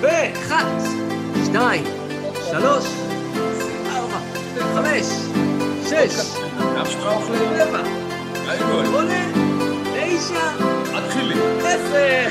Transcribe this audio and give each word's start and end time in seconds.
ואחת, 0.00 0.82
שתיים, 1.44 1.84
שלוש, 2.50 2.84
ארבע, 3.86 4.18
חמש, 4.74 5.06
שש, 5.84 6.14
שבע, 7.50 7.74
שמונה, 8.84 9.32
תשע. 9.94 10.50
עשר. 11.64 12.28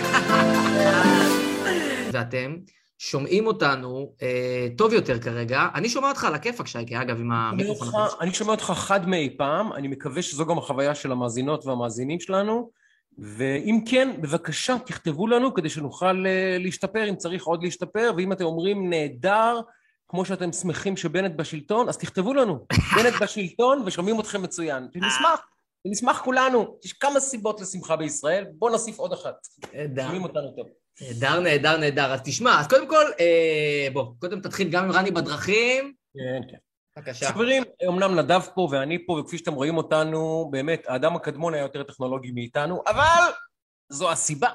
ואתם 2.12 2.56
שומעים 2.98 3.48
אותנו 3.48 4.14
אה, 4.22 4.68
טוב 4.78 4.94
יותר 4.94 5.20
כרגע. 5.20 5.68
אני 5.76 5.90
שומע 5.90 6.10
אותך 6.10 6.24
על 6.24 6.36
הכיפאק, 6.36 6.68
שייקה, 6.68 7.02
אגב, 7.02 7.20
עם 7.20 7.32
המיקרופון. 7.32 7.90
אני 8.22 8.34
שומע 8.34 8.52
אותך 8.52 8.74
חד 8.76 9.10
מאי 9.10 9.36
פעם, 9.38 9.74
אני 9.74 9.88
מקווה 9.88 10.22
שזו 10.22 10.46
גם 10.46 10.58
החוויה 10.58 10.96
של 10.96 11.12
המאזינות 11.12 11.66
והמאזינים 11.66 12.20
שלנו, 12.20 12.70
ואם 13.22 13.80
כן, 13.86 14.22
בבקשה 14.22 14.78
תכתבו 14.86 15.28
לנו 15.28 15.54
כדי 15.54 15.70
שנוכל 15.70 16.26
אה, 16.28 16.58
להשתפר, 16.60 17.10
אם 17.10 17.16
צריך 17.16 17.46
עוד 17.46 17.64
להשתפר, 17.64 18.12
ואם 18.18 18.32
אתם 18.32 18.44
אומרים 18.44 18.90
נהדר, 18.90 19.60
כמו 20.08 20.26
שאתם 20.26 20.52
שמחים 20.52 20.98
שבנט 20.98 21.36
בשלטון, 21.36 21.90
אז 21.90 21.98
תכתבו 21.98 22.34
לנו, 22.34 22.66
בנט 22.96 23.22
בשלטון 23.22 23.84
ושומעים 23.86 24.20
אתכם 24.20 24.42
מצוין. 24.42 24.88
נשמח, 24.96 25.42
נשמח 25.86 26.22
כולנו, 26.22 26.78
יש 26.86 26.94
כמה 26.94 27.20
סיבות 27.20 27.62
לשמחה 27.62 27.96
בישראל, 27.96 28.46
בואו 28.54 28.72
נוסיף 28.72 29.00
עוד 29.00 29.14
אחת, 29.14 29.36
נהדר, 29.74 30.04
שומעים 30.04 30.24
אותנו 30.24 30.52
טוב. 30.56 30.68
נהדר, 31.02 31.40
נהדר, 31.40 31.78
נהדר. 31.78 32.14
אז 32.14 32.22
תשמע, 32.24 32.60
אז 32.60 32.68
קודם 32.68 32.88
כל, 32.88 33.06
אה, 33.20 33.88
בוא, 33.94 34.06
קודם 34.20 34.42
תתחיל 34.42 34.70
גם 34.70 34.84
עם 34.86 34.92
רני 34.92 35.12
בדרכים. 35.12 35.94
כן, 36.14 36.52
כן. 36.52 36.58
בבקשה. 37.00 37.30
חברים, 37.30 37.64
אמנם 37.88 38.20
נדב 38.20 38.42
פה 38.56 38.68
ואני 38.72 39.06
פה, 39.06 39.14
וכפי 39.14 39.38
שאתם 39.38 39.54
רואים 39.54 39.78
אותנו, 39.78 40.48
באמת, 40.52 40.84
האדם 40.88 41.16
הקדמון 41.16 41.54
היה 41.54 41.64
יותר 41.64 41.84
טכנולוגי 41.84 42.32
מאיתנו, 42.32 42.84
אבל 42.88 43.32
זו 43.90 44.12
הסיבה 44.12 44.50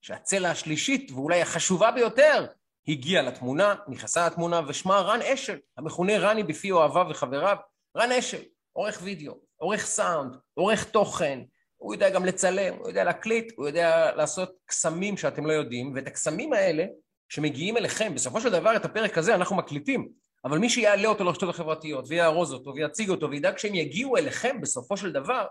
שהצלע 0.00 0.50
השלישית, 0.50 1.10
ואולי 1.10 1.42
החשובה 1.42 1.90
ביותר, 1.90 2.46
הגיעה 2.88 3.22
לתמונה, 3.22 3.74
נכנסה 3.88 4.26
לתמונה, 4.26 4.60
ושמה 4.68 5.00
רן 5.00 5.22
אשל, 5.22 5.58
המכונה 5.76 6.18
רני 6.18 6.42
בפי 6.42 6.70
אוהביו 6.70 7.06
וחבריו. 7.10 7.56
רן 7.96 8.12
אשל, 8.12 8.42
עורך 8.72 8.98
וידאו, 9.02 9.34
עורך 9.56 9.86
סאונד, 9.86 10.36
עורך 10.54 10.84
תוכן, 10.84 11.40
הוא 11.76 11.94
יודע 11.94 12.10
גם 12.10 12.24
לצלם, 12.24 12.74
הוא 12.74 12.88
יודע 12.88 13.04
להקליט, 13.04 13.52
הוא 13.56 13.66
יודע 13.66 14.14
לעשות 14.16 14.52
קסמים 14.66 15.16
שאתם 15.16 15.46
לא 15.46 15.52
יודעים, 15.52 15.92
ואת 15.94 16.06
הקסמים 16.06 16.52
האלה, 16.52 16.84
שמגיעים 17.28 17.76
אליכם, 17.76 18.14
בסופו 18.14 18.40
של 18.40 18.50
דבר 18.50 18.76
את 18.76 18.84
הפרק 18.84 19.18
הזה 19.18 19.34
אנחנו 19.34 19.56
מקליטים, 19.56 20.08
אבל 20.46 20.58
מי 20.58 20.70
שיעלה 20.70 21.08
אותו 21.08 21.24
לרשתות 21.24 21.48
החברתיות 21.48 22.04
ויארוז 22.08 22.52
אותו 22.52 22.74
ויציג 22.74 23.10
אותו 23.10 23.30
וידאג 23.30 23.58
שהם 23.58 23.74
יגיעו 23.74 24.16
אליכם 24.16 24.60
בסופו 24.60 24.96
של 24.96 25.12
דבר, 25.12 25.46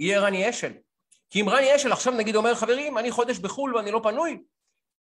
יהיה 0.00 0.20
רני 0.20 0.50
אשל. 0.50 0.72
כי 1.30 1.40
אם 1.40 1.48
רני 1.48 1.76
אשל 1.76 1.92
עכשיו 1.92 2.12
נגיד 2.12 2.36
אומר, 2.36 2.54
חברים, 2.54 2.98
אני 2.98 3.10
חודש 3.10 3.38
בחו"ל 3.38 3.76
ואני 3.76 3.90
לא 3.90 4.00
פנוי, 4.02 4.38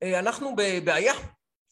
אה, 0.03 0.19
אנחנו 0.19 0.55
בבעיה 0.57 1.13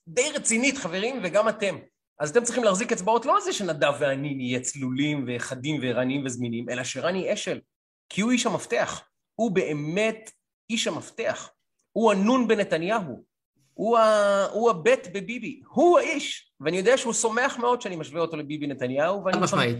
די 0.07 0.31
רצינית, 0.35 0.77
חברים, 0.77 1.19
וגם 1.23 1.49
אתם. 1.49 1.77
אז 2.19 2.29
אתם 2.29 2.43
צריכים 2.43 2.63
להחזיק 2.63 2.91
אצבעות 2.91 3.25
לא 3.25 3.35
על 3.35 3.41
זה 3.41 3.53
שנדב 3.53 3.93
ואני 3.99 4.35
נהיה 4.35 4.59
צלולים 4.59 5.25
וחדים 5.27 5.81
וערניים 5.81 6.25
וזמינים, 6.25 6.69
אלא 6.69 6.83
שרני 6.83 7.33
אשל, 7.33 7.59
כי 8.09 8.21
הוא 8.21 8.31
איש 8.31 8.45
המפתח. 8.45 9.03
הוא 9.35 9.51
באמת 9.51 10.31
איש 10.69 10.87
המפתח. 10.87 11.51
הוא 11.91 12.11
הנון 12.11 12.47
בנתניהו. 12.47 13.23
הוא, 13.73 13.97
ה... 13.97 14.45
הוא 14.51 14.69
הבט 14.69 15.07
בביבי. 15.13 15.61
הוא 15.67 15.99
האיש. 15.99 16.52
ואני 16.65 16.77
יודע 16.77 16.97
שהוא 16.97 17.13
שמח 17.13 17.57
מאוד 17.57 17.81
שאני 17.81 17.95
משווה 17.95 18.21
אותו 18.21 18.37
לביבי 18.37 18.67
נתניהו. 18.67 19.23
ואני 19.25 19.37
משמעית. 19.41 19.77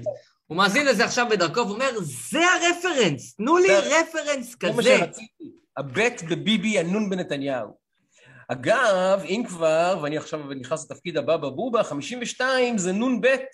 הוא 0.48 0.58
מאזין 0.58 0.86
לזה 0.86 1.06
עכשיו 1.06 1.26
בדרכו 1.30 1.60
ואומר, 1.60 1.90
זה 2.02 2.40
הרפרנס, 2.46 3.36
תנו 3.36 3.58
לי 3.58 3.68
רפרנס 3.78 4.56
זה 4.62 4.68
מה 4.72 4.78
כזה. 4.78 4.98
שרציתי. 4.98 5.52
הבט 5.78 6.22
בביבי, 6.30 6.80
הנון 6.80 7.10
בנתניהו. 7.10 7.84
אגב, 8.48 9.22
אם 9.26 9.44
כבר, 9.48 10.00
ואני 10.02 10.18
עכשיו 10.18 10.40
נכנס 10.40 10.92
לתפקיד 10.92 11.18
הבא 11.18 11.38
בבובה, 11.38 11.84
52 11.84 12.78
זה 12.78 12.92
נון 12.92 13.22
בית. 13.22 13.46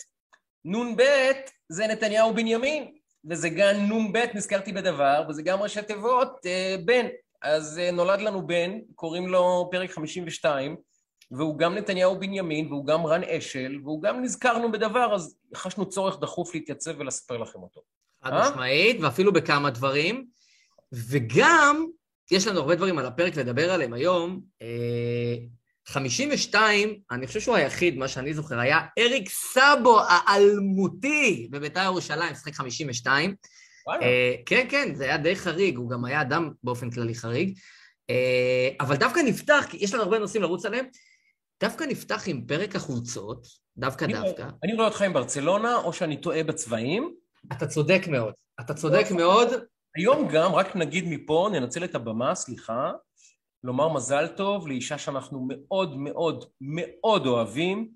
נון 0.66 0.96
בית 0.96 1.52
זה 1.70 1.88
נתניהו 1.88 2.34
בנימין, 2.34 2.92
וזה 3.30 3.50
גם 3.50 3.76
נון 3.76 4.14
בית, 4.14 4.36
נזכרתי 4.36 4.74
בדבר, 4.74 5.24
וזה 5.30 5.42
גם 5.42 5.62
ראשי 5.62 5.82
תיבות 5.82 6.46
אה, 6.46 6.76
בן. 6.86 7.06
אז 7.42 7.80
אה, 7.80 7.92
נולד 7.92 8.22
לנו 8.22 8.48
בן, 8.48 8.80
קוראים 8.96 9.28
לו 9.28 9.70
פרק 9.72 9.92
52, 9.92 10.76
והוא 11.32 11.58
גם 11.58 11.76
נתניהו 11.76 12.20
בנימין, 12.20 12.68
והוא 12.68 12.86
גם 12.86 13.06
רן 13.06 13.24
אשל, 13.24 13.80
והוא 13.84 14.02
גם 14.02 14.22
נזכרנו 14.22 14.72
בדבר, 14.72 15.16
אז 15.16 15.38
חשנו 15.56 15.90
צורך 15.90 16.20
דחוף 16.20 16.54
להתייצב 16.56 16.92
ולספר 17.00 17.38
לכם 17.38 17.60
אותו. 17.60 17.82
חד 18.24 18.34
אה? 18.34 18.50
משמעית, 18.50 19.02
ואפילו 19.02 19.34
בכמה 19.34 19.70
דברים. 19.70 20.26
וגם, 20.94 21.86
יש 22.32 22.48
לנו 22.48 22.60
הרבה 22.60 22.76
דברים 22.76 22.98
על 22.98 23.06
הפרק 23.06 23.36
לדבר 23.36 23.72
עליהם 23.72 23.94
היום. 23.94 24.42
אה, 24.62 25.36
52, 25.88 27.00
אני 27.12 27.28
חושב 27.28 27.40
שהוא 27.40 27.56
היחיד, 27.56 27.98
מה 27.98 28.08
שאני 28.08 28.34
זוכר, 28.34 28.60
היה 28.60 28.80
אריק 29.00 29.30
סאבו 29.30 30.00
האלמותי 30.08 31.48
בביתר 31.52 31.84
ירושלים, 31.84 32.32
משחק 32.32 32.54
52. 32.54 33.36
וואלה. 33.88 34.02
אה, 34.02 34.36
כן, 34.46 34.66
כן, 34.70 34.96
זה 34.96 35.04
היה 35.04 35.18
די 35.18 35.36
חריג, 35.36 35.78
הוא 35.78 35.90
גם 35.90 36.06
היה 36.06 36.22
אדם 36.22 36.50
באופן 36.64 36.92
כללי 36.92 37.16
חריג. 37.16 37.58
אה, 38.10 38.70
אבל 38.80 38.96
דווקא 38.96 39.20
נפתח, 39.20 39.66
כי 39.70 39.78
יש 39.82 39.94
לנו 39.94 40.04
הרבה 40.04 40.20
נושאים 40.20 40.44
לרוץ 40.44 40.66
עליהם, 40.66 40.86
דווקא 41.62 41.84
נפתח 41.84 42.24
עם 42.28 42.46
פרק 42.48 42.76
החולצות, 42.76 43.48
דווקא 43.78 44.06
אני- 44.06 44.14
דווקא. 44.14 44.48
אני 44.64 44.74
רואה 44.74 44.86
אותך 44.88 45.02
עם 45.02 45.14
ברצלונה, 45.14 45.76
או 45.76 45.94
שאני 45.94 46.18
טועה 46.18 46.44
בצבעים. 46.44 47.16
אתה 47.52 47.68
צודק 47.68 48.02
מאוד. 48.08 48.34
אתה 48.62 48.74
צודק 48.74 49.06
מאוד. 49.12 49.48
היום 49.96 50.28
גם, 50.28 50.56
רק 50.56 50.76
נגיד 50.76 51.06
מפה, 51.08 51.50
ננצל 51.52 51.84
את 51.84 51.96
הבמה, 51.96 52.36
סליחה, 52.36 52.92
לומר 53.64 53.90
מזל 53.90 54.28
טוב 54.28 54.68
לאישה 54.68 54.98
שאנחנו 54.98 55.48
מאוד 55.50 55.98
מאוד 55.98 56.46
מאוד 56.62 57.26
אוהבים, 57.28 57.90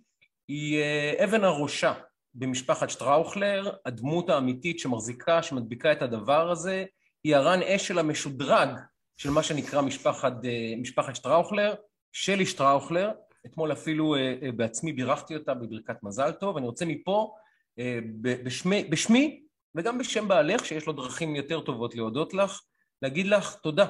היא 0.47 0.79
אה, 0.79 1.23
אבן 1.23 1.43
הראשה 1.43 1.93
במשפחת 2.35 2.89
שטראוכלר, 2.89 3.71
הדמות 3.85 4.29
האמיתית 4.29 4.79
שמחזיקה, 4.79 5.43
שמדביקה 5.43 5.91
את 5.91 6.01
הדבר 6.01 6.51
הזה, 6.51 6.85
היא 7.23 7.35
הרן 7.35 7.61
אשל 7.61 7.99
המשודרג 7.99 8.69
של 9.17 9.29
מה 9.29 9.43
שנקרא 9.43 9.81
משפחת, 9.81 10.33
אה, 10.45 10.73
משפחת 10.77 11.15
שטראוכלר, 11.15 11.73
שלי 12.11 12.45
שטראוכלר, 12.45 13.11
אתמול 13.45 13.71
אפילו 13.71 14.15
אה, 14.15 14.35
אה, 14.41 14.51
בעצמי 14.51 14.93
בירכתי 14.93 15.35
אותה 15.35 15.53
בברכת 15.53 16.03
מזל 16.03 16.31
טוב, 16.31 16.57
אני 16.57 16.65
רוצה 16.65 16.85
מפה, 16.85 17.35
אה, 17.79 17.99
בשמי, 18.21 18.83
בשמי 18.83 19.43
וגם 19.75 19.97
בשם 19.97 20.27
בעלך, 20.27 20.65
שיש 20.65 20.87
לו 20.87 20.93
דרכים 20.93 21.35
יותר 21.35 21.61
טובות 21.61 21.95
להודות 21.95 22.33
לך, 22.33 22.61
להגיד 23.01 23.27
לך 23.27 23.55
תודה. 23.55 23.87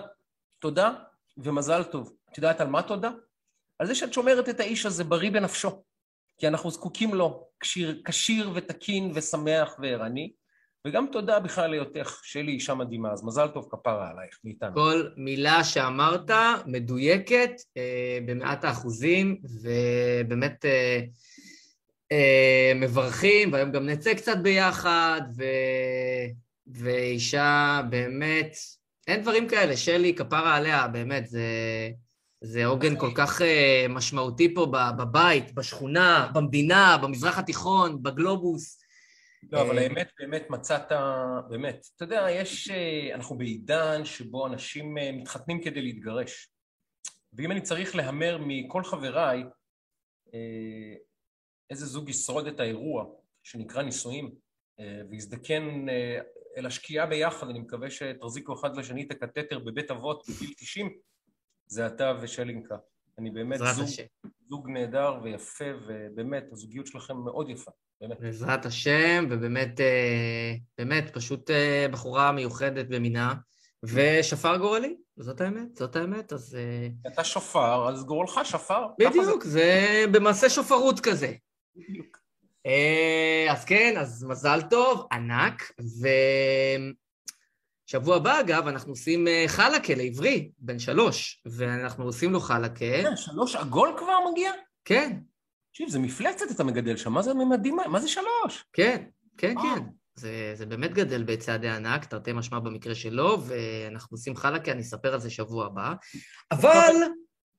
תודה 0.60 0.94
ומזל 1.38 1.84
טוב. 1.84 2.14
את 2.32 2.38
יודעת 2.38 2.62
על 2.62 2.68
מה 2.68 2.84
תודה? 2.84 3.12
על 3.80 3.88
זה 3.88 3.96
שאת 3.96 4.14
שומרת 4.14 4.50
את 4.50 4.60
האיש 4.60 4.86
הזה 4.86 5.04
בריא 5.04 5.32
בנפשו. 5.32 5.84
כי 6.38 6.48
אנחנו 6.48 6.72
זקוקים 6.72 7.14
לו, 7.14 7.48
כשיר, 7.60 8.02
כשיר 8.06 8.52
ותקין 8.54 9.12
ושמח 9.16 9.76
וערני, 9.80 10.34
וגם 10.88 11.06
תודה 11.12 11.40
בכלל 11.40 11.70
להיותך, 11.70 12.20
שלי 12.24 12.52
אישה 12.52 12.74
מדהימה, 12.74 13.12
אז 13.12 13.24
מזל 13.24 13.48
טוב 13.48 13.68
כפרה 13.72 14.10
עלייך, 14.10 14.40
מאיתנו. 14.44 14.74
כל 14.74 15.08
מילה 15.18 15.64
שאמרת 15.64 16.32
מדויקת 16.66 17.52
אה, 17.78 18.20
במאת 18.26 18.64
האחוזים, 18.64 19.38
ובאמת 19.62 20.66
אה, 20.66 21.00
אה, 22.12 22.72
מברכים, 22.76 23.54
והיום 23.54 23.72
גם 23.72 23.86
נצא 23.86 24.14
קצת 24.14 24.38
ביחד, 24.38 25.22
ו... 25.38 25.44
ואישה 26.68 27.82
באמת, 27.90 28.56
אין 29.08 29.22
דברים 29.22 29.48
כאלה, 29.48 29.78
שלי, 29.78 30.16
כפרה 30.16 30.56
עליה, 30.56 30.88
באמת, 30.88 31.28
זה, 31.28 31.48
זה 32.42 32.66
עוגן 32.66 33.00
כל 33.00 33.12
כך 33.16 33.42
אה, 33.42 33.86
משמעותי 33.90 34.54
פה 34.54 34.66
בבית, 34.98 35.56
בשכונה, 35.56 36.32
במדינה, 36.34 36.98
במזרח 37.02 37.38
התיכון, 37.38 38.04
בגלובוס. 38.04 38.83
לא, 39.52 39.62
אבל 39.62 39.78
אה, 39.78 39.84
האמת, 39.84 40.12
באמת 40.20 40.50
מצאת, 40.50 40.92
באמת, 41.50 41.88
אתה 41.96 42.04
יודע, 42.04 42.28
יש, 42.30 42.70
אה, 42.70 43.16
אנחנו 43.16 43.38
בעידן 43.38 44.06
שבו 44.06 44.48
אנשים 44.48 44.98
אה, 44.98 45.12
מתחתנים 45.12 45.64
כדי 45.64 45.82
להתגרש. 45.82 46.50
ואם 47.34 47.52
אני 47.52 47.62
צריך 47.62 47.96
להמר 47.96 48.38
מכל 48.42 48.84
חבריי, 48.84 49.44
איזה 51.70 51.86
זוג 51.86 52.10
ישרוד 52.10 52.48
את 52.48 52.60
האירוע 52.60 53.06
שנקרא 53.44 53.82
נישואים, 53.82 54.36
ויזדקן 55.10 55.86
אל 56.58 56.66
השקיעה 56.66 57.06
ביחד, 57.06 57.50
אני 57.50 57.60
מקווה 57.60 57.90
שתחזיקו 57.90 58.54
אחד 58.54 58.78
לשני 58.78 59.04
את 59.04 59.12
הקתטר 59.12 59.60
בבית 59.60 59.92
אבות 59.92 60.24
בגיל 60.30 60.54
90, 60.58 60.98
זה 61.66 61.88
אתה 61.88 62.14
ושלינקה. 62.22 62.78
אני 63.20 63.32
באמת 63.32 63.58
זוג, 63.58 63.86
השם. 63.86 64.04
זוג 64.50 64.70
נהדר 64.70 65.20
ויפה, 65.24 65.66
ובאמת, 65.88 66.44
הזוגיות 66.52 66.88
שלכם 66.88 67.18
מאוד 67.18 67.50
יפה, 67.50 67.72
באמת. 68.02 68.20
בעזרת 68.20 68.66
השם, 68.66 69.26
ובאמת, 69.30 69.80
אה, 69.80 70.54
באמת, 70.78 71.10
פשוט 71.14 71.52
אה, 71.52 71.88
בחורה 71.92 72.32
מיוחדת 72.32 72.88
במינה, 72.88 73.34
ושפר 73.84 74.58
גורלי, 74.58 74.96
זאת 75.18 75.42
האמת, 75.42 75.76
זאת 75.76 75.96
האמת, 75.96 76.34
אז 76.34 76.56
אה, 76.56 77.12
אתה 77.14 77.24
שופר, 77.24 77.90
אז 77.90 78.04
גורלך 78.04 78.40
שפר. 78.44 78.88
זה. 79.00 79.10
בדיוק, 79.10 79.44
זה 79.44 80.06
במעשה 80.12 80.50
שופרות 80.50 81.00
כזה. 81.00 81.34
בדיוק. 81.76 82.24
אז 83.50 83.66
כן, 83.66 83.98
אז 83.98 84.24
מזל 84.24 84.62
טוב, 84.70 85.08
ענק, 85.12 85.72
ו... 85.82 86.08
שבוע 87.94 88.16
הבא, 88.16 88.40
אגב, 88.40 88.68
אנחנו 88.68 88.92
עושים 88.92 89.28
אה, 89.28 89.46
חלקה 89.48 89.96
לעברי, 89.96 90.50
בן 90.60 90.80
שלוש, 90.80 91.42
ואנחנו 91.46 92.04
עושים 92.04 92.32
לו 92.32 92.40
חלקה. 92.40 92.86
אה, 92.86 93.18
שלוש 93.18 93.56
עגול 93.56 93.96
כבר 93.98 94.18
מגיע? 94.32 94.52
כן, 94.86 95.18
תקשיב, 95.72 95.90
זה 95.90 96.00
מפלצת 96.00 96.52
אתה 96.52 96.64
מגדל 96.64 96.98
שם, 96.98 97.14
מה 97.14 97.22
זה 97.22 97.34
ממדים, 97.34 97.78
מה 97.88 98.00
זה 98.00 98.08
שלוש? 98.08 98.66
כן, 98.74 99.04
כן, 99.38 99.54
וואו. 99.58 99.76
כן. 99.76 99.82
זה, 100.16 100.52
זה 100.56 100.66
באמת 100.66 100.94
גדל 100.94 101.24
בצעדי 101.24 101.70
ענק, 101.70 102.06
תרתי 102.06 102.34
משמע 102.34 102.60
במקרה 102.60 102.96
שלו, 102.96 103.42
ואנחנו 103.46 104.16
עושים 104.16 104.36
חלקה, 104.36 104.72
אני 104.72 104.82
אספר 104.82 105.14
על 105.14 105.20
זה 105.20 105.30
שבוע 105.30 105.66
הבא. 105.66 105.94
אבל... 106.52 106.94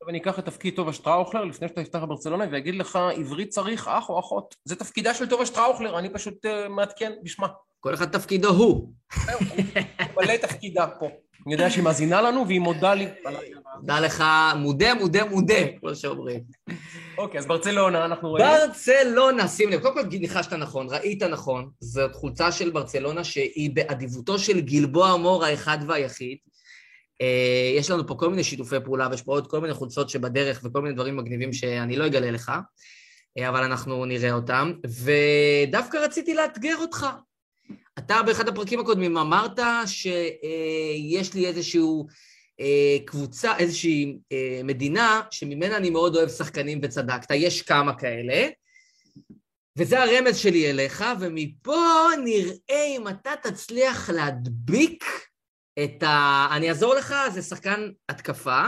עכשיו 0.04 0.10
אני 0.10 0.18
אקח 0.18 0.38
את 0.38 0.44
תפקיד 0.44 0.76
טובה 0.76 0.92
שטראוכלר 0.92 1.44
לפני 1.44 1.68
שאתה 1.68 1.84
תפתח 1.84 1.98
בברצלונה 1.98 2.44
ויגיד 2.50 2.74
לך, 2.74 2.98
עברית 3.16 3.48
צריך 3.48 3.88
אח 3.88 4.08
או 4.08 4.20
אחות. 4.20 4.54
זה 4.64 4.76
תפקידה 4.76 5.14
של 5.14 5.28
טובה 5.28 5.46
שטראוכלר, 5.46 5.98
אני 5.98 6.08
פשוט 6.08 6.46
uh, 6.46 6.68
מעדכן 6.68 7.12
בשמה. 7.22 7.46
כל 7.80 7.94
אחד 7.94 8.10
תפקידו 8.10 8.48
הוא. 8.48 8.92
זהו, 9.26 9.38
ממלא 10.16 10.36
תפקידה 10.36 10.86
פה. 10.86 11.08
אני 11.46 11.54
יודע 11.54 11.70
שהיא 11.70 11.84
מאזינה 11.84 12.22
לנו 12.22 12.46
והיא 12.46 12.60
מודה 12.60 12.94
לי. 12.94 13.06
דע 13.82 14.00
לך, 14.00 14.24
מודה, 14.56 14.94
מודה, 14.94 15.24
מודה, 15.24 15.78
כמו 15.80 15.94
שאומרים. 15.94 16.40
אוקיי, 17.18 17.40
אז 17.40 17.46
ברצלונה 17.46 18.04
אנחנו 18.04 18.28
רואים. 18.28 18.46
ברצלונה, 18.46 19.48
שים 19.48 19.70
לב, 19.70 19.80
קודם 19.80 19.94
כל 19.94 20.18
ניחשת 20.18 20.52
נכון, 20.52 20.86
ראית 20.90 21.22
נכון, 21.22 21.70
זאת 21.80 22.14
חולצה 22.14 22.52
של 22.52 22.70
ברצלונה 22.70 23.24
שהיא 23.24 23.70
באדיבותו 23.74 24.38
של 24.38 24.60
גלבוע 24.60 25.16
מור 25.16 25.44
האחד 25.44 25.78
והיחיד. 25.88 26.38
אה, 27.22 27.72
יש 27.76 27.90
לנו 27.90 28.06
פה 28.06 28.14
כל 28.14 28.30
מיני 28.30 28.44
שיתופי 28.44 28.76
פעולה, 28.84 29.08
ויש 29.10 29.22
פה 29.22 29.32
עוד 29.32 29.46
כל 29.46 29.60
מיני 29.60 29.74
חולצות 29.74 30.10
שבדרך 30.10 30.60
וכל 30.64 30.82
מיני 30.82 30.94
דברים 30.94 31.16
מגניבים 31.16 31.52
שאני 31.52 31.96
לא 31.96 32.06
אגלה 32.06 32.30
לך, 32.30 32.52
אה, 33.38 33.48
אבל 33.48 33.62
אנחנו 33.62 34.04
נראה 34.04 34.32
אותם. 34.32 34.72
ודווקא 34.86 35.96
רציתי 35.96 36.34
לאתגר 36.34 36.76
אותך. 36.76 37.06
אתה 37.98 38.22
באחד 38.22 38.48
הפרקים 38.48 38.80
הקודמים 38.80 39.18
אמרת 39.18 39.58
שיש 39.86 41.34
לי 41.34 41.46
איזשהו 41.46 42.06
אה, 42.60 42.96
קבוצה, 43.04 43.58
איזושהי 43.58 44.18
מדינה 44.64 45.22
שממנה 45.30 45.76
אני 45.76 45.90
מאוד 45.90 46.16
אוהב 46.16 46.28
שחקנים 46.28 46.80
וצדקת, 46.82 47.30
יש 47.30 47.62
כמה 47.62 47.98
כאלה, 47.98 48.48
וזה 49.78 50.02
הרמז 50.02 50.36
שלי 50.36 50.70
אליך, 50.70 51.04
ומפה 51.20 52.06
נראה 52.24 52.84
אם 52.96 53.08
אתה 53.08 53.30
תצליח 53.42 54.10
להדביק 54.10 55.04
את 55.84 56.02
ה... 56.02 56.46
אני 56.56 56.68
אעזור 56.68 56.94
לך, 56.94 57.14
זה 57.32 57.42
שחקן 57.42 57.88
התקפה. 58.08 58.62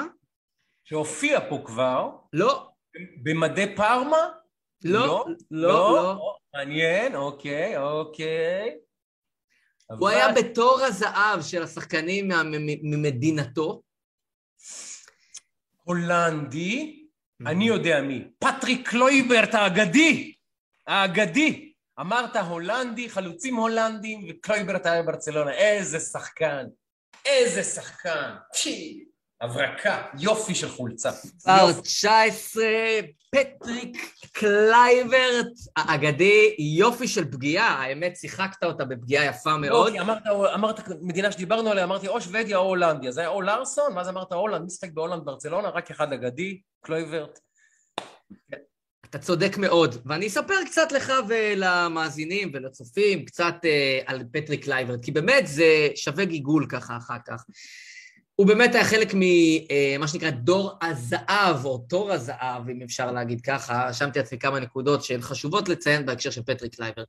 שהופיע 0.84 1.40
פה 1.48 1.62
כבר, 1.66 2.10
לא, 2.32 2.68
במדי 3.22 3.76
פארמה? 3.76 4.28
לא, 4.84 5.24
לא, 5.50 5.94
לא. 5.94 6.36
מעניין, 6.54 7.14
אוקיי, 7.14 7.78
אוקיי. 7.78 8.76
הוא 9.86 10.08
אבל- 10.08 10.16
היה 10.16 10.32
בתור 10.32 10.80
הזהב 10.80 11.42
של 11.42 11.62
השחקנים 11.62 12.28
ממדינתו. 12.82 13.82
הולנדי, 15.84 17.06
אני 17.46 17.64
יודע 17.66 18.00
מי. 18.00 18.24
פטריק 18.38 18.88
קלויברט 18.88 19.54
האגדי! 19.54 20.32
האגדי! 20.86 21.72
אמרת 22.00 22.36
הולנדי, 22.36 23.10
חלוצים 23.10 23.56
הולנדים, 23.56 24.26
וקלויברט 24.28 24.86
היה 24.86 25.02
בברצלונה. 25.02 25.52
איזה 25.52 26.00
שחקן! 26.00 26.66
איזה 27.26 27.62
שחקן! 27.62 28.34
הברקה, 29.40 30.02
יופי 30.18 30.54
של 30.54 30.68
חולצה. 30.68 31.10
מספר 31.10 31.68
יופי. 31.68 31.82
19, 31.82 32.64
פטריק 33.30 34.14
קלויברט 34.32 35.52
האגדי, 35.76 36.56
יופי 36.58 37.08
של 37.08 37.30
פגיעה, 37.32 37.68
האמת 37.68 38.16
שיחקת 38.16 38.64
אותה 38.64 38.84
בפגיעה 38.84 39.24
יפה 39.24 39.56
מאוד. 39.56 39.86
לא, 39.86 39.92
כי 39.92 40.00
אמרת, 40.00 40.22
אמרת 40.54 40.88
מדינה 41.00 41.32
שדיברנו 41.32 41.70
עליה, 41.70 41.84
אמרתי 41.84 42.08
או 42.08 42.20
שוודיה 42.20 42.56
או 42.56 42.62
הולנדיה. 42.62 43.12
זה 43.12 43.20
היה 43.20 43.28
או 43.28 43.42
לארסון, 43.42 43.96
ואז 43.96 44.08
אמרת 44.08 44.32
הולנד, 44.32 44.64
משחק 44.64 44.90
בהולנד 44.92 45.24
ברצלונה? 45.24 45.68
רק 45.68 45.90
אחד 45.90 46.12
אגדי, 46.12 46.60
קלויברט. 46.80 47.38
אתה 49.10 49.18
צודק 49.18 49.56
מאוד, 49.58 49.94
ואני 50.06 50.26
אספר 50.26 50.54
קצת 50.66 50.92
לך 50.92 51.12
ולמאזינים 51.28 52.50
ולצופים 52.54 53.24
קצת 53.24 53.54
אה, 53.64 54.00
על 54.06 54.22
פטריק 54.32 54.64
קלויברט, 54.64 55.04
כי 55.04 55.12
באמת 55.12 55.46
זה 55.46 55.88
שווה 55.94 56.24
גיגול 56.24 56.66
ככה 56.68 56.96
אחר 56.96 57.16
כך. 57.26 57.44
הוא 58.36 58.46
באמת 58.46 58.74
היה 58.74 58.84
חלק 58.84 59.12
ממה 59.14 60.08
שנקרא 60.08 60.30
דור 60.30 60.72
הזהב, 60.82 61.64
או 61.64 61.78
תור 61.78 62.12
הזהב, 62.12 62.68
אם 62.68 62.82
אפשר 62.82 63.12
להגיד 63.12 63.40
ככה. 63.40 63.88
רשמתי 63.88 64.18
לעצמי 64.18 64.38
כמה 64.38 64.60
נקודות 64.60 65.04
שהן 65.04 65.20
חשובות 65.20 65.68
לציין 65.68 66.06
בהקשר 66.06 66.30
של 66.30 66.42
פטריק 66.42 66.74
קלויברט. 66.74 67.08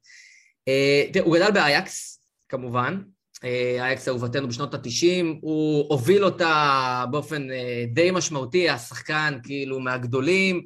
אה, 0.67 1.03
תראה, 1.13 1.25
הוא 1.25 1.35
גדל 1.35 1.51
באייאקס, 1.51 2.21
כמובן. 2.49 3.01
אה, 3.43 3.75
אייאקס 3.79 4.07
אהובתנו 4.07 4.47
בשנות 4.47 4.73
ה-90, 4.73 5.25
הוא 5.41 5.85
הוביל 5.89 6.25
אותה 6.25 7.05
באופן 7.11 7.51
אה, 7.51 7.85
די 7.93 8.11
משמעותי, 8.11 8.69
השחקן 8.69 9.37
כאילו 9.43 9.79
מהגדולים. 9.79 10.65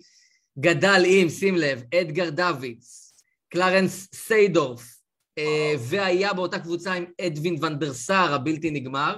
גדל 0.60 1.04
עם, 1.06 1.30
שים 1.30 1.56
לב, 1.56 1.84
אדגר 2.02 2.30
דוידס, 2.30 3.14
קלרנס 3.50 4.08
סיידורף, 4.16 5.02
אה, 5.38 5.74
והיה 5.80 6.34
באותה 6.34 6.60
קבוצה 6.60 6.94
עם 6.94 7.06
אדווין 7.22 7.64
ואן 7.64 7.90
דר 7.90 8.07
סאר 8.08 8.34
הבלתי 8.34 8.72
נגמר. 8.72 9.18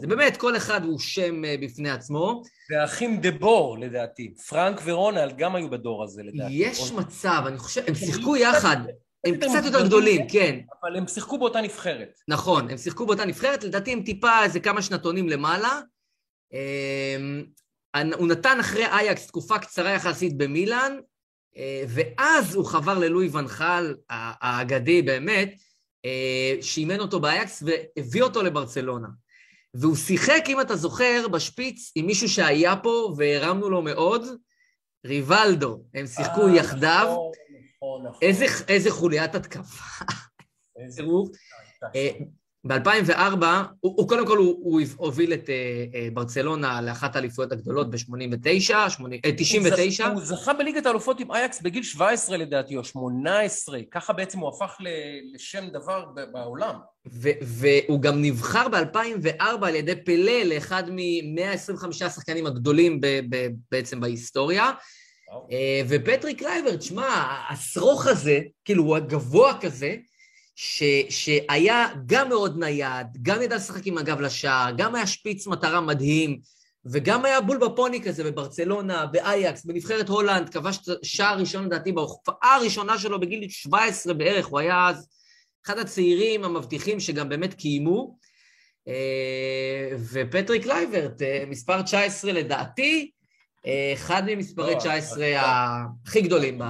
זה 0.00 0.06
באמת, 0.06 0.36
כל 0.36 0.56
אחד 0.56 0.84
הוא 0.84 0.98
שם 0.98 1.44
אה, 1.44 1.54
בפני 1.62 1.90
עצמו. 1.90 2.42
והאחים 2.70 3.20
דה 3.20 3.30
בור, 3.30 3.78
לדעתי. 3.78 4.34
פרנק 4.48 4.80
ורונלד 4.84 5.36
גם 5.36 5.54
היו 5.54 5.70
בדור 5.70 6.04
הזה, 6.04 6.22
לדעתי. 6.22 6.52
יש 6.52 6.92
מצב, 6.92 7.42
אני 7.46 7.58
חושב, 7.58 7.82
הם 7.86 7.94
שיחקו 7.94 8.36
יחד, 8.36 8.76
הם 9.26 9.36
קצת 9.36 9.64
יותר 9.64 9.86
גדולים, 9.86 10.28
כן. 10.28 10.60
אבל 10.82 10.96
הם 10.96 11.08
שיחקו 11.08 11.38
באותה 11.38 11.60
נבחרת. 11.60 12.18
נכון, 12.28 12.70
הם 12.70 12.78
שיחקו 12.78 13.06
באותה 13.06 13.24
נבחרת, 13.24 13.64
לדעתי 13.64 13.92
הם 13.92 14.02
טיפה 14.02 14.44
איזה 14.44 14.60
כמה 14.60 14.82
שנתונים 14.82 15.28
למעלה. 15.28 15.80
הוא 18.16 18.28
נתן 18.28 18.60
אחרי 18.60 18.86
אייקס 18.86 19.26
תקופה 19.26 19.58
קצרה 19.58 19.90
יחסית 19.90 20.36
במילאן, 20.36 20.96
אה, 21.56 21.84
ואז 21.88 22.54
הוא 22.54 22.66
חבר 22.66 22.98
ללואי 22.98 23.28
ונחל, 23.28 23.96
האגדי 24.08 25.02
באמת, 25.02 25.54
אה, 26.04 26.56
שאימן 26.62 27.00
אותו 27.00 27.20
באייקס 27.20 27.62
והביא 27.66 28.22
אותו 28.22 28.42
לברצלונה. 28.42 29.08
והוא 29.74 29.96
שיחק, 29.96 30.44
אם 30.48 30.60
אתה 30.60 30.76
זוכר, 30.76 31.28
בשפיץ 31.28 31.92
עם 31.96 32.06
מישהו 32.06 32.28
שהיה 32.28 32.76
פה 32.76 33.14
והרמנו 33.16 33.70
לו 33.70 33.82
מאוד, 33.82 34.22
ריבלדו. 35.06 35.84
הם 35.94 36.06
שיחקו 36.06 36.46
אה, 36.46 36.56
יחדיו. 36.56 37.04
נכון, 37.04 37.32
נכון, 37.76 38.06
נכון. 38.06 38.18
איזה, 38.22 38.46
איזה 38.68 38.90
חוליית 38.90 39.34
התקפה. 39.34 40.04
איזה-. 40.76 41.02
אה, 41.94 42.10
ב-2004, 42.64 43.44
הוא, 43.80 43.94
הוא 43.96 44.08
קודם 44.08 44.26
כל, 44.26 44.38
הוא, 44.38 44.56
הוא 44.62 44.80
הוביל 44.96 45.32
את 45.32 45.50
אה, 45.50 45.54
אה, 45.94 46.08
ברצלונה 46.12 46.80
לאחת 46.82 47.16
האליפויות 47.16 47.52
הגדולות 47.52 47.90
ב-89, 47.90 48.74
אה, 48.74 49.32
99. 49.36 50.06
הוא 50.06 50.20
זכה 50.20 50.52
בליגת 50.54 50.86
האלופות 50.86 51.20
עם 51.20 51.32
אייקס 51.32 51.62
בגיל 51.62 51.82
17 51.82 52.36
לדעתי, 52.36 52.76
או 52.76 52.84
18, 52.84 53.78
ככה 53.90 54.12
בעצם 54.12 54.38
הוא 54.38 54.48
הפך 54.48 54.76
ל- 54.80 54.88
לשם 55.34 55.64
דבר 55.72 56.04
ב- 56.14 56.32
בעולם. 56.32 56.74
ו- 57.12 57.28
והוא 57.42 58.00
גם 58.00 58.22
נבחר 58.22 58.68
ב-2004 58.68 59.66
על 59.66 59.74
ידי 59.74 59.96
פלה 60.04 60.42
לאחד 60.42 60.84
מ-125 60.90 61.86
השחקנים 62.04 62.46
הגדולים 62.46 63.00
ב- 63.00 63.20
ב- 63.28 63.48
בעצם 63.72 64.00
בהיסטוריה. 64.00 64.70
אה, 65.52 65.82
ופטריק 65.88 66.38
קלויברט, 66.38 66.82
שמע, 66.82 67.06
השרוך 67.50 68.06
הזה, 68.06 68.38
כאילו, 68.64 68.82
הוא 68.84 68.96
הגבוה 68.96 69.58
כזה, 69.60 69.94
ש, 70.54 70.82
שהיה 71.08 71.88
גם 72.06 72.28
מאוד 72.28 72.58
נייד, 72.58 73.06
גם 73.22 73.42
ידע 73.42 73.56
לשחק 73.56 73.86
עם 73.86 73.98
הגב 73.98 74.20
לשער, 74.20 74.72
גם 74.76 74.94
היה 74.94 75.06
שפיץ 75.06 75.46
מטרה 75.46 75.80
מדהים, 75.80 76.40
וגם 76.86 77.24
היה 77.24 77.40
בול 77.40 77.56
בפוני 77.58 78.02
כזה 78.02 78.24
בברצלונה, 78.24 79.06
באייאקס, 79.06 79.64
בנבחרת 79.64 80.08
הולנד, 80.08 80.48
כבש 80.48 80.78
שער 81.02 81.38
ראשון 81.38 81.64
לדעתי 81.64 81.92
בהופעה 81.92 82.54
הראשונה 82.56 82.98
שלו 82.98 83.20
בגיל 83.20 83.48
17 83.48 84.14
בערך, 84.14 84.46
הוא 84.46 84.58
היה 84.58 84.88
אז 84.88 85.08
אחד 85.66 85.78
הצעירים 85.78 86.44
המבטיחים 86.44 87.00
שגם 87.00 87.28
באמת 87.28 87.54
קיימו. 87.54 88.16
אה, 88.88 89.96
ופטריק 90.12 90.62
קלויברט, 90.62 91.22
אה, 91.22 91.44
מספר 91.48 91.82
19 91.82 92.32
לדעתי, 92.32 93.10
אה, 93.66 93.90
אחד 93.94 94.22
ממספרי 94.26 94.74
לא, 94.74 94.78
19 94.78 95.40
אבל- 95.40 95.48
הכי 96.06 96.20
גדולים 96.20 96.58
ב... 96.58 96.64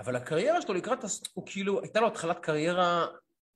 אבל 0.00 0.16
הקריירה 0.16 0.62
שלו 0.62 0.74
לקראת, 0.74 0.98
הוא 1.34 1.46
כאילו, 1.46 1.80
הייתה 1.80 2.00
לו 2.00 2.06
התחלת 2.06 2.38
קריירה 2.38 3.06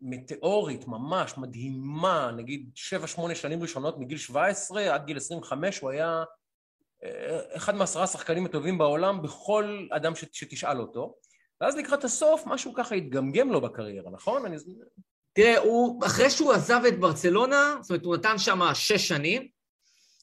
מטאורית, 0.01 0.89
ממש, 0.89 1.39
מדהימה, 1.39 2.31
נגיד 2.37 2.71
7-8 3.17 3.35
שנים 3.35 3.63
ראשונות, 3.63 3.99
מגיל 3.99 4.19
17 4.19 4.95
עד 4.95 5.07
גיל 5.07 5.17
25, 5.17 5.79
הוא 5.79 5.91
היה 5.91 6.25
אה, 7.05 7.41
אחד 7.57 7.75
מעשרה 7.75 8.03
השחקנים 8.03 8.47
הטובים 8.47 8.79
בעולם 8.79 9.23
בכל 9.23 9.87
אדם 9.91 10.15
ש- 10.15 10.25
שתשאל 10.33 10.81
אותו. 10.81 11.15
ואז 11.61 11.77
לקראת 11.77 12.05
הסוף, 12.05 12.43
משהו 12.47 12.75
ככה 12.75 12.95
התגמגם 12.95 13.53
לו 13.53 13.61
בקריירה, 13.61 14.11
נכון? 14.11 14.47
אני... 14.47 14.57
תראה, 15.33 15.59
הוא, 15.59 16.07
אחרי 16.07 16.31
שהוא 16.31 16.53
עזב 16.53 16.81
את 16.89 17.01
ברצלונה, 17.01 17.77
זאת 17.81 17.91
אומרת, 17.91 18.05
הוא 18.05 18.17
נתן 18.17 18.39
שם 18.39 18.61
שש 18.75 19.09
שנים, 19.09 19.49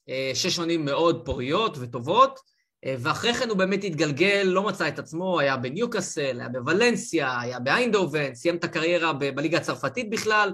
אה, 0.10 0.32
שש 0.34 0.56
שנים 0.56 0.86
מאוד 0.86 1.26
פוריות 1.26 1.78
וטובות, 1.80 2.51
ואחרי 2.86 3.34
כן 3.34 3.50
הוא 3.50 3.58
באמת 3.58 3.84
התגלגל, 3.84 4.44
לא 4.46 4.64
מצא 4.64 4.88
את 4.88 5.00
עצמו, 5.00 5.40
היה 5.40 5.58
בניוקאסל, 5.58 6.40
היה 6.40 6.50
בוולנסיה, 6.50 7.40
היה 7.40 7.60
באיינדובן, 7.60 8.36
סיים 8.36 8.56
את 8.56 8.64
הקריירה 8.64 9.14
בליגה 9.14 9.58
הצרפתית 9.58 10.10
בכלל, 10.10 10.54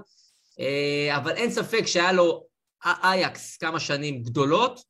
אה, 0.60 1.16
אבל 1.16 1.32
אין 1.32 1.50
ספק 1.50 1.86
שהיה 1.86 2.12
לו 2.12 2.44
אייקס 2.84 3.56
כמה 3.56 3.80
שנים 3.80 4.22
גדולות, 4.22 4.80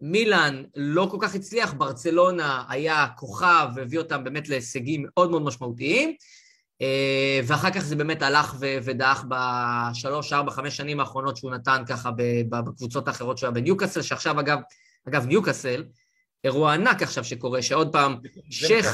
מילאן 0.00 0.62
לא 0.76 1.08
כל 1.10 1.16
כך 1.20 1.34
הצליח, 1.34 1.72
ברצלונה 1.72 2.64
היה 2.68 3.06
כוכב 3.16 3.68
והביא 3.74 3.98
אותם 3.98 4.24
באמת 4.24 4.48
להישגים 4.48 5.06
מאוד 5.06 5.30
מאוד 5.30 5.42
משמעותיים, 5.42 6.14
אה, 6.82 7.40
ואחר 7.46 7.70
כך 7.70 7.80
זה 7.80 7.96
באמת 7.96 8.22
הלך 8.22 8.56
ודעך 8.60 9.24
בשלוש, 9.28 10.32
ארבע, 10.32 10.50
חמש 10.50 10.76
שנים 10.76 11.00
האחרונות 11.00 11.36
שהוא 11.36 11.50
נתן 11.50 11.82
ככה 11.86 12.10
בקבוצות 12.48 13.08
האחרות 13.08 13.38
שהוא 13.38 13.46
היה 13.46 13.54
בניוקאסל, 13.54 14.02
שעכשיו 14.02 14.40
אגב, 14.40 14.58
אגב 15.08 15.26
ניוקאסל, 15.26 15.84
אירוע 16.44 16.74
ענק 16.74 17.02
עכשיו 17.02 17.24
שקורה, 17.24 17.62
שעוד 17.62 17.92
פעם 17.92 18.16
שייח 18.50 18.86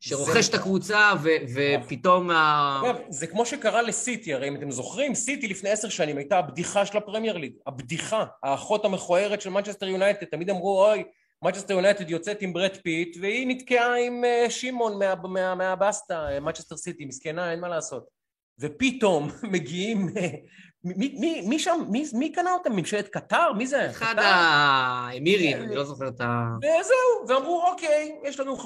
שרוכש 0.00 0.48
את 0.48 0.54
הקבוצה 0.54 1.12
ו- 1.22 1.28
ופתאום... 1.54 2.30
אגב, 2.30 2.96
זה 3.08 3.26
כמו 3.26 3.46
שקרה 3.46 3.82
לסיטי, 3.82 4.34
הרי 4.34 4.48
אם 4.48 4.56
אתם 4.56 4.70
זוכרים, 4.70 5.14
סיטי 5.14 5.48
לפני 5.48 5.70
עשר 5.70 5.88
שנים 5.88 6.18
הייתה 6.18 6.38
הבדיחה 6.38 6.86
של 6.86 6.98
הפרמייר 6.98 7.36
ליג, 7.36 7.52
הבדיחה, 7.66 8.24
האחות 8.42 8.84
המכוערת 8.84 9.40
של 9.40 9.50
מנצ'סטר 9.50 9.86
יונייטד, 9.86 10.26
תמיד 10.26 10.50
אמרו, 10.50 10.86
אוי, 10.86 11.04
מנצ'סטר 11.42 11.74
יונייטד 11.74 12.10
יוצאת 12.10 12.42
עם 12.42 12.52
ברד 12.52 12.76
פיט, 12.82 13.16
והיא 13.20 13.46
נתקעה 13.46 13.94
עם 14.06 14.24
אה, 14.24 14.50
שמעון 14.50 14.98
מהבסטה, 15.58 16.26
מה, 16.30 16.40
מנצ'סטר 16.40 16.76
סיטי, 16.76 17.04
מסכנה, 17.04 17.52
אין 17.52 17.60
מה 17.60 17.68
לעשות. 17.68 18.04
ופתאום 18.58 19.30
מגיעים 19.52 20.08
אה, 20.08 20.20
מי, 20.84 21.16
מי, 21.20 21.42
מי 21.48 21.58
שם, 21.58 21.84
מי, 21.88 22.04
מי 22.12 22.32
קנה 22.32 22.52
אותם? 22.52 22.72
ממשלת 22.72 23.08
קטר? 23.08 23.52
מי 23.52 23.66
זה? 23.66 23.90
אחד 23.90 24.14
האמירים, 24.18 25.62
אני 25.62 25.74
לא 25.74 25.84
זוכר 25.84 26.08
את 26.08 26.20
ה... 26.20 26.48
וזהו, 26.58 27.28
ואמרו, 27.28 27.64
אוקיי, 27.66 28.18
יש 28.24 28.40
לנו 28.40 28.56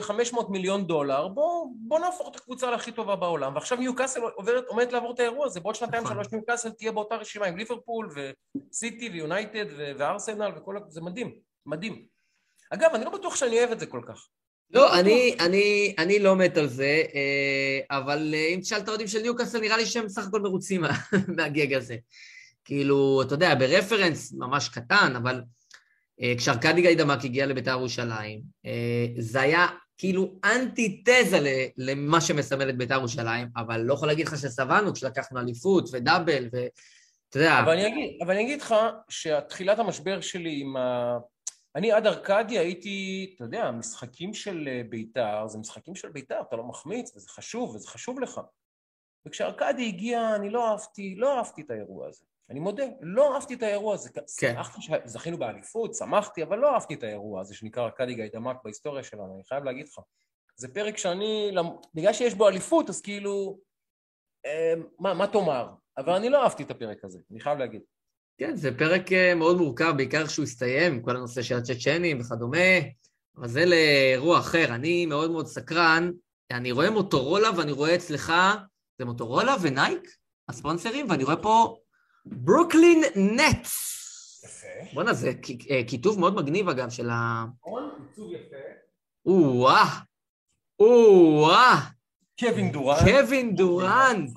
500 0.00 0.50
מיליון 0.50 0.86
דולר, 0.86 1.28
בואו 1.28 1.72
בוא 1.76 1.98
נהפוך 1.98 2.28
את 2.28 2.36
הקבוצה 2.36 2.70
להכי 2.70 2.92
טובה 2.92 3.16
בעולם, 3.16 3.54
ועכשיו 3.54 3.78
ניוקאסל 3.78 4.20
עוברת, 4.20 4.64
עומדת 4.68 4.92
לעבור 4.92 5.14
את 5.14 5.20
האירוע 5.20 5.46
הזה, 5.46 5.60
בעוד 5.60 5.74
שנתיים 5.74 6.02
נכון. 6.02 6.16
שלוש 6.16 6.32
ניוקאסל 6.32 6.70
תהיה 6.70 6.92
באותה 6.92 7.14
רשימה 7.14 7.46
עם 7.46 7.56
ליברפול 7.56 8.14
וסיטי 8.14 9.08
ויונייטד 9.08 9.66
וארסנל 9.98 10.52
וכל... 10.56 10.76
זה 10.88 11.00
מדהים, 11.00 11.32
מדהים. 11.66 12.06
אגב, 12.70 12.90
אני 12.94 13.04
לא 13.04 13.10
בטוח 13.10 13.36
שאני 13.36 13.58
אוהב 13.58 13.70
את 13.70 13.80
זה 13.80 13.86
כל 13.86 14.00
כך. 14.06 14.26
לא, 14.72 15.00
אני, 15.00 15.36
אני, 15.40 15.94
אני 15.98 16.18
לא 16.18 16.36
מת 16.36 16.56
על 16.56 16.66
זה, 16.66 17.02
אה, 17.14 17.98
אבל 17.98 18.34
אה, 18.34 18.46
אם 18.54 18.60
תשאל 18.60 18.78
את 18.78 18.88
האוהדים 18.88 19.08
של 19.08 19.22
ניוקאסל, 19.22 19.60
נראה 19.60 19.76
לי 19.76 19.86
שהם 19.86 20.04
בסך 20.04 20.26
הכל 20.26 20.40
מרוצים 20.40 20.84
מהגג 21.36 21.74
הזה. 21.74 21.96
כאילו, 22.64 23.22
אתה 23.22 23.34
יודע, 23.34 23.54
ברפרנס 23.54 24.32
ממש 24.32 24.68
קטן, 24.68 25.12
אבל 25.16 25.42
אה, 26.22 26.32
כשארכדי 26.38 26.82
גיידמק 26.82 27.24
הגיע 27.24 27.46
לבית"ר 27.46 27.70
ירושלים, 27.70 28.40
זה 29.18 29.40
היה 29.40 29.66
כאילו 29.98 30.34
אנטי-תזה 30.44 31.38
למה 31.76 32.20
שמסמל 32.20 32.70
את 32.70 32.76
בית"ר 32.76 32.94
ירושלים, 32.94 33.48
אבל 33.56 33.80
לא 33.80 33.94
יכול 33.94 34.08
להגיד 34.08 34.26
לך 34.26 34.38
שסבלנו 34.38 34.92
כשלקחנו 34.92 35.40
אליפות 35.40 35.88
ודאבל, 35.92 36.48
ואתה 36.52 37.38
יודע... 37.38 37.60
אבל 37.60 37.72
אני 37.72 37.86
אגיד, 37.86 38.18
אבל 38.22 38.34
אני 38.34 38.42
אגיד 38.42 38.62
לך 38.62 38.74
שתחילת 39.08 39.78
המשבר 39.78 40.20
שלי 40.20 40.60
עם 40.60 40.76
ה... 40.76 41.18
אני 41.76 41.92
עד 41.92 42.06
ארקדיה 42.06 42.60
הייתי, 42.60 43.32
אתה 43.36 43.44
יודע, 43.44 43.70
משחקים 43.70 44.34
של 44.34 44.68
אה, 44.68 44.82
בית"ר, 44.88 45.46
זה 45.46 45.58
משחקים 45.58 45.94
של 45.94 46.08
בית"ר, 46.08 46.40
אתה 46.48 46.56
לא 46.56 46.64
מחמיץ, 46.64 47.16
וזה 47.16 47.28
חשוב, 47.28 47.74
וזה 47.74 47.88
חשוב 47.88 48.20
לך. 48.20 48.40
וכשארקדי 49.26 49.88
הגיע, 49.88 50.34
אני 50.36 50.50
לא 50.50 50.70
אהבתי, 50.70 51.14
לא 51.14 51.38
אהבתי 51.38 51.62
את 51.62 51.70
האירוע 51.70 52.08
הזה. 52.08 52.24
אני 52.50 52.60
מודה, 52.60 52.84
לא 53.00 53.34
אהבתי 53.34 53.54
את 53.54 53.62
האירוע 53.62 53.94
הזה. 53.94 54.10
כן. 54.38 54.56
זכינו 55.04 55.38
באליפות, 55.38 55.94
שמחתי, 55.94 56.42
אבל 56.42 56.58
לא 56.58 56.74
אהבתי 56.74 56.94
את 56.94 57.02
האירוע 57.02 57.40
הזה 57.40 57.54
שנקרא 57.54 57.82
ארקדי 57.84 58.14
גיידמק 58.14 58.56
בהיסטוריה 58.64 59.02
שלנו, 59.02 59.34
אני 59.34 59.44
חייב 59.44 59.64
להגיד 59.64 59.88
לך. 59.88 59.98
זה 60.56 60.74
פרק 60.74 60.98
שאני, 60.98 61.54
בגלל 61.94 62.12
שיש 62.12 62.34
בו 62.34 62.48
אליפות, 62.48 62.88
אז 62.88 63.00
כאילו, 63.00 63.58
אה, 64.46 64.74
מה, 64.98 65.14
מה 65.14 65.26
תאמר? 65.26 65.68
אבל 65.98 66.12
אני 66.12 66.28
לא 66.28 66.42
אהבתי 66.42 66.62
את 66.62 66.70
הפרק 66.70 67.04
הזה, 67.04 67.18
אני 67.30 67.40
חייב 67.40 67.58
להגיד. 67.58 67.82
כן, 68.38 68.56
זה 68.56 68.78
פרק 68.78 69.12
אה, 69.12 69.34
מאוד 69.34 69.56
מורכב, 69.56 69.94
בעיקר 69.96 70.26
כשהוא 70.26 70.42
הסתיים, 70.42 71.02
כל 71.02 71.16
הנושא 71.16 71.42
של 71.42 71.56
הצ'צ'נים 71.56 72.20
וכדומה, 72.20 72.78
אבל 73.36 73.48
זה 73.48 73.64
לאירוע 73.64 74.38
אחר. 74.38 74.74
אני 74.74 75.06
מאוד 75.06 75.30
מאוד 75.30 75.46
סקרן, 75.46 76.10
אני 76.50 76.72
רואה 76.72 76.90
מוטורולה 76.90 77.48
ואני 77.56 77.72
רואה 77.72 77.94
אצלך, 77.94 78.32
זה 78.98 79.04
מוטורולה 79.04 79.56
ונייק, 79.62 80.16
הספונסרים, 80.48 81.10
ואני 81.10 81.24
רואה 81.24 81.36
פה 81.36 81.76
ברוקלין 82.26 83.02
נטס. 83.16 83.92
יפה. 84.44 84.94
בואנה, 84.94 85.12
זה 85.12 85.32
אה, 85.70 85.82
כיתוב 85.88 86.20
מאוד 86.20 86.34
מגניב, 86.34 86.68
אגב, 86.68 86.90
של 86.90 87.10
ה... 87.10 87.44
נכון, 87.60 87.90
כיתוב 88.08 88.32
יפה. 88.32 88.56
או-אה, 89.26 89.98
או-אה. 90.78 91.80
קווין 92.38 92.72
דורנט. 92.72 92.98
קווין 93.00 93.54
דורנט. 93.54 94.30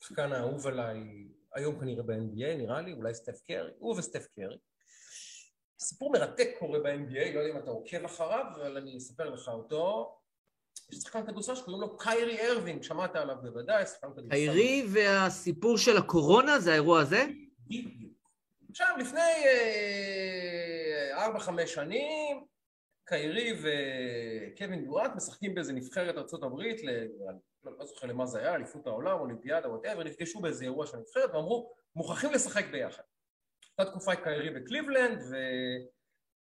שחקן 0.00 0.32
האהוב 0.32 0.66
עליי 0.66 1.25
היום 1.56 1.80
כנראה 1.80 2.02
ב-NBA, 2.02 2.56
נראה 2.56 2.80
לי, 2.80 2.92
אולי 2.92 3.14
סטף 3.14 3.40
קרי, 3.46 3.70
הוא 3.78 3.98
וסטף 3.98 4.26
קרי. 4.34 4.56
סיפור 5.78 6.12
מרתק 6.12 6.48
קורה 6.58 6.78
ב-NBA, 6.78 7.34
לא 7.34 7.40
יודע 7.40 7.52
אם 7.52 7.58
אתה 7.58 7.70
עוקב 7.70 8.04
אחריו, 8.04 8.44
אבל 8.56 8.76
אני 8.76 8.96
אספר 8.96 9.30
לך 9.30 9.48
אותו. 9.48 10.16
יש 10.92 10.98
שחקן 10.98 11.26
כדורסל 11.26 11.54
שקוראים 11.54 11.82
לו 11.82 11.96
קיירי 11.96 12.48
ארווינג, 12.48 12.82
שמעת 12.82 13.16
עליו 13.16 13.36
בוודאי, 13.42 13.86
שחקן 13.86 14.12
כדורסל. 14.12 14.30
קיירי 14.30 14.86
והסיפור 14.92 15.78
של 15.78 15.96
הקורונה, 15.96 16.60
זה 16.60 16.72
האירוע 16.72 17.00
הזה? 17.00 17.24
בדיוק. 17.66 18.12
עכשיו, 18.70 18.96
לפני 19.00 19.20
אה, 19.20 21.24
ארבע-חמש 21.24 21.74
שנים, 21.74 22.44
קיירי 23.06 23.52
וקווין 23.62 24.84
דורנט 24.84 25.10
משחקים 25.16 25.54
באיזה 25.54 25.72
נבחרת 25.72 26.16
ארה"ב, 26.18 26.60
לא, 27.64 27.84
זוכר 27.84 28.06
למה 28.06 28.26
זה 28.26 28.38
היה, 28.38 28.54
אליפות 28.54 28.86
העולם, 28.86 29.20
אולימפיאדה, 29.20 29.68
whatever, 29.68 30.04
נפגשו 30.04 30.40
באיזה 30.40 30.64
אירוע 30.64 30.86
של 30.86 30.96
נבחרת 30.96 31.30
ואמרו, 31.34 31.74
מוכרחים 31.96 32.32
לשחק 32.32 32.64
ביחד. 32.70 33.02
הייתה 33.78 33.90
תקופה 33.90 34.12
את 34.12 34.18
קיירי 34.22 34.50
בקליבלנד 34.50 35.22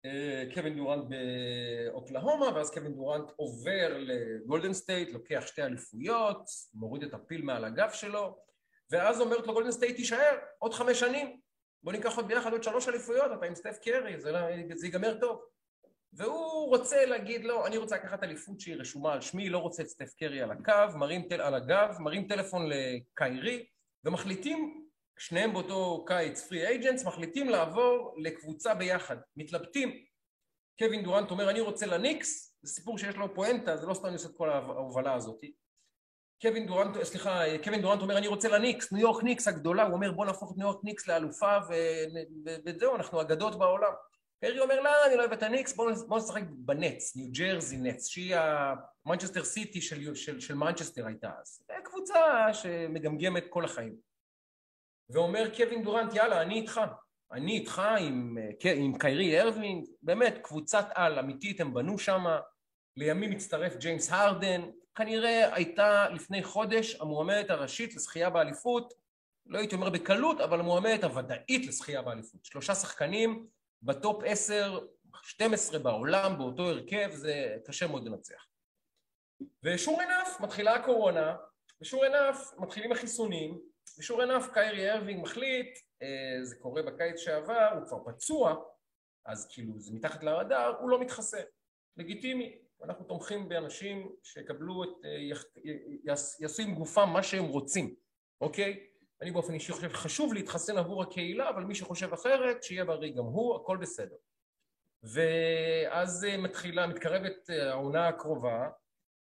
וקווין 0.07 0.77
דורנט 0.77 1.05
באוקלהומה, 1.09 2.47
ואז 2.55 2.71
קווין 2.71 2.95
דורנט 2.95 3.31
עובר 3.37 3.99
לגולדן 3.99 4.73
סטייט, 4.73 5.09
לוקח 5.13 5.43
שתי 5.47 5.63
אליפויות, 5.63 6.43
מוריד 6.75 7.03
את 7.03 7.15
הפיל 7.15 7.43
מעל 7.43 7.65
הגב 7.65 7.91
שלו, 7.93 8.39
ואז 8.91 9.21
אומרת 9.21 9.47
לו 9.47 9.55
גולדן 9.55 9.71
סטייט 9.71 9.97
תישאר 9.97 10.39
עוד 10.59 10.75
חמש 10.75 11.01
שנים, 11.01 11.41
בוא 11.83 11.93
ניקח 11.93 12.17
עוד 12.17 12.29
ביחד 12.29 12.53
עוד 12.53 12.63
שלוש 12.63 12.89
אליפויות, 12.89 13.33
אתה 13.39 13.47
עם 13.47 13.55
סטף 13.55 13.79
קרי, 13.85 14.21
זה, 14.21 14.33
לא, 14.33 14.41
זה 14.75 14.87
ייגמר 14.87 15.21
טוב. 15.21 15.52
והוא 16.13 16.69
רוצה 16.69 17.07
להגיד 17.07 17.45
לו, 17.45 17.67
אני 17.67 17.77
רוצה 17.77 17.97
לקחת 17.97 18.23
אליפות 18.23 18.61
שהיא 18.61 18.77
רשומה 18.77 19.13
על 19.13 19.21
שמי, 19.21 19.49
לא 19.49 19.59
רוצה 19.59 19.83
את 19.83 19.89
סטף 19.89 20.15
קרי 20.19 20.43
על 20.43 20.51
הקו, 20.51 20.99
מרים 20.99 21.23
טל, 21.29 21.41
על 21.41 21.55
הגב, 21.55 21.97
מרים 22.01 22.29
טלפון 22.29 22.69
לקיירי, 22.69 23.67
ומחליטים, 24.05 24.87
שניהם 25.19 25.53
באותו 25.53 26.05
קיץ 26.07 26.49
free 26.49 26.67
agents, 26.67 27.05
מחליטים 27.05 27.49
לעבור 27.49 28.15
לקבוצה 28.19 28.75
ביחד, 28.75 29.17
מתלבטים. 29.37 30.05
קווין 30.79 31.03
דורנט 31.03 31.31
אומר, 31.31 31.51
אני 31.51 31.61
רוצה 31.61 31.87
לניקס, 31.87 32.59
זה 32.63 32.73
סיפור 32.73 32.99
שיש 32.99 33.17
לו 33.17 33.35
פואנטה, 33.35 33.77
זה 33.77 33.87
לא 33.87 33.95
סתם 33.95 34.07
אני 34.07 34.15
עושה 34.15 34.29
את 34.29 34.37
כל 34.37 34.51
ההובלה 34.51 35.15
הזאת. 35.15 35.41
קווין 36.43 36.67
דורנט, 36.67 37.03
סליחה, 37.03 37.43
קווין 37.65 37.83
דורנט 37.83 38.03
אומר, 38.03 38.19
אני 38.19 38.27
רוצה 38.27 38.49
לניקס, 38.49 38.93
ניו 38.93 39.01
יורק 39.01 39.25
ניקס 39.25 39.49
הגדולה, 39.49 39.83
הוא 39.83 39.93
אומר, 39.93 40.13
בוא 40.13 40.27
נהפוך 40.27 40.53
את 40.53 40.57
ניו 40.57 40.67
יורק 40.67 40.85
ניקס 40.85 41.07
לאלופה, 41.07 41.59
וזהו, 42.67 42.97
אנחנו 42.97 43.21
אגדות 43.21 43.59
בעולם. 43.59 43.93
קיירי 44.43 44.61
אומר, 44.61 44.81
לא, 44.81 45.07
אני 45.07 45.17
לא 45.17 45.21
אוהב 45.21 45.33
את 45.33 45.43
הניקס, 45.43 45.77
בואו 45.77 46.19
נשחק 46.19 46.43
בנץ, 46.49 47.17
ניו 47.17 47.27
ג'רזי 47.33 47.77
נץ, 47.77 48.07
שהיא 48.07 48.37
המנצ'סטר 48.37 49.45
סיטי 49.45 49.81
של, 49.81 50.15
של, 50.15 50.41
של 50.41 50.55
מנצ'סטר 50.55 51.07
הייתה 51.07 51.31
אז. 51.41 51.65
זו 51.67 51.75
קבוצה 51.85 52.55
שמגמגמת 52.55 53.45
כל 53.49 53.65
החיים. 53.65 53.97
ואומר 55.11 55.51
קווין 55.57 55.83
דורנט, 55.83 56.15
יאללה, 56.15 56.43
אני 56.43 56.55
איתך. 56.55 56.81
אני 57.33 57.53
איתך 57.59 57.83
עם, 58.01 58.39
עם 58.77 58.99
קיירי 58.99 59.41
ארווינג, 59.41 59.87
באמת, 60.03 60.39
קבוצת 60.43 60.87
על 60.95 61.19
אמיתית, 61.19 61.61
הם 61.61 61.75
בנו 61.75 61.99
שם. 61.99 62.25
לימים 62.97 63.31
מצטרף 63.31 63.77
ג'יימס 63.77 64.11
הרדן, 64.11 64.63
כנראה 64.95 65.55
הייתה 65.55 66.09
לפני 66.09 66.43
חודש 66.43 67.01
המועמדת 67.01 67.51
הראשית 67.51 67.95
לזכייה 67.95 68.31
באליפות, 68.31 68.95
לא 69.47 69.59
הייתי 69.59 69.75
אומר 69.75 69.91
בקלות, 69.91 70.41
אבל 70.41 70.61
המועמדת 70.61 71.05
הוודאית 71.05 71.67
לזכייה 71.67 72.03
באליפות. 72.03 72.45
שלושה 72.45 72.75
שחקנים 72.75 73.47
בטופ 73.83 74.23
10, 74.27 74.79
12 75.23 75.79
בעולם, 75.79 76.39
באותו 76.39 76.63
הרכב, 76.63 77.11
זה 77.13 77.57
קשה 77.67 77.87
מאוד 77.87 78.07
לנצח. 78.07 78.47
ושור 79.63 80.03
אנף, 80.03 80.41
מתחילה 80.41 80.75
הקורונה, 80.75 81.37
ושור 81.83 82.07
אנף, 82.07 82.53
מתחילים 82.59 82.93
החיסונים, 82.93 83.61
ושור 83.99 84.25
אנף, 84.25 84.47
קיירי 84.53 84.93
ארווינג 84.93 85.23
מחליט, 85.23 85.79
אה, 86.03 86.45
זה 86.45 86.57
קורה 86.57 86.83
בקיץ 86.83 87.17
שעבר, 87.17 87.69
הוא 87.75 87.87
כבר 87.87 88.13
פצוע, 88.13 88.65
אז 89.27 89.49
כאילו 89.53 89.79
זה 89.79 89.95
מתחת 89.95 90.23
לרדאר, 90.23 90.77
הוא 90.81 90.91
לא 90.91 91.01
מתחסן. 91.01 91.43
לגיטימי, 91.97 92.59
אנחנו 92.85 93.05
תומכים 93.05 93.49
באנשים 93.49 94.15
שיקבלו 94.23 94.85
את, 94.85 94.89
אה, 95.05 95.39
יעשו 96.41 96.63
עם 96.63 96.75
גופם 96.75 97.09
מה 97.13 97.23
שהם 97.23 97.45
רוצים, 97.45 97.95
אוקיי? 98.41 98.92
אני 99.23 99.31
באופן 99.31 99.55
אישי 99.55 99.73
חושב 99.73 99.93
חשוב 99.93 100.35
להתחסן 100.35 100.79
עבור 100.79 101.03
הקהילה, 101.03 101.49
אבל 101.49 101.65
מי 101.65 101.75
שחושב 101.75 102.13
אחרת, 102.13 102.63
שיהיה 102.63 102.85
בריא 102.85 103.13
גם 103.13 103.25
הוא, 103.25 103.57
הכל 103.57 103.77
בסדר. 103.77 104.17
ואז 105.03 106.25
אה, 106.25 106.37
מתחילה, 106.37 106.87
מתקרבת 106.87 107.51
אה, 107.51 107.71
העונה 107.71 108.09
הקרובה, 108.09 108.69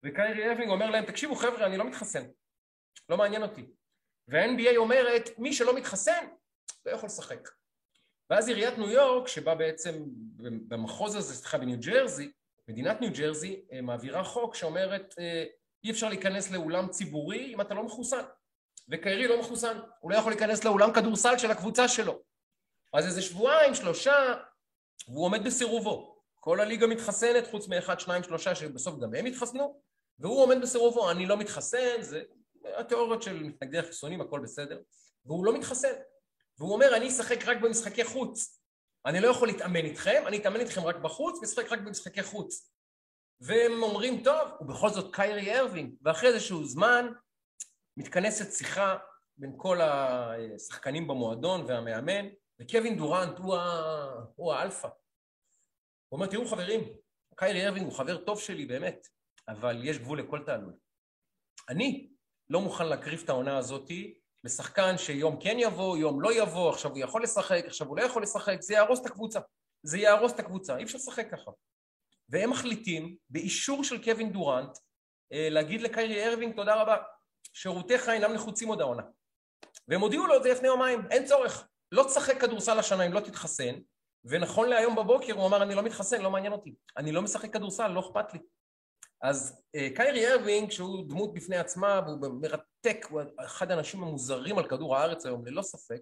וקיירי 0.03 0.51
אבינג 0.51 0.69
אומר 0.69 0.89
להם, 0.89 1.05
תקשיבו 1.05 1.35
חבר'ה, 1.35 1.65
אני 1.65 1.77
לא 1.77 1.85
מתחסן, 1.85 2.23
לא 3.09 3.17
מעניין 3.17 3.43
אותי. 3.43 3.65
וה-NBA 4.27 4.77
אומרת, 4.77 5.29
מי 5.37 5.53
שלא 5.53 5.75
מתחסן, 5.75 6.27
לא 6.85 6.91
יכול 6.91 7.07
לשחק. 7.07 7.49
ואז 8.29 8.47
עיריית 8.47 8.77
ניו 8.77 8.89
יורק, 8.89 9.27
שבה 9.27 9.55
בעצם 9.55 10.03
במחוז 10.67 11.15
הזה, 11.15 11.33
סליחה, 11.33 11.57
בניו 11.57 11.79
ג'רזי, 11.79 12.31
מדינת 12.67 13.01
ניו 13.01 13.11
ג'רזי 13.13 13.65
אה, 13.71 13.81
מעבירה 13.81 14.23
חוק 14.23 14.55
שאומרת 14.55 15.15
אי 15.83 15.91
אפשר 15.91 16.09
להיכנס 16.09 16.51
לאולם 16.51 16.87
ציבורי 16.87 17.53
אם 17.53 17.61
אתה 17.61 17.73
לא 17.73 17.83
מחוסן. 17.83 18.23
וקיירי 18.89 19.27
לא 19.27 19.39
מחוסן, 19.39 19.79
הוא 19.99 20.11
לא 20.11 20.17
יכול 20.17 20.31
להיכנס 20.31 20.63
לאולם 20.63 20.93
כדורסל 20.93 21.37
של 21.37 21.51
הקבוצה 21.51 21.87
שלו. 21.87 22.19
אז 22.93 23.05
איזה 23.05 23.21
שבועיים, 23.21 23.75
שלושה, 23.75 24.33
והוא 25.07 25.25
עומד 25.25 25.43
בסירובו. 25.43 26.13
כל 26.39 26.59
הליגה 26.59 26.87
מתחסנת, 26.87 27.47
חוץ 27.47 27.67
מאחד, 27.67 27.99
שניים, 27.99 28.23
שלושה, 28.23 28.55
שבסוף 28.55 28.99
גם 28.99 29.15
הם 29.15 29.25
התחסנו, 29.25 29.81
והוא 30.19 30.43
עומד 30.43 30.61
בסירובו, 30.61 31.11
אני 31.11 31.25
לא 31.25 31.37
מתחסן, 31.37 32.01
זה 32.01 32.21
התיאוריות 32.77 33.23
של 33.23 33.43
מתנגדי 33.43 33.79
החיסונים, 33.79 34.21
הכל 34.21 34.39
בסדר, 34.39 34.81
והוא 35.25 35.45
לא 35.45 35.53
מתחסן. 35.53 35.93
והוא 36.59 36.73
אומר, 36.73 36.95
אני 36.95 37.07
אשחק 37.09 37.47
רק 37.47 37.57
במשחקי 37.61 38.03
חוץ. 38.03 38.59
אני 39.05 39.19
לא 39.19 39.27
יכול 39.27 39.47
להתאמן 39.47 39.85
איתכם, 39.85 40.23
אני 40.27 40.37
אתאמן 40.37 40.59
איתכם 40.59 40.81
רק 40.81 40.95
בחוץ, 40.95 41.39
ואשחק 41.41 41.71
רק 41.71 41.79
במשחקי 41.79 42.23
חוץ. 42.23 42.71
והם 43.41 43.83
אומרים, 43.83 44.23
טוב, 44.23 44.49
ובכל 44.61 44.89
זאת 44.89 45.15
קיירי 45.15 45.59
ארווינג, 45.59 45.95
ואחרי 46.01 46.29
איזשהו 46.29 46.65
זמן 46.65 47.07
מתכנסת 47.97 48.51
שיחה 48.51 48.97
בין 49.37 49.53
כל 49.57 49.81
השחקנים 49.81 51.07
במועדון 51.07 51.65
והמאמן, 51.67 52.25
וקווין 52.59 52.97
דורנט 52.97 53.37
הוא, 53.37 53.55
ה... 53.55 54.25
הוא 54.35 54.53
האלפא. 54.53 54.87
הוא 54.87 56.17
אומר, 56.17 56.27
תראו 56.27 56.45
חברים, 56.45 56.81
קיירי 57.35 57.67
ארווינג 57.67 57.85
הוא 57.85 57.97
חבר 57.97 58.17
טוב 58.17 58.39
שלי 58.39 58.65
באמת, 58.65 59.07
אבל 59.47 59.81
יש 59.83 59.99
גבול 59.99 60.19
לכל 60.19 60.39
תעלול. 60.45 60.73
אני 61.69 62.09
לא 62.49 62.61
מוכן 62.61 62.87
להקריב 62.87 63.21
את 63.23 63.29
העונה 63.29 63.57
הזאתי 63.57 64.19
לשחקן 64.43 64.97
שיום 64.97 65.39
כן 65.39 65.57
יבוא, 65.59 65.97
יום 65.97 66.21
לא 66.21 66.33
יבוא, 66.33 66.69
עכשיו 66.69 66.91
הוא 66.91 66.99
יכול 66.99 67.23
לשחק, 67.23 67.63
עכשיו 67.67 67.87
הוא 67.87 67.97
לא 67.97 68.03
יכול 68.03 68.23
לשחק, 68.23 68.61
זה 68.61 68.73
יהרוס 68.73 68.99
את 69.01 69.05
הקבוצה. 69.05 69.39
זה 69.83 69.97
יהרוס 69.97 70.33
את 70.33 70.39
הקבוצה, 70.39 70.77
אי 70.77 70.83
אפשר 70.83 70.97
לשחק 70.97 71.31
ככה. 71.31 71.51
והם 72.29 72.49
מחליטים, 72.49 73.15
באישור 73.29 73.83
של 73.83 74.03
קווין 74.03 74.31
דורנט, 74.31 74.77
אה, 75.33 75.49
להגיד 75.49 75.81
לקיירי 75.81 76.27
ארווינג 76.29 76.55
תודה 76.55 76.81
רבה, 76.81 76.97
שירותיך 77.53 78.09
אינם 78.09 78.33
נחוצים 78.33 78.67
עוד 78.67 78.81
העונה. 78.81 79.03
והם 79.87 80.01
הודיעו 80.01 80.27
לו 80.27 80.37
את 80.37 80.43
זה 80.43 80.51
לפני 80.51 80.67
יומיים, 80.67 81.01
אין 81.11 81.25
צורך, 81.25 81.67
לא 81.91 82.03
תשחק 82.03 82.41
כדורסל 82.41 82.79
השנה 82.79 83.05
אם 83.05 83.13
לא 83.13 83.19
תתחסן, 83.19 83.73
ונכון 84.25 84.69
להיום 84.69 84.95
בבוקר 84.95 85.33
הוא 85.33 85.47
אמר 85.47 85.63
אני 85.63 85.75
לא 85.75 85.83
מתחסן, 85.83 86.21
לא 86.21 86.31
מעניין 86.31 86.53
אותי, 86.53 86.75
אני 86.97 87.11
לא 87.11 87.21
משחק 87.21 87.53
כדורסל, 87.53 87.87
לא 87.87 87.99
אכפת 87.99 88.33
לי. 88.33 88.39
אז 89.21 89.63
אה, 89.75 89.87
קיירי 89.95 90.33
ארווינג, 90.33 90.71
שהוא 90.71 91.09
דמות 91.09 91.33
בפני 91.33 91.57
עצמה 91.57 92.01
והוא 92.05 92.41
מרתק, 92.41 93.05
הוא 93.09 93.21
אחד 93.39 93.71
האנשים 93.71 94.03
המוזרים 94.03 94.57
על 94.57 94.69
כדור 94.69 94.97
הארץ 94.97 95.25
היום, 95.25 95.45
ללא 95.45 95.61
ספק, 95.61 96.01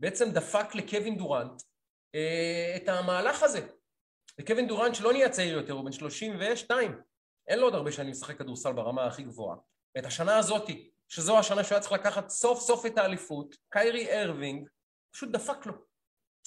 בעצם 0.00 0.30
דפק 0.30 0.74
לקווין 0.74 1.18
דורנט 1.18 1.62
אה, 2.14 2.76
את 2.76 2.88
המהלך 2.88 3.42
הזה. 3.42 3.68
וקווין 4.40 4.68
דורנט 4.68 4.94
שלא 4.94 5.12
נהיה 5.12 5.28
צעיר 5.28 5.58
יותר, 5.58 5.72
הוא 5.72 5.84
בן 5.84 5.92
32, 5.92 7.02
אין 7.48 7.58
לו 7.58 7.66
עוד 7.66 7.74
הרבה 7.74 7.92
שנים 7.92 8.10
לשחק 8.10 8.38
כדורסל 8.38 8.72
ברמה 8.72 9.06
הכי 9.06 9.22
גבוהה. 9.22 9.56
את 9.98 10.04
השנה 10.04 10.38
הזאתי, 10.38 10.89
שזו 11.12 11.38
השנה 11.38 11.64
שהוא 11.64 11.74
היה 11.74 11.80
צריך 11.80 11.92
לקחת 11.92 12.28
סוף 12.28 12.60
סוף 12.60 12.86
את 12.86 12.98
האליפות, 12.98 13.56
קיירי 13.68 14.22
ארווינג 14.22 14.68
פשוט 15.12 15.30
דפק 15.30 15.66
לו. 15.66 15.72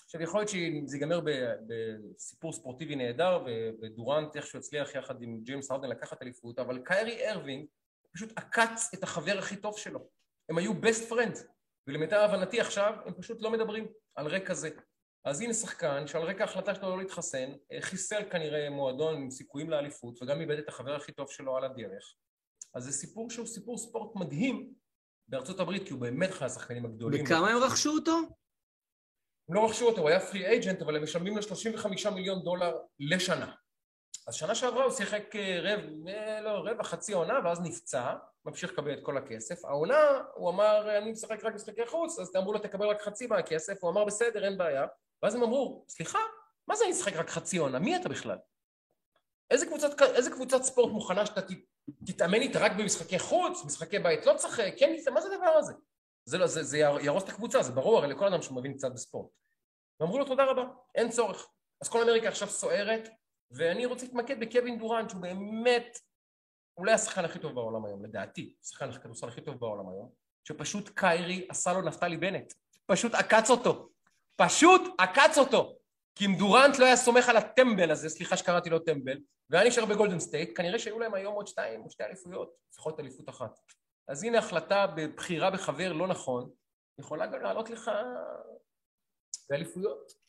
עכשיו 0.05 0.21
יכול 0.21 0.39
להיות 0.39 0.49
שזה 0.49 0.97
ייגמר 0.97 1.19
בסיפור 1.67 2.53
ספורטיבי 2.53 2.95
נהדר 2.95 3.45
ודורנט 3.81 4.35
איכשהו 4.35 4.59
הצליח 4.59 4.95
יחד 4.95 5.21
עם 5.21 5.39
ג'יימס 5.43 5.71
הרדן 5.71 5.89
לקחת 5.89 6.21
אליפות 6.21 6.59
אבל 6.59 6.81
קיירי 6.85 7.29
ארווינג 7.29 7.65
פשוט 8.13 8.29
עקץ 8.35 8.91
את 8.93 9.03
החבר 9.03 9.37
הכי 9.37 9.55
טוב 9.55 9.77
שלו. 9.77 10.09
הם 10.49 10.57
היו 10.57 10.71
best 10.71 11.11
friends 11.11 11.39
ולמיטב 11.87 12.29
הבנתי 12.29 12.61
עכשיו 12.61 12.93
הם 13.05 13.13
פשוט 13.13 13.41
לא 13.41 13.51
מדברים 13.51 13.87
על 14.15 14.27
רקע 14.27 14.53
זה. 14.53 14.69
אז 15.25 15.41
הנה 15.41 15.53
שחקן 15.53 16.07
שעל 16.07 16.23
רקע 16.23 16.43
ההחלטה 16.43 16.75
שלו 16.75 16.89
לא 16.89 16.97
להתחסן 16.97 17.53
חיסל 17.79 18.23
כנראה 18.31 18.69
מועדון 18.69 19.15
עם 19.15 19.31
סיכויים 19.31 19.69
לאליפות 19.69 20.21
וגם 20.21 20.41
איבד 20.41 20.57
את 20.57 20.69
החבר 20.69 20.95
הכי 20.95 21.11
טוב 21.11 21.31
שלו 21.31 21.57
על 21.57 21.63
הדרך 21.63 22.15
אז 22.73 22.83
זה 22.83 22.91
סיפור 22.91 23.29
שהוא 23.29 23.47
סיפור 23.47 23.77
ספורט 23.77 24.15
מדהים 24.15 24.73
בארצות 25.27 25.59
הברית 25.59 25.85
כי 25.85 25.93
הוא 25.93 26.01
באמת 26.01 26.29
אחד 26.29 26.45
השחקנים 26.45 26.85
הגדולים 26.85 27.25
בכמה 27.25 27.49
הם 27.49 27.57
רכשו 27.57 27.91
אותו? 27.91 28.17
הם 29.49 29.55
לא 29.55 29.65
רכשו 29.65 29.85
אותו, 29.85 30.01
הוא 30.01 30.09
היה 30.09 30.19
פרי 30.19 30.45
אייג'נט, 30.45 30.81
אבל 30.81 30.95
הם 30.95 31.03
משלמים 31.03 31.35
לו 31.35 31.41
35 31.41 32.05
מיליון 32.05 32.43
דולר 32.43 32.77
לשנה. 32.99 33.55
אז 34.27 34.33
שנה 34.33 34.55
שעברה 34.55 34.83
הוא 34.83 34.91
שיחק 34.91 35.35
אה, 35.35 35.59
רב, 35.61 35.79
אה, 36.07 36.41
לא, 36.41 36.49
רבע, 36.49 36.83
חצי 36.83 37.13
עונה, 37.13 37.39
ואז 37.43 37.61
נפצע, 37.61 38.13
ממשיך 38.45 38.71
לקבל 38.71 38.93
את 38.93 38.99
כל 39.03 39.17
הכסף. 39.17 39.65
העונה, 39.65 40.21
הוא 40.35 40.49
אמר, 40.49 40.97
אני 40.97 41.11
משחק 41.11 41.43
רק 41.43 41.53
משחקי 41.53 41.85
חוץ, 41.85 42.19
אז 42.19 42.35
אמרו 42.35 42.53
לו, 42.53 42.59
תקבל 42.59 42.87
רק 42.87 43.01
חצי 43.01 43.27
מהכסף, 43.27 43.83
הוא 43.83 43.91
אמר, 43.91 44.05
בסדר, 44.05 44.45
אין 44.45 44.57
בעיה. 44.57 44.85
ואז 45.23 45.35
הם 45.35 45.43
אמרו, 45.43 45.85
סליחה, 45.89 46.19
מה 46.67 46.75
זה 46.75 46.83
אני 46.83 46.93
אשחק 46.93 47.13
רק 47.13 47.29
חצי 47.29 47.57
עונה? 47.57 47.79
מי 47.79 47.95
אתה 47.95 48.09
בכלל? 48.09 48.37
איזה 49.51 49.65
קבוצת, 49.65 50.01
איזה 50.01 50.31
קבוצת 50.31 50.61
ספורט 50.61 50.91
מוכנה 50.91 51.25
שאתה 51.25 51.41
תתאמן 52.05 52.41
איתה 52.41 52.59
רק 52.59 52.71
במשחקי 52.71 53.19
חוץ, 53.19 53.65
משחקי 53.65 53.99
בית 53.99 54.25
לא 54.25 54.33
תשחק, 54.33 54.73
כן, 54.77 54.95
מה 55.13 55.21
זה 55.21 55.33
הדבר 55.33 55.45
הזה? 55.45 55.73
זה, 56.25 56.37
לא, 56.37 56.47
זה, 56.47 56.63
זה 56.63 56.77
יהרוס 56.77 57.23
את 57.23 57.29
הקבוצה, 57.29 57.63
זה 57.63 57.71
ברור 57.71 57.97
הרי 57.97 58.07
לכל 58.07 58.27
אדם 58.27 58.41
שמבין 58.41 58.73
קצת 58.73 58.91
בספורט. 58.93 59.29
ואמרו 59.99 60.19
לו 60.19 60.25
תודה 60.25 60.43
רבה, 60.45 60.63
אין 60.95 61.09
צורך. 61.09 61.47
אז 61.81 61.89
כל 61.89 62.01
אמריקה 62.01 62.27
עכשיו 62.27 62.47
סוערת, 62.47 63.09
ואני 63.51 63.85
רוצה 63.85 64.05
להתמקד 64.05 64.39
בקווין 64.39 64.79
דורנט, 64.79 65.09
שהוא 65.09 65.21
באמת 65.21 65.99
אולי 66.77 66.91
השחקן 66.91 67.25
הכי 67.25 67.39
טוב 67.39 67.55
בעולם 67.55 67.85
היום, 67.85 68.05
לדעתי, 68.05 68.55
השחקן 68.63 68.89
הכדורסל 68.89 69.27
הכי 69.27 69.41
טוב 69.41 69.59
בעולם 69.59 69.89
היום, 69.89 70.09
שפשוט 70.43 70.89
קיירי 70.95 71.47
עשה 71.49 71.73
לו 71.73 71.81
נפתלי 71.81 72.17
בנט, 72.17 72.53
פשוט 72.85 73.13
עקץ 73.13 73.49
אותו, 73.49 73.89
פשוט 74.35 74.81
עקץ 74.97 75.37
אותו. 75.37 75.77
כי 76.15 76.25
אם 76.25 76.35
דורנט 76.37 76.79
לא 76.79 76.85
היה 76.85 76.95
סומך 76.95 77.29
על 77.29 77.37
הטמבל 77.37 77.91
הזה, 77.91 78.09
סליחה 78.09 78.37
שקראתי 78.37 78.69
לו 78.69 78.79
טמבל, 78.79 79.19
והיה 79.49 79.67
נשאר 79.67 79.85
בגולדן 79.85 80.19
סטייט, 80.19 80.57
כנראה 80.57 80.79
שהיו 80.79 80.99
להם 80.99 81.13
היום 81.13 81.35
עוד 81.35 81.47
שתיים 81.47 81.81
או 81.83 81.89
שתי 81.89 82.03
אליפויות, 82.03 82.55
לפחות 82.71 82.99
אליפות 82.99 83.29
אחת. 83.29 83.59
אז 84.07 84.23
הנה 84.23 84.37
החלטה 84.37 84.87
בבחירה 84.87 85.49
בחבר 85.51 85.93
לא 85.93 86.07
נכון, 86.07 86.49
יכולה 86.99 87.25
גם 87.27 87.41
לעלות 87.41 87.69
לך 87.69 87.91
באליפויות. 89.49 90.23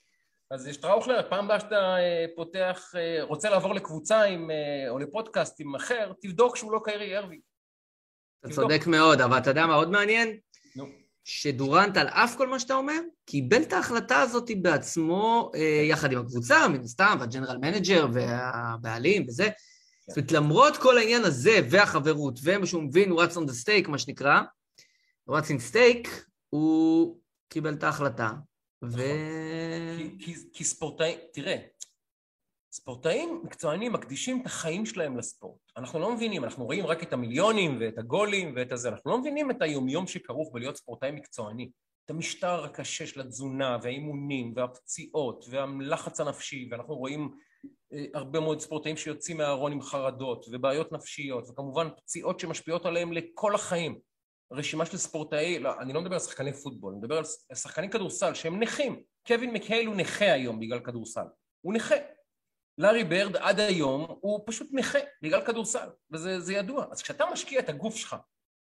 אז 0.51 0.69
שטראוכלר, 0.73 1.31
פעם 1.31 1.45
הבאה 1.45 1.61
שאתה 1.61 1.97
אה, 1.97 2.27
פותח, 2.37 2.93
אה, 2.97 3.23
רוצה 3.23 3.51
לעבור 3.51 3.75
לקבוצה 3.75 4.23
עם, 4.23 4.51
אה, 4.51 4.91
או 4.91 4.99
לפודקאסט 4.99 5.61
עם 5.61 5.75
אחר, 5.75 6.13
תבדוק 6.21 6.57
שהוא 6.57 6.73
לא 6.73 6.81
קיירי 6.85 7.17
ארווינג. 7.17 7.43
אתה 8.41 8.55
צודק 8.55 8.87
מאוד, 8.87 9.21
אבל 9.21 9.39
אתה 9.39 9.51
יודע 9.51 9.67
מה 9.67 9.75
עוד 9.75 9.91
מעניין? 9.91 10.39
שדורנט, 11.25 11.97
על 11.97 12.09
אף 12.09 12.37
כל 12.37 12.49
מה 12.49 12.59
שאתה 12.59 12.75
אומר, 12.75 13.01
קיבל 13.25 13.63
את 13.63 13.73
ההחלטה 13.73 14.21
הזאת 14.21 14.51
בעצמו, 14.63 15.51
יחד 15.89 16.13
עם 16.13 16.19
הקבוצה, 16.19 16.69
מן 16.69 16.81
הסתם, 16.81 17.17
וה 17.21 17.29
general 17.29 17.57
manager 17.57 18.07
והבעלים 18.13 19.25
וזה. 19.29 19.49
זאת 20.09 20.17
אומרת, 20.17 20.33
למרות 20.33 20.77
כל 20.77 20.99
העניין 20.99 21.25
הזה 21.25 21.61
והחברות, 21.71 22.39
ומה 22.43 22.67
שהוא 22.67 22.83
מבין, 22.83 23.11
הוא 23.11 23.23
רץ 23.23 23.37
on 23.37 23.41
the 23.41 23.65
stake, 23.65 23.89
מה 23.89 23.99
שנקרא, 23.99 24.41
הוא 25.25 25.37
רץ 25.37 25.51
עם 25.51 25.59
סטייק, 25.59 26.27
הוא 26.51 27.19
קיבל 27.49 27.75
את 27.75 27.83
ההחלטה, 27.83 28.33
ו... 28.85 28.87
נכון. 28.87 30.19
כי, 30.19 30.25
כי, 30.25 30.35
כי 30.53 30.65
ספורטאים, 30.65 31.19
תראה, 31.33 31.57
ספורטאים 32.75 33.41
מקצוענים 33.45 33.93
מקדישים 33.93 34.41
את 34.41 34.47
החיים 34.47 34.87
שלהם 34.87 35.17
לספורט. 35.17 35.61
אנחנו 35.77 35.99
לא 35.99 36.15
מבינים, 36.15 36.45
אנחנו 36.45 36.65
רואים 36.65 36.87
רק 36.87 37.03
את 37.03 37.13
המיליונים 37.13 37.79
ואת 37.81 37.99
הגולים 37.99 38.53
ואת 38.57 38.73
הזה, 38.73 38.89
אנחנו 38.89 39.11
לא 39.11 39.19
מבינים 39.19 39.51
את 39.51 39.63
היומיום 39.63 40.07
שכרוך 40.07 40.51
בלהיות 40.53 40.77
ספורטאי 40.77 41.11
מקצועני. 41.11 41.71
את 42.05 42.11
המשטר 42.11 42.65
הקשה 42.65 43.07
של 43.07 43.21
התזונה 43.21 43.79
והאימונים 43.83 44.53
והפציעות 44.57 45.45
והלחץ 45.51 46.21
הנפשי, 46.21 46.69
ואנחנו 46.71 46.95
רואים 46.95 47.31
אה, 47.93 48.05
הרבה 48.15 48.41
מאוד 48.41 48.61
ספורטאים 48.61 48.97
שיוצאים 48.97 49.37
מהארון 49.37 49.73
עם 49.73 49.83
חרדות 49.83 50.47
ובעיות 50.53 50.93
נפשיות, 50.93 51.51
וכמובן 51.51 51.89
פציעות 51.97 52.41
שמשפיעות 52.41 52.87
עליהם 52.87 53.13
לכל 53.13 53.55
החיים. 53.55 53.99
רשימה 54.53 54.87
של 54.87 54.97
ספורטאי, 54.97 55.59
לא, 55.59 55.81
אני 55.81 55.93
לא 55.93 56.01
מדבר 56.01 56.15
על 56.15 56.21
שחקני 56.21 56.53
פוטבול, 56.53 56.93
אני 56.93 57.01
מדבר 57.01 57.17
על 57.19 57.25
שחקני 57.55 57.91
כדורסל 57.91 58.35
שהם 58.35 58.63
נכים. 58.63 59.03
קווין 59.27 59.53
מקהל 59.53 59.87
הוא 59.87 59.97
נכה 59.97 60.33
היום 60.33 60.61
בגלל 60.61 60.81
כדורסל. 60.81 61.27
הוא 61.61 61.75
נכה. 61.75 61.95
לארי 62.79 63.05
ברד 63.05 63.37
עד 63.37 63.61
היום 63.61 64.07
הוא 64.21 64.41
פשוט 64.47 64.69
נכה 64.73 64.99
בגלל 65.23 65.47
כדורסל, 65.47 65.89
וזה 66.11 66.53
ידוע. 66.53 66.87
אז 66.91 67.03
כשאתה 67.03 67.25
משקיע 67.33 67.61
את 67.61 67.69
הגוף 67.69 67.97
שלך 67.97 68.17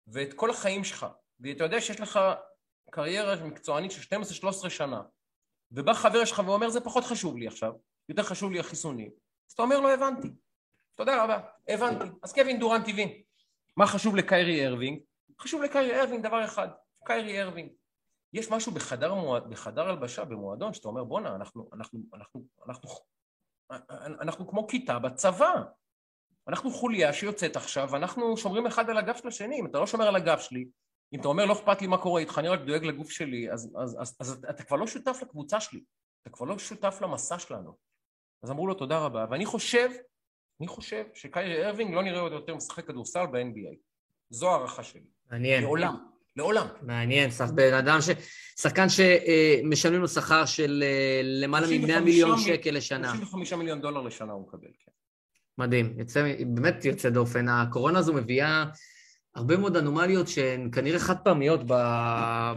ואת 0.07 0.33
כל 0.33 0.49
החיים 0.49 0.83
שלך, 0.83 1.05
ואתה 1.39 1.63
יודע 1.63 1.81
שיש 1.81 1.99
לך 1.99 2.19
קריירה 2.91 3.35
מקצוענית 3.35 3.91
של 3.91 4.15
12-13 4.65 4.69
שנה, 4.69 5.01
ובא 5.71 5.93
חבר 5.93 6.25
שלך 6.25 6.41
ואומר 6.45 6.69
זה 6.69 6.81
פחות 6.81 7.03
חשוב 7.03 7.37
לי 7.37 7.47
עכשיו, 7.47 7.73
יותר 8.09 8.23
חשוב 8.23 8.51
לי 8.51 8.59
החיסונים, 8.59 9.11
אז 9.49 9.53
אתה 9.53 9.61
אומר 9.61 9.79
לו 9.79 9.89
הבנתי. 9.89 10.27
תודה 10.95 11.23
רבה, 11.23 11.39
הבנתי. 11.67 12.05
אז 12.23 12.33
קווין 12.33 12.59
דורנט 12.59 12.89
הבין. 12.89 13.09
מה 13.77 13.87
חשוב 13.87 14.15
לקיירי 14.15 14.67
ארווינג? 14.67 14.99
חשוב 15.41 15.61
לקיירי 15.61 16.01
ארווינג 16.01 16.23
דבר 16.23 16.45
אחד, 16.45 16.67
קיירי 17.05 17.41
ארווינג. 17.41 17.71
יש 18.33 18.51
משהו 18.51 18.71
בחדר, 18.71 19.13
מועד, 19.13 19.49
בחדר 19.49 19.89
הלבשה 19.89 20.25
במועדון 20.25 20.73
שאתה 20.73 20.87
אומר 20.87 21.03
בואנה 21.03 21.35
אנחנו, 21.35 21.69
אנחנו, 21.73 21.99
אנחנו, 22.13 22.43
אנחנו, 22.67 22.89
אנחנו, 24.21 24.47
כמו 24.47 24.67
כיתה 24.67 24.99
בצבא 24.99 25.63
אנחנו 26.47 26.71
חוליה 26.71 27.13
שיוצאת 27.13 27.55
עכשיו 27.55 27.89
ואנחנו 27.91 28.37
שומרים 28.37 28.65
אחד 28.65 28.89
על 28.89 28.97
הגב 28.97 29.15
של 29.15 29.27
השני 29.27 29.59
אם 29.59 29.65
אתה 29.65 29.79
לא 29.79 29.87
שומר 29.87 30.07
על 30.07 30.15
הגב 30.15 30.39
שלי 30.39 30.65
אם 31.13 31.19
אתה 31.19 31.27
אומר, 31.27 31.45
לא 31.45 31.53
אכפת 31.53 31.81
לי 31.81 31.87
מה 31.87 31.97
קורה 31.97 32.21
איתך, 32.21 32.37
אני 32.37 32.47
רק 32.47 32.59
דואג 32.59 32.83
לגוף 32.83 33.09
שלי, 33.09 33.51
אז, 33.51 33.75
אז, 33.77 33.97
אז, 34.01 34.17
אז 34.19 34.45
אתה 34.49 34.63
כבר 34.63 34.77
לא 34.77 34.87
שותף 34.87 35.19
לקבוצה 35.21 35.59
שלי, 35.59 35.83
אתה 36.21 36.29
כבר 36.29 36.45
לא 36.45 36.59
שותף 36.59 36.99
למסע 37.01 37.39
שלנו. 37.39 37.77
אז 38.43 38.51
אמרו 38.51 38.67
לו 38.67 38.73
תודה 38.73 38.99
רבה, 38.99 39.25
ואני 39.29 39.45
חושב, 39.45 39.89
אני 40.59 40.67
חושב 40.67 41.05
שקיירי 41.13 41.65
ארווינג 41.65 41.93
לא 41.93 42.03
נראה 42.03 42.19
עוד 42.19 42.31
יותר 42.31 42.55
משחק 42.55 42.87
כדורסל 42.87 43.25
ב-NBA. 43.25 43.75
זו 44.29 44.51
הערכה 44.51 44.83
שלי. 44.83 45.03
מעניין. 45.31 45.63
לעולם, 45.63 46.09
לעולם. 46.37 46.67
מעניין, 46.81 47.29
בן 47.55 47.73
אדם 47.73 48.01
ש... 48.01 48.09
שחקן 48.59 48.87
שמשלמים 48.89 50.01
לו 50.01 50.07
שכר 50.07 50.45
של 50.45 50.83
אה, 50.85 51.21
למעלה 51.23 51.67
מ-100 51.67 51.99
מיליון 51.99 52.39
שקל 52.39 52.71
לשנה. 52.71 53.09
35 53.09 53.53
מיליון 53.53 53.81
דולר 53.81 54.01
לשנה 54.01 54.33
הוא 54.33 54.47
מקבל, 54.47 54.67
כן. 54.85 54.91
מדהים, 55.57 55.93
יוצא, 55.97 56.33
באמת 56.47 56.85
יוצא 56.85 57.09
דופן. 57.09 57.49
הקורונה 57.49 57.99
הזו 57.99 58.13
מביאה 58.13 58.65
הרבה 59.35 59.57
מאוד 59.57 59.77
אנומליות 59.77 60.27
שהן 60.27 60.69
כנראה 60.71 60.99
חד 60.99 61.17
פעמיות 61.17 61.59
ב, 61.67 61.73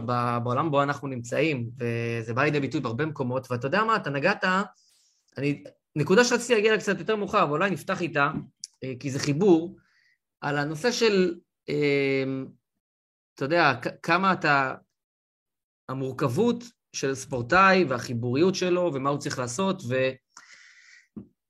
ב, 0.05 0.37
בעולם 0.43 0.71
בו 0.71 0.83
אנחנו 0.83 1.07
נמצאים, 1.07 1.69
וזה 1.77 2.33
בא 2.33 2.43
לידי 2.43 2.59
ביטוי 2.59 2.81
בהרבה 2.81 3.05
מקומות, 3.05 3.51
ואתה 3.51 3.67
יודע 3.67 3.83
מה, 3.83 3.95
אתה 3.95 4.09
נגעת, 4.09 4.43
אני, 5.37 5.63
נקודה 5.95 6.23
שרציתי 6.23 6.53
להגיע 6.53 6.71
לה 6.71 6.77
קצת 6.77 6.99
יותר 6.99 7.15
מאוחר, 7.15 7.43
אבל 7.43 7.51
אולי 7.51 7.69
נפתח 7.69 8.01
איתה, 8.01 8.31
אה, 8.83 8.93
כי 8.99 9.11
זה 9.11 9.19
חיבור, 9.19 9.77
על 10.41 10.57
הנושא 10.57 10.91
של, 10.91 11.35
אה, 11.69 12.23
אתה 13.37 13.45
יודע, 13.45 13.73
כמה 14.03 14.33
אתה, 14.33 14.75
המורכבות 15.89 16.63
של 16.93 17.15
ספורטאי 17.15 17.83
והחיבוריות 17.83 18.55
שלו 18.55 18.91
ומה 18.93 19.09
הוא 19.09 19.19
צריך 19.19 19.39
לעשות, 19.39 19.81
ו... 19.89 19.95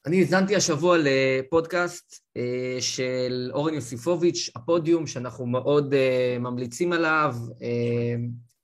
אני 0.05 0.19
האזנתי 0.19 0.55
השבוע 0.55 0.97
לפודקאסט 0.99 2.23
אה, 2.37 2.77
של 2.79 3.51
אורן 3.53 3.73
יוסיפוביץ', 3.73 4.49
הפודיום, 4.55 5.07
שאנחנו 5.07 5.45
מאוד 5.45 5.93
אה, 5.93 6.37
ממליצים 6.39 6.93
עליו, 6.93 7.35
אה, 7.61 8.15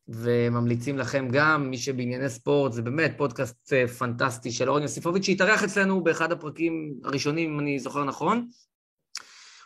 וממליצים 0.07 0.97
לכם 0.97 1.27
גם, 1.31 1.69
מי 1.69 1.77
שבענייני 1.77 2.29
ספורט, 2.29 2.73
זה 2.73 2.81
באמת 2.81 3.13
פודקאסט 3.17 3.73
פנטסטי 3.97 4.51
של 4.51 4.69
אורן 4.69 4.81
יוסיפוביץ', 4.81 5.25
שהתארח 5.25 5.63
אצלנו 5.63 6.03
באחד 6.03 6.31
הפרקים 6.31 6.93
הראשונים, 7.03 7.53
אם 7.53 7.59
אני 7.59 7.79
זוכר 7.79 8.03
נכון. 8.03 8.47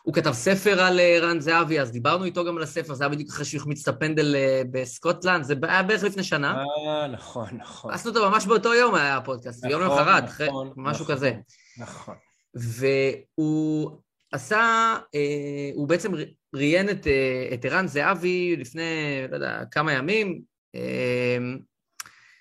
הוא 0.07 0.13
כתב 0.13 0.31
ספר 0.31 0.81
על 0.81 0.99
רן 1.21 1.39
זהבי, 1.39 1.79
אז 1.79 1.91
דיברנו 1.91 2.25
איתו 2.25 2.45
גם 2.45 2.57
על 2.57 2.63
הספר, 2.63 2.93
זה 2.93 3.03
היה 3.03 3.09
בדיוק 3.09 3.29
אחרי 3.29 3.45
שהוא 3.45 3.61
החמיץ 3.61 3.87
את 3.87 3.95
הפנדל 3.95 4.35
בסקוטלנד, 4.71 5.43
זה 5.43 5.55
היה 5.63 5.83
בערך 5.83 6.03
לפני 6.03 6.23
שנה. 6.23 6.63
אה, 6.87 7.07
נכון, 7.07 7.49
נכון. 7.57 7.93
עשינו 7.93 8.15
אותו 8.15 8.29
ממש 8.29 8.45
באותו 8.45 8.73
יום 8.73 8.95
היה 8.95 9.17
הפודקאסט, 9.17 9.65
נכון, 9.65 9.71
יום 9.71 9.81
למחרת, 9.81 10.23
נכון, 10.23 10.73
משהו 10.75 11.03
נכון. 11.03 11.15
כזה. 11.15 11.33
נכון. 11.77 12.15
והוא 12.53 13.91
עשה, 14.31 14.95
אה, 15.15 15.69
הוא 15.73 15.87
בעצם 15.87 16.11
ראיין 16.55 16.89
את, 16.89 17.07
אה, 17.07 17.49
את 17.53 17.65
ערן 17.65 17.87
זהבי 17.87 18.55
לפני, 18.55 18.81
לא 19.29 19.35
יודע, 19.35 19.63
כמה 19.71 19.91
ימים, 19.91 20.41
אה, 20.75 21.37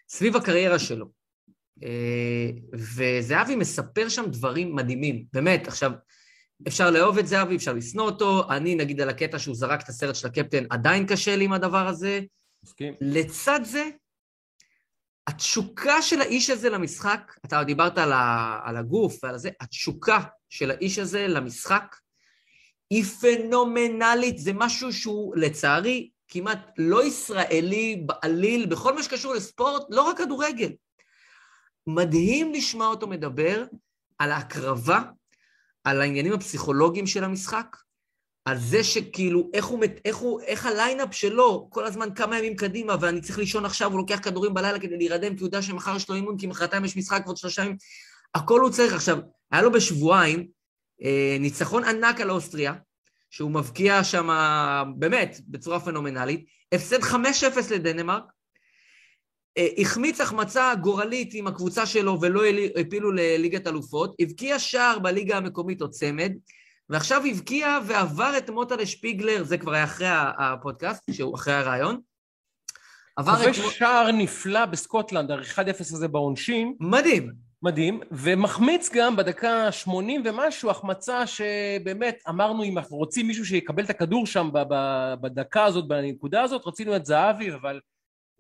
סביב 0.09 0.37
הקריירה 0.37 0.79
שלו. 0.79 1.07
אה, 1.83 2.51
וזהבי 2.73 3.57
מספר 3.57 4.09
שם 4.09 4.25
דברים 4.27 4.75
מדהימים, 4.75 5.25
באמת. 5.33 5.69
עכשיו, 5.69 5.93
אפשר 6.69 6.91
לאהוב 6.91 7.19
את 7.19 7.27
זהבי, 7.27 7.57
אפשר 7.57 7.73
לשנוא 7.73 8.05
אותו. 8.05 8.51
אני, 8.51 8.75
נגיד, 8.75 9.01
על 9.01 9.09
הקטע 9.09 9.39
שהוא 9.39 9.55
זרק 9.55 9.83
את 9.83 9.89
הסרט 9.89 10.15
של 10.15 10.27
הקפטן, 10.27 10.65
עדיין 10.71 11.07
קשה 11.07 11.37
לי 11.37 11.45
עם 11.45 11.53
הדבר 11.53 11.89
הזה. 11.89 12.21
מסכים. 12.65 12.95
לצד 13.01 13.61
זה, 13.65 13.89
התשוקה 15.27 16.03
של 16.03 16.21
האיש 16.21 16.51
הזה 16.51 16.71
למשחק, 16.71 17.33
אתה 17.45 17.65
דיברת 17.65 17.99
על, 17.99 18.13
ה, 18.13 18.59
על 18.65 18.77
הגוף 18.77 19.25
ועל 19.25 19.39
זה, 19.39 19.51
התשוקה 19.61 20.19
של 20.51 20.71
האיש 20.71 20.99
הזה 20.99 21.27
למשחק 21.29 21.97
היא 22.91 23.05
פנומנלית, 23.05 24.39
זה 24.39 24.53
משהו 24.55 24.93
שהוא 24.93 25.37
לצערי 25.37 26.11
כמעט 26.29 26.71
לא 26.79 27.05
ישראלי 27.05 28.05
בעליל, 28.07 28.67
בכל 28.67 28.95
מה 28.95 29.03
שקשור 29.03 29.35
לספורט, 29.35 29.83
לא 29.91 30.03
רק 30.03 30.19
כדורגל. 30.19 30.73
מדהים 31.87 32.53
לשמוע 32.53 32.87
אותו 32.87 33.07
מדבר 33.07 33.65
על 34.19 34.33
ההקרבה, 34.33 35.03
על 35.87 36.01
העניינים 36.01 36.33
הפסיכולוגיים 36.33 37.07
של 37.07 37.25
המשחק, 37.25 37.77
על 38.45 38.59
זה 38.59 38.85
שכאילו, 38.85 39.51
איך, 39.55 39.65
הוא, 39.65 39.85
איך, 40.05 40.17
הוא, 40.17 40.41
איך 40.41 40.67
הליינאפ 40.67 41.15
שלו 41.15 41.67
כל 41.71 41.85
הזמן 41.85 42.15
כמה 42.15 42.39
ימים 42.39 42.57
קדימה, 42.57 42.97
ואני 43.01 43.21
צריך 43.21 43.39
לישון 43.39 43.65
עכשיו, 43.65 43.91
הוא 43.91 43.99
לוקח 43.99 44.19
כדורים 44.23 44.55
בלילה 44.55 44.79
כדי 44.79 44.97
להירדם, 44.97 45.37
כי 45.37 45.41
הוא 45.41 45.47
יודע 45.47 45.63
שמחר 45.63 45.97
יש 45.97 46.09
לו 46.09 46.15
אימון, 46.15 46.39
כי 46.39 46.47
מחרתיים 46.47 46.85
יש 46.85 46.97
משחק 46.97 47.23
ועוד 47.25 47.37
שלושה 47.37 47.63
ימים, 47.63 47.77
הכל 48.35 48.61
הוא 48.61 48.71
צריך. 48.71 48.93
עכשיו, 48.93 49.19
היה 49.51 49.63
לו 49.63 49.73
בשבועיים 49.73 50.47
אה, 51.03 51.37
ניצחון 51.41 51.85
ענק 51.85 52.21
על 52.21 52.31
אוסטריה, 52.31 52.75
שהוא 53.31 53.51
מבקיע 53.51 54.05
שם, 54.05 54.29
באמת, 54.99 55.41
בצורה 55.49 55.81
פנומנלית, 55.81 56.47
הפסד 56.73 57.03
5-0 57.03 57.15
לדנמרק, 57.71 58.25
החמיץ 59.79 60.21
החמצה 60.21 60.75
גורלית 60.75 61.31
עם 61.35 61.47
הקבוצה 61.47 61.87
שלו 61.87 62.21
ולא 62.21 62.43
הפילו 62.81 63.13
לליגת 63.13 63.67
אלופות, 63.67 64.15
הבקיע 64.21 64.59
שער 64.59 64.99
בליגה 64.99 65.37
המקומית 65.37 65.83
או 65.83 65.91
צמד, 65.91 66.33
ועכשיו 66.91 67.23
הבקיע 67.31 67.79
ועבר 67.87 68.39
את 68.39 68.51
מוטה 68.51 68.87
שפיגלר, 68.87 69.45
זה 69.45 69.59
כבר 69.59 69.73
היה 69.73 69.85
אחרי 69.85 70.09
הפודקאסט, 70.39 71.03
שהוא 71.13 71.35
אחרי 71.35 71.55
הרעיון. 71.55 72.01
כובש 73.25 73.59
את... 73.59 73.73
שער 73.73 74.13
נפלא 74.13 74.65
בסקוטלנד, 74.67 75.31
ה-1-0 75.31 75.81
הזה 75.81 76.09
בעונשין. 76.09 76.75
מדהים. 76.81 77.33
מדהים, 77.63 78.01
ומחמיץ 78.11 78.91
גם 78.95 79.17
בדקה 79.17 79.73
80 79.73 80.23
ומשהו, 80.25 80.71
החמצה 80.71 81.27
שבאמת 81.27 82.23
אמרנו 82.29 82.65
אם 82.65 82.79
אנחנו 82.79 82.97
רוצים 82.97 83.27
מישהו 83.27 83.45
שיקבל 83.45 83.85
את 83.85 83.91
הכדור 83.91 84.27
שם 84.27 84.51
בדקה 85.21 85.65
הזאת, 85.65 85.89
בנקודה 85.89 86.43
הזאת, 86.43 86.67
רצינו 86.67 86.97
את 86.97 87.07
זהבי, 87.07 87.55
אבל 87.55 87.81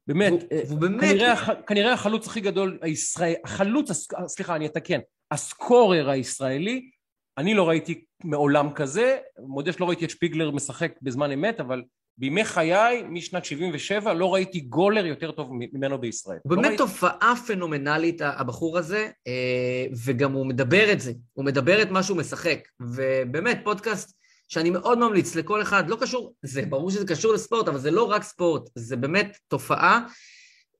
באמת, 0.07 0.33
והוא, 0.33 0.63
והוא 0.67 0.81
באמת... 0.81 1.01
כנראה, 1.01 1.55
כנראה 1.67 1.93
החלוץ 1.93 2.27
הכי 2.27 2.41
גדול, 2.41 2.79
הישראל, 2.83 3.35
החלוץ, 3.45 3.91
סליחה, 4.27 4.57
אני 4.57 4.67
אתקן, 4.67 4.99
הסקורר 5.31 6.11
הישראלי, 6.11 6.91
אני 7.39 7.55
לא 7.55 7.69
ראיתי 7.69 8.05
מעולם 8.25 8.71
כזה, 8.71 9.17
מודה 9.39 9.73
שלא 9.73 9.89
ראיתי 9.89 10.05
את 10.05 10.11
שפיגלר 10.11 10.51
משחק 10.51 10.93
בזמן 11.03 11.33
אמת, 11.33 11.61
אבל 11.61 11.83
בימי 12.19 12.45
חיי, 12.45 13.03
משנת 13.09 13.45
77, 13.45 14.15
לא 14.15 14.35
ראיתי 14.35 14.61
גולר 14.61 15.07
יותר 15.07 15.31
טוב 15.31 15.51
ממנו 15.53 15.99
בישראל. 15.99 16.39
הוא 16.43 16.51
באמת 16.51 16.65
לא 16.65 16.69
ראיתי... 16.69 16.83
תופעה 16.83 17.35
פנומנלית, 17.47 18.21
הבחור 18.25 18.79
הזה, 18.79 19.11
אה, 19.27 19.87
וגם 20.05 20.33
הוא 20.33 20.47
מדבר 20.47 20.93
את 20.93 21.01
זה, 21.01 21.13
הוא 21.33 21.45
מדבר 21.45 21.83
את 21.83 21.91
מה 21.91 22.03
שהוא 22.03 22.17
משחק. 22.17 22.59
ובאמת, 22.81 23.61
פודקאסט 23.65 24.17
שאני 24.49 24.71
מאוד 24.71 24.99
ממליץ 24.99 25.35
לכל 25.35 25.63
אחד, 25.63 25.91
לא 25.91 25.97
קשור, 26.01 26.35
זה 26.43 26.63
ברור 26.63 26.91
שזה 26.91 27.07
קשור 27.07 27.33
לספורט, 27.33 27.69
אבל 27.69 27.79
זה 27.79 27.91
לא 27.91 28.03
רק 28.03 28.23
ספורט, 28.23 28.71
זה 28.75 28.97
באמת 28.97 29.39
תופעה 29.49 30.07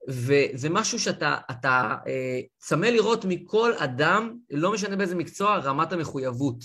וזה 0.09 0.69
משהו 0.71 0.99
שאתה 0.99 1.37
אתה, 1.51 1.95
אה, 2.07 2.41
צמא 2.59 2.87
לראות 2.87 3.25
מכל 3.25 3.73
אדם, 3.79 4.37
לא 4.51 4.73
משנה 4.73 4.97
באיזה 4.97 5.15
מקצוע, 5.15 5.59
רמת 5.59 5.93
המחויבות. 5.93 6.65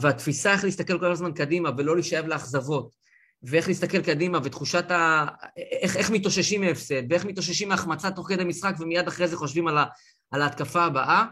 והתפיסה 0.00 0.52
איך 0.52 0.64
להסתכל 0.64 0.98
כל 0.98 1.12
הזמן 1.12 1.32
קדימה 1.32 1.70
ולא 1.78 1.94
להישאב 1.94 2.26
לאכזבות, 2.26 2.94
ואיך 3.42 3.68
להסתכל 3.68 4.02
קדימה 4.02 4.38
ותחושת 4.44 4.90
ה... 4.90 5.26
איך, 5.56 5.96
איך 5.96 6.10
מתאוששים 6.10 6.60
מהפסד, 6.60 7.02
ואיך 7.10 7.24
מתאוששים 7.24 7.68
מהחמצה 7.68 8.10
תוך 8.10 8.28
כדי 8.28 8.44
משחק 8.44 8.74
ומיד 8.78 9.08
אחרי 9.08 9.28
זה 9.28 9.36
חושבים 9.36 9.68
על, 9.68 9.78
ה, 9.78 9.84
על 10.30 10.42
ההתקפה 10.42 10.82
הבאה. 10.82 11.24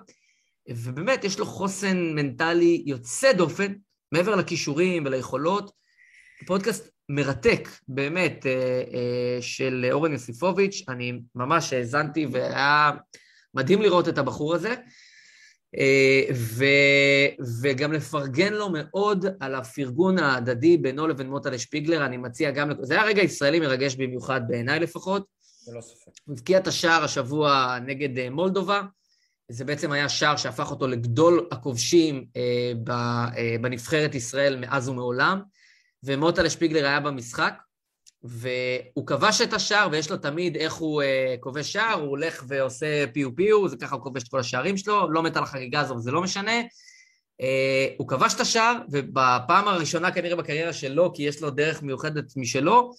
ובאמת, 0.71 1.25
יש 1.25 1.39
לו 1.39 1.47
חוסן 1.47 1.97
מנטלי 2.15 2.83
יוצא 2.87 3.33
דופן, 3.33 3.73
מעבר 4.13 4.37
לכישורים 4.37 5.05
וליכולות. 5.05 5.73
פודקאסט 6.47 6.91
מרתק, 7.09 7.69
באמת, 7.89 8.47
אה, 8.47 8.53
אה, 8.95 9.43
של 9.43 9.87
אורן 9.93 10.13
יוסיפוביץ', 10.13 10.85
אני 10.89 11.21
ממש 11.35 11.73
האזנתי 11.73 12.27
והיה 12.27 12.91
מדהים 13.55 13.83
לראות 13.83 14.09
את 14.09 14.19
הבחור 14.19 14.55
הזה. 14.55 14.75
אה, 15.79 16.23
ו, 16.35 16.65
וגם 17.63 17.93
לפרגן 17.93 18.53
לו 18.53 18.69
מאוד 18.73 19.27
על 19.41 19.55
הפרגון 19.55 20.19
ההדדי 20.19 20.77
בינו 20.77 21.07
לבין 21.07 21.31
מוטה 21.31 21.51
לשפיגלר, 21.51 22.07
אני 22.07 22.17
מציע 22.17 22.51
גם, 22.51 22.71
זה 22.83 22.95
היה 22.95 23.05
רגע 23.05 23.23
ישראלי 23.23 23.61
מרגש 23.61 23.97
במיוחד 23.97 24.41
בעיניי 24.49 24.81
לפחות. 24.81 25.27
ללא 25.69 25.81
ספק. 25.81 26.13
הוא 26.25 26.35
הבקיע 26.35 26.59
את 26.59 26.67
השער 26.67 27.05
השבוע 27.05 27.79
נגד 27.87 28.31
מולדובה, 28.31 28.83
זה 29.51 29.65
בעצם 29.65 29.93
היה 29.93 30.09
שער 30.09 30.37
שהפך 30.37 30.71
אותו 30.71 30.87
לגדול 30.87 31.49
הכובשים 31.51 32.25
בנבחרת 33.61 34.15
ישראל 34.15 34.57
מאז 34.57 34.89
ומעולם. 34.89 35.41
ומוטה 36.03 36.51
שפיגלר 36.51 36.87
היה 36.87 37.01
במשחק, 37.01 37.55
והוא 38.23 39.07
כבש 39.07 39.41
את 39.41 39.53
השער, 39.53 39.89
ויש 39.93 40.11
לו 40.11 40.17
תמיד 40.17 40.57
איך 40.57 40.75
הוא 40.75 41.03
uh, 41.03 41.07
כובש 41.41 41.73
שער, 41.73 41.95
הוא 41.95 42.09
הולך 42.09 42.45
ועושה 42.49 43.05
פיו 43.13 43.37
פיו, 43.37 43.69
זה 43.69 43.77
ככה 43.77 43.95
הוא 43.95 44.03
כובש 44.03 44.23
את 44.23 44.29
כל 44.29 44.41
השערים 44.41 44.77
שלו, 44.77 45.11
לא 45.11 45.23
מת 45.23 45.37
על 45.37 45.43
החגיגה 45.43 45.81
הזו, 45.81 45.99
זה 45.99 46.11
לא 46.11 46.23
משנה. 46.23 46.61
Uh, 46.61 47.45
הוא 47.99 48.09
כבש 48.09 48.35
את 48.35 48.41
השער, 48.41 48.77
ובפעם 48.91 49.69
הראשונה 49.69 50.13
כנראה 50.13 50.37
בקריירה 50.37 50.73
שלו, 50.73 51.13
כי 51.15 51.23
יש 51.23 51.43
לו 51.43 51.51
דרך 51.51 51.83
מיוחדת 51.83 52.37
משלו, 52.37 52.93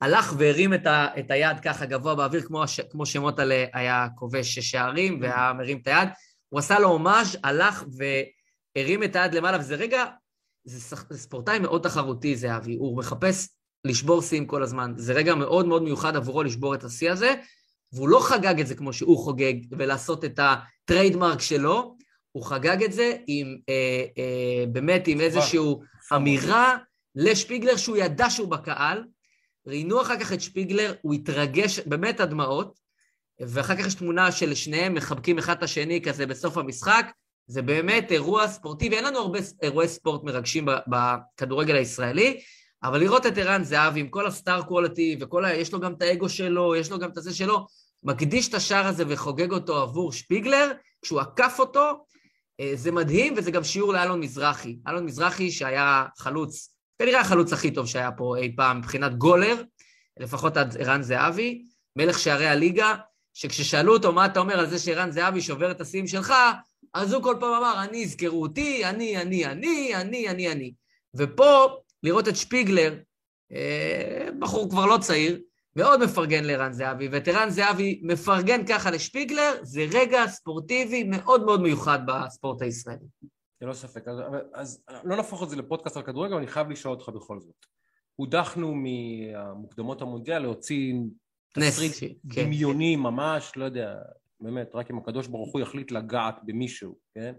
הלך 0.00 0.34
והרים 0.38 0.74
את, 0.74 0.86
ה, 0.86 1.06
את 1.18 1.30
היד 1.30 1.60
ככה 1.60 1.86
גבוה 1.86 2.14
באוויר, 2.14 2.42
כמו, 2.42 2.62
הש, 2.62 2.80
כמו 2.80 3.06
שמוטלה 3.06 3.64
היה 3.72 4.06
כובש 4.14 4.58
שערים, 4.58 5.18
והיה 5.20 5.52
מרים 5.58 5.78
את 5.82 5.86
היד. 5.86 6.08
הוא 6.48 6.58
עשה 6.58 6.78
לו 6.78 6.88
הומאז', 6.88 7.36
הלך 7.44 7.84
והרים 8.76 9.02
את 9.02 9.16
היד 9.16 9.34
למעלה, 9.34 9.58
וזה 9.58 9.74
רגע 9.74 10.04
זה, 10.64 10.96
זה 11.10 11.18
ספורטאי 11.18 11.58
מאוד 11.58 11.82
תחרותי, 11.82 12.36
זהבי, 12.36 12.74
הוא 12.74 12.98
מחפש 12.98 13.48
לשבור 13.84 14.22
שיאים 14.22 14.46
כל 14.46 14.62
הזמן. 14.62 14.92
זה 14.96 15.12
רגע 15.12 15.34
מאוד 15.34 15.66
מאוד 15.66 15.82
מיוחד 15.82 16.16
עבורו 16.16 16.42
לשבור 16.42 16.74
את 16.74 16.84
השיא 16.84 17.10
הזה, 17.10 17.34
והוא 17.92 18.08
לא 18.08 18.20
חגג 18.22 18.60
את 18.60 18.66
זה 18.66 18.74
כמו 18.74 18.92
שהוא 18.92 19.18
חוגג, 19.18 19.54
ולעשות 19.78 20.24
את 20.24 20.40
הטריידמרק 20.42 21.40
שלו, 21.40 21.96
הוא 22.32 22.44
חגג 22.44 22.82
את 22.84 22.92
זה 22.92 23.16
עם, 23.26 23.56
אה, 23.68 24.04
אה, 24.18 24.64
באמת 24.72 25.06
עם 25.06 25.20
איזושהי 25.20 25.60
אמירה 26.16 26.76
לשפיגלר 27.14 27.76
שהוא 27.76 27.96
ידע 27.96 28.30
שהוא 28.30 28.50
בקהל. 28.50 29.04
ראיינו 29.66 30.02
אחר 30.02 30.20
כך 30.20 30.32
את 30.32 30.40
שפיגלר, 30.40 30.94
הוא 31.02 31.14
התרגש 31.14 31.80
באמת 31.80 32.20
עד 32.20 32.30
דמעות, 32.30 32.78
ואחר 33.40 33.76
כך 33.76 33.86
יש 33.86 33.94
תמונה 33.94 34.32
של 34.32 34.54
שניהם 34.54 34.94
מחבקים 34.94 35.38
אחד 35.38 35.56
את 35.56 35.62
השני 35.62 36.02
כזה 36.02 36.26
בסוף 36.26 36.56
המשחק. 36.56 37.06
זה 37.46 37.62
באמת 37.62 38.12
אירוע 38.12 38.48
ספורטיבי, 38.48 38.96
אין 38.96 39.04
לנו 39.04 39.18
הרבה 39.18 39.38
אירועי 39.62 39.88
ספורט 39.88 40.24
מרגשים 40.24 40.66
בכדורגל 40.86 41.76
הישראלי, 41.76 42.40
אבל 42.82 43.00
לראות 43.00 43.26
את 43.26 43.38
ערן 43.38 43.64
זהבי 43.64 44.00
עם 44.00 44.08
כל 44.08 44.26
הסטאר 44.26 44.62
קוולטי, 44.62 45.16
וכל 45.20 45.44
ה... 45.44 45.54
יש 45.54 45.72
לו 45.72 45.80
גם 45.80 45.92
את 45.92 46.02
האגו 46.02 46.28
שלו, 46.28 46.76
יש 46.76 46.90
לו 46.90 46.98
גם 46.98 47.10
את 47.10 47.16
הזה 47.16 47.34
שלו, 47.34 47.66
מקדיש 48.02 48.48
את 48.48 48.54
השער 48.54 48.86
הזה 48.86 49.04
וחוגג 49.08 49.52
אותו 49.52 49.82
עבור 49.82 50.12
שפיגלר, 50.12 50.72
כשהוא 51.02 51.20
עקף 51.20 51.56
אותו, 51.58 52.04
אה, 52.60 52.72
זה 52.74 52.92
מדהים, 52.92 53.34
וזה 53.36 53.50
גם 53.50 53.64
שיעור 53.64 53.92
לאלון 53.92 54.20
מזרחי. 54.20 54.76
אלון 54.88 55.04
מזרחי 55.04 55.50
שהיה 55.50 56.04
חלוץ, 56.18 56.75
כנראה 56.98 57.20
החלוץ 57.20 57.52
הכי 57.52 57.70
טוב 57.70 57.86
שהיה 57.86 58.12
פה 58.12 58.36
אי 58.36 58.56
פעם 58.56 58.78
מבחינת 58.78 59.14
גולר, 59.14 59.62
לפחות 60.20 60.56
עד 60.56 60.76
ערן 60.76 61.02
זהבי, 61.02 61.64
מלך 61.96 62.18
שערי 62.18 62.46
הליגה, 62.46 62.94
שכששאלו 63.34 63.92
אותו 63.92 64.12
מה 64.12 64.26
אתה 64.26 64.40
אומר 64.40 64.58
על 64.58 64.70
זה 64.70 64.78
שערן 64.78 65.10
זהבי 65.10 65.40
שובר 65.40 65.70
את 65.70 65.80
השיאים 65.80 66.06
שלך, 66.06 66.34
אז 66.94 67.12
הוא 67.12 67.22
כל 67.22 67.36
פעם 67.40 67.54
אמר, 67.54 67.84
אני, 67.84 67.98
יזכרו 67.98 68.42
אותי, 68.42 68.84
אני, 68.84 69.16
אני, 69.16 69.46
אני, 69.46 69.94
אני, 69.94 70.28
אני, 70.28 70.52
אני. 70.52 70.72
ופה, 71.14 71.66
לראות 72.02 72.28
את 72.28 72.36
שפיגלר, 72.36 72.94
אה, 73.52 74.28
בחור 74.38 74.70
כבר 74.70 74.86
לא 74.86 74.98
צעיר, 74.98 75.40
מאוד 75.76 76.04
מפרגן 76.04 76.44
לערן 76.44 76.72
זהבי, 76.72 77.08
ואת 77.12 77.28
ערן 77.28 77.50
זהבי 77.50 78.00
מפרגן 78.02 78.66
ככה 78.66 78.90
לשפיגלר, 78.90 79.54
זה 79.62 79.86
רגע 79.92 80.26
ספורטיבי 80.26 81.04
מאוד 81.04 81.44
מאוד 81.44 81.62
מיוחד 81.62 81.98
בספורט 82.06 82.62
הישראלי. 82.62 83.06
ללא 83.60 83.72
ספק. 83.72 84.08
אז, 84.08 84.18
אז 84.54 84.84
לא 85.04 85.16
נהפוך 85.16 85.42
את 85.42 85.50
זה 85.50 85.56
לפודקאסט 85.56 85.96
על 85.96 86.02
כדורגל, 86.02 86.34
אני 86.34 86.46
חייב 86.46 86.70
לשאול 86.70 86.94
אותך 86.94 87.08
בכל 87.08 87.40
זאת. 87.40 87.66
הודחנו 88.16 88.74
ממוקדמות 88.76 90.02
המונדיאל 90.02 90.38
להוציא 90.38 90.94
תסריט 91.54 91.92
כן. 92.34 92.44
דמיוני 92.44 92.94
כן. 92.96 93.02
ממש, 93.02 93.52
לא 93.56 93.64
יודע, 93.64 93.94
באמת, 94.40 94.74
רק 94.74 94.90
אם 94.90 94.98
הקדוש 94.98 95.26
ברוך 95.26 95.52
הוא 95.52 95.60
יחליט 95.60 95.90
לגעת 95.90 96.34
במישהו, 96.44 96.98
כן? 97.14 97.34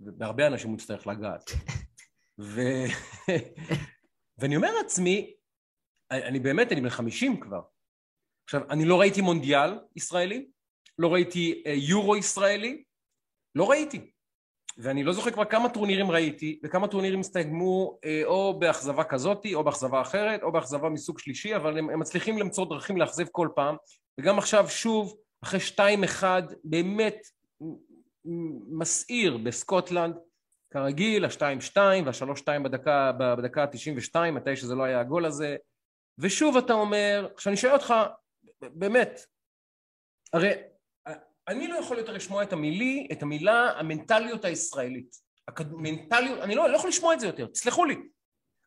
ובהרבה 0.00 0.46
אנשים 0.46 0.70
הוא 0.70 0.78
יצטרך 0.78 1.06
לגעת. 1.06 1.50
ו... 2.40 2.60
ואני 4.38 4.56
אומר 4.56 4.74
לעצמי, 4.82 5.34
אני 6.10 6.40
באמת, 6.40 6.72
אני 6.72 6.80
בן 6.80 6.88
חמישים 6.88 7.40
כבר. 7.40 7.60
עכשיו, 8.44 8.70
אני 8.70 8.84
לא 8.84 9.00
ראיתי 9.00 9.20
מונדיאל 9.20 9.70
ישראלי, 9.96 10.46
לא 10.98 11.12
ראיתי 11.12 11.62
אה, 11.66 11.72
יורו 11.72 12.16
ישראלי, 12.16 12.84
לא 13.54 13.70
ראיתי. 13.70 14.10
ואני 14.78 15.04
לא 15.04 15.12
זוכר 15.12 15.30
כבר 15.30 15.44
כמה 15.44 15.68
טורנירים 15.68 16.10
ראיתי, 16.10 16.60
וכמה 16.64 16.88
טורנירים 16.88 17.20
הסתיימו 17.20 17.98
אה, 18.04 18.22
או 18.24 18.58
באכזבה 18.58 19.04
כזאתי, 19.04 19.54
או 19.54 19.64
באכזבה 19.64 20.00
אחרת, 20.00 20.42
או 20.42 20.52
באכזבה 20.52 20.88
מסוג 20.88 21.18
שלישי, 21.18 21.56
אבל 21.56 21.78
הם, 21.78 21.90
הם 21.90 22.00
מצליחים 22.00 22.38
למצוא 22.38 22.66
דרכים 22.68 22.96
לאכזב 22.96 23.26
כל 23.32 23.48
פעם. 23.54 23.76
וגם 24.20 24.38
עכשיו, 24.38 24.68
שוב, 24.68 25.16
אחרי 25.44 25.60
שתיים 25.60 26.04
אחד, 26.04 26.42
באמת 26.64 27.16
מסעיר 28.68 29.36
בסקוטלנד, 29.36 30.16
כרגיל, 30.70 31.24
השתיים 31.24 31.60
שתיים 31.60 32.06
והשלוש 32.06 32.40
שתיים 32.40 32.62
בדקה, 32.62 33.12
בדקה 33.18 33.62
ה-92, 33.62 34.30
מתי 34.30 34.56
שזה 34.56 34.74
לא 34.74 34.82
היה 34.82 35.00
הגול 35.00 35.24
הזה, 35.26 35.56
ושוב 36.18 36.56
אתה 36.56 36.72
אומר, 36.72 37.28
עכשיו 37.34 37.50
אני 37.50 37.56
שואל 37.56 37.72
אותך, 37.72 37.94
באמת, 38.60 39.20
הרי 40.32 40.52
אני 41.48 41.68
לא 41.68 41.76
יכול 41.76 41.98
יותר 41.98 42.12
לשמוע 42.12 42.42
את 42.42 42.52
המילי, 42.52 43.08
את 43.12 43.22
המילה 43.22 43.70
המנטליות 43.78 44.44
הישראלית. 44.44 45.16
המנטליות, 45.48 46.40
אני 46.40 46.54
לא, 46.54 46.70
לא 46.70 46.76
יכול 46.76 46.88
לשמוע 46.90 47.14
את 47.14 47.20
זה 47.20 47.26
יותר, 47.26 47.46
תסלחו 47.46 47.84
לי. 47.84 47.96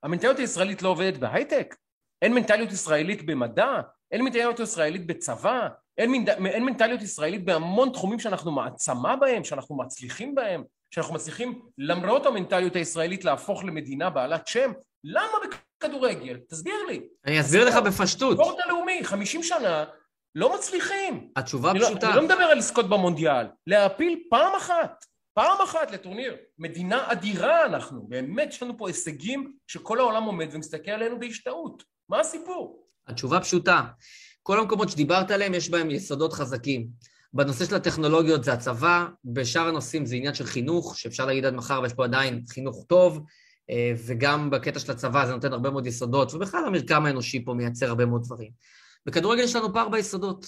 המנטליות 0.03 0.39
הישראלית 0.39 0.81
לא 0.81 0.89
עובדת 0.89 1.17
בהייטק? 1.17 1.75
אין 2.21 2.33
מנטליות 2.33 2.71
ישראלית 2.71 3.25
במדע? 3.25 3.81
אין 4.11 4.23
מנטליות 4.23 4.59
ישראלית 4.59 5.07
בצבא? 5.07 5.67
אין, 5.97 6.11
מנ... 6.11 6.45
אין 6.47 6.65
מנטליות 6.65 7.01
ישראלית 7.01 7.45
בהמון 7.45 7.91
תחומים 7.91 8.19
שאנחנו 8.19 8.51
מעצמה 8.51 9.15
בהם, 9.15 9.43
שאנחנו 9.43 9.77
מצליחים 9.77 10.35
בהם, 10.35 10.63
שאנחנו 10.91 11.13
מצליחים 11.13 11.61
למרות 11.77 12.25
המנטליות 12.25 12.75
הישראלית 12.75 13.25
להפוך 13.25 13.63
למדינה 13.63 14.09
בעלת 14.09 14.47
שם? 14.47 14.71
למה 15.03 15.37
בכדורגל? 15.43 16.37
תסביר 16.49 16.85
לי. 16.87 17.01
אני 17.25 17.39
אסביר 17.41 17.65
לך 17.65 17.75
בפשטות. 17.75 18.37
ספורט 18.37 18.59
הלאומי, 18.65 19.03
50 19.03 19.43
שנה, 19.43 19.85
לא 20.35 20.55
מצליחים. 20.55 21.29
התשובה 21.35 21.73
לא- 21.73 21.85
פשוטה. 21.85 22.07
אני 22.07 22.15
לא 22.15 22.21
מדבר 22.21 22.43
על 22.43 22.57
לזכות 22.57 22.89
במונדיאל, 22.89 23.45
להעפיל 23.67 24.19
פעם 24.29 24.55
אחת, 24.57 25.05
פעם 25.33 25.57
אחת 25.63 25.91
לטורניר. 25.91 26.35
מדינה 26.59 27.11
אדירה 27.11 27.65
אנחנו, 27.65 28.07
באמת 28.07 28.49
יש 28.49 28.63
לנו 28.63 28.77
פה 28.77 28.87
הישגים 28.87 29.53
שכל 29.67 29.99
העולם 29.99 30.23
עומד 30.23 30.47
ומסתכל 30.51 30.91
עלינו 30.91 31.19
בהשתאות. 31.19 31.83
מה 32.09 32.19
הסיפור? 32.19 32.83
התשובה 33.07 33.39
פשוטה. 33.39 33.81
כל 34.43 34.59
המקומות 34.59 34.89
שדיברת 34.89 35.31
עליהם, 35.31 35.53
יש 35.53 35.69
בהם 35.69 35.91
יסודות 35.91 36.33
חזקים. 36.33 36.87
בנושא 37.33 37.65
של 37.65 37.75
הטכנולוגיות 37.75 38.43
זה 38.43 38.53
הצבא, 38.53 39.05
בשאר 39.25 39.67
הנושאים 39.67 40.05
זה 40.05 40.15
עניין 40.15 40.33
של 40.33 40.45
חינוך, 40.45 40.97
שאפשר 40.97 41.25
להגיד 41.25 41.45
עד 41.45 41.53
מחר, 41.53 41.79
ויש 41.83 41.93
פה 41.93 42.03
עדיין 42.03 42.41
חינוך 42.49 42.85
טוב, 42.87 43.25
אה, 43.69 43.93
וגם 44.07 44.49
בקטע 44.49 44.79
של 44.79 44.91
הצבא 44.91 45.25
זה 45.25 45.33
נותן 45.33 45.53
הרבה 45.53 45.69
מאוד 45.69 45.87
יסודות, 45.87 46.33
ובכלל 46.33 46.65
המרקם 46.65 47.05
האנושי 47.05 47.45
פה 47.45 47.53
מייצר 47.53 47.87
הרבה 47.87 48.05
מאוד 48.05 48.23
דברים. 48.23 48.51
בכדורגל 49.09 49.43
יש 49.43 49.55
לנו 49.55 49.73
פער 49.73 49.89
ביסודות. 49.89 50.45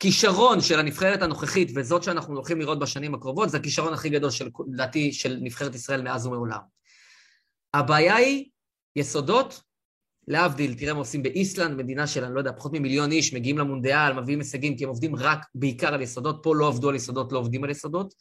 כישרון 0.00 0.60
של 0.60 0.78
הנבחרת 0.78 1.22
הנוכחית, 1.22 1.72
וזאת 1.74 2.02
שאנחנו 2.02 2.34
הולכים 2.34 2.60
לראות 2.60 2.78
בשנים 2.78 3.14
הקרובות, 3.14 3.50
זה 3.50 3.56
הכישרון 3.56 3.92
הכי 3.92 4.08
גדול, 4.08 4.30
של, 4.30 4.48
לדעתי, 4.72 5.12
של 5.12 5.38
נבחרת 5.42 5.74
ישראל 5.74 6.02
מאז 6.02 6.26
ומעולם. 6.26 6.58
הבעיה 7.74 8.16
היא 8.16 8.48
יסודות, 8.96 9.62
להבדיל, 10.28 10.74
תראה 10.74 10.92
מה 10.92 10.98
עושים 10.98 11.22
באיסלנד, 11.22 11.76
מדינה 11.76 12.06
של, 12.06 12.24
אני 12.24 12.34
לא 12.34 12.38
יודע, 12.38 12.52
פחות 12.52 12.72
ממיליון 12.72 13.12
איש, 13.12 13.34
מגיעים 13.34 13.58
למונדיאל, 13.58 14.12
מביאים 14.12 14.38
הישגים, 14.38 14.76
כי 14.76 14.84
הם 14.84 14.90
עובדים 14.90 15.16
רק 15.16 15.38
בעיקר 15.54 15.94
על 15.94 16.02
יסודות, 16.02 16.40
פה 16.42 16.54
לא 16.56 16.68
עבדו 16.68 16.88
על 16.88 16.94
יסודות, 16.94 17.32
לא 17.32 17.38
עובדים 17.38 17.64
על 17.64 17.70
יסודות. 17.70 18.14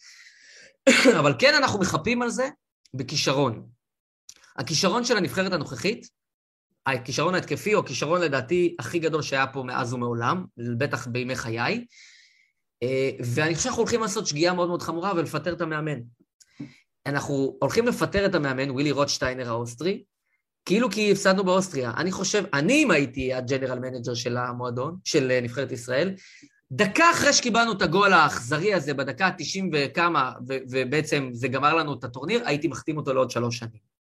אבל 1.19 1.33
כן 1.39 1.53
אנחנו 1.53 1.79
מחפים 1.79 2.21
על 2.21 2.29
זה 2.29 2.49
בכישרון. 2.93 3.67
הכישרון 4.57 5.03
של 5.03 5.17
הנבחרת 5.17 5.53
הנוכחית, 5.53 6.07
הכישרון 6.95 7.35
ההתקפי 7.35 7.73
הוא 7.73 7.83
הכישרון 7.83 8.21
לדעתי 8.21 8.75
הכי 8.79 8.99
גדול 8.99 9.21
שהיה 9.21 9.47
פה 9.47 9.63
מאז 9.63 9.93
ומעולם, 9.93 10.45
בטח 10.77 11.07
בימי 11.07 11.35
חיי, 11.35 11.85
אה, 12.83 13.09
ואני 13.19 13.55
חושב 13.55 13.63
שאנחנו 13.63 13.81
הולכים 13.81 14.01
לעשות 14.01 14.27
שגיאה 14.27 14.53
מאוד 14.53 14.67
מאוד 14.67 14.81
חמורה 14.81 15.13
ולפטר 15.15 15.53
את 15.53 15.61
המאמן. 15.61 15.99
אנחנו 17.05 17.57
הולכים 17.61 17.87
לפטר 17.87 18.25
את 18.25 18.35
המאמן, 18.35 18.71
ווילי 18.71 18.91
רוטנשטיינר 18.91 19.49
האוסטרי, 19.49 20.03
כאילו 20.65 20.91
כי 20.91 21.11
הפסדנו 21.11 21.43
באוסטריה. 21.43 21.91
אני 21.97 22.11
חושב, 22.11 22.43
אני 22.53 22.83
אם 22.83 22.91
הייתי 22.91 23.33
ה 23.33 23.39
general 23.39 23.79
manager 23.79 24.13
של 24.13 24.37
המועדון, 24.37 24.97
של 25.03 25.31
אה, 25.31 25.41
נבחרת 25.41 25.71
ישראל, 25.71 26.13
דקה 26.71 27.11
אחרי 27.11 27.33
שקיבלנו 27.33 27.71
את 27.71 27.81
הגול 27.81 28.13
האכזרי 28.13 28.73
הזה, 28.73 28.93
בדקה 28.93 29.27
ה-90 29.27 29.63
וכמה, 29.73 30.31
ובעצם 30.47 31.29
זה 31.33 31.47
גמר 31.47 31.73
לנו 31.73 31.93
את 31.93 32.03
הטורניר, 32.03 32.41
הייתי 32.45 32.67
מחתים 32.67 32.97
אותו 32.97 33.13
לעוד 33.13 33.31
שלוש 33.31 33.57
שנים. 33.57 33.96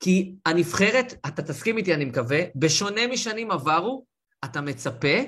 כי 0.00 0.34
הנבחרת, 0.46 1.14
אתה 1.26 1.42
תסכים 1.42 1.76
איתי, 1.76 1.94
אני 1.94 2.04
מקווה, 2.04 2.40
בשונה 2.56 3.06
משנים 3.06 3.50
עברו, 3.50 4.04
אתה 4.44 4.60
מצפה, 4.60 5.18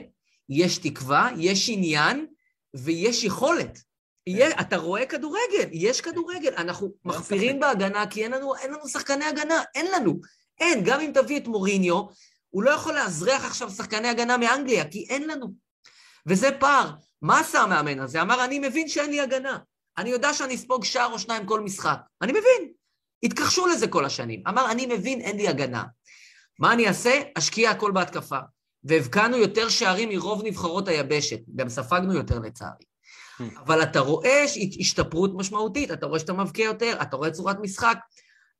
יש 0.48 0.78
תקווה, 0.78 1.30
יש 1.36 1.68
עניין 1.68 2.26
ויש 2.74 3.24
יכולת. 3.24 3.78
יהיה, 4.26 4.60
אתה 4.60 4.76
רואה 4.76 5.06
כדורגל, 5.06 5.68
יש 5.72 6.00
כדורגל. 6.00 6.54
אנחנו 6.56 6.92
מחפירים 7.04 7.60
בהגנה 7.60 8.06
כי 8.06 8.24
אין 8.24 8.32
לנו, 8.32 8.56
אין 8.56 8.72
לנו 8.72 8.88
שחקני 8.88 9.24
הגנה, 9.24 9.62
אין 9.74 9.86
לנו. 9.94 10.20
אין, 10.60 10.84
גם 10.84 11.00
אם 11.00 11.10
תביא 11.14 11.36
את 11.36 11.46
מוריניו, 11.48 12.02
הוא 12.50 12.62
לא 12.62 12.70
יכול 12.70 12.94
לאזרח 12.94 13.44
עכשיו 13.44 13.70
שחקני 13.70 14.08
הגנה 14.08 14.36
מאנגליה, 14.36 14.90
כי 14.90 15.06
אין 15.10 15.28
לנו. 15.28 15.52
וזה 16.26 16.48
פער. 16.60 16.90
מה 17.22 17.40
עשה 17.40 17.60
המאמן 17.60 18.00
הזה? 18.00 18.22
אמר, 18.22 18.44
אני 18.44 18.58
מבין 18.58 18.88
שאין 18.88 19.10
לי 19.10 19.20
הגנה. 19.20 19.58
אני 19.98 20.10
יודע 20.10 20.34
שאני 20.34 20.54
אספוג 20.54 20.84
שער 20.84 21.12
או 21.12 21.18
שניים 21.18 21.46
כל 21.46 21.60
משחק. 21.60 21.98
אני 22.22 22.32
מבין. 22.32 22.72
התכחשו 23.22 23.66
לזה 23.66 23.88
כל 23.88 24.04
השנים. 24.04 24.42
אמר, 24.48 24.70
אני 24.70 24.86
מבין, 24.86 25.20
אין 25.20 25.36
לי 25.36 25.48
הגנה. 25.48 25.84
מה 26.58 26.72
אני 26.72 26.88
אעשה? 26.88 27.20
אשקיע 27.38 27.70
הכל 27.70 27.90
בהתקפה. 27.90 28.38
והבקענו 28.84 29.36
יותר 29.36 29.68
שערים 29.68 30.08
מרוב 30.08 30.42
נבחרות 30.44 30.88
היבשת. 30.88 31.40
גם 31.56 31.68
ספגנו 31.68 32.14
יותר 32.14 32.38
לצערי. 32.38 32.84
Hmm. 33.40 33.60
אבל 33.60 33.82
אתה 33.82 34.00
רואה 34.00 34.44
השתפרות 34.80 35.30
משמעותית, 35.34 35.90
אתה 35.90 36.06
רואה 36.06 36.18
שאתה 36.18 36.32
מבקיע 36.32 36.64
יותר, 36.64 36.98
אתה 37.02 37.16
רואה 37.16 37.30
צורת 37.30 37.56
משחק, 37.60 37.98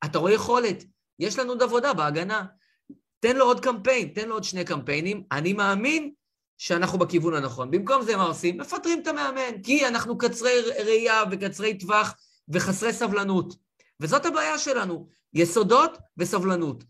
אתה 0.04 0.18
רואה 0.18 0.32
יכולת. 0.32 0.84
יש 1.18 1.38
לנו 1.38 1.52
עוד 1.52 1.62
עבודה 1.62 1.94
בהגנה. 1.94 2.44
תן 3.20 3.36
לו 3.36 3.44
עוד 3.44 3.60
קמפיין, 3.60 4.08
תן 4.08 4.28
לו 4.28 4.34
עוד 4.34 4.44
שני 4.44 4.64
קמפיינים. 4.64 5.22
אני 5.32 5.52
מאמין 5.52 6.12
שאנחנו 6.58 6.98
בכיוון 6.98 7.34
הנכון. 7.34 7.70
במקום 7.70 8.02
זה 8.02 8.16
מה 8.16 8.22
עושים? 8.22 8.58
מפטרים 8.58 9.02
את 9.02 9.06
המאמן, 9.06 9.62
כי 9.62 9.86
אנחנו 9.86 10.18
קצרי 10.18 10.52
ראייה 10.84 11.22
וקצרי 11.30 11.78
טווח 11.78 12.14
וחסרי 12.48 12.92
סבלנות. 12.92 13.54
וזאת 14.00 14.26
הבעיה 14.26 14.58
שלנו, 14.58 15.08
יסודות 15.34 15.98
וסבלנות. 16.16 16.84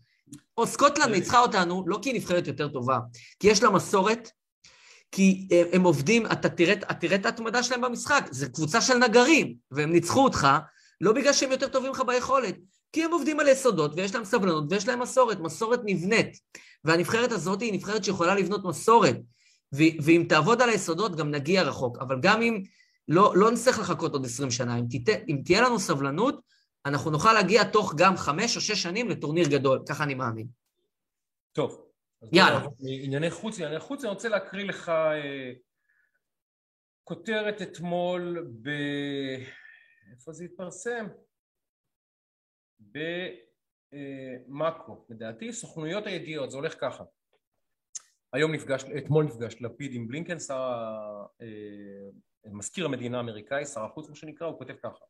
או 0.57 0.67
סקוטלנד 0.67 1.11
ניצחה 1.11 1.39
אותנו, 1.39 1.83
לא 1.87 1.99
כי 2.01 2.09
היא 2.09 2.15
נבחרת 2.15 2.47
יותר 2.47 2.67
טובה, 2.67 2.99
כי 3.39 3.47
יש 3.47 3.63
לה 3.63 3.69
מסורת, 3.69 4.29
כי 5.11 5.47
הם, 5.51 5.67
הם 5.73 5.83
עובדים, 5.83 6.25
אתה 6.25 6.49
תראה, 6.49 7.15
את 7.15 7.25
ההתמדה 7.25 7.63
שלהם 7.63 7.81
במשחק, 7.81 8.27
זו 8.31 8.45
קבוצה 8.53 8.81
של 8.81 8.97
נגרים, 8.97 9.55
והם 9.71 9.91
ניצחו 9.91 10.23
אותך, 10.23 10.47
לא 11.01 11.13
בגלל 11.13 11.33
שהם 11.33 11.51
יותר 11.51 11.67
טובים 11.67 11.91
לך 11.91 12.01
ביכולת, 12.07 12.55
כי 12.91 13.03
הם 13.03 13.11
עובדים 13.11 13.39
על 13.39 13.47
יסודות, 13.47 13.91
ויש 13.95 14.15
להם 14.15 14.25
סבלנות, 14.25 14.63
ויש 14.69 14.87
להם 14.87 14.99
מסורת, 14.99 15.39
מסורת 15.39 15.79
נבנית. 15.85 16.37
והנבחרת 16.83 17.31
הזאת 17.31 17.61
היא 17.61 17.73
נבחרת 17.73 18.03
שיכולה 18.03 18.35
לבנות 18.35 18.65
מסורת, 18.65 19.17
ו- 19.75 20.01
ואם 20.03 20.25
תעבוד 20.29 20.61
על 20.61 20.69
היסודות 20.69 21.15
גם 21.15 21.31
נגיע 21.31 21.63
רחוק, 21.63 21.97
אבל 22.01 22.19
גם 22.21 22.41
אם 22.41 22.61
לא, 23.07 23.33
לא 23.35 23.51
נצטרך 23.51 23.79
לחכות 23.79 24.13
עוד 24.13 24.25
20 24.25 24.51
שנה, 24.51 24.77
אם, 24.77 24.83
תת, 25.05 25.19
אם 25.29 25.41
תהיה 25.45 25.61
לנו 25.61 25.79
סבלנות, 25.79 26.41
אנחנו 26.85 27.11
נוכל 27.11 27.33
להגיע 27.33 27.63
תוך 27.63 27.93
גם 27.97 28.17
חמש 28.17 28.55
או 28.55 28.61
שש 28.61 28.83
שנים 28.83 29.09
לטורניר 29.09 29.47
גדול, 29.47 29.83
ככה 29.89 30.03
אני 30.03 30.13
מאמין. 30.13 30.47
טוב. 31.51 31.91
יאללה. 32.33 32.61
ענייני 32.79 33.31
חוץ, 33.31 33.59
ענייני 33.59 33.79
חוץ, 33.79 34.03
אני 34.03 34.13
רוצה 34.13 34.29
להקריא 34.29 34.65
לך 34.65 34.89
אה, 34.89 35.51
כותרת 37.03 37.61
אתמול 37.61 38.47
ב... 38.61 38.69
איפה 40.11 40.33
זה 40.33 40.43
התפרסם? 40.43 41.07
במאקו, 43.91 44.91
אה, 44.91 44.97
לדעתי, 45.09 45.53
סוכנויות 45.53 46.07
הידיעות, 46.07 46.51
זה 46.51 46.57
הולך 46.57 46.75
ככה. 46.81 47.03
היום 48.33 48.51
נפגש, 48.51 48.83
אתמול 48.97 49.25
נפגש 49.25 49.55
לפיד 49.61 49.93
עם 49.93 50.07
בלינקן, 50.07 50.39
שר, 50.39 50.71
אה, 51.41 52.09
מזכיר 52.45 52.85
המדינה 52.85 53.17
האמריקאי, 53.17 53.65
שר 53.65 53.83
החוץ 53.83 54.09
מה 54.09 54.15
שנקרא, 54.15 54.47
הוא 54.47 54.57
כותב 54.57 54.75
ככה: 54.83 55.05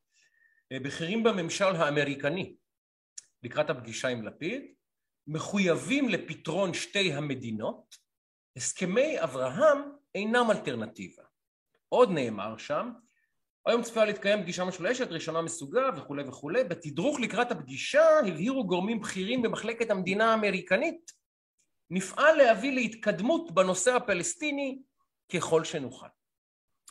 בכירים 0.79 1.23
בממשל 1.23 1.75
האמריקני 1.75 2.55
לקראת 3.43 3.69
הפגישה 3.69 4.07
עם 4.07 4.23
לפיד 4.23 4.73
מחויבים 5.27 6.09
לפתרון 6.09 6.73
שתי 6.73 7.13
המדינות, 7.13 7.95
הסכמי 8.55 9.23
אברהם 9.23 9.79
אינם 10.15 10.51
אלטרנטיבה. 10.51 11.23
עוד 11.89 12.09
נאמר 12.11 12.57
שם, 12.57 12.91
היום 13.65 13.83
צפויה 13.83 14.05
להתקיים 14.05 14.41
פגישה 14.41 14.65
משולשת, 14.65 15.07
ראשונה 15.07 15.41
מסוגה 15.41 15.89
וכולי 15.97 16.23
וכולי. 16.23 16.63
בתדרוך 16.63 17.19
לקראת 17.19 17.51
הפגישה 17.51 18.19
הבהירו 18.27 18.67
גורמים 18.67 18.99
בכירים 18.99 19.41
במחלקת 19.41 19.91
המדינה 19.91 20.31
האמריקנית 20.31 21.11
נפעל 21.89 22.37
להביא 22.37 22.71
להתקדמות 22.71 23.51
בנושא 23.51 23.91
הפלסטיני 23.91 24.81
ככל 25.33 25.63
שנוכל. 25.63 26.07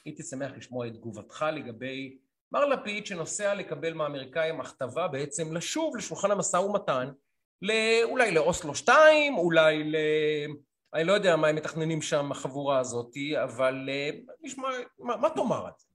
הייתי 0.05 0.23
שמח 0.23 0.53
לשמוע 0.57 0.87
את 0.87 0.93
תגובתך 0.93 1.45
לגבי 1.53 2.19
מר 2.53 2.65
לפיד 2.67 3.07
שנוסע 3.07 3.55
לקבל 3.55 3.95
מהאמריקאים 3.95 4.61
הכתבה 4.61 5.09
בעצם 5.09 5.57
לשוב 5.57 5.97
לשולחן 5.97 6.31
המשא 6.31 6.57
ומתן 6.57 7.11
אולי 8.05 8.31
לאוסלו 8.31 8.75
2, 8.75 9.35
אולי 9.35 9.85
ל... 9.85 9.97
אני 10.95 11.05
לא 11.05 11.13
יודע 11.13 11.37
מה 11.37 11.49
הם 11.49 11.57
מתכננים 11.57 12.03
שם 12.03 12.33
החבורה 12.33 12.79
הזאת, 12.79 13.15
אבל 13.45 13.89
אה, 13.89 14.11
נשמע, 14.41 14.69
מה, 14.99 15.17
מה 15.17 15.31
תאמר 15.31 15.69
את 15.69 15.79
זה? 15.79 15.87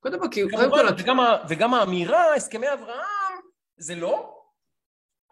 קודם 0.00 0.18
כל, 0.20 0.26
קודם 0.50 0.70
כל... 0.70 0.94
וגם, 0.98 1.18
וגם 1.48 1.74
האמירה, 1.74 2.34
הסכמי 2.34 2.72
אברהם, 2.72 3.40
זה 3.76 3.94
לא. 3.94 4.34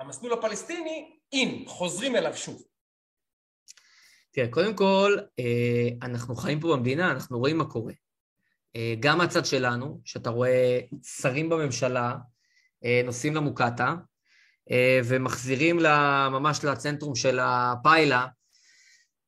המסלול 0.01 0.33
הפלסטיני, 0.33 1.19
אין, 1.33 1.65
חוזרים 1.67 2.17
אליו 2.17 2.37
שוב. 2.37 2.63
תראה, 4.31 4.49
קודם 4.51 4.77
כל, 4.77 5.17
אה, 5.39 5.89
אנחנו 6.03 6.37
חיים 6.37 6.61
פה 6.61 6.69
במדינה, 6.77 7.11
אנחנו 7.11 7.39
רואים 7.39 7.59
מה 7.59 7.65
קורה. 7.65 7.93
אה, 8.77 8.95
גם 9.01 9.19
מהצד 9.19 9.47
שלנו, 9.47 10.01
שאתה 10.05 10.31
רואה 10.31 10.81
שרים 11.03 11.49
בממשלה 11.49 12.15
אה, 12.85 13.01
נוסעים 13.05 13.35
למוקטעה, 13.35 13.97
ומחזירים 15.05 15.79
לה, 15.79 16.29
ממש 16.31 16.65
לצנטרום 16.65 17.15
של 17.15 17.39
הפיילה 17.43 18.27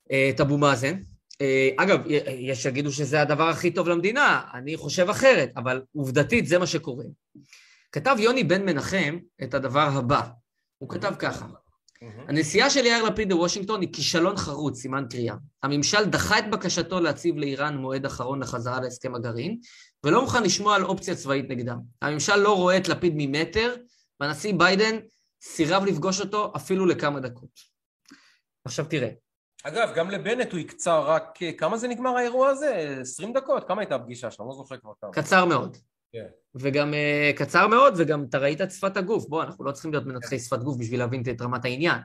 את 0.07 0.41
אבו 0.41 0.59
מאזן. 0.59 1.01
אגב, 1.77 2.03
יש 2.39 2.63
שיגידו 2.63 2.93
שזה 2.93 3.21
הדבר 3.21 3.49
הכי 3.49 3.71
טוב 3.71 3.89
למדינה, 3.89 4.43
אני 4.55 4.77
חושב 4.77 5.11
אחרת, 5.11 5.51
אבל 5.57 5.83
עובדתית 5.93 6.47
זה 6.47 6.59
מה 6.59 6.67
שקורה. 6.67 7.05
כתב 7.93 8.17
יוני 8.19 8.45
בן 8.45 8.65
מנחם 8.65 9.19
את 9.43 9.55
הדבר 9.55 9.89
הבא, 9.95 10.23
הוא 10.79 10.89
כתב 10.91 11.15
ככה: 11.19 11.47
הנסיעה 12.03 12.71
של 12.71 12.87
יאיר 12.87 13.03
לפיד 13.03 13.33
לוושינגטון 13.33 13.81
היא 13.81 13.93
כישלון 13.93 14.37
חרוץ, 14.37 14.81
סימן 14.81 15.05
קריאה. 15.11 15.35
הממשל 15.63 16.05
דחה 16.05 16.39
את 16.39 16.51
בקשתו 16.51 17.01
להציב 17.01 17.37
לאיראן 17.37 17.77
מועד 17.77 18.07
אחרון 18.07 18.41
לחזרה 18.43 18.81
להסכם 18.81 19.15
הגרעין, 19.15 19.59
ולא 20.05 20.21
מוכן 20.23 20.43
לשמוע 20.43 20.77
על 20.77 20.85
אופציה 20.85 21.15
צבאית 21.15 21.49
נגדם. 21.49 21.79
הממשל 22.03 22.37
לא 22.37 22.57
רואה 22.57 22.77
את 22.77 22.89
לפיד 22.89 23.13
ממטר, 23.17 23.75
והנשיא 24.21 24.55
ביידן 24.55 24.99
סירב 25.43 25.85
לפגוש 25.85 26.21
אותו 26.21 26.53
אפילו 26.57 26.87
לכמה 26.87 27.21
דקות. 27.21 27.51
עכשיו 28.65 28.85
תראה. 28.85 29.11
אגב, 29.65 29.93
גם 29.97 30.11
לבנט 30.11 30.53
הוא 30.53 30.61
הקצר 30.61 31.01
רק... 31.01 31.39
כמה 31.59 31.77
זה 31.77 31.89
נגמר 31.89 32.17
האירוע 32.17 32.49
הזה? 32.49 32.99
20 33.01 33.33
דקות? 33.33 33.69
כמה 33.69 33.81
הייתה 33.81 33.95
הפגישה 33.95 34.31
שלו? 34.31 34.47
לא 34.47 34.53
זוכר 34.53 34.77
כבר 34.77 34.93
כמה. 35.01 35.13
קצר 35.13 35.45
מאוד. 35.45 35.77
כן. 36.13 36.27
וגם 36.55 36.93
uh, 36.93 37.37
קצר 37.37 37.67
מאוד, 37.67 37.95
וגם 37.97 38.25
אתה 38.29 38.39
ראית 38.39 38.61
את 38.61 38.71
שפת 38.71 38.97
הגוף. 38.97 39.29
בוא, 39.29 39.43
אנחנו 39.43 39.65
לא 39.65 39.73
צריכים 39.73 39.93
להיות 39.93 40.07
מנתחי 40.07 40.39
שפת 40.39 40.59
גוף 40.59 40.77
בשביל 40.79 41.01
להבין 41.01 41.23
את 41.31 41.43
רמת 41.43 41.65
העניין. 41.65 41.99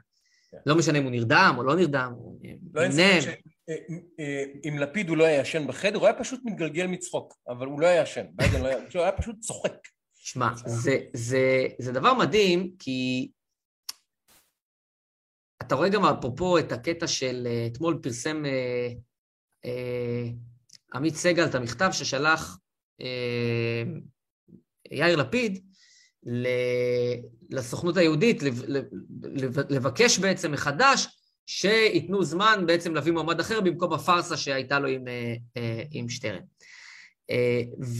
כן. 0.51 0.57
לא 0.65 0.75
משנה 0.75 0.97
אם 0.97 1.03
הוא 1.03 1.11
נרדם 1.11 1.55
או 1.57 1.63
לא 1.63 1.75
נרדם, 1.75 2.13
הוא 2.17 2.39
לא 2.73 2.87
נמנם. 2.87 3.21
ש... 3.21 3.27
אה, 3.69 3.75
אה, 4.19 4.43
אם 4.65 4.79
לפיד 4.79 5.09
הוא 5.09 5.17
לא 5.17 5.23
היה 5.23 5.41
ישן 5.41 5.67
בחדר, 5.67 5.97
הוא 5.97 6.07
היה 6.07 6.19
פשוט 6.19 6.41
מתגלגל 6.45 6.87
מצחוק, 6.87 7.33
אבל 7.47 7.67
הוא 7.67 7.79
לא 7.79 7.87
היה 7.87 8.01
ישן. 8.01 8.25
ביידן 8.31 8.61
לא 8.61 8.67
היה, 8.67 8.77
הוא 8.77 9.01
היה 9.01 9.11
פשוט 9.11 9.39
צוחק. 9.39 9.73
שמע, 10.13 10.49
זה, 10.65 10.97
זה, 11.13 11.67
זה 11.79 11.91
דבר 11.91 12.13
מדהים, 12.13 12.71
כי 12.79 13.31
אתה 15.61 15.75
רואה 15.75 15.89
גם 15.89 16.05
אפרופו 16.05 16.59
את 16.59 16.71
הקטע 16.71 17.07
של 17.07 17.47
אתמול 17.71 17.99
פרסם 18.03 18.45
אה, 18.45 18.89
אה, 19.65 20.29
עמית 20.93 21.15
סגל 21.15 21.45
את 21.45 21.55
המכתב 21.55 21.89
ששלח 21.91 22.59
יאיר 24.91 25.15
לפיד 25.15 25.63
לסוכנות 27.49 27.97
היהודית 27.97 28.43
לבקש 29.69 30.19
בעצם 30.19 30.51
מחדש 30.51 31.07
שייתנו 31.45 32.23
זמן 32.23 32.63
בעצם 32.67 32.95
להביא 32.95 33.11
מועמד 33.11 33.39
אחר 33.39 33.61
במקום 33.61 33.93
הפארסה 33.93 34.37
שהייתה 34.37 34.79
לו 34.79 34.87
עם, 34.87 35.07
אה, 35.07 35.33
אה, 35.57 35.83
עם 35.91 36.09
שטרן. 36.09 36.39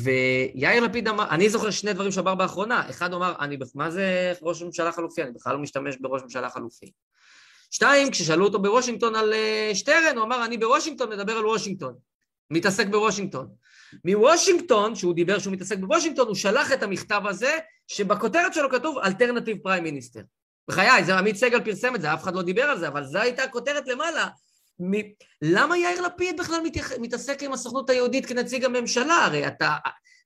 ויאיר 0.03 0.83
לפיד 0.83 1.07
אמר, 1.07 1.29
אני 1.29 1.49
זוכר 1.49 1.71
שני 1.71 1.93
דברים 1.93 2.11
שאמר 2.11 2.35
באחרונה, 2.35 2.89
אחד 2.89 3.13
אמר, 3.13 3.33
אני, 3.39 3.57
מה 3.75 3.91
זה 3.91 4.33
ראש 4.41 4.61
ממשלה 4.61 4.91
חלופי? 4.91 5.23
אני 5.23 5.31
בכלל 5.31 5.53
לא 5.53 5.59
משתמש 5.59 5.97
בראש 6.01 6.21
ממשלה 6.21 6.49
חלופי. 6.49 6.91
שתיים, 7.71 8.11
כששאלו 8.11 8.45
אותו 8.45 8.61
בוושינגטון 8.61 9.15
על 9.15 9.33
שטרן, 9.73 10.17
הוא 10.17 10.23
אמר, 10.25 10.45
אני 10.45 10.57
בוושינגטון 10.57 11.09
מדבר 11.09 11.33
על 11.33 11.45
וושינגטון, 11.45 11.93
מתעסק 12.51 12.87
בוושינגטון. 12.87 13.47
מוושינגטון, 14.05 14.95
שהוא 14.95 15.13
דיבר 15.13 15.39
שהוא 15.39 15.53
מתעסק 15.53 15.77
בוושינגטון, 15.77 16.27
הוא 16.27 16.35
שלח 16.35 16.73
את 16.73 16.83
המכתב 16.83 17.21
הזה, 17.25 17.57
שבכותרת 17.87 18.53
שלו 18.53 18.69
כתוב 18.69 18.97
alternative 18.97 19.57
prime 19.63 19.83
minister. 19.83 20.21
בחיי, 20.67 21.03
זה 21.03 21.17
עמית 21.17 21.35
סגל 21.35 21.63
פרסם 21.63 21.95
את 21.95 22.01
זה, 22.01 22.13
אף 22.13 22.23
אחד 22.23 22.35
לא 22.35 22.41
דיבר 22.41 22.63
על 22.63 22.79
זה, 22.79 22.87
אבל 22.87 23.03
זו 23.03 23.19
הייתה 23.19 23.43
הכותרת 23.43 23.87
למעלה. 23.87 24.27
מ... 24.79 24.91
למה 25.41 25.77
יאיר 25.77 26.01
לפיד 26.01 26.39
בכלל 26.39 26.61
מתייח... 26.63 26.91
מתעסק 27.01 27.43
עם 27.43 27.53
הסוכנות 27.53 27.89
היהודית 27.89 28.25
כנציג 28.25 28.65
הממשלה? 28.65 29.25
הרי 29.25 29.47
אתה... 29.47 29.75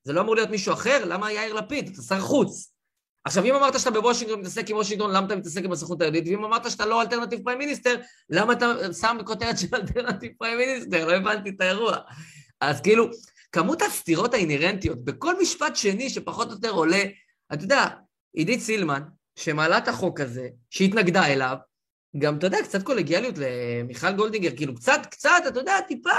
זה 0.03 0.13
לא 0.13 0.21
אמור 0.21 0.35
להיות 0.35 0.49
מישהו 0.49 0.73
אחר, 0.73 1.05
למה 1.05 1.31
יאיר 1.31 1.53
לפיד? 1.53 1.89
אתה 1.93 2.01
שר 2.01 2.19
חוץ. 2.19 2.76
עכשיו, 3.27 3.43
אם 3.45 3.55
אמרת 3.55 3.79
שאתה 3.79 3.91
בוושינגטון 3.91 4.39
מתעסק 4.39 4.69
עם 4.69 4.77
וושינגטון, 4.77 5.11
למה 5.11 5.25
אתה 5.25 5.35
מתעסק 5.35 5.63
עם 5.63 5.71
הסוכנות 5.71 6.01
היהודית? 6.01 6.23
ואם 6.27 6.43
אמרת 6.45 6.71
שאתה 6.71 6.85
לא 6.85 7.01
alternate 7.01 7.43
prime 7.43 7.59
minister, 7.59 7.95
למה 8.29 8.53
אתה 8.53 8.93
שם 9.01 9.17
כותרת 9.25 9.57
של 9.57 9.67
alternate 9.73 10.31
prime 10.37 10.57
minister? 10.57 11.05
לא 11.05 11.11
הבנתי 11.11 11.49
את 11.49 11.61
האירוע. 11.61 11.97
אז 12.61 12.81
כאילו, 12.81 13.09
כמות 13.51 13.81
הסתירות 13.81 14.33
האינהרנטיות 14.33 15.05
בכל 15.05 15.41
משפט 15.41 15.75
שני 15.75 16.09
שפחות 16.09 16.47
או 16.47 16.53
יותר 16.53 16.69
עולה, 16.69 17.03
אתה 17.53 17.63
יודע, 17.63 17.85
עידית 18.33 18.59
סילמן, 18.59 19.01
שמעלה 19.35 19.77
את 19.77 19.87
החוק 19.87 20.19
הזה, 20.19 20.47
שהתנגדה 20.69 21.25
אליו, 21.25 21.57
גם, 22.17 22.37
אתה 22.37 22.47
יודע, 22.47 22.57
קצת 22.63 22.83
קולגיאליות 22.83 23.35
למיכל 23.37 24.11
וולדיגר, 24.11 24.55
כאילו, 24.55 24.75
קצת, 24.75 24.99
קצת, 25.11 25.43
אתה 25.47 25.59
יודע, 25.59 25.81
טיפה. 25.81 26.09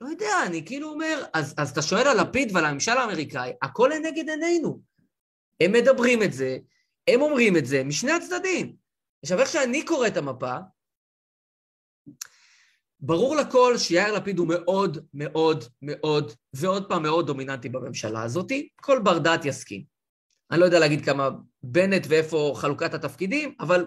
לא 0.00 0.08
יודע, 0.08 0.46
אני 0.46 0.66
כאילו 0.66 0.90
אומר, 0.90 1.24
אז, 1.32 1.54
אז 1.56 1.70
אתה 1.70 1.82
שואל 1.82 2.08
על 2.08 2.20
לפיד 2.20 2.50
ועל 2.54 2.64
הממשל 2.64 2.92
האמריקאי, 2.92 3.52
הכל 3.62 3.90
לנגד 3.94 4.28
עינינו. 4.28 4.91
הם 5.60 5.72
מדברים 5.72 6.22
את 6.22 6.32
זה, 6.32 6.58
הם 7.08 7.22
אומרים 7.22 7.56
את 7.56 7.66
זה, 7.66 7.84
משני 7.84 8.12
הצדדים. 8.12 8.76
עכשיו, 9.22 9.40
איך 9.40 9.48
שאני 9.48 9.84
קורא 9.84 10.06
את 10.06 10.16
המפה, 10.16 10.56
ברור 13.00 13.36
לכל 13.36 13.78
שיאיר 13.78 14.12
לפיד 14.12 14.38
הוא 14.38 14.48
מאוד 14.48 14.98
מאוד 15.14 15.64
מאוד, 15.82 16.32
ועוד 16.52 16.88
פעם 16.88 17.02
מאוד 17.02 17.26
דומיננטי 17.26 17.68
בממשלה 17.68 18.22
הזאת, 18.22 18.52
כל 18.76 18.98
בר 18.98 19.18
דעת 19.18 19.44
יסכים. 19.44 19.84
אני 20.50 20.60
לא 20.60 20.64
יודע 20.64 20.78
להגיד 20.78 21.04
כמה 21.04 21.28
בנט 21.62 22.06
ואיפה 22.08 22.52
חלוקת 22.56 22.94
התפקידים, 22.94 23.54
אבל 23.60 23.86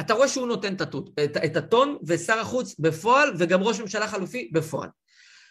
אתה 0.00 0.14
רואה 0.14 0.28
שהוא 0.28 0.46
נותן 0.46 0.74
את, 0.74 0.82
את, 1.24 1.36
את 1.44 1.56
הטון, 1.56 1.98
ושר 2.06 2.38
החוץ 2.38 2.78
בפועל, 2.78 3.32
וגם 3.38 3.62
ראש 3.62 3.80
ממשלה 3.80 4.08
חלופי 4.08 4.50
בפועל. 4.54 4.88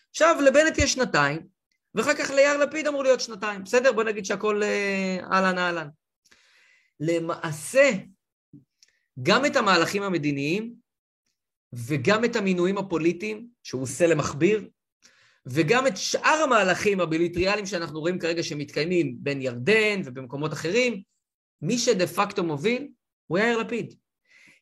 עכשיו, 0.10 0.36
לבנט 0.46 0.78
יש 0.78 0.94
שנתיים, 0.94 1.48
ואחר 1.96 2.14
כך 2.14 2.30
ליאיר 2.30 2.58
לפיד 2.58 2.88
אמור 2.88 3.04
להיות 3.04 3.20
שנתיים. 3.20 3.64
בסדר? 3.64 3.92
בוא 3.92 4.04
נגיד 4.04 4.26
שהכל 4.26 4.64
אה, 4.64 5.18
אהלן 5.32 5.58
אהלן. 5.58 5.88
למעשה, 7.00 7.92
גם 9.24 9.46
את 9.46 9.56
המהלכים 9.56 10.04
המדיניים 10.04 10.74
וגם 11.74 12.26
את 12.26 12.36
המינויים 12.36 12.78
הפוליטיים 12.78 13.48
שהוא 13.64 13.82
עושה 13.82 14.08
למכביר, 14.08 14.70
וגם 15.46 15.88
את 15.88 15.98
שאר 15.98 16.42
המהלכים 16.44 17.00
הביליטריאליים 17.00 17.66
שאנחנו 17.66 18.00
רואים 18.00 18.20
כרגע 18.20 18.44
שמתקיימים 18.44 19.16
בין 19.20 19.42
ירדן 19.42 20.02
ובמקומות 20.06 20.54
אחרים, 20.54 21.02
מי 21.62 21.78
שדה 21.78 22.08
פקטו 22.08 22.44
מוביל 22.44 22.88
הוא 23.28 23.40
יאיר 23.40 23.58
לפיד. 23.58 23.96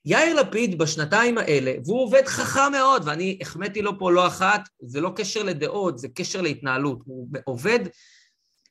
יאיר 0.10 0.42
לפיד 0.42 0.78
בשנתיים 0.78 1.38
האלה, 1.38 1.74
והוא 1.86 2.04
עובד 2.04 2.26
חכם 2.26 2.72
מאוד, 2.72 3.04
ואני 3.06 3.40
החמאתי 3.42 3.82
לו 3.82 4.00
פה 4.00 4.12
לא 4.12 4.28
אחת, 4.28 4.62
זה 4.80 5.02
לא 5.02 5.12
קשר 5.16 5.44
לדעות, 5.44 6.00
זה 6.00 6.08
קשר 6.08 6.42
להתנהלות. 6.42 7.00
הוא 7.06 7.28
עובד 7.46 7.80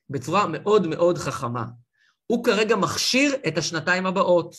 בצורה 0.09 0.45
מאוד 0.47 0.87
מאוד 0.87 1.17
חכמה. 1.17 1.65
הוא 2.27 2.43
כרגע 2.43 2.75
מכשיר 2.75 3.35
את 3.47 3.57
השנתיים 3.57 4.05
הבאות. 4.05 4.55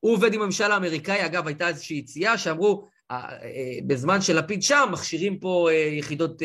הוא 0.00 0.12
עובד 0.12 0.34
עם 0.34 0.42
הממשל 0.42 0.72
האמריקאי, 0.72 1.26
אגב, 1.26 1.46
הייתה 1.46 1.68
איזושהי 1.68 1.96
יציאה 1.96 2.38
שאמרו, 2.38 2.88
אה, 3.10 3.16
אה, 3.16 3.78
בזמן 3.86 4.20
שלפיד 4.20 4.62
שם, 4.62 4.88
מכשירים 4.92 5.38
פה 5.38 5.68
אה, 5.70 5.74
יחידות 5.74 6.42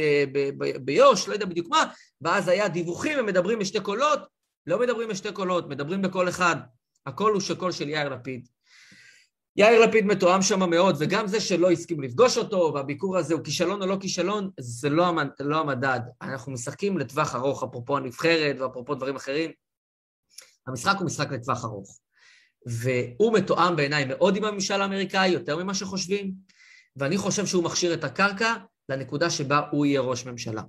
ביו"ש, 0.82 1.28
לא 1.28 1.34
יודע 1.34 1.46
בדיוק 1.46 1.68
מה, 1.70 1.84
ואז 2.22 2.48
היה 2.48 2.68
דיווחים, 2.68 3.20
הם 3.20 3.26
מדברים 3.26 3.60
בשתי 3.60 3.80
קולות, 3.80 4.20
לא 4.68 4.80
מדברים 4.80 5.10
בשתי 5.10 5.32
קולות, 5.32 5.70
מדברים 5.70 6.02
בקול 6.02 6.30
אחד. 6.30 6.56
הקול 7.06 7.34
הוא 7.34 7.42
שקול 7.42 7.72
של 7.72 7.90
יאיר 7.90 8.10
לפיד. 8.10 8.55
יאיר 9.58 9.86
לפיד 9.86 10.06
מתואם 10.06 10.42
שם 10.42 10.70
מאוד, 10.70 10.96
וגם 11.00 11.28
זה 11.28 11.40
שלא 11.40 11.72
הסכים 11.72 12.02
לפגוש 12.02 12.38
אותו, 12.38 12.72
והביקור 12.76 13.18
הזה 13.18 13.34
הוא 13.34 13.44
כישלון 13.44 13.82
או 13.82 13.88
לא 13.88 13.98
כישלון, 14.00 14.50
זה 14.60 14.90
לא, 14.90 15.08
המד, 15.08 15.28
לא 15.40 15.60
המדד. 15.60 16.00
אנחנו 16.22 16.52
משחקים 16.52 16.98
לטווח 16.98 17.36
ארוך, 17.36 17.64
אפרופו 17.64 17.98
הנבחרת 17.98 18.56
ואפרופו 18.60 18.96
דברים 18.96 19.16
אחרים. 19.16 19.52
המשחק 20.68 20.96
הוא 21.00 21.06
משחק 21.06 21.32
לטווח 21.32 21.66
ארוך. 21.66 22.00
והוא 22.66 23.34
מתואם 23.34 23.76
בעיניי 23.76 24.06
מאוד 24.06 24.36
עם 24.36 24.44
הממשל 24.44 24.82
האמריקאי, 24.82 25.28
יותר 25.28 25.64
ממה 25.64 25.74
שחושבים, 25.74 26.34
ואני 26.96 27.18
חושב 27.18 27.46
שהוא 27.46 27.64
מכשיר 27.64 27.94
את 27.94 28.04
הקרקע 28.04 28.54
לנקודה 28.90 29.30
שבה 29.30 29.62
הוא 29.72 29.86
יהיה 29.86 30.02
ראש 30.02 30.26
ממשלה. 30.26 30.62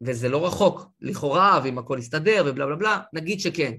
וזה 0.00 0.28
לא 0.28 0.46
רחוק, 0.46 0.86
לכאורה, 1.00 1.60
ואם 1.64 1.78
הכל 1.78 1.96
יסתדר 2.00 2.44
ובלה 2.46 2.66
בלה 2.66 2.76
בלה, 2.76 3.00
נגיד 3.12 3.40
שכן. 3.40 3.72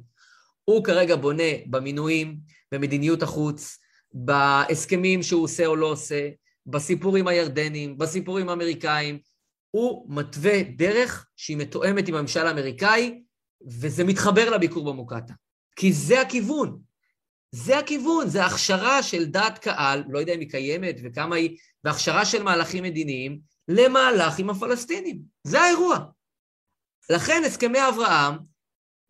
הוא 0.63 0.83
כרגע 0.83 1.15
בונה 1.15 1.43
במינויים, 1.65 2.37
במדיניות 2.71 3.23
החוץ, 3.23 3.79
בהסכמים 4.26 5.24
שהוא 5.24 5.43
עושה 5.43 5.65
או 5.65 5.76
לא 5.76 5.86
עושה, 5.86 6.30
בסיפור 6.65 7.18
עם 7.18 7.28
הירדנים, 7.28 7.97
בסיפור 7.97 8.38
עם 8.38 8.49
האמריקאים, 8.49 9.20
הוא 9.72 10.05
מתווה 10.09 10.63
דרך 10.63 11.28
שהיא 11.36 11.57
מתואמת 11.57 12.07
עם 12.07 12.15
הממשל 12.15 12.47
האמריקאי, 12.47 13.24
וזה 13.68 14.03
מתחבר 14.03 14.49
לביקור 14.49 14.86
במוקטעה. 14.91 15.36
כי 15.76 15.93
זה 15.93 16.22
הכיוון. 16.22 16.80
זה 17.51 17.80
הכיוון, 17.80 18.28
זה 18.28 18.45
הכשרה 18.45 19.03
של 19.03 19.26
דעת 19.26 19.57
קהל, 19.57 20.03
לא 20.09 20.20
יודע 20.20 20.34
אם 20.34 20.39
היא 20.39 20.49
קיימת 20.49 20.95
וכמה 21.03 21.36
היא, 21.36 21.57
והכשרה 21.84 22.26
של 22.26 22.43
מהלכים 22.43 22.84
מדיניים 22.84 23.39
למהלך 23.68 24.39
עם 24.39 24.49
הפלסטינים. 24.49 25.20
זה 25.43 25.61
האירוע. 25.61 25.99
לכן 27.09 27.41
הסכמי 27.45 27.80
אברהם, 27.89 28.36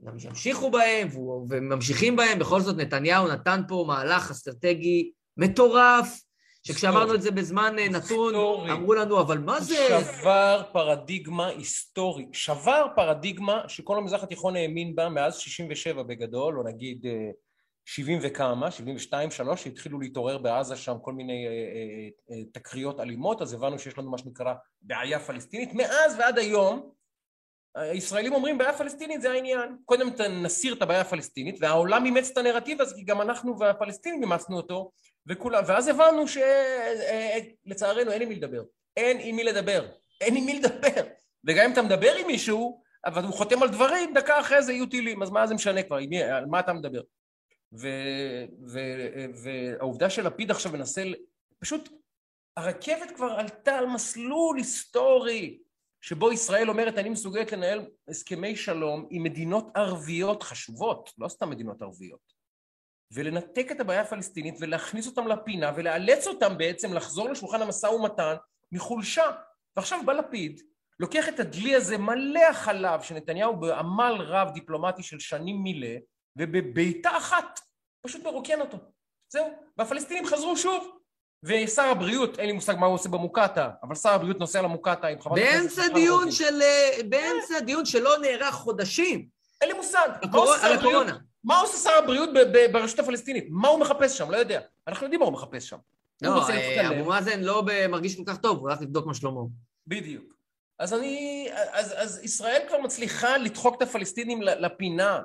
גם 0.05 0.13
ימשיכו 0.23 0.71
בהם 0.71 1.07
וממשיכים 1.49 2.15
בהם, 2.15 2.39
בכל 2.39 2.61
זאת 2.61 2.77
נתניהו 2.77 3.27
נתן 3.27 3.61
פה 3.67 3.85
מהלך 3.87 4.31
אסטרטגי 4.31 5.11
מטורף, 5.37 6.21
שכשאמרנו 6.63 7.15
את 7.15 7.21
זה 7.21 7.31
בזמן 7.31 7.75
אה, 7.79 7.89
נתון, 7.89 8.35
אמרו 8.69 8.93
לנו, 8.93 9.21
אבל 9.21 9.37
מה 9.37 9.61
זה... 9.61 9.75
שבר 10.19 10.63
פרדיגמה 10.71 11.47
היסטורי, 11.47 12.25
שבר 12.33 12.87
פרדיגמה 12.95 13.61
שכל 13.67 13.97
המזרח 13.97 14.23
התיכון 14.23 14.55
האמין 14.55 14.95
בה 14.95 15.09
מאז 15.09 15.37
67' 15.37 16.03
בגדול, 16.03 16.59
או 16.59 16.63
נגיד 16.63 17.05
70 17.85 18.19
אה, 18.19 18.27
וכמה, 18.27 18.71
72, 18.71 19.31
3, 19.31 19.63
שהתחילו 19.63 19.99
להתעורר 19.99 20.37
בעזה 20.37 20.75
שם 20.75 20.95
כל 21.01 21.13
מיני 21.13 21.45
אה, 22.31 22.43
תקריות 22.53 22.99
אלימות, 22.99 23.41
אז 23.41 23.53
הבנו 23.53 23.79
שיש 23.79 23.97
לנו 23.97 24.11
מה 24.11 24.17
שנקרא 24.17 24.53
בעיה 24.81 25.19
פלסטינית. 25.19 25.73
מאז 25.73 26.15
ועד 26.19 26.37
היום, 26.37 26.91
הישראלים 27.77 28.33
אומרים 28.33 28.57
בעיה 28.57 28.73
פלסטינית 28.73 29.21
זה 29.21 29.31
העניין. 29.31 29.77
קודם 29.85 30.09
נסיר 30.43 30.73
את 30.73 30.81
הבעיה 30.81 31.01
הפלסטינית, 31.01 31.55
והעולם 31.59 32.05
אימץ 32.05 32.29
את 32.29 32.37
הנרטיב 32.37 32.81
הזה, 32.81 32.95
כי 32.95 33.03
גם 33.03 33.21
אנחנו 33.21 33.59
והפלסטינים 33.59 34.21
אימצנו 34.21 34.57
אותו, 34.57 34.91
וכולם, 35.27 35.63
ואז 35.67 35.87
הבנו 35.87 36.23
שלצערנו 36.27 38.11
אין 38.11 38.21
עם 38.21 38.29
מי 38.29 38.35
לדבר. 38.35 38.63
אין 38.97 39.17
עם 39.21 39.35
מי 39.35 39.43
לדבר. 39.43 39.87
אין 40.21 40.35
עם 40.35 40.45
מי 40.45 40.59
לדבר. 40.59 41.01
וגם 41.47 41.65
אם 41.65 41.71
אתה 41.73 41.81
מדבר 41.81 42.15
עם 42.15 42.27
מישהו, 42.27 42.81
אבל 43.05 43.23
הוא 43.23 43.33
חותם 43.33 43.63
על 43.63 43.69
דברים, 43.69 44.13
דקה 44.13 44.39
אחרי 44.39 44.63
זה 44.63 44.73
יהיו 44.73 44.85
טילים, 44.85 45.23
אז 45.23 45.29
מה 45.29 45.47
זה 45.47 45.55
משנה 45.55 45.83
כבר, 45.83 45.97
מי, 46.09 46.23
על 46.23 46.45
מה 46.45 46.59
אתה 46.59 46.73
מדבר? 46.73 47.01
והעובדה 49.33 50.09
שלפיד 50.09 50.51
עכשיו 50.51 50.71
מנסה, 50.71 51.03
פשוט 51.59 51.89
הרכבת 52.57 53.11
כבר 53.15 53.31
עלתה 53.31 53.77
על 53.77 53.85
מסלול 53.85 54.57
היסטורי. 54.57 55.59
שבו 56.01 56.31
ישראל 56.31 56.69
אומרת 56.69 56.97
אני 56.97 57.09
מסוגלת 57.09 57.51
לנהל 57.51 57.85
הסכמי 58.07 58.55
שלום 58.55 59.07
עם 59.09 59.23
מדינות 59.23 59.67
ערביות 59.75 60.43
חשובות, 60.43 61.13
לא 61.17 61.27
סתם 61.27 61.49
מדינות 61.49 61.81
ערביות, 61.81 62.33
ולנתק 63.11 63.67
את 63.71 63.79
הבעיה 63.79 64.01
הפלסטינית 64.01 64.55
ולהכניס 64.59 65.07
אותם 65.07 65.27
לפינה 65.27 65.71
ולאלץ 65.75 66.27
אותם 66.27 66.57
בעצם 66.57 66.93
לחזור 66.93 67.29
לשולחן 67.29 67.61
המשא 67.61 67.87
ומתן 67.87 68.35
מחולשה. 68.71 69.31
ועכשיו 69.77 69.99
בא 70.05 70.13
לפיד, 70.13 70.61
לוקח 70.99 71.29
את 71.29 71.39
הדלי 71.39 71.75
הזה 71.75 71.97
מלא 71.97 72.49
החלב 72.49 73.01
שנתניהו 73.01 73.59
בעמל 73.59 74.13
רב 74.19 74.49
דיפלומטי 74.53 75.03
של 75.03 75.19
שנים 75.19 75.63
מילא, 75.63 75.95
ובבעיטה 76.35 77.17
אחת 77.17 77.59
פשוט 78.01 78.23
מרוקן 78.23 78.61
אותו. 78.61 78.77
זהו, 79.29 79.47
והפלסטינים 79.77 80.25
חזרו 80.25 80.57
שוב. 80.57 80.96
ושר 81.43 81.81
הבריאות, 81.81 82.39
אין 82.39 82.47
לי 82.47 82.53
מושג 82.53 82.75
מה 82.79 82.85
הוא 82.85 82.95
עושה 82.95 83.09
במוקטעה, 83.09 83.69
אבל 83.83 83.95
שר 83.95 84.09
הבריאות 84.09 84.39
נוסע 84.39 84.61
למוקטעה 84.61 85.11
עם 85.11 85.21
חברת 85.21 85.37
הכנסת... 85.37 85.77
באמצע 85.77 85.93
דיון 85.93 86.31
של... 86.31 86.61
אה, 86.61 87.03
באמצע 87.09 87.59
דיון 87.59 87.85
שלא 87.85 88.17
נערך 88.21 88.55
חודשים. 88.55 89.27
אין 89.61 89.69
לי 89.69 89.77
מושג. 89.77 90.09
על 90.61 90.73
הקורונה. 90.73 91.17
מה 91.43 91.59
עושה 91.59 91.77
שר 91.77 91.97
הבריאות 91.97 92.29
ברשות 92.71 92.99
הפלסטינית? 92.99 93.45
מה 93.49 93.67
הוא 93.67 93.79
מחפש 93.79 94.17
שם? 94.17 94.31
לא 94.31 94.37
יודע. 94.37 94.61
אנחנו 94.87 95.05
יודעים 95.05 95.19
מה 95.19 95.25
הוא 95.25 95.33
מחפש 95.33 95.69
שם. 95.69 95.77
לא, 96.21 96.49
אה, 96.49 96.89
אבו 96.89 97.09
מאזן 97.09 97.41
לא 97.41 97.63
מרגיש 97.89 98.15
כל 98.15 98.23
כך 98.25 98.37
טוב, 98.37 98.57
הוא 98.57 98.69
הולך 98.69 98.81
לבדוק 98.81 99.05
מה 99.05 99.13
שלמה. 99.13 99.41
בדיוק. 99.87 100.33
אז 100.79 100.93
אני... 100.93 101.47
אז, 101.71 101.93
אז 101.97 102.23
ישראל 102.23 102.61
כבר 102.67 102.81
מצליחה 102.81 103.37
לדחוק 103.37 103.75
את 103.77 103.81
הפלסטינים 103.81 104.41
לפינה 104.41 105.19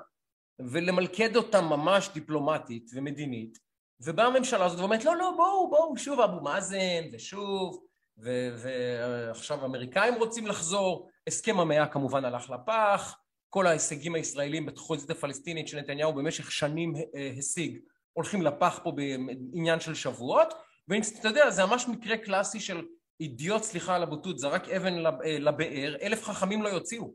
ולמלכד 0.58 1.36
אותם 1.36 1.64
ממש 1.64 2.08
דיפלומטית 2.14 2.90
ומדינית. 2.94 3.58
ובאה 4.04 4.26
הממשלה 4.26 4.64
הזאת 4.64 4.78
ואומרת, 4.78 5.04
לא, 5.04 5.16
לא, 5.16 5.32
בואו, 5.36 5.70
בואו, 5.70 5.96
שוב 5.96 6.20
אבו 6.20 6.40
מאזן, 6.40 7.04
ושוב, 7.12 7.84
ועכשיו 8.16 9.62
האמריקאים 9.62 10.14
רוצים 10.14 10.46
לחזור, 10.46 11.10
הסכם 11.26 11.60
המאה 11.60 11.86
כמובן 11.86 12.24
הלך 12.24 12.50
לפח, 12.50 13.18
כל 13.50 13.66
ההישגים 13.66 14.14
הישראלים 14.14 14.66
בתחוזית 14.66 15.10
הפלסטינית 15.10 15.68
שנתניהו 15.68 16.12
במשך 16.12 16.52
שנים 16.52 16.94
אה, 17.16 17.32
השיג, 17.38 17.78
הולכים 18.12 18.42
לפח 18.42 18.80
פה 18.84 18.92
בעניין 18.92 19.80
של 19.80 19.94
שבועות, 19.94 20.54
ואתה 20.88 21.28
יודע, 21.28 21.50
זה 21.50 21.64
ממש 21.64 21.88
מקרה 21.88 22.16
קלאסי 22.16 22.60
של 22.60 22.84
אידיוט, 23.20 23.62
סליחה 23.62 23.96
על 23.96 24.02
הבוטות, 24.02 24.38
זרק 24.38 24.68
אבן 24.68 25.06
אה, 25.06 25.38
לבאר, 25.38 25.96
אלף 26.02 26.24
חכמים 26.24 26.62
לא 26.62 26.68
יוציאו. 26.68 27.14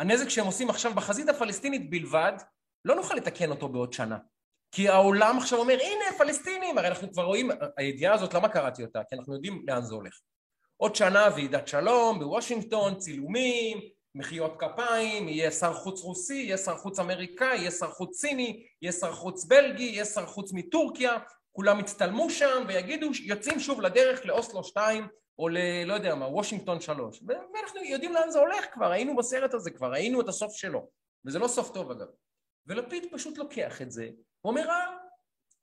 הנזק 0.00 0.28
שהם 0.28 0.46
עושים 0.46 0.70
עכשיו 0.70 0.94
בחזית 0.94 1.28
הפלסטינית 1.28 1.90
בלבד, 1.90 2.32
לא 2.84 2.94
נוכל 2.94 3.14
לתקן 3.14 3.50
אותו 3.50 3.68
בעוד 3.68 3.92
שנה. 3.92 4.18
כי 4.72 4.88
העולם 4.88 5.38
עכשיו 5.38 5.58
אומר, 5.58 5.78
הנה, 5.80 6.18
פלסטינים, 6.18 6.78
הרי 6.78 6.88
אנחנו 6.88 7.12
כבר 7.12 7.22
רואים, 7.22 7.50
הידיעה 7.76 8.14
הזאת, 8.14 8.34
למה 8.34 8.48
קראתי 8.48 8.82
אותה? 8.82 9.00
כי 9.08 9.14
אנחנו 9.14 9.34
יודעים 9.34 9.64
לאן 9.68 9.82
זה 9.82 9.94
הולך. 9.94 10.20
עוד 10.76 10.96
שנה 10.96 11.28
ועידת 11.34 11.68
שלום 11.68 12.18
בוושינגטון, 12.18 12.98
צילומים, 12.98 13.80
מחיאות 14.14 14.56
כפיים, 14.58 15.28
יהיה 15.28 15.50
שר 15.50 15.72
חוץ 15.74 16.00
רוסי, 16.00 16.34
יהיה 16.34 16.58
שר 16.58 16.76
חוץ 16.76 16.98
אמריקאי, 16.98 17.56
יהיה 17.56 17.70
שר 17.70 17.90
חוץ 17.90 18.20
סיני, 18.20 18.66
יהיה 18.82 18.92
שר 18.92 19.12
חוץ 19.12 19.44
בלגי, 19.44 19.82
יהיה 19.82 20.04
שר 20.04 20.26
חוץ 20.26 20.52
מטורקיה, 20.52 21.18
כולם 21.52 21.80
יצטלמו 21.80 22.30
שם 22.30 22.64
ויגידו, 22.68 23.10
יוצאים 23.24 23.60
שוב 23.60 23.80
לדרך 23.80 24.26
לאוסלו 24.26 24.64
2 24.64 25.08
או 25.38 25.48
ל... 25.48 25.58
לא 25.84 25.94
יודע 25.94 26.14
מה, 26.14 26.28
וושינגטון 26.28 26.80
3. 26.80 27.22
ואנחנו 27.28 27.84
יודעים 27.84 28.12
לאן 28.12 28.30
זה 28.30 28.38
הולך 28.38 28.66
כבר, 28.72 28.90
היינו 28.90 29.16
בסרט 29.16 29.54
הזה 29.54 29.70
כבר, 29.70 29.90
ראינו 29.90 30.20
את 30.20 30.28
הסוף 30.28 30.54
שלו. 30.54 30.88
וזה 31.26 31.38
לא 31.38 31.48
סוף 31.48 31.70
טוב 31.70 31.90
אגב. 31.90 32.06
ולפיד 32.66 33.06
פשוט 33.12 33.38
לוקח 33.38 33.82
את 33.82 33.90
זה, 33.90 34.08
הוא 34.40 34.50
אומר, 34.50 34.68
אה, 34.70 34.96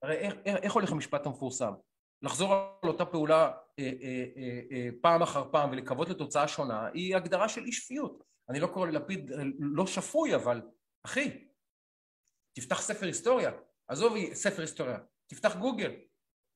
הרי 0.01 0.15
איך, 0.15 0.35
איך 0.45 0.73
הולך 0.73 0.91
המשפט 0.91 1.25
המפורסם? 1.25 1.73
לחזור 2.21 2.53
על 2.53 2.89
אותה 2.89 3.05
פעולה 3.05 3.51
אה, 3.79 3.91
אה, 4.01 4.25
אה, 4.37 4.61
אה, 4.71 4.89
פעם 5.01 5.21
אחר 5.21 5.51
פעם 5.51 5.71
ולקוות 5.71 6.09
לתוצאה 6.09 6.47
שונה, 6.47 6.87
היא 6.87 7.15
הגדרה 7.15 7.49
של 7.49 7.63
אי 7.63 7.71
שפיות. 7.71 8.23
אני 8.49 8.59
לא 8.59 8.67
קורא 8.67 8.87
ללפיד 8.87 9.31
אה, 9.31 9.43
לא 9.59 9.87
שפוי, 9.87 10.35
אבל 10.35 10.61
אחי, 11.05 11.47
תפתח 12.55 12.81
ספר 12.81 13.05
היסטוריה, 13.05 13.51
עזוב 13.87 14.13
ספר 14.33 14.61
היסטוריה, 14.61 14.99
תפתח 15.27 15.55
גוגל, 15.55 15.91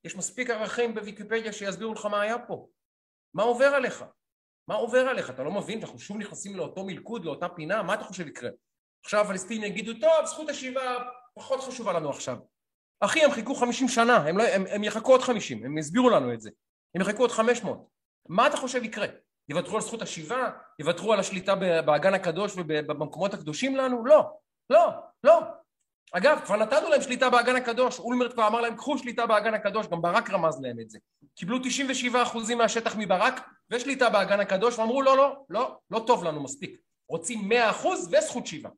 יש 0.03 0.15
מספיק 0.15 0.49
ערכים 0.49 0.95
בוויקיפדיה 0.95 1.53
שיסבירו 1.53 1.93
לך 1.93 2.05
מה 2.05 2.22
היה 2.22 2.39
פה. 2.47 2.67
מה 3.34 3.43
עובר 3.43 3.65
עליך? 3.65 4.05
מה 4.67 4.76
עובר 4.76 5.07
עליך? 5.07 5.30
אתה 5.30 5.43
לא 5.43 5.51
מבין? 5.51 5.80
אנחנו 5.82 5.99
שוב 5.99 6.17
נכנסים 6.17 6.55
לאותו 6.55 6.86
מלכוד, 6.86 7.26
לאותה 7.26 7.49
פינה, 7.49 7.84
מה 7.84 7.93
אתה 7.93 8.03
חושב 8.03 8.28
יקרה? 8.28 8.49
עכשיו 9.05 9.26
הפלסטינים 9.26 9.63
יגידו, 9.63 9.91
טוב, 10.01 10.26
זכות 10.26 10.49
השיבה 10.49 10.97
פחות 11.34 11.59
חשובה 11.59 11.93
לנו 11.93 12.09
עכשיו. 12.09 12.38
אחי, 12.99 13.23
הם 13.23 13.32
חיכו 13.32 13.55
50 13.55 13.88
שנה, 13.88 14.15
הם, 14.15 14.38
לא, 14.38 14.43
הם, 14.43 14.63
הם 14.69 14.84
יחכו 14.84 15.11
עוד 15.11 15.21
50, 15.21 15.65
הם 15.65 15.77
הסבירו 15.77 16.09
לנו 16.09 16.34
את 16.34 16.41
זה. 16.41 16.49
הם 16.95 17.01
יחכו 17.01 17.21
עוד 17.21 17.32
500. 17.32 17.88
מה 18.29 18.47
אתה 18.47 18.57
חושב 18.57 18.84
יקרה? 18.84 19.07
יוותרו 19.49 19.75
על 19.75 19.82
זכות 19.82 20.01
השיבה? 20.01 20.49
יוותרו 20.79 21.13
על 21.13 21.19
השליטה 21.19 21.55
באגן 21.55 22.13
הקדוש 22.13 22.53
ובמקומות 22.57 23.34
הקדושים 23.34 23.75
לנו? 23.75 24.05
לא, 24.05 24.23
לא, 24.69 24.89
לא. 25.23 25.39
אגב, 26.13 26.39
כבר 26.45 26.55
נתנו 26.55 26.89
להם 26.89 27.01
שליטה 27.01 27.29
באגן 27.29 27.55
הקדוש, 27.55 27.99
אולמרט 27.99 28.34
כבר 28.34 28.47
אמר 28.47 28.61
להם 28.61 28.75
קחו 28.75 28.97
שליטה 28.97 29.27
באגן 29.27 29.53
הקדוש, 29.53 29.88
גם 29.88 30.01
ברק 30.01 30.29
רמז 30.29 30.61
להם 30.61 30.79
את 30.79 30.89
זה. 30.89 30.99
קיבלו 31.36 31.57
97% 32.13 32.55
מהשטח 32.55 32.95
מברק 32.97 33.49
ושליטה 33.69 34.09
באגן 34.09 34.39
הקדוש, 34.39 34.79
ואמרו 34.79 35.01
לא, 35.01 35.17
לא, 35.17 35.43
לא, 35.49 35.77
לא 35.91 36.03
טוב 36.07 36.23
לנו 36.23 36.43
מספיק. 36.43 36.79
רוצים 37.09 37.51
100% 37.84 37.88
וזכות 37.88 38.47
שיבה. 38.47 38.69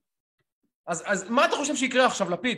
אז, 0.87 1.03
אז 1.05 1.29
מה 1.29 1.45
אתה 1.45 1.55
חושב 1.55 1.75
שיקרה 1.75 2.05
עכשיו, 2.05 2.29
לפיד? 2.29 2.57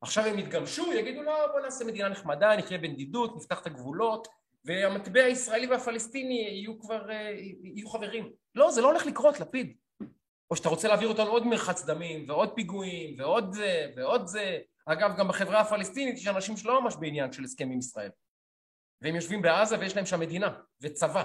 עכשיו 0.00 0.24
הם 0.24 0.38
יתגמשו, 0.38 0.92
יגידו 0.92 1.22
לא, 1.22 1.46
בוא 1.52 1.60
נעשה 1.60 1.84
מדינה 1.84 2.08
נחמדה, 2.08 2.56
נחיה 2.56 2.78
בנדידות, 2.78 3.36
נפתח 3.36 3.60
את 3.60 3.66
הגבולות, 3.66 4.28
והמטבע 4.64 5.24
הישראלי 5.24 5.66
והפלסטיני 5.66 6.34
יהיו 6.34 6.80
כבר, 6.80 7.10
אה, 7.10 7.30
יהיו 7.62 7.88
חברים. 7.88 8.32
לא, 8.54 8.70
זה 8.70 8.80
לא 8.80 8.86
הולך 8.86 9.06
לקרות, 9.06 9.40
לפיד. 9.40 9.76
או 10.50 10.56
שאתה 10.56 10.68
רוצה 10.68 10.88
להעביר 10.88 11.08
אותנו 11.08 11.30
עוד 11.30 11.46
מרחץ 11.46 11.84
דמים, 11.84 12.28
ועוד 12.28 12.52
פיגועים, 12.54 13.14
ועוד 13.18 13.52
זה, 13.52 13.90
ועוד 13.96 14.26
זה. 14.26 14.58
אגב, 14.86 15.16
גם 15.18 15.28
בחברה 15.28 15.60
הפלסטינית 15.60 16.18
יש 16.18 16.26
אנשים 16.26 16.56
שלא 16.56 16.82
ממש 16.82 16.94
בעניין 17.00 17.32
של 17.32 17.44
הסכם 17.44 17.70
עם 17.70 17.78
ישראל. 17.78 18.10
והם 19.02 19.14
יושבים 19.14 19.42
בעזה 19.42 19.78
ויש 19.78 19.96
להם 19.96 20.06
שם 20.06 20.20
מדינה, 20.20 20.48
וצבא. 20.80 21.24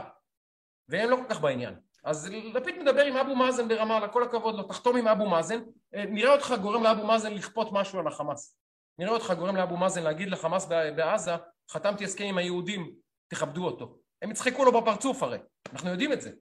והם 0.90 1.10
לא 1.10 1.16
כל 1.16 1.26
כך 1.30 1.42
בעניין. 1.42 1.76
אז 2.06 2.30
לפיד 2.54 2.76
מדבר 2.80 3.06
עם 3.06 3.18
אבו 3.18 3.36
מאזן 3.36 3.68
ברמאללה, 3.68 4.08
כל 4.08 4.24
הכבוד 4.24 4.56
לו, 4.56 4.64
תחתום 4.64 4.98
עם 4.98 5.08
אבו 5.08 5.30
מאזן, 5.30 5.60
אה, 5.96 6.06
נראה 6.06 6.34
אותך 6.34 6.54
גורם 6.62 6.84
לאבו 6.84 7.08
מאזן 7.08 7.34
לכפות 7.34 7.70
משהו 7.72 8.00
על 8.00 8.08
החמאס. 8.08 8.58
נראה 9.00 9.12
אותך 9.12 9.34
גורם 9.38 9.56
לאבו 9.56 9.78
מאזן 9.78 10.04
להגיד 10.04 10.30
לחמאס 10.30 10.66
בעזה, 10.96 11.32
חתמתי 11.72 12.04
הסכם 12.04 12.24
עם 12.24 12.38
היהודים, 12.38 12.92
תכבדו 13.28 13.66
אותו. 13.66 13.98
הם 14.22 14.32
יצחקו 14.32 14.66
לו 14.66 14.82
בפרצוף 14.82 15.24
הרי, 15.24 15.38
אנחנו 15.74 15.90
יודעים 15.90 16.14
את 16.14 16.22
זה. 16.22 16.32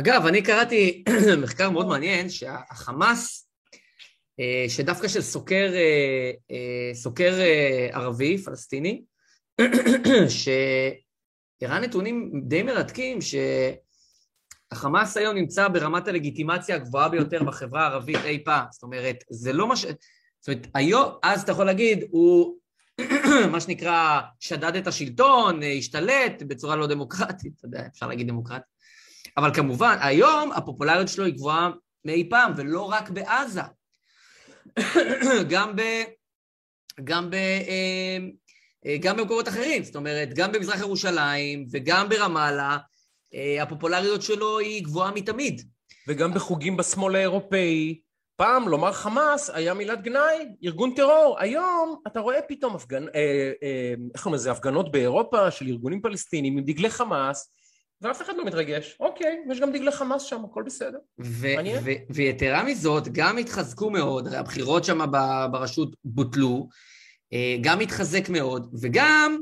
אגב, 0.00 0.26
אני 0.26 0.42
קראתי 0.42 1.04
מחקר 1.42 1.70
מאוד 1.70 1.86
מעניין 1.86 2.30
שהחמאס, 2.30 3.48
אה, 4.40 4.64
שדווקא 4.68 5.08
של 5.08 5.22
סוקר, 5.22 5.72
אה, 6.50 6.94
סוקר 6.94 7.34
ערבי, 7.92 8.38
פלסטיני, 8.38 9.04
שהראה 10.38 11.78
נתונים 11.78 12.30
די 12.44 12.62
מרתקים, 12.62 13.20
ש... 13.20 13.34
החמאס 14.74 15.16
היום 15.16 15.34
נמצא 15.34 15.68
ברמת 15.68 16.08
הלגיטימציה 16.08 16.76
הגבוהה 16.76 17.08
ביותר 17.08 17.42
בחברה 17.42 17.82
הערבית 17.82 18.16
אי 18.24 18.44
פעם. 18.44 18.64
זאת 18.70 18.82
אומרת, 18.82 19.16
זה 19.30 19.52
לא 19.52 19.68
מה 19.68 19.76
ש... 19.76 19.84
זאת 20.40 20.48
אומרת, 20.48 20.66
היום, 20.74 21.12
אז 21.22 21.42
אתה 21.42 21.52
יכול 21.52 21.66
להגיד, 21.66 22.04
הוא 22.10 22.56
מה 23.52 23.60
שנקרא, 23.60 24.20
שדד 24.40 24.76
את 24.76 24.86
השלטון, 24.86 25.60
השתלט 25.78 26.42
בצורה 26.42 26.76
לא 26.76 26.86
דמוקרטית, 26.86 27.52
אתה 27.58 27.66
יודע, 27.66 27.86
אפשר 27.92 28.06
להגיד 28.06 28.28
דמוקרטית. 28.28 28.74
אבל 29.36 29.54
כמובן, 29.54 29.96
היום 30.00 30.52
הפופולריות 30.52 31.08
שלו 31.08 31.24
היא 31.24 31.34
גבוהה 31.34 31.70
מאי 32.04 32.28
פעם, 32.30 32.52
ולא 32.56 32.82
רק 32.82 33.10
בעזה. 33.10 33.62
גם 35.50 35.76
ב... 35.76 35.82
גם 37.04 37.30
ב... 37.30 37.34
אה, 37.34 38.18
אה, 38.86 38.96
גם 39.00 39.16
במקומות 39.16 39.48
אחרים, 39.48 39.84
זאת 39.84 39.96
אומרת, 39.96 40.28
גם 40.34 40.52
במזרח 40.52 40.80
ירושלים 40.80 41.66
וגם 41.70 42.08
ברמאללה, 42.08 42.70
אה, 42.70 42.78
הפופולריות 43.60 44.22
שלו 44.22 44.58
היא 44.58 44.84
גבוהה 44.84 45.10
מתמיד. 45.10 45.62
וגם 46.08 46.34
בחוגים 46.34 46.76
בשמאל 46.76 47.16
האירופאי, 47.16 48.00
פעם 48.36 48.68
לומר 48.68 48.92
חמאס 48.92 49.50
היה 49.50 49.74
מילת 49.74 50.02
גנאי, 50.02 50.46
ארגון 50.64 50.94
טרור. 50.94 51.36
היום 51.40 51.96
אתה 52.06 52.20
רואה 52.20 52.42
פתאום 52.48 52.74
הפגנ... 52.74 53.08
אה, 53.08 53.52
אה, 53.62 53.94
איך 54.14 54.22
קוראים 54.22 54.34
לזה? 54.34 54.50
הפגנות 54.50 54.92
באירופה 54.92 55.50
של 55.50 55.66
ארגונים 55.66 56.00
פלסטינים 56.00 56.58
עם 56.58 56.64
דגלי 56.64 56.90
חמאס, 56.90 57.52
ואף 58.00 58.22
אחד 58.22 58.36
לא 58.36 58.44
מתרגש. 58.44 58.96
אוקיי, 59.00 59.42
יש 59.50 59.60
גם 59.60 59.72
דגלי 59.72 59.92
חמאס 59.92 60.22
שם, 60.22 60.44
הכל 60.44 60.62
בסדר. 60.62 60.98
ו- 61.20 61.54
ו- 61.84 62.14
ויתרה 62.14 62.64
מזאת, 62.64 63.08
גם 63.08 63.38
התחזקו 63.38 63.90
מאוד, 63.90 64.34
הבחירות 64.34 64.84
שם 64.84 64.98
ברשות 65.52 65.96
בוטלו, 66.04 66.68
גם 67.60 67.80
התחזק 67.80 68.28
מאוד, 68.28 68.74
וגם 68.80 69.40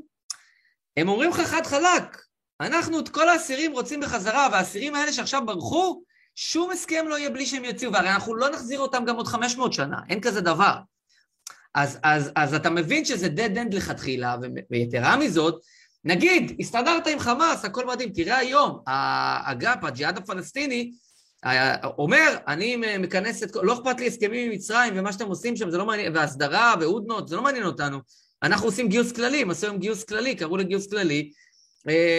הם 0.96 1.08
אומרים 1.08 1.30
לך 1.30 1.40
חד 1.40 1.62
חלק, 1.66 2.22
אנחנו 2.62 2.98
את 2.98 3.08
כל 3.08 3.28
האסירים 3.28 3.72
רוצים 3.72 4.00
בחזרה, 4.00 4.48
והאסירים 4.52 4.94
האלה 4.94 5.12
שעכשיו 5.12 5.46
ברחו, 5.46 6.02
שום 6.34 6.70
הסכם 6.70 7.04
לא 7.08 7.18
יהיה 7.18 7.30
בלי 7.30 7.46
שהם 7.46 7.64
יוציאו, 7.64 7.92
והרי 7.92 8.10
אנחנו 8.10 8.34
לא 8.34 8.50
נחזיר 8.50 8.80
אותם 8.80 9.04
גם 9.04 9.16
עוד 9.16 9.26
500 9.26 9.72
שנה, 9.72 9.96
אין 10.08 10.20
כזה 10.20 10.40
דבר. 10.40 10.74
אז, 11.74 11.98
אז, 12.02 12.30
אז 12.36 12.54
אתה 12.54 12.70
מבין 12.70 13.04
שזה 13.04 13.26
dead 13.26 13.56
end 13.56 13.76
לכתחילה, 13.76 14.36
ויתרה 14.70 15.16
מזאת, 15.16 15.60
נגיד, 16.04 16.56
הסתדרת 16.60 17.06
עם 17.06 17.18
חמאס, 17.18 17.64
הכל 17.64 17.86
מדהים, 17.86 18.08
תראה 18.08 18.38
היום, 18.38 18.78
האג"פ, 18.86 19.84
הג'יהאד 19.84 20.18
הפלסטיני, 20.18 20.92
אומר, 21.98 22.36
אני 22.48 22.76
מכנס 22.98 23.42
את 23.42 23.56
לא 23.62 23.72
אכפת 23.72 24.00
לי 24.00 24.06
הסכמים 24.06 24.46
עם 24.46 24.52
מצרים 24.52 24.94
ומה 24.96 25.12
שאתם 25.12 25.26
עושים 25.26 25.56
שם, 25.56 25.70
זה 25.70 25.78
לא 25.78 25.86
מעניין, 25.86 26.16
והסדרה 26.16 26.74
והודנות, 26.80 27.28
זה 27.28 27.36
לא 27.36 27.42
מעניין 27.42 27.64
אותנו. 27.64 27.98
אנחנו 28.42 28.66
עושים 28.66 28.88
גיוס 28.88 29.12
כללי, 29.12 29.42
הם 29.42 29.50
עשו 29.50 29.66
היום 29.66 29.78
גיוס 29.78 30.04
כללי, 30.04 30.34
קראו 30.34 30.56
לגיוס 30.56 30.86
כללי, 30.86 31.30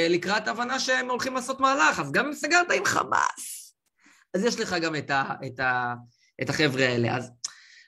לקראת 0.09 0.47
הבנה 0.47 0.79
שהם 0.79 1.09
הולכים 1.09 1.35
לעשות 1.35 1.59
מהלך, 1.59 1.99
אז 1.99 2.11
גם 2.11 2.25
אם 2.25 2.33
סגרת 2.33 2.71
עם 2.75 2.85
חמאס, 2.85 3.75
אז 4.33 4.43
יש 4.45 4.59
לך 4.59 4.75
גם 4.81 4.95
את, 4.95 5.09
ה, 5.09 5.23
את, 5.45 5.59
ה, 5.59 5.93
את 6.41 6.49
החבר'ה 6.49 6.85
האלה. 6.85 7.17
אז 7.17 7.31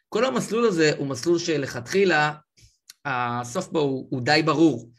כל 0.09 0.25
המסלול 0.25 0.65
הזה 0.65 0.91
הוא 0.97 1.07
מסלול 1.07 1.39
שלכתחילה, 1.39 2.33
הסוף 3.05 3.67
בו 3.67 3.79
הוא, 3.79 4.07
הוא 4.09 4.21
די 4.21 4.41
ברור. 4.45 4.89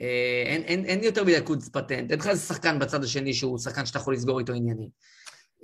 אה, 0.00 0.42
אין, 0.46 0.62
אין, 0.62 0.84
אין 0.84 1.04
יותר 1.04 1.24
מדי 1.24 1.40
קודס 1.44 1.68
פטנט, 1.68 2.10
אין 2.10 2.18
לך 2.18 2.26
איזה 2.26 2.46
שחקן 2.46 2.78
בצד 2.78 3.04
השני 3.04 3.34
שהוא 3.34 3.58
שחקן 3.58 3.86
שאתה 3.86 3.98
יכול 3.98 4.14
לסגור 4.14 4.38
איתו 4.38 4.52
עניינים. 4.52 4.88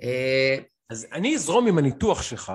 אה, 0.03 0.57
אז 0.89 1.07
אני 1.11 1.35
אזרום 1.35 1.67
עם 1.67 1.77
הניתוח 1.77 2.21
שלך, 2.21 2.51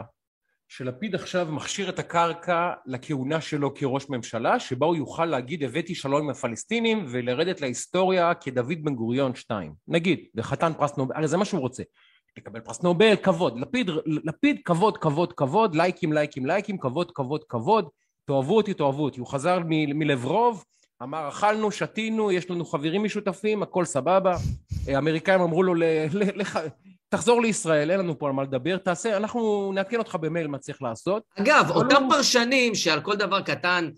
שלפיד 0.69 1.15
עכשיו 1.15 1.49
מכשיר 1.51 1.89
את 1.89 1.99
הקרקע 1.99 2.73
לכהונה 2.87 3.41
שלו 3.41 3.75
כראש 3.75 4.11
ממשלה, 4.11 4.61
שבה 4.61 4.87
הוא 4.87 4.97
יוכל 4.97 5.25
להגיד 5.25 5.65
הבאתי 5.65 5.95
שלום 5.95 6.23
עם 6.23 6.31
הפלסטינים 6.31 7.07
ולרדת 7.09 7.61
להיסטוריה 7.61 8.35
כדוד 8.35 8.79
בן 8.83 8.95
גוריון 8.95 9.35
2. 9.35 9.73
נגיד, 9.89 10.21
וחתן 10.35 10.73
פרס 10.79 10.97
נובל, 10.97 11.17
הרי 11.17 11.29
זה 11.29 11.37
מה 11.37 11.45
שהוא 11.45 11.61
רוצה. 11.61 11.83
לקבל 12.39 12.61
פרס 12.61 12.83
נובל, 12.83 13.17
כבוד. 13.17 13.61
לפיד, 13.61 13.91
לפיד, 14.07 14.61
כבוד, 14.65 14.99
כבוד, 14.99 15.33
כבוד, 15.33 15.75
לייקים, 15.75 16.13
לייקים, 16.13 16.47
לייקים, 16.47 16.79
כבוד, 16.79 17.11
כבוד, 17.15 17.45
כבוד. 17.49 17.89
תאהבו 18.25 18.57
אותי, 18.57 18.75
תאהבו 18.75 19.05
אותי. 19.05 19.21
הוא 19.21 19.29
חזר 19.29 19.59
מלברוב, 19.69 20.65
אמר 21.03 21.29
אכלנו, 21.29 21.71
שתינו, 21.71 22.33
יש 22.33 22.51
לנו 22.51 22.65
חברים 22.65 23.05
משותפים, 23.05 23.63
הכל 23.63 23.85
סבבה. 23.85 24.37
האמריקאים 24.87 25.41
אמרו 25.41 25.63
לו, 25.63 25.75
תחזור 27.09 27.43
לישראל, 27.43 27.91
אין 27.91 28.01
לנו 28.01 28.19
פה 28.19 28.27
על 28.27 28.33
מה 28.33 28.43
לדבר, 28.43 28.77
תעשה, 28.77 29.17
אנחנו 29.17 29.73
נעדכן 29.75 29.99
אותך 29.99 30.15
במייל 30.15 30.47
מה 30.47 30.59
צריך 30.59 30.83
לעשות. 30.83 31.23
אגב, 31.35 31.71
אותם 31.71 32.03
לא... 32.03 32.09
פרשנים 32.11 32.75
שעל 32.75 33.01
כל 33.01 33.17
דבר 33.17 33.41
קטן 33.41 33.91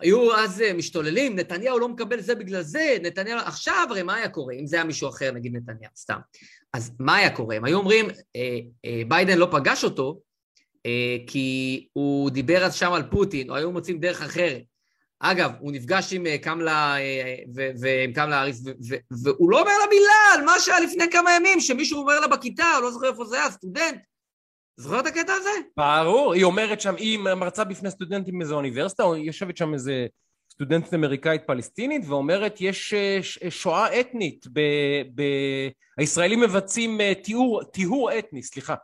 היו 0.00 0.34
אז 0.34 0.60
אה, 0.60 0.72
משתוללים, 0.72 1.36
נתניהו 1.38 1.78
לא 1.78 1.88
מקבל 1.88 2.20
זה 2.20 2.34
בגלל 2.34 2.62
זה, 2.62 2.96
נתניהו... 3.02 3.38
עכשיו 3.38 3.86
הרי 3.90 4.02
מה 4.02 4.14
היה 4.14 4.28
קורה 4.28 4.54
אם 4.54 4.66
זה 4.66 4.76
היה 4.76 4.84
מישהו 4.84 5.08
אחר, 5.08 5.30
נגיד 5.32 5.56
נתניהו, 5.56 5.92
סתם. 5.96 6.18
אז 6.72 6.92
מה 6.98 7.16
היה 7.16 7.36
קורה? 7.36 7.56
הם 7.56 7.64
היו 7.64 7.78
אומרים, 7.78 8.06
אה, 8.36 8.58
אה, 8.84 9.02
ביידן 9.08 9.38
לא 9.38 9.48
פגש 9.50 9.84
אותו, 9.84 10.20
אה, 10.86 11.16
כי 11.26 11.86
הוא 11.92 12.30
דיבר 12.30 12.64
אז 12.64 12.74
שם 12.74 12.92
על 12.92 13.02
פוטין, 13.10 13.50
או 13.50 13.56
היו 13.56 13.72
מוצאים 13.72 14.00
דרך 14.00 14.22
אחרת. 14.22 14.62
אגב, 15.20 15.52
הוא 15.60 15.72
נפגש 15.72 16.12
עם 16.12 16.26
אה, 16.26 16.38
קמלה, 16.38 16.96
אה, 16.98 17.34
ועם 17.80 18.12
קמלה 18.12 18.42
האריס, 18.42 18.62
והוא 19.24 19.50
לא 19.50 19.60
אומר 19.60 19.72
לה 19.78 19.86
מילה 19.90 20.34
על 20.34 20.44
מה 20.44 20.60
שהיה 20.60 20.80
לפני 20.80 21.04
כמה 21.10 21.36
ימים, 21.36 21.60
שמישהו 21.60 22.00
אומר 22.00 22.20
לה 22.20 22.26
בכיתה, 22.26 22.80
לא 22.82 22.90
זוכר 22.90 23.08
איפה 23.08 23.24
זה 23.24 23.36
היה, 23.36 23.50
סטודנט. 23.50 24.00
זוכר 24.76 25.00
את 25.00 25.06
הקטע 25.06 25.32
הזה? 25.32 25.50
ברור, 25.76 26.34
היא 26.34 26.44
אומרת 26.44 26.80
שם, 26.80 26.94
היא 26.96 27.18
מרצה 27.18 27.64
בפני 27.64 27.90
סטודנטים 27.90 28.38
מאיזו 28.38 28.54
אוניברסיטה, 28.54 29.02
או 29.02 29.16
יושבת 29.16 29.56
שם 29.56 29.74
איזה 29.74 30.06
סטודנטית 30.52 30.94
אמריקאית 30.94 31.42
פלסטינית, 31.46 32.02
ואומרת, 32.06 32.60
יש 32.60 32.94
אה, 32.94 33.50
שואה 33.50 34.00
אתנית, 34.00 34.46
ב, 34.52 34.60
ב... 35.14 35.22
הישראלים 35.98 36.40
מבצעים 36.40 37.00
טיהור, 37.24 37.64
טיהור 37.64 38.18
אתני, 38.18 38.42
סליחה, 38.42 38.74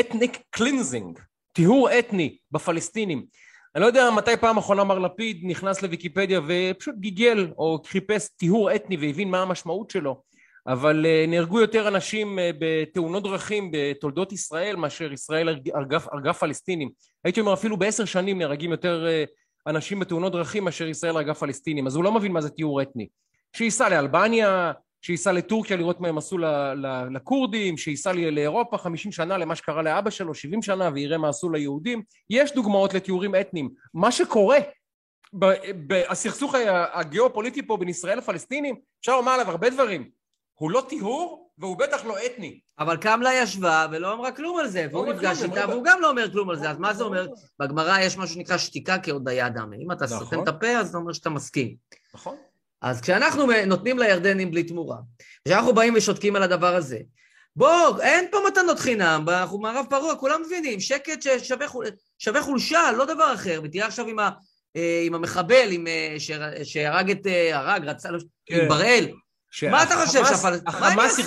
ethnic 0.00 0.38
cleansing, 0.50 1.18
טיהור 1.52 1.98
אתני 1.98 2.38
בפלסטינים. 2.50 3.26
אני 3.74 3.82
לא 3.82 3.86
יודע 3.86 4.10
מתי 4.10 4.36
פעם 4.36 4.58
אחרונה 4.58 4.84
מר 4.84 4.98
לפיד 4.98 5.40
נכנס 5.42 5.82
לוויקיפדיה 5.82 6.40
ופשוט 6.48 6.94
גיגל 6.98 7.48
או 7.58 7.78
חיפש 7.86 8.28
טיהור 8.28 8.74
אתני 8.74 8.96
והבין 8.96 9.30
מה 9.30 9.42
המשמעות 9.42 9.90
שלו 9.90 10.22
אבל 10.66 11.06
uh, 11.06 11.30
נהרגו 11.30 11.60
יותר 11.60 11.88
אנשים 11.88 12.38
uh, 12.38 12.42
בתאונות 12.58 13.22
דרכים 13.22 13.70
בתולדות 13.72 14.32
ישראל 14.32 14.76
מאשר 14.76 15.12
ישראל 15.12 15.48
הרגה, 16.12 16.32
פלסטינים. 16.32 16.90
הייתי 17.24 17.40
אומר 17.40 17.52
אפילו 17.52 17.76
בעשר 17.76 18.04
שנים 18.04 18.38
נהרגים 18.38 18.70
יותר 18.70 19.06
uh, 19.06 19.70
אנשים 19.70 20.00
בתאונות 20.00 20.32
דרכים 20.32 20.64
מאשר 20.64 20.86
ישראל 20.86 21.16
הרגה 21.16 21.34
פלסטינים. 21.34 21.86
אז 21.86 21.96
הוא 21.96 22.04
לא 22.04 22.12
מבין 22.12 22.32
מה 22.32 22.40
זה 22.40 22.50
טיהור 22.50 22.82
אתני. 22.82 23.08
שייסע 23.56 23.88
לאלבניה 23.88 24.72
שייסע 25.02 25.32
לטורקיה 25.32 25.76
לראות 25.76 26.00
מה 26.00 26.08
הם 26.08 26.18
עשו 26.18 26.38
לכורדים, 27.10 27.76
שייסע 27.76 28.12
לאירופה 28.12 28.78
50 28.78 29.12
שנה 29.12 29.38
למה 29.38 29.56
שקרה 29.56 29.82
לאבא 29.82 30.10
שלו, 30.10 30.34
70 30.34 30.62
שנה, 30.62 30.90
ויראה 30.94 31.18
מה 31.18 31.28
עשו 31.28 31.50
ליהודים. 31.50 32.02
יש 32.30 32.54
דוגמאות 32.54 32.94
לתיאורים 32.94 33.34
אתניים. 33.34 33.70
מה 33.94 34.12
שקורה 34.12 34.58
בסכסוך 35.86 36.54
הגיאופוליטי 36.92 37.66
פה 37.66 37.76
בין 37.76 37.88
ישראל 37.88 38.18
לפלסטינים, 38.18 38.76
אפשר 39.00 39.16
לומר 39.16 39.32
עליו 39.32 39.50
הרבה 39.50 39.70
דברים. 39.70 40.10
הוא 40.54 40.70
לא 40.70 40.82
טיהור, 40.88 41.50
והוא 41.58 41.76
בטח 41.76 42.04
לא 42.04 42.16
אתני. 42.26 42.60
אבל 42.78 42.96
קמלה 42.96 43.34
ישבה 43.34 43.86
ולא 43.92 44.12
אמרה 44.12 44.32
כלום 44.32 44.58
על 44.58 44.68
זה, 44.68 44.86
והוא 44.90 45.06
נפגש 45.06 45.42
איתה 45.42 45.68
והוא 45.68 45.84
גם 45.84 46.00
לא 46.00 46.10
אומר 46.10 46.32
כלום 46.32 46.50
על 46.50 46.56
זה, 46.56 46.70
אז 46.70 46.78
מה 46.78 46.94
זה 46.94 47.04
אומר? 47.04 47.26
בגמרא 47.60 47.98
יש 47.98 48.18
משהו 48.18 48.34
שנקרא 48.34 48.58
שתיקה 48.58 48.98
כהודיה 49.02 49.48
דמי. 49.48 49.76
אם 49.84 49.92
אתה 49.92 50.04
נכון. 50.04 50.18
סותם 50.18 50.42
את 50.42 50.48
הפה, 50.48 50.68
אז 50.68 50.90
זה 50.90 50.98
אומר 50.98 51.12
שאתה 51.12 51.30
מסכים. 51.30 51.76
נכון. 52.14 52.36
אז 52.82 53.00
כשאנחנו 53.00 53.46
נותנים 53.66 53.98
לירדנים 53.98 54.50
בלי 54.50 54.62
תמורה, 54.62 54.96
כשאנחנו 55.48 55.72
באים 55.74 55.94
ושותקים 55.96 56.36
על 56.36 56.42
הדבר 56.42 56.74
הזה, 56.76 56.98
בוא, 57.56 58.00
אין 58.02 58.24
פה 58.30 58.38
מתנות 58.50 58.78
חינם, 58.78 59.24
אנחנו 59.28 59.58
מערב 59.58 59.86
פרוע, 59.90 60.16
כולם 60.16 60.42
מבינים, 60.46 60.80
שקט 60.80 61.22
ששווה 61.22 61.66
שווה 62.18 62.42
חולשה, 62.42 62.92
לא 62.96 63.04
דבר 63.04 63.34
אחר. 63.34 63.60
ותראה 63.64 63.86
עכשיו 63.86 64.06
עם, 64.08 64.18
ה, 64.18 64.30
אה, 64.76 65.02
עם 65.06 65.14
המחבל, 65.14 65.68
עם, 65.70 65.86
אה, 65.86 66.14
שהרג 66.64 67.10
את, 67.10 67.26
אה, 67.26 67.58
הרג, 67.58 67.84
רצה, 67.84 68.08
כן. 68.46 68.60
עם 68.60 68.68
בראל. 68.68 69.08
מה 69.70 69.82
אתה 69.82 69.94
חושב, 70.06 70.24
שהחמאס- 70.24 70.36
שהפל- 70.42 70.50
מה 70.50 70.86
הם 70.88 70.98
החמאס 70.98 71.18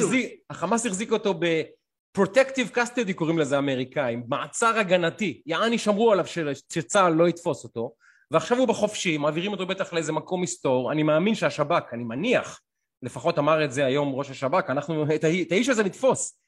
החמאס 0.50 0.86
החזיק 0.86 1.12
אותו 1.12 1.34
ב-protective 1.40 2.78
custody 2.78 3.14
קוראים 3.16 3.40
לזה 3.40 3.56
האמריקאים, 3.56 4.24
מעצר 4.28 4.78
הגנתי. 4.78 5.42
יעני 5.46 5.78
שמרו 5.78 6.12
עליו 6.12 6.26
שצה"ל 6.74 7.14
לא 7.14 7.28
יתפוס 7.28 7.64
אותו, 7.64 7.94
ועכשיו 8.32 8.58
הוא 8.58 8.68
בחופשי, 8.68 9.18
מעבירים 9.18 9.52
אותו 9.52 9.66
בטח 9.66 9.94
לאיזה 9.94 10.12
מקום 10.12 10.42
מסתור. 10.42 10.92
אני 10.92 11.04
מאמין 11.04 11.36
שהשב"כ, 11.36 11.94
אני 11.94 12.04
מניח, 12.04 12.62
לפחות 13.04 13.40
אמר 13.40 13.66
את 13.66 13.72
זה 13.72 13.86
היום 13.86 14.14
ראש 14.16 14.30
השב"כ, 14.30 14.70
אנחנו 14.70 15.04
את, 15.16 15.26
את 15.42 15.52
האיש 15.52 15.70
הזה 15.70 15.84
נתפוס. 15.84 16.40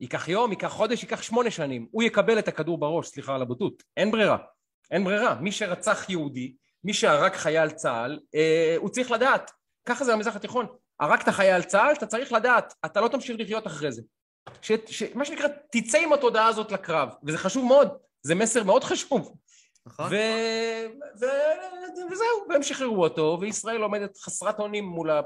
ייקח 0.00 0.28
יום, 0.28 0.50
ייקח 0.50 0.68
חודש, 0.68 1.02
ייקח 1.02 1.22
שמונה 1.22 1.50
שנים. 1.50 1.86
הוא 1.90 2.02
יקבל 2.02 2.38
את 2.38 2.48
הכדור 2.48 2.78
בראש, 2.78 3.08
סליחה 3.08 3.34
על 3.34 3.42
הבוטות. 3.42 3.82
אין 3.96 4.10
ברירה. 4.10 4.36
אין 4.90 5.04
ברירה. 5.04 5.34
מי 5.34 5.52
שרצח 5.52 6.06
יהודי, 6.08 6.54
מי 6.84 6.94
שהרג 6.94 7.32
חייל 7.32 7.70
צה"ל, 7.70 8.18
אה, 8.34 8.74
הוא 8.78 8.88
צריך 8.88 9.10
לדעת. 9.10 9.50
ככה 9.86 10.04
זה 10.04 10.12
במזרח 10.12 10.36
התיכון. 10.36 10.66
הרגת 11.00 11.28
חייל 11.28 11.62
צה"ל, 11.62 11.92
אתה 11.92 12.06
צריך 12.06 12.32
לדעת, 12.32 12.74
אתה 12.84 13.00
לא 13.00 13.08
תמשיך 13.08 13.40
לחיות 13.40 13.66
אחרי 13.66 13.92
זה. 13.92 14.02
ש, 14.62 14.72
ש, 14.86 15.02
מה 15.14 15.24
שנקרא, 15.24 15.48
תצא 15.72 15.98
עם 15.98 16.12
התודעה 16.12 16.46
הזאת 16.46 16.72
לקרב, 16.72 17.08
וזה 17.24 17.38
חשוב 17.38 17.64
מאוד, 17.64 17.88
זה 18.22 18.34
מסר 18.34 18.64
מאוד 18.64 18.84
חשוב. 18.84 19.34
נכון? 19.90 20.06
וזהו, 22.10 22.48
והם 22.48 22.62
שחררו 22.62 23.04
אותו, 23.04 23.38
וישראל 23.40 23.82
עומדת 23.82 24.16
חסרת 24.16 24.58
אונים 24.58 24.84
מול 24.84 25.10
ה... 25.10 25.20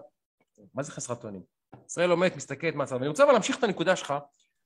מה 0.74 0.82
זה 0.82 0.92
חסרת 0.92 1.24
אונים? 1.24 1.42
ישראל 1.86 2.10
עומדת, 2.10 2.36
מסתכלת 2.36 2.74
מהצד. 2.74 2.94
ואני 2.96 3.08
רוצה 3.08 3.24
אבל 3.24 3.32
להמשיך 3.32 3.58
את 3.58 3.64
הנקודה 3.64 3.96
שלך, 3.96 4.14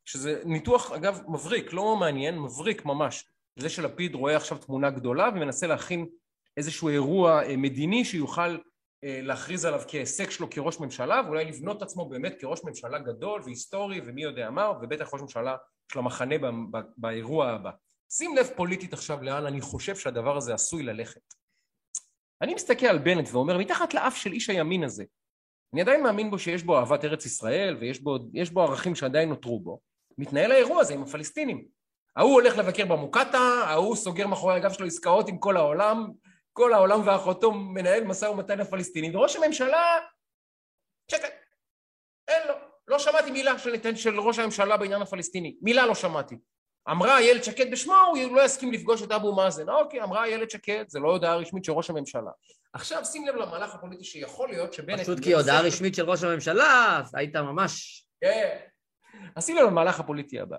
שזה 0.05 0.43
ניתוח, 0.45 0.93
אגב, 0.93 1.21
מבריק, 1.29 1.73
לא 1.73 1.97
מעניין, 1.97 2.39
מבריק 2.39 2.85
ממש. 2.85 3.25
זה 3.59 3.69
שלפיד 3.69 4.15
רואה 4.15 4.37
עכשיו 4.37 4.59
תמונה 4.59 4.91
גדולה 4.91 5.29
ומנסה 5.29 5.67
להכין 5.67 6.07
איזשהו 6.57 6.89
אירוע 6.89 7.43
אה, 7.43 7.57
מדיני 7.57 8.05
שיוכל 8.05 8.59
אה, 9.05 9.21
להכריז 9.23 9.65
עליו 9.65 9.81
כהישג 9.89 10.31
שלו 10.31 10.51
כראש 10.51 10.81
ממשלה, 10.81 11.23
ואולי 11.27 11.45
לבנות 11.45 11.77
את 11.77 11.83
עצמו 11.83 12.09
באמת 12.09 12.35
כראש 12.41 12.61
ממשלה 12.65 12.99
גדול 12.99 13.43
והיסטורי 13.45 14.01
ומי 14.07 14.23
יודע 14.23 14.51
מה, 14.51 14.71
ובטח 14.71 15.15
ראש 15.15 15.21
ממשלה 15.21 15.57
של 15.93 15.99
המחנה 15.99 16.35
באירוע 16.97 17.49
הבא. 17.49 17.71
שים 18.11 18.37
לב 18.37 18.51
פוליטית 18.57 18.93
עכשיו 18.93 19.23
לאן 19.23 19.47
אני 19.47 19.61
חושב 19.61 19.97
שהדבר 19.97 20.37
הזה 20.37 20.55
עשוי 20.55 20.83
ללכת. 20.83 21.35
אני 22.43 22.55
מסתכל 22.55 22.87
על 22.87 22.99
בנט 22.99 23.29
ואומר, 23.33 23.59
מתחת 23.59 23.95
לאף 23.95 24.17
של 24.17 24.33
איש 24.33 24.51
הימין 24.51 24.85
הזה, 24.85 25.05
אני 25.73 25.81
עדיין 25.81 26.03
מאמין 26.03 26.31
בו 26.31 26.39
שיש 26.39 26.63
בו 26.63 26.79
אהבת 26.79 27.05
ארץ 27.05 27.27
ישראל 27.27 27.77
ויש 27.81 28.01
בו, 28.01 28.19
בו 28.53 28.63
ערכים 28.63 28.95
שעדיין 28.95 29.29
נותרו 29.29 29.61
בו, 29.61 29.81
מתנהל 30.19 30.53
האירוע 30.53 30.81
הזה 30.81 30.95
עם 30.95 31.03
הפלסטינים. 31.03 31.69
ההוא 32.17 32.33
הולך 32.33 32.57
לבקר 32.59 32.87
במוקטעה, 32.87 33.65
ההוא 33.65 33.97
סוגר 33.97 34.27
מאחורי 34.27 34.55
הגב 34.55 34.73
שלו 34.73 34.87
עסקאות 34.87 35.29
עם 35.29 35.39
כל 35.39 35.57
העולם, 35.57 36.07
כל 36.53 36.73
העולם 36.73 37.07
ואחותו 37.07 37.53
מנהל 37.53 38.05
משא 38.05 38.25
ומתן 38.25 38.59
לפלסטינים, 38.59 39.15
וראש 39.15 39.37
הממשלה, 39.37 39.99
שקט, 41.11 41.33
אין 42.29 42.49
לו. 42.49 42.55
לא 42.89 42.99
שמעתי 42.99 43.31
מילה 43.31 43.59
של, 43.59 43.97
של 43.97 44.21
ראש 44.21 44.39
הממשלה 44.39 44.77
בעניין 44.77 45.03
הפלסטיני, 45.03 45.57
מילה 45.63 45.87
לא 45.87 45.95
שמעתי. 45.95 46.39
אמרה 46.91 47.18
איילת 47.18 47.45
שקד 47.45 47.70
בשמו, 47.70 47.95
הוא 47.95 48.36
לא 48.36 48.43
יסכים 48.43 48.72
לפגוש 48.72 49.03
את 49.03 49.12
אבו 49.12 49.34
מאזן. 49.34 49.68
אוקיי, 49.68 50.03
אמרה 50.03 50.24
איילת 50.24 50.51
שקד, 50.51 50.84
זה 50.89 50.99
לא 50.99 51.11
הודעה 51.11 51.36
רשמית 51.36 51.64
של 51.64 51.72
ראש 51.72 51.91
הממשלה. 51.91 52.30
עכשיו 52.72 53.05
שים 53.05 53.26
לב 53.26 53.34
למהלך 53.34 53.74
הפוליטי 53.74 54.05
שיכול 54.05 54.49
להיות 54.49 54.72
שבנט... 54.72 55.01
פשוט 55.01 55.20
כי 55.20 55.34
הודעה 55.34 55.61
רשמית 55.61 55.95
של 55.95 56.11
ראש 56.11 56.24
הממשלה, 56.24 56.99
אז 57.01 57.14
היית 57.14 57.36
ממש... 57.36 58.05
כן. 58.20 58.57
אז 59.36 59.47
שים 59.47 59.57
לב 59.57 59.66
למהלך 59.66 60.01
הפוליטי 60.01 60.41
הבא. 60.41 60.57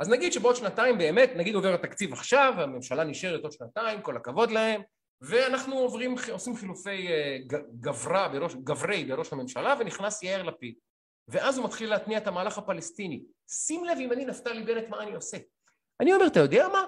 אז 0.00 0.08
נגיד 0.08 0.32
שבעוד 0.32 0.56
שנתיים 0.56 0.98
באמת, 0.98 1.30
נגיד 1.36 1.54
עובר 1.54 1.74
התקציב 1.74 2.12
עכשיו, 2.12 2.54
הממשלה 2.56 3.04
נשארת 3.04 3.42
עוד 3.42 3.52
שנתיים, 3.52 4.02
כל 4.02 4.16
הכבוד 4.16 4.50
להם, 4.50 4.82
ואנחנו 5.20 5.78
עוברים, 5.78 6.14
עושים 6.32 6.56
חילופי 6.56 7.08
אה, 7.08 7.38
גברה 7.80 8.28
בראש, 8.28 8.54
גברי 8.54 9.04
בראש 9.04 9.32
הממשלה, 9.32 9.74
ונכנס 9.80 10.22
יאיר 10.22 10.42
לפיד. 10.42 10.74
ואז 11.28 11.58
הוא 11.58 11.66
מתחיל 11.66 11.90
להתניע 11.90 12.18
את 12.18 12.26
המהלך 12.26 12.58
הפלסטיני. 12.58 13.22
שים 13.48 13.84
לב 13.84 13.98
אם 14.00 14.12
אני 14.12 14.24
נפתלי 14.24 14.62
בנט, 14.62 14.88
מה 14.88 15.02
אני 15.02 15.14
עושה. 15.14 15.36
אני 16.00 16.12
אומר, 16.12 16.26
אתה 16.26 16.40
יודע 16.40 16.68
מה? 16.68 16.84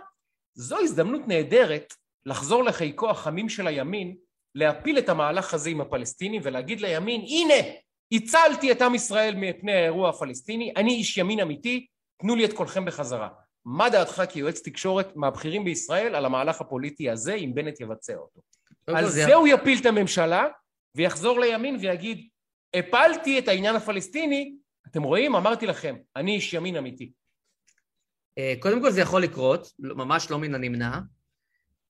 זו 0.55 0.79
הזדמנות 0.79 1.29
נהדרת 1.29 1.95
לחזור 2.27 2.65
לחיקו 2.65 3.11
החמים 3.11 3.49
של 3.49 3.67
הימין, 3.67 4.17
להפיל 4.55 4.99
את 4.99 5.09
המהלך 5.09 5.55
הזה 5.55 5.71
עם 5.71 5.81
הפלסטינים 5.81 6.41
ולהגיד 6.45 6.81
לימין, 6.81 7.21
הנה, 7.21 7.55
הצלתי 8.13 8.73
את 8.73 8.83
עם 8.83 8.95
ישראל 8.95 9.35
מפני 9.37 9.73
האירוע 9.73 10.09
הפלסטיני, 10.09 10.73
אני 10.77 10.95
איש 10.95 11.19
ימין 11.19 11.41
אמיתי, 11.41 11.87
תנו 12.23 12.37
לי 12.37 12.45
את 12.45 12.53
קולכם 12.53 12.85
בחזרה. 12.85 13.29
מה 13.65 13.91
דעתך 13.91 14.23
כיועץ 14.29 14.61
תקשורת 14.61 15.17
מהבכירים 15.17 15.65
בישראל 15.65 16.15
על 16.15 16.25
המהלך 16.25 16.61
הפוליטי 16.61 17.11
הזה, 17.11 17.35
אם 17.35 17.55
בנט 17.55 17.81
יבצע 17.81 18.17
אותו? 18.17 18.41
על 18.87 19.05
כל, 19.05 19.11
זה 19.11 19.35
הוא 19.35 19.49
יפיל 19.49 19.79
את 19.81 19.87
הממשלה, 19.87 20.47
ויחזור 20.97 21.41
לימין 21.41 21.77
ויגיד, 21.81 22.29
הפלתי 22.75 23.39
את 23.39 23.49
העניין 23.49 23.77
הפלסטיני, 23.77 24.55
אתם 24.87 25.03
רואים? 25.03 25.37
אמרתי 25.37 25.67
לכם, 25.67 25.97
אני 26.17 26.35
איש 26.35 26.55
ימין 26.55 26.77
אמיתי. 26.77 27.13
אה, 28.39 28.55
קודם 28.61 28.81
כל 28.83 28.91
זה 28.91 29.01
יכול 29.01 29.23
לקרות, 29.23 29.73
לא- 29.79 29.97
ממש 29.97 30.31
לא 30.31 30.39
מן 30.39 30.55
הנמנע. 30.55 30.99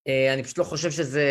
אה, 0.08 0.34
אני 0.34 0.42
פשוט 0.44 0.58
לא 0.58 0.64
חושב 0.64 0.90
שזה... 0.90 1.24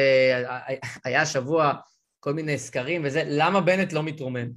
היה 1.03 1.22
השבוע 1.22 1.74
כל 2.20 2.34
מיני 2.34 2.57
סקרים 2.57 3.01
וזה, 3.05 3.24
למה 3.26 3.61
בנט 3.61 3.93
לא 3.93 4.03
מתרומם? 4.03 4.47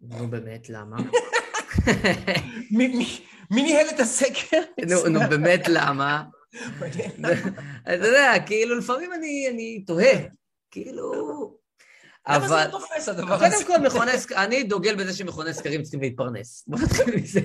נו 0.00 0.28
באמת, 0.30 0.68
למה? 0.70 0.96
מי- 2.70 3.20
ניהל 3.50 3.86
את 3.94 4.00
הסקר? 4.00 4.60
נו, 5.10 5.20
באמת, 5.30 5.60
למה? 5.68 6.24
אתה 7.82 8.06
יודע, 8.06 8.32
כאילו 8.46 8.78
לפעמים 8.78 9.10
אני 9.12 9.84
תוהה, 9.86 10.12
כאילו... 10.70 11.55
למה 12.28 12.48
זה 12.48 12.54
אבל... 12.54 12.66
לא 12.66 12.70
תופס 12.70 13.08
הדבר 13.08 13.44
הזה? 13.44 13.64
קודם 13.66 13.80
כל, 13.80 13.86
מכוני 13.86 14.12
אני 14.36 14.62
דוגל 14.62 14.94
בזה 14.96 15.12
שמכוני 15.12 15.54
סקרים 15.54 15.82
צריכים 15.82 16.00
להתפרנס. 16.00 16.64
בוא 16.68 16.78
נתחיל 16.78 17.16
מזה. 17.16 17.40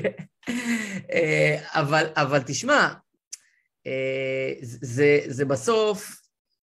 אה, 1.12 1.64
אבל, 1.70 2.06
אבל 2.16 2.40
תשמע, 2.46 2.94
אה, 3.88 4.54
זה, 4.62 5.20
זה 5.28 5.46
בסוף, 5.46 6.22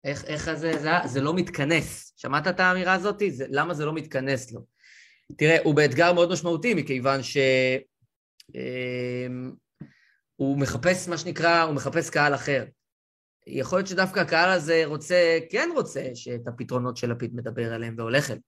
איך, 0.04 0.24
איך 0.24 0.54
זה, 0.54 0.78
זה, 0.78 0.90
זה 1.04 1.20
לא 1.20 1.34
מתכנס. 1.34 2.12
שמעת 2.16 2.46
את 2.46 2.60
האמירה 2.60 2.92
הזאת? 2.92 3.22
זה, 3.28 3.46
למה 3.48 3.74
זה 3.74 3.84
לא 3.84 3.92
מתכנס 3.94 4.52
לו? 4.52 4.60
תראה, 5.38 5.56
הוא 5.64 5.74
באתגר 5.74 6.12
מאוד 6.12 6.32
משמעותי, 6.32 6.74
מכיוון 6.74 7.22
ש... 7.22 7.36
אה, 8.56 9.26
הוא 10.36 10.58
מחפש, 10.58 11.08
מה 11.08 11.18
שנקרא, 11.18 11.62
הוא 11.62 11.74
מחפש 11.74 12.10
קהל 12.10 12.34
אחר. 12.34 12.64
יכול 13.46 13.78
להיות 13.78 13.88
שדווקא 13.88 14.20
הקהל 14.20 14.50
הזה 14.50 14.82
רוצה, 14.86 15.38
כן 15.50 15.68
רוצה, 15.74 16.10
שאת 16.14 16.48
הפתרונות 16.48 16.96
של 16.96 17.10
לפיד 17.10 17.34
מדבר 17.34 17.72
עליהם 17.72 17.94
והולך 17.98 18.30
אליהם. 18.30 18.42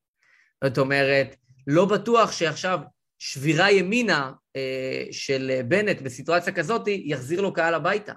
זאת 0.64 0.78
אומרת, 0.78 1.36
לא 1.66 1.84
בטוח 1.84 2.32
שעכשיו 2.32 2.78
שבירה 3.18 3.70
ימינה 3.70 4.32
אה, 4.56 5.04
של 5.10 5.60
בנט 5.68 6.02
בסיטואציה 6.02 6.52
כזאת 6.52 6.82
יחזיר 6.88 7.40
לו 7.40 7.52
קהל 7.52 7.74
הביתה. 7.74 8.12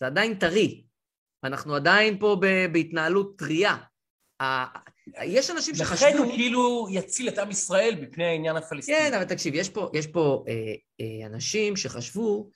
זה 0.00 0.06
עדיין 0.06 0.34
טרי. 0.34 0.84
אנחנו 1.44 1.74
עדיין 1.74 2.18
פה 2.18 2.36
ב- 2.40 2.72
בהתנהלות 2.72 3.38
טרייה. 3.38 3.76
ה- 4.42 4.78
יש 5.24 5.50
אנשים 5.50 5.74
לכן 5.74 5.84
שחשבו... 5.84 6.18
הוא 6.18 6.32
כאילו 6.32 6.86
יציל 6.90 7.28
את 7.28 7.38
עם 7.38 7.50
ישראל 7.50 7.94
מפני 8.00 8.24
העניין 8.24 8.56
הפלסטיני. 8.56 8.98
כן, 8.98 9.14
אבל 9.14 9.24
תקשיב, 9.24 9.54
יש 9.54 9.68
פה, 9.68 9.90
יש 9.94 10.06
פה 10.06 10.44
אה, 10.48 10.74
אה, 11.00 11.26
אנשים 11.26 11.76
שחשבו, 11.76 12.50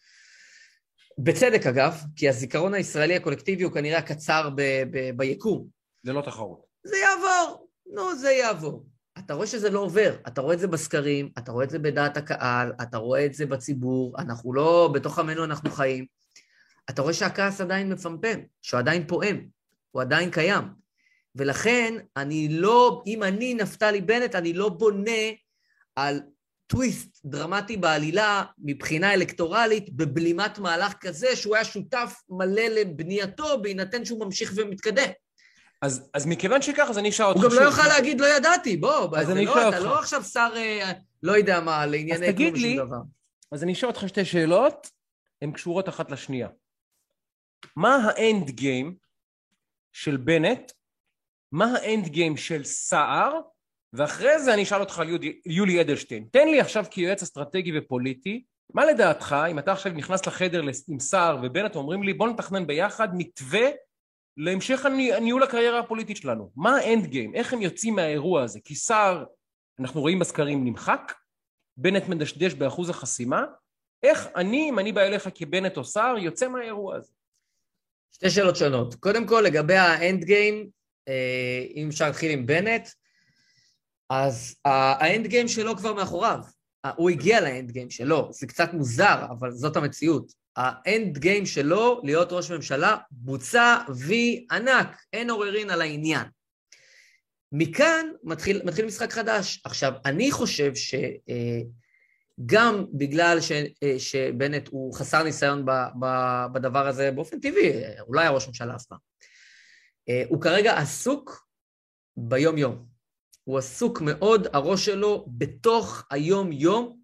בצדק 1.19 1.67
אגב, 1.67 1.95
כי 2.17 2.29
הזיכרון 2.29 2.75
הישראלי 2.75 3.17
הקולקטיבי 3.17 3.63
הוא 3.63 3.73
כנראה 3.73 3.99
הקצר 3.99 4.51
ב- 4.55 4.83
ב- 4.91 5.17
ביקום. 5.17 5.67
זה 6.03 6.13
לא 6.13 6.21
תחרות. 6.21 6.67
זה 6.85 6.97
יעבור, 6.97 7.69
נו, 7.87 8.17
זה 8.17 8.31
יעבור. 8.31 8.87
אתה 9.19 9.35
רואה 9.35 9.47
שזה 9.47 9.71
לא 9.71 9.81
עובר, 9.81 10.17
אתה 10.29 10.41
רואה 10.41 10.55
את 10.55 10.59
זה 10.59 10.69
בסקרים, 10.69 11.31
אתה 11.39 11.53
רואה 11.53 11.65
את 11.65 11.71
זה 11.71 11.79
בדעת 11.79 12.17
הקהל, 12.17 12.73
אתה 12.83 12.97
רואה 12.97 13.27
את 13.27 13.35
זה 13.35 13.47
בציבור, 13.47 14.17
אנחנו 14.19 14.55
לא, 14.55 14.91
בתוך 14.95 15.19
עמנו 15.19 15.45
אנחנו 15.45 15.71
חיים. 15.71 16.07
אתה 16.91 17.03
רואה 17.03 17.15
שהכעס 17.15 17.61
עדיין 17.61 17.93
מפמפם, 17.93 18.41
שהוא 18.63 18.79
עדיין 18.79 19.07
פועם, 19.07 19.47
הוא 19.91 20.03
עדיין 20.03 20.31
קיים. 20.31 20.65
ולכן, 21.35 21.95
אני 22.17 22.49
לא, 22.51 23.03
אם 23.07 23.23
אני 23.23 23.55
נפתלי 23.55 24.01
בנט, 24.01 24.35
אני 24.35 24.53
לא 24.53 24.69
בונה 24.69 25.31
על 25.97 26.21
טוויסט 26.73 27.21
דרמטי 27.25 27.77
בעלילה 27.77 28.45
מבחינה 28.59 29.15
אלקטורלית 29.15 29.93
בבלימת 29.93 30.59
מהלך 30.59 30.93
כזה 31.01 31.37
שהוא 31.37 31.55
היה 31.55 31.65
שותף 31.65 32.23
מלא 32.29 32.63
לבנייתו 32.63 33.63
בהינתן 33.63 34.05
שהוא 34.05 34.25
ממשיך 34.25 34.53
ומתקדם. 34.57 35.11
אז, 35.83 36.11
אז 36.15 36.27
מכיוון 36.27 36.63
שכך, 36.63 36.87
אז 36.91 36.99
אני 36.99 37.09
אשאל 37.09 37.27
אותך 37.27 37.41
הוא 37.41 37.51
גם 37.51 37.57
לא 37.57 37.63
שוב. 37.63 37.79
יוכל 37.79 37.89
להגיד 37.89 38.21
לא 38.21 38.27
ידעתי, 38.27 38.77
בוא, 38.77 39.19
אז 39.19 39.31
אני 39.31 39.45
לא, 39.45 39.53
אשאל 39.53 39.69
אתה 39.69 39.79
אותך. 39.79 39.89
לא 39.89 39.99
עכשיו 39.99 40.25
שר 40.25 40.53
אה, 40.57 40.93
לא 41.23 41.33
יודע 41.33 41.61
מה, 41.61 41.87
לענייני 41.87 42.37
כלום 42.37 42.55
ושום 42.55 42.77
דבר. 42.87 43.01
אז 43.53 43.63
אני 43.63 43.73
אשאל 43.73 43.89
אותך 43.89 44.09
שתי 44.09 44.25
שאלות, 44.25 44.91
הן 45.43 45.53
קשורות 45.53 45.89
אחת 45.89 46.11
לשנייה. 46.11 46.49
מה 47.77 47.97
האנד 47.97 48.51
גיים 48.51 48.97
של 49.93 50.17
בנט? 50.17 50.73
מה 51.53 51.67
האנד 51.75 52.09
גיים 52.09 52.37
של 52.37 52.65
סער? 52.65 53.41
ואחרי 53.93 54.39
זה 54.43 54.55
אני 54.55 54.63
אשאל 54.63 54.81
אותך 54.81 54.99
על 54.99 55.09
יולי, 55.09 55.41
יולי 55.47 55.81
אדלשטיין. 55.81 56.27
תן 56.33 56.49
לי 56.49 56.61
עכשיו 56.61 56.85
כיועץ 56.91 57.23
אסטרטגי 57.23 57.79
ופוליטי, 57.79 58.45
מה 58.75 58.85
לדעתך, 58.87 59.37
אם 59.51 59.59
אתה 59.59 59.73
עכשיו 59.73 59.93
נכנס 59.93 60.27
לחדר 60.27 60.63
עם 60.89 61.01
סער 61.01 61.39
ובנט 61.43 61.77
אומרים 61.77 62.03
לי 62.03 62.13
בוא 62.15 62.29
נתכנן 62.29 62.67
ביחד 62.67 63.09
מתווה 63.17 63.69
להמשך 64.37 64.87
הני- 64.87 65.21
ניהול 65.21 65.43
הקריירה 65.43 65.79
הפוליטית 65.79 66.17
שלנו. 66.17 66.51
מה 66.57 66.77
האנד 66.77 67.07
גיים? 67.07 67.35
איך 67.35 67.53
הם 67.53 67.63
יוצאים 67.63 67.95
מהאירוע 67.95 68.43
הזה? 68.43 68.61
כי 68.65 68.75
סער, 68.75 69.25
אנחנו 69.81 70.01
רואים 70.01 70.19
בסקרים, 70.19 70.65
נמחק, 70.65 71.13
בנט 71.77 72.09
מדשדש 72.09 72.55
באחוז 72.55 72.91
החסימה, 72.91 73.45
איך 74.03 74.29
אני, 74.37 74.69
אם 74.71 74.79
אני 74.79 74.93
בא 74.93 75.01
אליך 75.01 75.29
כבנט 75.35 75.77
או 75.77 75.85
סער, 75.85 76.19
יוצא 76.19 76.49
מהאירוע 76.49 76.97
הזה? 76.97 77.13
שתי 78.15 78.31
שאלות 78.31 78.57
שונות. 78.57 78.95
קודם 78.95 79.27
כל, 79.27 79.43
לגבי 79.47 79.75
האנד 79.77 80.25
גיים, 80.25 80.69
אה, 81.09 81.65
אם 81.75 81.89
אפשר 81.89 82.07
להתחיל 82.07 82.31
עם 82.31 82.47
בנט, 82.47 82.89
אז 84.13 84.55
האנד 84.65 85.27
גיים 85.27 85.49
שלו 85.49 85.77
כבר 85.77 85.95
מאחוריו. 85.95 86.41
אה, 86.85 86.91
הוא 86.97 87.11
הגיע 87.11 87.41
לאנד 87.41 87.71
גיים 87.71 87.91
שלו, 87.91 88.29
זה 88.33 88.47
קצת 88.47 88.73
מוזר, 88.73 89.27
אבל 89.31 89.51
זאת 89.51 89.77
המציאות. 89.77 90.33
האנד 90.57 91.19
גיים 91.19 91.47
שלו, 91.47 92.01
להיות 92.05 92.33
ראש 92.33 92.51
ממשלה, 92.51 92.97
בוצע 93.11 93.79
וי 93.97 94.47
ענק, 94.51 95.03
אין 95.13 95.31
עוררין 95.31 95.71
על 95.71 95.81
העניין. 95.81 96.27
מכאן 97.53 98.07
מתחיל, 98.23 98.63
מתחיל 98.65 98.87
משחק 98.87 99.13
חדש. 99.13 99.63
עכשיו, 99.65 99.93
אני 100.05 100.31
חושב 100.31 100.73
שגם 100.75 101.65
בגלל 102.93 103.41
ש, 103.41 103.53
אה, 103.53 103.99
שבנט 103.99 104.69
הוא 104.69 104.95
חסר 104.95 105.23
ניסיון 105.23 105.65
ב, 105.65 105.71
ב, 106.01 106.07
בדבר 106.53 106.87
הזה 106.87 107.11
באופן 107.11 107.41
טבעי, 107.41 107.73
אה, 107.73 108.01
הוא 108.01 108.15
לא 108.15 108.21
היה 108.21 108.31
ראש 108.31 108.49
ממשלה 108.49 108.77
אף 108.77 108.85
פעם, 108.85 108.99
אה, 110.09 110.23
הוא 110.29 110.43
כרגע 110.43 110.79
עסוק 110.79 111.47
ביום-יום. 112.17 112.92
הוא 113.45 113.59
עסוק 113.59 114.01
מאוד, 114.01 114.47
הראש 114.53 114.85
שלו 114.85 115.27
בתוך 115.29 116.05
היום-יום, 116.11 116.99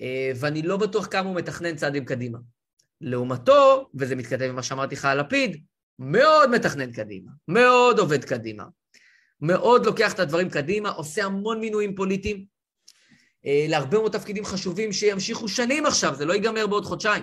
אה, 0.00 0.32
ואני 0.36 0.62
לא 0.62 0.76
בטוח 0.76 1.06
כמה 1.06 1.28
הוא 1.28 1.36
מתכנן 1.36 1.76
צעדים 1.76 2.04
קדימה. 2.04 2.38
לעומתו, 3.00 3.90
וזה 3.94 4.16
מתכתב 4.16 4.42
עם 4.42 4.56
מה 4.56 4.62
שאמרתי 4.62 4.94
לך 4.94 5.04
על 5.04 5.20
לפיד, 5.20 5.64
מאוד 5.98 6.50
מתכנן 6.50 6.92
קדימה, 6.92 7.30
מאוד 7.48 7.98
עובד 7.98 8.24
קדימה, 8.24 8.64
מאוד 9.40 9.86
לוקח 9.86 10.12
את 10.12 10.18
הדברים 10.18 10.50
קדימה, 10.50 10.90
עושה 10.90 11.24
המון 11.24 11.60
מינויים 11.60 11.94
פוליטיים, 11.94 12.44
אה, 13.46 13.66
להרבה 13.68 13.98
מאוד 13.98 14.12
תפקידים 14.12 14.44
חשובים 14.44 14.92
שימשיכו 14.92 15.48
שנים 15.48 15.86
עכשיו, 15.86 16.14
זה 16.14 16.24
לא 16.24 16.32
ייגמר 16.32 16.66
בעוד 16.66 16.84
חודשיים. 16.84 17.22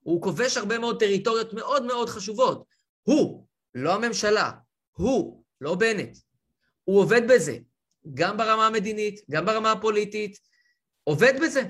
הוא 0.00 0.22
כובש 0.22 0.56
הרבה 0.56 0.78
מאוד 0.78 1.00
טריטוריות 1.00 1.54
מאוד 1.54 1.84
מאוד 1.84 2.08
חשובות. 2.08 2.64
הוא, 3.02 3.46
לא 3.74 3.94
הממשלה, 3.94 4.50
הוא, 4.90 5.42
לא 5.60 5.74
בנט. 5.74 6.16
הוא 6.84 7.00
עובד 7.00 7.22
בזה, 7.28 7.58
גם 8.14 8.36
ברמה 8.36 8.66
המדינית, 8.66 9.20
גם 9.30 9.46
ברמה 9.46 9.72
הפוליטית, 9.72 10.38
עובד 11.04 11.34
בזה. 11.42 11.62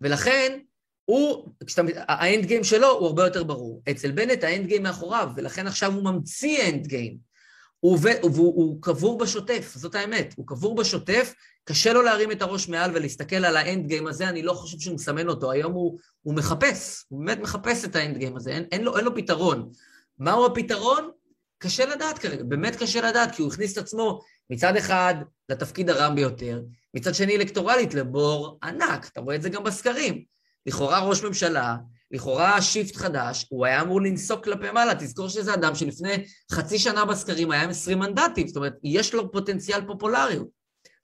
ולכן, 0.00 0.58
הוא, 1.04 1.48
כשאתה, 1.66 1.82
ה 1.96 2.08
end 2.08 2.44
game 2.44 2.64
שלו 2.64 2.90
הוא 2.90 3.06
הרבה 3.06 3.24
יותר 3.24 3.44
ברור. 3.44 3.82
אצל 3.90 4.10
בנט 4.10 4.44
ה 4.44 4.49
end 4.49 4.66
game 4.66 4.82
מאחוריו, 4.82 5.30
ולכן 5.36 5.66
עכשיו 5.66 5.92
הוא 5.92 6.04
ממציא 6.04 6.68
end 6.68 6.86
game. 6.86 7.34
הוא, 7.80 7.98
והוא, 8.02 8.54
הוא 8.54 8.82
קבור 8.82 9.18
בשוטף, 9.18 9.72
זאת 9.76 9.94
האמת. 9.94 10.34
הוא 10.36 10.46
קבור 10.46 10.74
בשוטף, 10.74 11.34
קשה 11.64 11.92
לו 11.92 12.02
להרים 12.02 12.32
את 12.32 12.42
הראש 12.42 12.68
מעל 12.68 12.90
ולהסתכל 12.94 13.36
על 13.36 13.56
ה 13.56 13.64
end 13.64 13.86
game 13.86 14.06
הזה, 14.06 14.28
אני 14.28 14.42
לא 14.42 14.52
חושב 14.52 14.78
שהוא 14.78 14.94
מסמן 14.94 15.28
אותו. 15.28 15.50
היום 15.50 15.72
הוא, 15.72 15.98
הוא 16.22 16.34
מחפש, 16.34 17.04
הוא 17.08 17.24
באמת 17.24 17.38
מחפש 17.38 17.84
את 17.84 17.96
ה 17.96 18.02
end 18.02 18.18
game 18.18 18.36
הזה, 18.36 18.50
אין, 18.50 18.64
אין, 18.72 18.84
לו, 18.84 18.96
אין 18.96 19.04
לו 19.04 19.14
פתרון. 19.14 19.70
מהו 20.18 20.46
הפתרון? 20.46 21.10
קשה 21.58 21.86
לדעת 21.86 22.18
כרגע, 22.18 22.42
באמת 22.42 22.76
קשה 22.76 23.00
לדעת, 23.10 23.34
כי 23.34 23.42
הוא 23.42 23.52
הכניס 23.52 23.72
את 23.72 23.78
עצמו 23.78 24.20
מצד 24.50 24.76
אחד 24.76 25.14
לתפקיד 25.48 25.90
הרם 25.90 26.14
ביותר, 26.14 26.62
מצד 26.94 27.14
שני 27.14 27.36
אלקטורלית 27.36 27.94
לבור 27.94 28.58
ענק, 28.62 29.08
אתה 29.12 29.20
רואה 29.20 29.36
את 29.36 29.42
זה 29.42 29.48
גם 29.48 29.64
בסקרים. 29.64 30.24
לכאורה 30.66 30.98
ראש 30.98 31.22
ממשלה, 31.22 31.76
לכאורה 32.10 32.62
shift 32.62 32.96
חדש, 32.96 33.46
הוא 33.48 33.66
היה 33.66 33.82
אמור 33.82 34.00
לנסוק 34.00 34.44
כלפי 34.44 34.70
מעלה, 34.70 34.94
תזכור 34.94 35.28
שזה 35.28 35.54
אדם 35.54 35.74
שלפני 35.74 36.24
חצי 36.52 36.78
שנה 36.78 37.04
בסקרים 37.04 37.50
היה 37.50 37.62
עם 37.62 37.70
20 37.70 37.98
מנדטים, 37.98 38.48
זאת 38.48 38.56
אומרת, 38.56 38.74
יש 38.82 39.14
לו 39.14 39.32
פוטנציאל 39.32 39.86
פופולריות. 39.86 40.48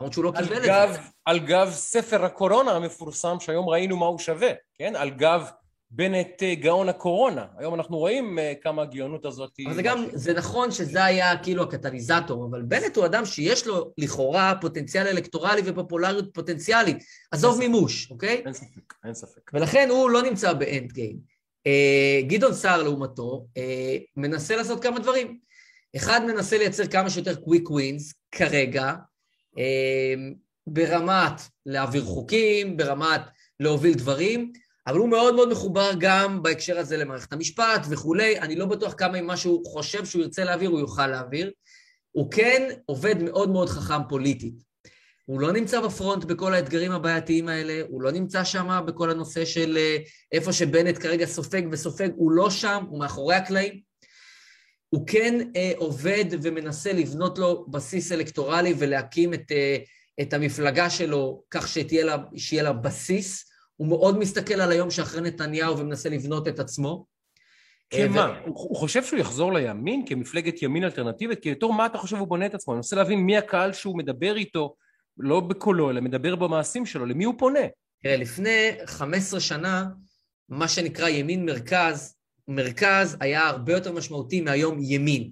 למרות 0.01 0.12
שהוא 0.12 0.24
לא 0.24 0.32
קיבל 0.36 0.57
את 0.57 0.66
גב, 0.66 0.93
זה. 0.93 0.99
על 1.24 1.38
גב 1.38 1.70
ספר 1.70 2.24
הקורונה 2.24 2.70
המפורסם, 2.70 3.36
שהיום 3.41 3.68
ראינו 3.68 3.97
מה 3.97 4.07
הוא 4.07 4.18
שווה, 4.18 4.51
כן? 4.74 4.97
על 4.97 5.11
גב 5.11 5.51
בנט 5.91 6.43
אה, 6.43 6.55
גאון 6.55 6.88
הקורונה. 6.88 7.47
היום 7.59 7.74
אנחנו 7.74 7.99
רואים 7.99 8.38
אה, 8.38 8.53
כמה 8.62 8.82
הגאונות 8.82 9.24
הזאת 9.24 9.51
היא... 9.59 9.66
אבל 9.66 9.74
זה 9.74 9.82
גם, 9.82 10.05
זה 10.12 10.34
נכון 10.34 10.70
שזה 10.70 11.05
היה 11.05 11.38
כאילו 11.38 11.62
הקטליזטור, 11.62 12.47
אבל 12.51 12.62
בנט 12.62 12.97
הוא 12.97 13.07
אדם 13.07 13.24
שיש 13.24 13.66
לו 13.66 13.93
לכאורה 13.99 14.55
פוטנציאל 14.61 15.07
אלקטורלי 15.07 15.62
ופופולריות 15.64 16.34
פוטנציאלית. 16.34 16.97
עזוב. 17.30 17.59
מימוש, 17.59 18.11
אוקיי? 18.11 18.43
אין 18.45 18.53
ספק, 18.53 18.95
אין 19.05 19.14
ספק. 19.14 19.51
ולכן 19.55 19.88
הוא 19.91 20.11
לא 20.11 20.22
נמצא 20.22 20.53
באנד 20.53 20.93
גיים. 20.93 21.41
אה, 21.66 22.20
גדעון 22.26 22.55
סער 22.55 22.82
לעומתו 22.82 23.47
אה, 23.57 23.97
מנסה 24.16 24.57
לעשות 24.57 24.82
כמה 24.82 24.99
דברים. 24.99 25.38
אחד, 25.97 26.20
מנסה 26.26 26.59
לייצר 26.59 26.86
כמה 26.86 27.11
שיותר 27.11 27.34
קוויק 27.34 27.70
ווינס 27.70 28.14
כרגע, 28.32 28.95
אה, 29.59 30.14
ברמת 30.66 31.41
להעביר 31.66 32.05
חוקים, 32.05 32.76
ברמת 32.76 33.20
להוביל 33.61 33.95
דברים, 33.95 34.53
אבל 34.86 34.98
הוא 34.98 35.08
מאוד 35.08 35.34
מאוד 35.34 35.48
מחובר 35.48 35.90
גם 35.98 36.42
בהקשר 36.42 36.78
הזה 36.78 36.96
למערכת 36.96 37.32
המשפט 37.32 37.86
וכולי. 37.90 38.38
אני 38.38 38.56
לא 38.56 38.66
בטוח 38.66 38.94
כמה 38.98 39.20
ממה 39.20 39.36
שהוא 39.36 39.66
חושב 39.66 40.04
שהוא 40.04 40.22
ירצה 40.22 40.44
להעביר, 40.44 40.70
הוא 40.70 40.80
יוכל 40.80 41.06
להעביר. 41.06 41.52
הוא 42.12 42.30
כן 42.30 42.68
עובד 42.86 43.22
מאוד 43.22 43.50
מאוד 43.50 43.68
חכם 43.68 44.08
פוליטית. 44.08 44.54
הוא 45.24 45.40
לא 45.40 45.52
נמצא 45.52 45.80
בפרונט 45.80 46.24
בכל 46.24 46.54
האתגרים 46.54 46.92
הבעייתיים 46.92 47.48
האלה, 47.48 47.82
הוא 47.88 48.02
לא 48.02 48.10
נמצא 48.10 48.44
שם 48.44 48.80
בכל 48.86 49.10
הנושא 49.10 49.44
של 49.44 49.76
אה, 49.76 49.96
איפה 50.32 50.52
שבנט 50.52 50.98
כרגע 50.98 51.26
סופג 51.26 51.62
וסופג, 51.72 52.08
הוא 52.16 52.30
לא 52.30 52.50
שם, 52.50 52.84
הוא 52.88 52.98
מאחורי 52.98 53.34
הקלעים. 53.34 53.80
הוא 54.88 55.06
כן 55.06 55.50
אה, 55.56 55.72
עובד 55.76 56.24
ומנסה 56.42 56.92
לבנות 56.92 57.38
לו 57.38 57.66
בסיס 57.68 58.12
אלקטורלי 58.12 58.74
ולהקים 58.78 59.34
את, 59.34 59.52
אה, 59.52 59.76
את 60.20 60.32
המפלגה 60.32 60.90
שלו 60.90 61.42
כך 61.50 61.68
שתהיה 61.68 62.04
לה, 62.04 62.16
שיהיה 62.36 62.62
לה 62.62 62.72
בסיס. 62.72 63.49
הוא 63.80 63.88
מאוד 63.88 64.18
מסתכל 64.18 64.54
על 64.54 64.72
היום 64.72 64.90
שאחרי 64.90 65.20
נתניהו 65.20 65.78
ומנסה 65.78 66.08
לבנות 66.08 66.48
את 66.48 66.58
עצמו. 66.58 67.06
אה, 67.92 68.08
כמה? 68.08 68.20
ו- 68.20 68.46
הוא 68.46 68.68
הוא 68.68 68.76
חושב 68.76 69.04
שהוא 69.04 69.18
יחזור 69.18 69.52
לימין 69.52 70.06
כמפלגת 70.06 70.62
ימין 70.62 70.84
אלטרנטיבית? 70.84 71.42
כי 71.42 71.50
בתור 71.50 71.74
מה 71.74 71.86
אתה 71.86 71.98
חושב 71.98 72.16
הוא 72.16 72.28
בונה 72.28 72.46
את 72.46 72.54
עצמו? 72.54 72.72
אני 72.72 72.76
מנסה 72.76 72.96
להבין 72.96 73.18
מי 73.18 73.36
הקהל 73.36 73.72
שהוא 73.72 73.98
מדבר 73.98 74.36
איתו, 74.36 74.74
לא 75.18 75.40
בקולו, 75.40 75.90
אלא 75.90 76.00
מדבר 76.00 76.36
במעשים 76.36 76.86
שלו, 76.86 77.06
למי 77.06 77.24
הוא 77.24 77.34
פונה? 77.38 77.60
תראה, 78.02 78.16
לפני 78.16 78.70
15 78.86 79.40
שנה, 79.40 79.86
מה 80.48 80.68
שנקרא 80.68 81.08
ימין 81.08 81.46
מרכז, 81.46 82.16
מרכז 82.48 83.16
היה 83.20 83.48
הרבה 83.48 83.72
יותר 83.72 83.92
משמעותי 83.92 84.40
מהיום 84.40 84.78
ימין. 84.82 85.30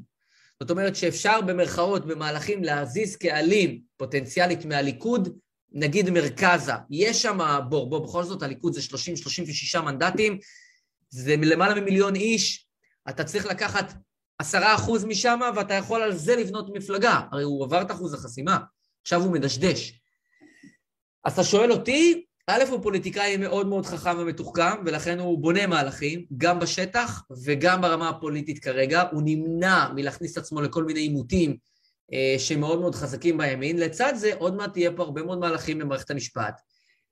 זאת 0.61 0.71
אומרת 0.71 0.97
שאפשר 0.97 1.41
במרכאות, 1.41 2.07
במהלכים, 2.07 2.65
להזיז 2.65 3.17
קהלים 3.17 3.81
פוטנציאלית 3.97 4.65
מהליכוד, 4.65 5.39
נגיד 5.73 6.11
מרכזה. 6.11 6.73
יש 6.91 7.23
שם 7.23 7.39
בור, 7.69 7.91
בוא, 7.91 8.07
בכל 8.07 8.25
זאת 8.25 8.43
הליכוד 8.43 8.73
זה 8.73 8.81
30-36 9.77 9.81
מנדטים, 9.81 10.39
זה 11.11 11.37
למעלה 11.37 11.81
ממיליון 11.81 12.15
איש, 12.15 12.67
אתה 13.09 13.25
צריך 13.25 13.47
לקחת 13.47 13.93
עשרה 14.39 14.75
אחוז 14.75 15.05
משם, 15.05 15.41
ואתה 15.57 15.75
יכול 15.75 16.03
על 16.03 16.15
זה 16.15 16.37
לבנות 16.37 16.71
מפלגה. 16.75 17.21
הרי 17.33 17.43
הוא 17.43 17.65
עבר 17.65 17.83
את 17.83 17.91
אחוז 17.91 18.15
החסימה, 18.15 18.59
עכשיו 19.03 19.23
הוא 19.23 19.33
מדשדש. 19.33 20.01
אז 21.25 21.33
אתה 21.33 21.45
שואל 21.45 21.73
אותי, 21.73 22.25
א', 22.47 22.63
הוא 22.71 22.83
פוליטיקאי 22.83 23.37
מאוד 23.37 23.67
מאוד 23.67 23.87
חכם 23.87 24.19
ומתוחכם, 24.19 24.83
ולכן 24.87 25.19
הוא 25.19 25.39
בונה 25.39 25.67
מהלכים, 25.67 26.25
גם 26.37 26.59
בשטח 26.59 27.23
וגם 27.45 27.81
ברמה 27.81 28.09
הפוליטית 28.09 28.59
כרגע. 28.59 29.03
הוא 29.13 29.23
נמנע 29.25 29.89
מלהכניס 29.95 30.33
את 30.33 30.39
עצמו 30.39 30.61
לכל 30.61 30.85
מיני 30.85 31.01
עימותים 31.01 31.57
שמאוד 32.39 32.81
מאוד 32.81 32.95
חזקים 32.95 33.39
בימין. 33.39 33.79
לצד 33.79 34.13
זה, 34.17 34.35
עוד 34.35 34.55
מעט 34.55 34.73
תהיה 34.73 34.93
פה 34.93 35.03
הרבה 35.03 35.23
מאוד 35.23 35.39
מהלכים 35.39 35.79
במערכת 35.79 36.11
המשפט, 36.11 36.61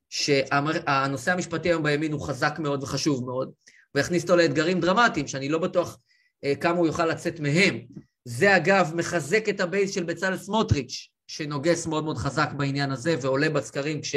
שהנושא 0.09 1.31
המשפטי 1.31 1.69
היום 1.69 1.83
בימין 1.83 2.11
הוא 2.11 2.27
חזק 2.27 2.59
מאוד 2.59 2.83
וחשוב 2.83 3.25
מאוד, 3.25 3.51
ויכניס 3.95 4.23
אותו 4.23 4.35
לאתגרים 4.35 4.79
דרמטיים, 4.79 5.27
שאני 5.27 5.49
לא 5.49 5.57
בטוח 5.57 5.97
אה, 6.43 6.55
כמה 6.55 6.77
הוא 6.77 6.87
יוכל 6.87 7.05
לצאת 7.05 7.39
מהם. 7.39 7.79
זה 8.25 8.55
אגב 8.55 8.91
מחזק 8.95 9.49
את 9.49 9.59
הבייס 9.59 9.91
של 9.95 10.03
בצלאל 10.03 10.37
סמוטריץ', 10.37 11.09
שנוגס 11.27 11.87
מאוד 11.87 12.03
מאוד 12.03 12.17
חזק 12.17 12.49
בעניין 12.57 12.91
הזה 12.91 13.15
ועולה 13.21 13.49
בסקרים 13.49 14.01
כש... 14.01 14.15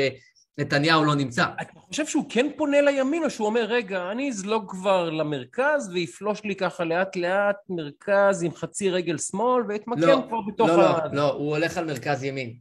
נתניהו 0.59 1.05
לא 1.05 1.15
נמצא. 1.15 1.45
אתה 1.61 1.81
חושב 1.81 2.07
שהוא 2.07 2.25
כן 2.29 2.47
פונה 2.57 2.81
לימין, 2.81 3.25
או 3.25 3.31
שהוא 3.31 3.47
אומר, 3.47 3.65
רגע, 3.65 4.11
אני 4.13 4.29
אזלוג 4.29 4.71
כבר 4.71 5.11
למרכז 5.11 5.91
ויפלוש 5.93 6.45
לי 6.45 6.57
ככה 6.57 6.85
לאט 6.85 7.17
לאט 7.17 7.57
מרכז 7.69 8.43
עם 8.43 8.55
חצי 8.55 8.91
רגל 8.91 9.19
שמאל, 9.19 9.63
ואתמקם 9.69 10.01
לא, 10.01 10.25
כבר 10.29 10.41
בתוך 10.49 10.69
לא, 10.69 10.97
ה... 10.97 11.07
לא, 11.07 11.13
לא, 11.13 11.33
הוא 11.33 11.57
הולך 11.57 11.77
על 11.77 11.87
מרכז 11.87 12.25
ימין. 12.25 12.57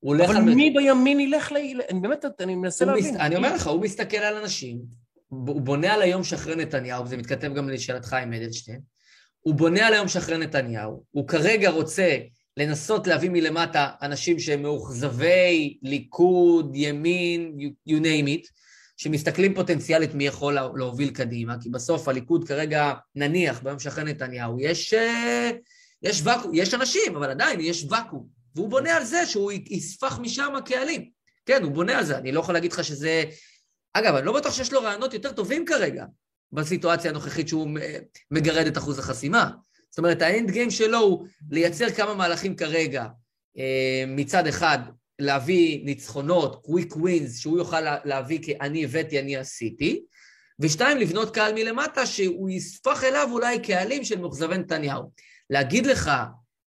הוא 0.00 0.14
הולך 0.14 0.28
אבל 0.28 0.36
על 0.36 0.42
מרכז... 0.42 0.56
מי 0.56 0.70
בימין 0.70 1.20
ילך 1.20 1.52
ל... 1.52 1.56
אני 1.90 2.00
באמת, 2.00 2.24
אני 2.40 2.54
מנסה 2.54 2.84
להבין. 2.84 3.14
מס... 3.14 3.20
אני 3.20 3.36
אומר 3.36 3.54
לך, 3.54 3.66
הוא 3.66 3.82
מסתכל 3.82 4.16
על 4.16 4.36
אנשים, 4.36 4.78
הוא 5.28 5.60
בונה 5.60 5.94
על 5.94 6.02
היום 6.02 6.24
שאחרי 6.24 6.56
נתניהו, 6.56 7.04
וזה 7.04 7.16
מתכתב 7.16 7.54
גם 7.54 7.68
לשאלתך 7.68 8.12
עם 8.12 8.32
אדלשטיין, 8.32 8.80
הוא 9.40 9.54
בונה 9.54 9.86
על 9.86 9.92
היום 9.94 10.08
שאחרי 10.08 10.38
נתניהו, 10.38 11.04
הוא 11.10 11.28
כרגע 11.28 11.70
רוצה 11.70 12.16
לנסות 12.58 13.06
להביא 13.06 13.30
מלמטה 13.30 13.90
אנשים 14.02 14.38
שהם 14.38 14.62
מאוכזבי 14.62 15.78
ליכוד, 15.82 16.72
ימין, 16.74 17.56
you, 17.88 17.92
name 17.92 18.26
it, 18.26 18.48
שמסתכלים 18.96 19.54
פוטנציאלית 19.54 20.14
מי 20.14 20.26
יכול 20.26 20.54
לה- 20.54 20.68
להוביל 20.74 21.10
קדימה, 21.10 21.56
כי 21.60 21.70
בסוף 21.70 22.08
הליכוד 22.08 22.48
כרגע, 22.48 22.92
נניח, 23.14 23.60
ביום 23.62 23.78
שאחרי 23.78 24.04
נתניהו, 24.04 24.56
יש, 24.60 24.94
אה, 24.94 25.50
יש 26.02 26.20
ואקום, 26.24 26.50
יש 26.54 26.74
אנשים, 26.74 27.16
אבל 27.16 27.30
עדיין 27.30 27.60
יש 27.60 27.86
ואקום, 27.90 28.26
והוא 28.54 28.68
בונה 28.68 28.96
על 28.96 29.04
זה 29.04 29.26
שהוא 29.26 29.52
יספח 29.52 30.18
משם 30.18 30.52
קהלים. 30.64 31.10
כן, 31.46 31.62
הוא 31.62 31.72
בונה 31.72 31.98
על 31.98 32.04
זה, 32.04 32.18
אני 32.18 32.32
לא 32.32 32.40
יכול 32.40 32.54
להגיד 32.54 32.72
לך 32.72 32.84
שזה... 32.84 33.24
אגב, 33.92 34.14
אני 34.14 34.26
לא 34.26 34.32
בטוח 34.32 34.54
שיש 34.54 34.72
לו 34.72 34.82
רעיונות 34.82 35.14
יותר 35.14 35.32
טובים 35.32 35.64
כרגע, 35.66 36.04
בסיטואציה 36.52 37.10
הנוכחית 37.10 37.48
שהוא 37.48 37.78
אה, 37.78 37.98
מגרד 38.30 38.66
את 38.66 38.78
אחוז 38.78 38.98
החסימה. 38.98 39.50
זאת 39.90 39.98
אומרת, 39.98 40.22
האנד 40.22 40.50
גיים 40.50 40.70
שלו 40.70 40.98
הוא 40.98 41.26
לייצר 41.50 41.90
כמה 41.90 42.14
מהלכים 42.14 42.56
כרגע. 42.56 43.06
אה, 43.58 44.04
מצד 44.06 44.46
אחד, 44.46 44.78
להביא 45.18 45.84
ניצחונות, 45.84 46.62
קוויק 46.64 46.96
ווינס, 46.96 47.38
שהוא 47.38 47.58
יוכל 47.58 47.80
לה- 47.80 47.98
להביא 48.04 48.38
כי 48.42 48.54
אני 48.60 48.84
הבאתי, 48.84 49.18
אני 49.20 49.36
עשיתי, 49.36 50.02
ושתיים, 50.60 50.98
לבנות 50.98 51.34
קהל 51.34 51.54
מלמטה 51.54 52.06
שהוא 52.06 52.50
יספח 52.50 53.04
אליו 53.04 53.28
אולי 53.32 53.58
קהלים 53.62 54.04
של 54.04 54.20
מאוכזבי 54.20 54.58
נתניהו. 54.58 55.02
להגיד 55.50 55.86
לך 55.86 56.10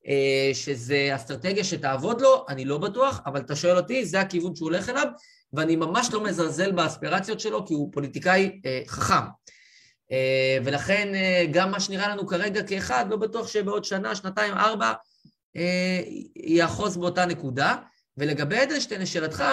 אה, 0.08 0.50
שזה 0.54 1.10
אסטרטגיה 1.16 1.64
שתעבוד 1.64 2.22
לו, 2.22 2.46
אני 2.50 2.66
לא 2.66 2.78
בטוח, 2.78 3.22
אבל 3.26 3.40
אתה 3.40 3.56
שואל 3.56 3.78
אותי, 3.78 4.06
זה 4.06 4.20
הכיוון 4.20 4.56
שהוא 4.56 4.70
הולך 4.70 4.90
אליו, 4.90 5.08
ואני 5.54 5.76
ממש 5.76 6.10
לא 6.14 6.24
מזלזל 6.24 6.72
באספירציות 6.72 7.40
שלו, 7.40 7.66
כי 7.68 7.74
הוא 7.74 7.92
פוליטיקאי 7.94 8.62
אה, 8.66 8.82
חכם. 8.88 9.26
אה, 10.12 10.58
ולכן 10.66 11.16
אה, 11.16 11.46
גם 11.52 11.72
מה 11.72 11.80
שנראה 11.80 12.08
לנו 12.08 12.28
כרגע 12.28 12.68
כאחד, 12.68 13.06
לא 13.10 13.18
בטוח 13.18 13.48
שבעוד 13.48 13.84
שנה, 13.84 14.16
שנתיים, 14.16 14.54
ארבע, 14.54 14.94
אה, 15.56 16.02
יאחוז 16.36 16.98
באותה 16.98 17.26
נקודה. 17.26 17.76
ולגבי 18.18 18.64
אדלשטיין, 18.64 19.02
לשאלתך, 19.02 19.44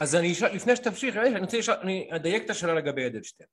אז 0.00 0.14
אני 0.14 0.32
אשאל, 0.32 0.54
לפני 0.54 0.76
שתמשיך, 0.76 1.16
אני 1.16 1.40
רוצה 1.40 1.58
לשאול, 1.58 1.76
אני 1.82 2.08
אדייק 2.10 2.44
את 2.44 2.50
השאלה 2.50 2.74
לגבי 2.74 3.06
אדלשטיין. 3.06 3.48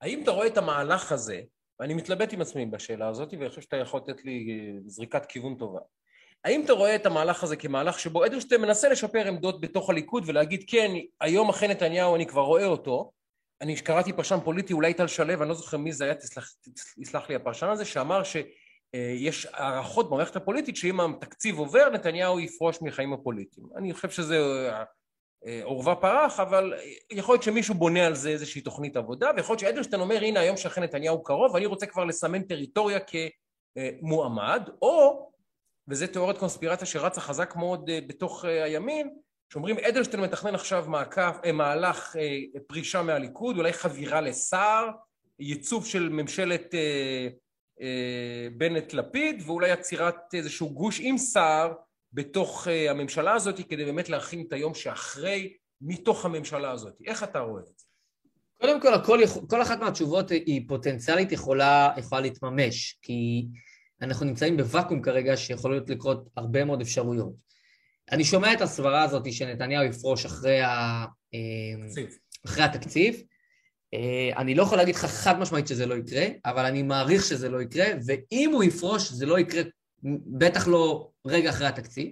האם 0.00 0.22
אתה 0.22 0.30
רואה 0.30 0.46
את 0.46 0.56
המהלך 0.58 1.12
הזה, 1.12 1.40
ואני 1.80 1.94
מתלבט 1.94 2.32
עם 2.32 2.40
עצמי 2.40 2.66
בשאלה 2.66 3.08
הזאת, 3.08 3.32
ואני 3.32 3.48
חושב 3.48 3.60
שאתה 3.60 3.76
יכול 3.76 4.00
לתת 4.00 4.24
לי 4.24 4.72
זריקת 4.86 5.26
כיוון 5.26 5.54
טובה. 5.54 5.80
האם 6.44 6.64
אתה 6.64 6.72
רואה 6.72 6.94
את 6.94 7.06
המהלך 7.06 7.44
הזה 7.44 7.56
כמהלך 7.56 7.98
שבו 7.98 8.26
אדלשטיין 8.26 8.60
מנסה 8.60 8.88
לשפר 8.88 9.28
עמדות 9.28 9.60
בתוך 9.60 9.90
הליכוד 9.90 10.24
ולהגיד, 10.26 10.64
כן, 10.66 10.90
היום 11.20 11.48
אחרי 11.48 11.68
נתניהו 11.68 12.16
אני 12.16 12.26
כבר 12.26 12.42
רואה 12.42 12.66
אותו, 12.66 13.10
אני 13.64 13.76
קראתי 13.76 14.12
פרשן 14.12 14.38
פוליטי, 14.44 14.72
אולי 14.72 14.94
טל 14.94 15.06
שלו, 15.06 15.42
אני 15.42 15.48
לא 15.48 15.54
זוכר 15.54 15.76
מי 15.76 15.92
זה 15.92 16.04
היה, 16.04 16.14
תסלח, 16.14 16.52
תסלח 17.02 17.28
לי 17.28 17.34
הפרשן 17.34 17.68
הזה, 17.68 17.84
שאמר 17.84 18.22
שיש 18.22 19.46
הערכות 19.52 20.10
במערכת 20.10 20.36
הפוליטית 20.36 20.76
שאם 20.76 21.00
התקציב 21.00 21.58
עובר, 21.58 21.90
נתניהו 21.90 22.40
יפרוש 22.40 22.78
מחיים 22.82 23.12
הפוליטיים. 23.12 23.66
אני 23.76 23.94
חושב 23.94 24.10
שזה 24.10 24.38
אה, 24.38 24.84
אה, 25.46 25.60
עורבא 25.64 25.94
פרח, 25.94 26.40
אבל 26.40 26.74
יכול 27.12 27.34
להיות 27.34 27.42
שמישהו 27.42 27.74
בונה 27.74 28.06
על 28.06 28.14
זה 28.14 28.28
איזושהי 28.28 28.60
תוכנית 28.60 28.96
עבודה, 28.96 29.30
ויכול 29.36 29.52
להיות 29.52 29.60
שאדלשטיין 29.60 30.02
אומר, 30.02 30.16
הנה 30.16 30.40
היום 30.40 30.56
שאחרי 30.56 30.84
נתניהו 30.84 31.22
קרוב, 31.22 31.54
ואני 31.54 31.66
רוצה 31.66 31.86
כבר 31.86 32.04
לסמן 32.04 32.42
טריטוריה 32.42 32.98
כמועמד, 33.00 34.68
או, 34.82 35.30
וזו 35.88 36.06
תיאוריית 36.06 36.38
קונספירציה 36.38 36.86
שרצה 36.86 37.20
חזק 37.20 37.56
מאוד 37.56 37.90
אה, 37.90 37.98
בתוך 38.06 38.44
אה, 38.44 38.64
הימין, 38.64 39.10
שאומרים 39.54 39.76
אדלשטיין 39.78 40.22
מתכנן 40.22 40.54
עכשיו 40.54 40.84
מעקף, 40.88 41.36
אה, 41.44 41.52
מהלך 41.52 42.16
אה, 42.16 42.60
פרישה 42.66 43.02
מהליכוד, 43.02 43.58
אולי 43.58 43.72
חבירה 43.72 44.20
לסער, 44.20 44.90
ייצוב 45.38 45.86
של 45.86 46.08
ממשלת 46.08 46.74
אה, 46.74 47.28
בנט-לפיד, 48.56 49.42
ואולי 49.46 49.70
עצירת 49.70 50.34
איזשהו 50.34 50.70
גוש 50.70 51.00
עם 51.02 51.18
סער 51.18 51.72
בתוך 52.12 52.68
הממשלה 52.90 53.34
הזאת, 53.34 53.60
כדי 53.68 53.84
באמת 53.84 54.08
להכין 54.08 54.44
את 54.48 54.52
היום 54.52 54.74
שאחרי, 54.74 55.52
מתוך 55.80 56.24
הממשלה 56.24 56.70
הזאת. 56.70 56.94
איך 57.06 57.22
אתה 57.22 57.38
רואה 57.38 57.60
את 57.60 57.66
זה? 57.66 57.84
קודם 58.60 58.80
כל, 58.80 58.94
הכל, 58.94 59.18
כל 59.48 59.62
אחת 59.62 59.80
מהתשובות 59.80 60.30
היא 60.30 60.68
פוטנציאלית 60.68 61.32
יכולה, 61.32 61.92
יכולה 61.96 62.20
להתממש, 62.20 62.98
כי 63.02 63.46
אנחנו 64.02 64.26
נמצאים 64.26 64.56
בוואקום 64.56 65.02
כרגע 65.02 65.36
שיכולות 65.36 65.90
לקרות 65.90 66.28
הרבה 66.36 66.64
מאוד 66.64 66.80
אפשרויות. 66.80 67.43
אני 68.12 68.24
שומע 68.24 68.52
את 68.52 68.60
הסברה 68.60 69.02
הזאת 69.02 69.32
שנתניהו 69.32 69.84
יפרוש 69.84 70.24
אחרי, 70.24 70.60
ה, 70.60 71.04
אה, 71.34 71.88
תקציב. 71.88 72.16
אחרי 72.46 72.64
התקציב. 72.64 73.22
אה, 73.94 74.30
אני 74.36 74.54
לא 74.54 74.62
יכול 74.62 74.78
להגיד 74.78 74.94
לך 74.94 75.04
חד 75.04 75.38
משמעית 75.38 75.66
שזה 75.68 75.86
לא 75.86 75.94
יקרה, 75.94 76.26
אבל 76.44 76.64
אני 76.64 76.82
מעריך 76.82 77.24
שזה 77.24 77.48
לא 77.48 77.62
יקרה, 77.62 77.86
ואם 78.06 78.50
הוא 78.52 78.64
יפרוש, 78.64 79.10
זה 79.12 79.26
לא 79.26 79.38
יקרה, 79.38 79.62
בטח 80.38 80.68
לא 80.68 81.10
רגע 81.26 81.50
אחרי 81.50 81.66
התקציב. 81.66 82.08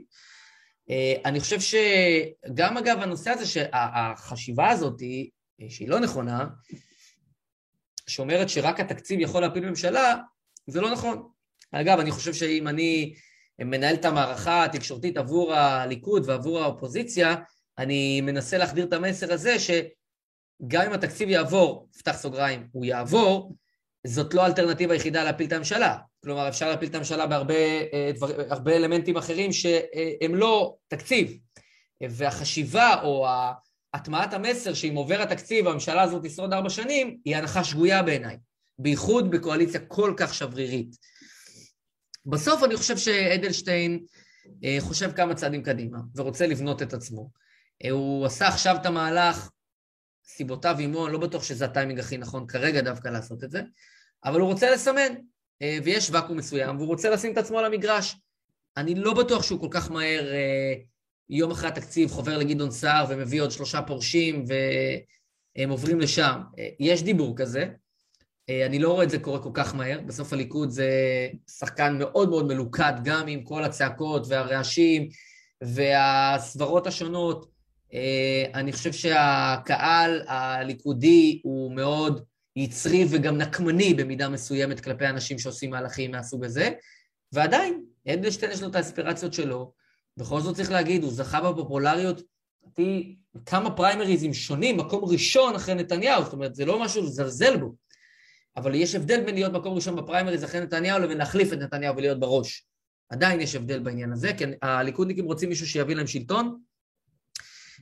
אה, 0.90 1.14
אני 1.24 1.40
חושב 1.40 1.58
שגם 1.60 2.76
אגב 2.76 2.98
הנושא 3.00 3.30
הזה, 3.30 3.46
שהחשיבה 3.46 4.68
הזאת, 4.70 5.00
היא- 5.00 5.30
שהיא 5.68 5.88
לא 5.88 6.00
נכונה, 6.00 6.46
שאומרת 8.06 8.48
שרק 8.48 8.80
התקציב 8.80 9.20
יכול 9.20 9.42
להפיל 9.42 9.68
ממשלה, 9.68 10.14
זה 10.66 10.80
לא 10.80 10.90
נכון. 10.92 11.28
אגב, 11.72 11.98
אני 11.98 12.10
חושב 12.10 12.34
שאם 12.34 12.68
אני 12.68 13.14
מנהל 13.58 13.94
את 13.94 14.04
המערכה 14.04 14.64
התקשורתית 14.64 15.16
עבור 15.16 15.54
הליכוד 15.54 16.22
ועבור 16.26 16.60
האופוזיציה, 16.60 17.34
אני 17.78 18.20
מנסה 18.20 18.58
להחדיר 18.58 18.84
את 18.84 18.92
המסר 18.92 19.32
הזה 19.32 19.58
שגם 19.58 20.82
אם 20.86 20.92
התקציב 20.92 21.28
יעבור, 21.28 21.88
פתח 21.98 22.16
סוגריים, 22.16 22.68
הוא 22.72 22.84
יעבור, 22.84 23.54
זאת 24.06 24.34
לא 24.34 24.42
האלטרנטיבה 24.42 24.92
היחידה 24.92 25.24
להפיל 25.24 25.46
את 25.46 25.52
הממשלה. 25.52 25.98
כלומר, 26.24 26.48
אפשר 26.48 26.68
להפיל 26.68 26.88
את 26.88 26.94
הממשלה 26.94 27.26
בהרבה 27.26 27.54
אה, 27.54 28.10
דבר, 28.16 28.28
הרבה 28.48 28.76
אלמנטים 28.76 29.16
אחרים 29.16 29.52
שהם 29.52 30.34
לא 30.34 30.76
תקציב. 30.88 31.38
והחשיבה 32.10 33.02
או 33.02 33.26
הטמעת 33.94 34.34
המסר 34.34 34.74
שאם 34.74 34.94
עובר 34.94 35.22
התקציב, 35.22 35.66
הממשלה 35.66 36.02
הזאת 36.02 36.24
תשרוד 36.24 36.52
ארבע 36.52 36.70
שנים, 36.70 37.18
היא 37.24 37.36
הנחה 37.36 37.64
שגויה 37.64 38.02
בעיניי. 38.02 38.36
בייחוד 38.78 39.30
בקואליציה 39.30 39.80
כל 39.80 40.14
כך 40.16 40.34
שברירית. 40.34 40.96
בסוף 42.26 42.64
אני 42.64 42.76
חושב 42.76 42.96
שאדלשטיין 42.96 44.04
אה, 44.64 44.76
חושב 44.80 45.12
כמה 45.12 45.34
צעדים 45.34 45.62
קדימה 45.62 45.98
ורוצה 46.16 46.46
לבנות 46.46 46.82
את 46.82 46.92
עצמו. 46.92 47.30
אה, 47.84 47.90
הוא 47.90 48.26
עשה 48.26 48.48
עכשיו 48.48 48.76
את 48.80 48.86
המהלך, 48.86 49.50
סיבותיו 50.26 50.76
עמו, 50.78 51.06
אני 51.06 51.12
לא 51.12 51.18
בטוח 51.18 51.42
שזה 51.42 51.64
הטיימינג 51.64 52.00
הכי 52.00 52.16
נכון 52.16 52.46
כרגע 52.46 52.80
דווקא 52.80 53.08
לעשות 53.08 53.44
את 53.44 53.50
זה, 53.50 53.62
אבל 54.24 54.40
הוא 54.40 54.48
רוצה 54.48 54.70
לסמן, 54.70 55.14
אה, 55.62 55.78
ויש 55.84 56.10
ואקום 56.10 56.36
מסוים, 56.36 56.76
והוא 56.76 56.88
רוצה 56.88 57.10
לשים 57.10 57.32
את 57.32 57.38
עצמו 57.38 57.58
על 57.58 57.64
המגרש. 57.64 58.16
אני 58.76 58.94
לא 58.94 59.14
בטוח 59.14 59.42
שהוא 59.42 59.60
כל 59.60 59.68
כך 59.70 59.90
מהר, 59.90 60.24
יום 61.30 61.50
אחרי 61.50 61.68
התקציב, 61.68 62.10
חובר 62.10 62.38
לגדעון 62.38 62.70
סער 62.70 63.06
ומביא 63.08 63.42
עוד 63.42 63.50
שלושה 63.50 63.82
פורשים 63.82 64.44
והם 64.48 65.70
עוברים 65.70 66.00
לשם. 66.00 66.40
יש 66.80 67.02
דיבור 67.02 67.36
כזה, 67.36 67.68
אני 68.66 68.78
לא 68.78 68.92
רואה 68.92 69.04
את 69.04 69.10
זה 69.10 69.18
קורה 69.18 69.38
כל 69.38 69.50
כך 69.54 69.74
מהר, 69.74 70.00
בסוף 70.06 70.32
הליכוד 70.32 70.70
זה 70.70 70.88
שחקן 71.58 71.98
מאוד 71.98 72.28
מאוד 72.28 72.46
מלוכד, 72.46 72.92
גם 73.04 73.26
עם 73.28 73.42
כל 73.42 73.64
הצעקות 73.64 74.26
והרעשים 74.28 75.08
והסברות 75.62 76.86
השונות. 76.86 77.46
אה, 77.94 78.44
אני 78.54 78.72
חושב 78.72 78.92
שהקהל 78.92 80.22
הליכודי 80.26 81.40
הוא 81.44 81.72
מאוד 81.72 82.24
יצרי 82.56 83.04
וגם 83.10 83.36
נקמני 83.36 83.94
במידה 83.94 84.28
מסוימת 84.28 84.80
כלפי 84.80 85.06
אנשים 85.06 85.38
שעושים 85.38 85.70
מהלכים 85.70 86.10
מהסוג 86.10 86.44
הזה, 86.44 86.70
ועדיין, 87.32 87.82
אדלשטיין 88.08 88.52
יש 88.52 88.62
לו 88.62 88.68
את 88.68 88.74
האספירציות 88.74 89.32
שלו, 89.32 89.72
בכל 90.16 90.40
זאת 90.40 90.56
צריך 90.56 90.70
להגיד, 90.70 91.02
הוא 91.02 91.12
זכה 91.12 91.52
בפופולריות, 91.52 92.22
לדעתי, 92.62 93.16
כמה 93.46 93.70
פריימריזים 93.70 94.34
שונים, 94.34 94.76
מקום 94.76 95.04
ראשון 95.04 95.54
אחרי 95.54 95.74
נתניהו, 95.74 96.24
זאת 96.24 96.32
אומרת, 96.32 96.54
זה 96.54 96.64
לא 96.64 96.80
משהו 96.80 97.02
לזלזל 97.02 97.56
בו. 97.56 97.74
אבל 98.56 98.74
יש 98.74 98.94
הבדל 98.94 99.24
בין 99.24 99.34
להיות 99.34 99.52
מקום 99.52 99.74
ראשון 99.74 99.96
בפריימריז 99.96 100.44
אחרי 100.44 100.60
נתניהו 100.60 100.98
לבין 100.98 101.18
להחליף 101.18 101.52
את 101.52 101.58
נתניהו 101.58 101.96
ולהיות 101.96 102.20
בראש. 102.20 102.66
עדיין 103.08 103.40
יש 103.40 103.54
הבדל 103.54 103.78
בעניין 103.78 104.12
הזה, 104.12 104.32
כי 104.38 104.44
הליכודניקים 104.62 105.24
רוצים 105.24 105.48
מישהו 105.48 105.66
שיביא 105.66 105.96
להם 105.96 106.06
שלטון, 106.06 106.58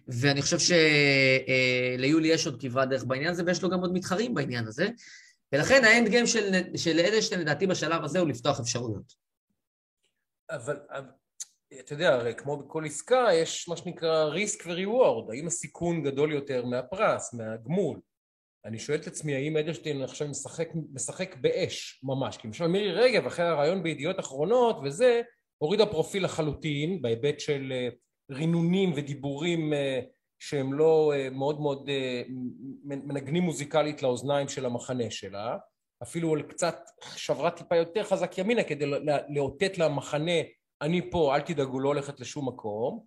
ואני 0.09 0.43
חושב 0.43 0.59
שליולי 0.59 2.29
יש 2.29 2.47
עוד 2.47 2.61
כברת 2.61 2.89
דרך 2.89 3.05
בעניין 3.05 3.31
הזה, 3.31 3.43
ויש 3.47 3.63
לו 3.63 3.71
גם 3.71 3.81
עוד 3.81 3.93
מתחרים 3.93 4.35
בעניין 4.35 4.67
הזה, 4.67 4.89
ולכן 5.53 5.85
האנד 5.85 6.09
גיים 6.09 6.27
של, 6.27 6.53
של 6.77 7.01
אדלשטיין 7.01 7.41
לדעתי 7.41 7.67
בשלב 7.67 8.05
הזה 8.05 8.19
הוא 8.19 8.29
לפתוח 8.29 8.61
אפשרויות. 8.61 9.13
אבל, 10.51 10.77
אתה 11.81 11.93
יודע, 11.93 12.15
הרי 12.15 12.35
כמו 12.35 12.57
בכל 12.57 12.85
עסקה, 12.87 13.27
יש 13.33 13.69
מה 13.69 13.77
שנקרא 13.77 14.25
ריסק 14.25 14.65
וריוורד. 14.67 15.31
האם 15.31 15.47
הסיכון 15.47 16.03
גדול 16.03 16.33
יותר 16.33 16.65
מהפרס, 16.65 17.35
מהגמול? 17.35 18.01
אני 18.65 18.79
שואל 18.79 18.99
את 18.99 19.07
עצמי, 19.07 19.35
האם 19.35 19.57
אדלשטיין 19.57 20.03
עכשיו 20.03 20.29
משחק, 20.29 20.69
משחק 20.93 21.37
באש 21.41 22.01
ממש? 22.03 22.37
כי 22.37 22.47
למשל 22.47 22.67
מירי 22.67 22.93
רגב, 22.93 23.27
אחרי 23.27 23.45
הרעיון 23.45 23.83
בידיעות 23.83 24.21
אחרונות 24.21 24.77
וזה, 24.85 25.23
הורידה 25.59 25.87
פרופיל 25.87 26.25
לחלוטין, 26.25 27.03
בהיבט 27.03 27.41
של 27.41 27.73
אה, 27.73 27.89
רינונים 28.31 28.93
ודיבורים 28.97 29.73
אה, 29.73 30.01
שהם 30.39 30.73
לא 30.73 31.13
אה, 31.15 31.31
מאוד 31.31 31.61
מאוד 31.61 31.91
מנגנים 32.85 33.43
מוזיקלית 33.43 34.03
לאוזניים 34.03 34.49
של 34.49 34.67
המחנה 34.67 35.11
שלה, 35.11 35.57
אפילו 36.03 36.35
קצת 36.49 36.81
שברה 37.17 37.51
טיפה 37.51 37.77
יותר 37.77 38.05
חזק 38.05 38.39
ימינה 38.39 38.65
כדי 38.65 38.87
לאותת 39.29 39.79
למחנה 39.79 40.41
אני 40.83 41.11
פה, 41.11 41.35
אל 41.35 41.41
תדאגו, 41.41 41.81
לא 41.81 41.89
הולכת 41.89 42.21
לשום 42.21 42.49
מקום. 42.49 43.05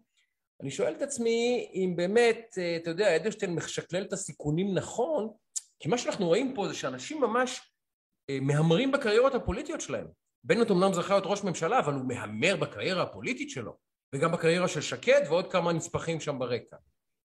אני 0.61 0.71
שואל 0.71 0.93
את 0.93 1.01
עצמי 1.01 1.69
אם 1.73 1.93
באמת, 1.95 2.57
אתה 2.81 2.89
יודע, 2.89 3.15
אדלשטיין 3.15 3.55
משקלל 3.55 4.03
את 4.03 4.13
הסיכונים 4.13 4.73
נכון, 4.73 5.29
כי 5.83 5.89
מה 5.89 5.97
שאנחנו 5.97 6.27
רואים 6.27 6.53
פה 6.55 6.67
זה 6.67 6.73
שאנשים 6.73 7.21
ממש 7.21 7.61
מהמרים 8.41 8.91
בקריירות 8.91 9.35
הפוליטיות 9.35 9.81
שלהם. 9.81 10.07
בנט 10.43 10.71
אמנם 10.71 10.93
זכה 10.93 11.13
להיות 11.13 11.25
ראש 11.25 11.43
ממשלה, 11.43 11.79
אבל 11.79 11.93
הוא 11.93 12.07
מהמר 12.07 12.55
בקריירה 12.55 13.03
הפוליטית 13.03 13.49
שלו, 13.49 13.77
וגם 14.15 14.31
בקריירה 14.31 14.67
של 14.67 14.81
שקד 14.81 15.21
ועוד 15.29 15.51
כמה 15.51 15.73
נספחים 15.73 16.19
שם 16.19 16.39
ברקע. 16.39 16.75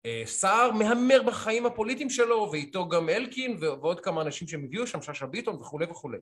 אה, 0.05 0.23
סער 0.25 0.71
מהמר 0.71 1.23
בחיים 1.23 1.65
הפוליטיים 1.65 2.09
שלו, 2.09 2.49
ואיתו 2.51 2.89
גם 2.89 3.09
אלקין 3.09 3.57
ועוד 3.59 3.99
כמה 3.99 4.21
אנשים 4.21 4.47
שהם 4.47 4.63
הביאו 4.63 4.87
שם, 4.87 5.01
שאשא 5.01 5.25
ביטון 5.25 5.55
וכולי 5.55 5.85
וכולי. 5.85 6.17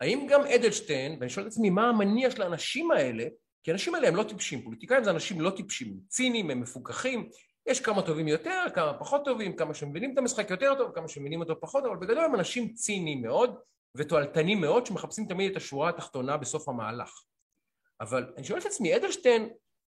האם 0.00 0.26
גם 0.30 0.40
אדלשטיין, 0.40 1.16
ואני 1.20 1.30
שואל 1.30 1.46
את 1.46 1.50
עצמי 1.50 1.70
מה 1.70 1.88
המניע 1.88 2.30
של 2.30 2.42
האנשים 2.42 2.90
האלה, 2.90 3.24
כי 3.64 3.70
האנשים 3.70 3.94
האלה 3.94 4.08
הם 4.08 4.16
לא 4.16 4.22
טיפשים, 4.22 4.62
פוליטיקאים 4.62 5.04
זה 5.04 5.10
אנשים 5.10 5.40
לא 5.40 5.50
טיפשים, 5.50 5.88
הם 5.88 6.00
ציניים, 6.08 6.50
הם 6.50 6.60
מפוקחים, 6.60 7.28
יש 7.70 7.80
כמה 7.80 8.02
טובים 8.02 8.28
יותר, 8.28 8.66
כמה 8.74 8.98
פחות 8.98 9.24
טובים, 9.24 9.56
כמה 9.56 9.74
שמבינים 9.74 10.12
את 10.12 10.18
המשחק 10.18 10.50
יותר 10.50 10.74
טוב, 10.78 10.92
כמה 10.94 11.08
שמבינים 11.08 11.40
אותו 11.40 11.60
פחות, 11.60 11.84
אבל 11.84 11.96
בגדול 11.96 12.24
הם 12.24 12.34
אנשים 12.34 12.74
ציניים 12.74 13.22
מאוד, 13.22 13.58
ותועלתנים 13.96 14.60
מאוד 14.60 14.86
שמחפשים 14.86 15.26
תמיד 15.26 15.50
את 15.50 15.56
השורה 15.56 15.88
התחתונה 15.88 16.36
בסוף 16.36 16.68
המהלך. 16.68 17.10
אבל 18.00 18.32
אני 18.36 18.44
שואל 18.44 18.60
את 18.60 18.66
עצמי, 18.66 18.96
אדלשטיין, 18.96 19.48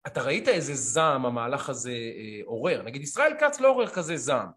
אתה 0.08 0.22
ראית 0.22 0.48
איזה 0.48 0.76
זעם 0.76 1.26
המהלך 1.26 1.70
הזה 1.70 1.92
אה, 1.92 2.42
עורר? 2.46 2.82
נגיד 2.82 3.02
ישראל 3.02 3.34
כץ 3.40 3.60
לא 3.60 3.68
עורר 3.68 3.88
כזה 3.88 4.18
זעם. 4.18 4.50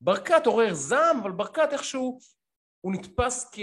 ברקת 0.00 0.46
עורר 0.46 0.74
זעם, 0.74 1.20
אבל 1.20 1.32
ברקת 1.32 1.68
איכשהו 1.72 2.18
הוא 2.80 2.92
נתפס 2.92 3.50
כ... 3.52 3.58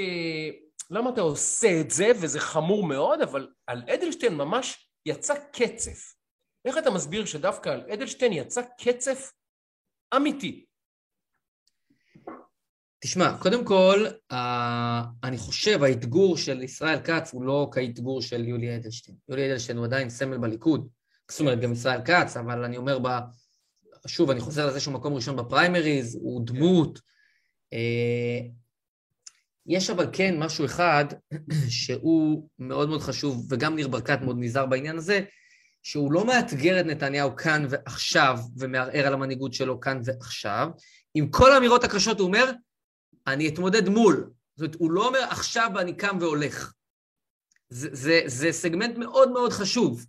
למה 0.89 1.09
אתה 1.09 1.21
עושה 1.21 1.81
את 1.81 1.91
זה, 1.91 2.11
וזה 2.21 2.39
חמור 2.39 2.87
מאוד, 2.87 3.21
אבל 3.21 3.47
על 3.67 3.83
אדלשטיין 3.93 4.35
ממש 4.35 4.89
יצא 5.05 5.33
קצף. 5.51 6.16
איך 6.67 6.77
אתה 6.77 6.91
מסביר 6.91 7.25
שדווקא 7.25 7.69
על 7.69 7.81
אדלשטיין 7.93 8.33
יצא 8.33 8.61
קצף 8.81 9.31
אמיתי? 10.15 10.65
תשמע, 12.99 13.37
קודם 13.41 13.65
כל, 13.65 14.05
אני 15.23 15.37
חושב 15.37 15.83
האתגור 15.83 16.37
של 16.37 16.63
ישראל 16.63 16.99
כץ 16.99 17.33
הוא 17.33 17.43
לא 17.43 17.69
כאתגור 17.73 18.21
של 18.21 18.47
יולי 18.47 18.75
אדלשטיין. 18.75 19.17
יולי 19.29 19.51
אדלשטיין 19.51 19.77
הוא 19.77 19.85
עדיין 19.85 20.09
סמל 20.09 20.37
בליכוד, 20.37 20.89
זאת 21.31 21.39
אומרת 21.39 21.59
גם 21.59 21.71
ישראל 21.71 22.01
כץ, 22.05 22.37
אבל 22.37 22.63
אני 22.63 22.77
אומר, 22.77 22.99
ב... 22.99 23.07
שוב, 24.07 24.29
אני 24.29 24.39
חוזר 24.39 24.67
לזה 24.67 24.79
שהוא 24.79 24.93
מקום 24.93 25.13
ראשון 25.13 25.35
בפריימריז, 25.35 26.15
הוא 26.15 26.45
דמות. 26.45 26.99
אה, 27.73 28.39
יש 29.65 29.89
אבל 29.89 30.09
כן 30.13 30.39
משהו 30.39 30.65
אחד 30.65 31.05
שהוא 31.69 32.49
מאוד 32.59 32.89
מאוד 32.89 33.01
חשוב, 33.01 33.47
וגם 33.49 33.75
ניר 33.75 33.87
ברקת 33.87 34.21
מאוד 34.21 34.35
נזהר 34.39 34.65
בעניין 34.65 34.97
הזה, 34.97 35.21
שהוא 35.87 36.11
לא 36.11 36.25
מאתגר 36.25 36.79
את 36.79 36.85
נתניהו 36.85 37.35
כאן 37.35 37.65
ועכשיו 37.69 38.37
ומערער 38.57 39.07
על 39.07 39.13
המנהיגות 39.13 39.53
שלו 39.53 39.79
כאן 39.79 40.01
ועכשיו. 40.05 40.67
עם 41.13 41.29
כל 41.29 41.51
האמירות 41.51 41.83
הקשות 41.83 42.19
הוא 42.19 42.27
אומר, 42.27 42.51
אני 43.27 43.49
אתמודד 43.49 43.89
מול. 43.89 44.31
זאת 44.55 44.59
אומרת, 44.59 44.75
הוא 44.75 44.91
לא 44.91 45.07
אומר 45.07 45.19
עכשיו 45.19 45.71
אני 45.79 45.97
קם 45.97 46.17
והולך. 46.21 46.73
זה, 47.69 47.89
זה, 47.91 48.21
זה 48.25 48.51
סגמנט 48.51 48.97
מאוד 48.97 49.31
מאוד 49.31 49.51
חשוב. 49.51 50.05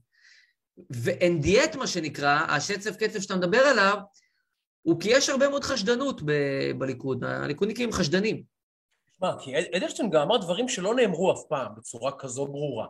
ואין 0.90 1.40
דיאט, 1.40 1.76
מה 1.76 1.86
שנקרא, 1.86 2.38
השצף 2.48 2.96
קצף 2.96 3.20
שאתה 3.20 3.36
מדבר 3.36 3.60
עליו, 3.60 3.98
הוא 4.82 5.00
כי 5.00 5.08
יש 5.10 5.28
הרבה 5.28 5.48
מאוד 5.48 5.64
חשדנות 5.64 6.22
ב- 6.22 6.72
בליכוד, 6.78 7.24
הליכודניקים 7.24 7.92
חשדנים. 7.92 8.42
מה, 9.20 9.36
כי 9.40 9.52
אדלשטיין 9.76 10.10
גם 10.10 10.22
אמר 10.22 10.36
דברים 10.36 10.68
שלא 10.68 10.94
נאמרו 10.94 11.32
אף 11.32 11.40
פעם 11.48 11.74
בצורה 11.76 12.12
כזו 12.18 12.46
ברורה. 12.46 12.86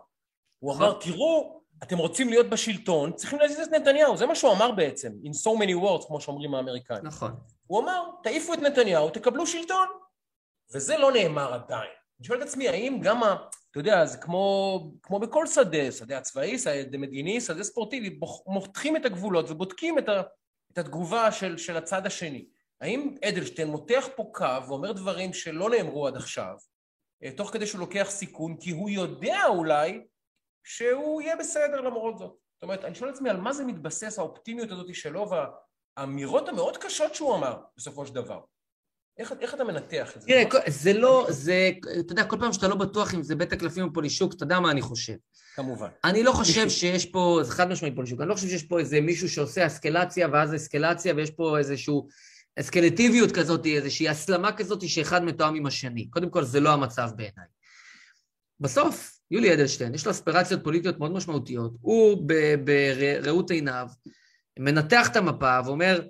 הוא 0.59 0.75
אמר, 0.75 0.89
נכון. 0.89 1.01
תראו, 1.01 1.58
אתם 1.83 1.99
רוצים 1.99 2.29
להיות 2.29 2.51
בשלטון, 2.51 3.13
צריכים 3.13 3.39
להזיז 3.39 3.59
את 3.69 3.73
נתניהו, 3.73 4.17
זה 4.17 4.27
מה 4.27 4.35
שהוא 4.35 4.53
אמר 4.53 4.73
בעצם, 4.73 5.13
in 5.25 5.31
so 5.31 5.61
many 5.61 5.85
words, 5.85 6.07
כמו 6.07 6.21
שאומרים 6.21 6.55
האמריקאים. 6.55 7.07
נכון. 7.07 7.35
הוא 7.67 7.81
אמר, 7.81 8.03
תעיפו 8.23 8.55
את 8.55 8.59
נתניהו, 8.59 9.11
תקבלו 9.11 9.47
שלטון. 9.47 9.89
וזה 10.75 10.99
לא 10.99 11.13
נאמר 11.13 11.55
עדיין. 11.55 11.91
אני 12.21 12.27
שואל 12.27 12.43
את 12.43 12.47
עצמי, 12.47 12.69
האם 12.69 12.99
גם 13.03 13.23
ה... 13.23 13.37
אתה 13.71 13.81
יודע, 13.81 14.07
זה 14.07 14.19
כמו, 14.19 14.93
כמו 15.03 15.19
בכל 15.19 15.47
שדה, 15.47 15.93
שדה 15.93 16.19
הצבאי, 16.19 16.59
שדה 16.59 16.99
מדיני, 16.99 17.41
שדה 17.41 17.65
ספורטיבי, 17.65 18.19
מותחים 18.47 18.97
את 18.97 19.05
הגבולות 19.05 19.51
ובודקים 19.51 19.99
את, 19.99 20.09
ה, 20.09 20.23
את 20.73 20.79
התגובה 20.79 21.33
של, 21.33 21.57
של 21.57 21.77
הצד 21.77 22.07
השני. 22.07 22.47
האם 22.81 23.15
אדלשטיין 23.25 23.69
מותח 23.69 24.09
פה 24.17 24.31
קו 24.33 24.67
ואומר 24.69 24.93
דברים 24.93 25.33
שלא 25.33 25.71
נאמרו 25.71 26.07
עד 26.07 26.17
עכשיו, 26.17 26.55
אה, 27.25 27.31
תוך 27.31 27.53
כדי 27.53 27.67
שהוא 27.67 27.81
לוקח 27.81 28.07
סיכון, 28.11 28.57
כי 28.61 28.71
הוא 28.71 28.91
יודע 28.91 29.43
אולי 29.49 30.01
שהוא 30.69 31.23
יהיה 31.23 31.37
בסדר 31.37 31.81
למרות 31.81 32.19
זאת. 32.19 32.31
זאת 32.31 32.63
אומרת, 32.63 32.85
אני 32.85 32.95
שואל 32.95 33.11
את 33.11 33.15
עצמי 33.15 33.31
על 33.31 33.37
מה 33.37 33.53
זה 33.53 33.65
מתבסס 33.65 34.19
האופטימיות 34.19 34.71
הזאת 34.71 34.95
שלו 34.95 35.31
והאמירות 35.97 36.49
המאוד 36.49 36.77
קשות 36.77 37.15
שהוא 37.15 37.35
אמר 37.35 37.57
בסופו 37.77 38.07
של 38.07 38.15
דבר. 38.15 38.41
איך, 39.19 39.33
איך 39.41 39.55
אתה 39.55 39.65
מנתח 39.65 40.17
את 40.17 40.23
זה? 40.23 40.29
תראה, 40.29 40.45
זה 40.67 40.93
לא, 40.93 41.27
זה, 41.29 41.71
אתה 42.01 42.13
יודע, 42.13 42.25
כל 42.25 42.37
פעם 42.41 42.53
שאתה 42.53 42.69
לא 42.69 42.75
בטוח 42.75 43.15
אם 43.15 43.23
זה 43.23 43.35
בית 43.35 43.53
הקלפים 43.53 43.85
או 43.85 43.93
פולישוק, 43.93 44.35
אתה 44.35 44.45
יודע 44.45 44.61
מה 44.61 44.71
אני 44.71 44.83
חושב. 44.83 45.15
כמובן. 45.55 45.89
אני 46.05 46.23
לא 46.23 46.33
חושב 46.33 46.69
שיש 46.69 47.07
פה, 47.07 47.41
זה 47.43 47.53
חד 47.53 47.69
משמעית 47.69 47.95
פולישוק, 47.95 48.21
אני 48.21 48.29
לא 48.29 48.35
חושב 48.35 48.49
שיש 48.49 48.63
פה 48.63 48.79
איזה 48.79 49.01
מישהו 49.01 49.29
שעושה 49.29 49.67
אסקלציה 49.67 50.29
ואז 50.33 50.55
אסקלציה, 50.55 51.15
ויש 51.15 51.31
פה 51.31 51.59
איזושהי 51.59 51.95
אסקלטיביות 52.61 53.33
כזאת, 53.33 53.67
איזושהי 53.67 54.09
הסלמה 54.09 54.53
כזאת 54.53 54.89
שאחד 54.89 55.25
מתואם 55.25 55.55
עם 55.55 55.67
השני. 55.67 56.11
קודם 56.11 56.31
כל, 56.31 56.45
זה 56.45 56.61
לא 56.61 56.73
המצב 56.73 57.11
בעיניי. 57.17 57.47
בסוף, 58.61 59.18
יולי 59.31 59.55
אדלשטיין, 59.55 59.95
יש 59.95 60.07
לו 60.07 60.13
אספירציות 60.13 60.65
פוליטיות 60.65 60.99
מאוד 60.99 61.13
משמעותיות. 61.13 61.73
הוא 61.81 62.29
בראות 62.65 63.51
עיניו 63.51 63.87
מנתח 64.59 65.09
את 65.09 65.17
המפה 65.17 65.59
ואומר, 65.65 66.01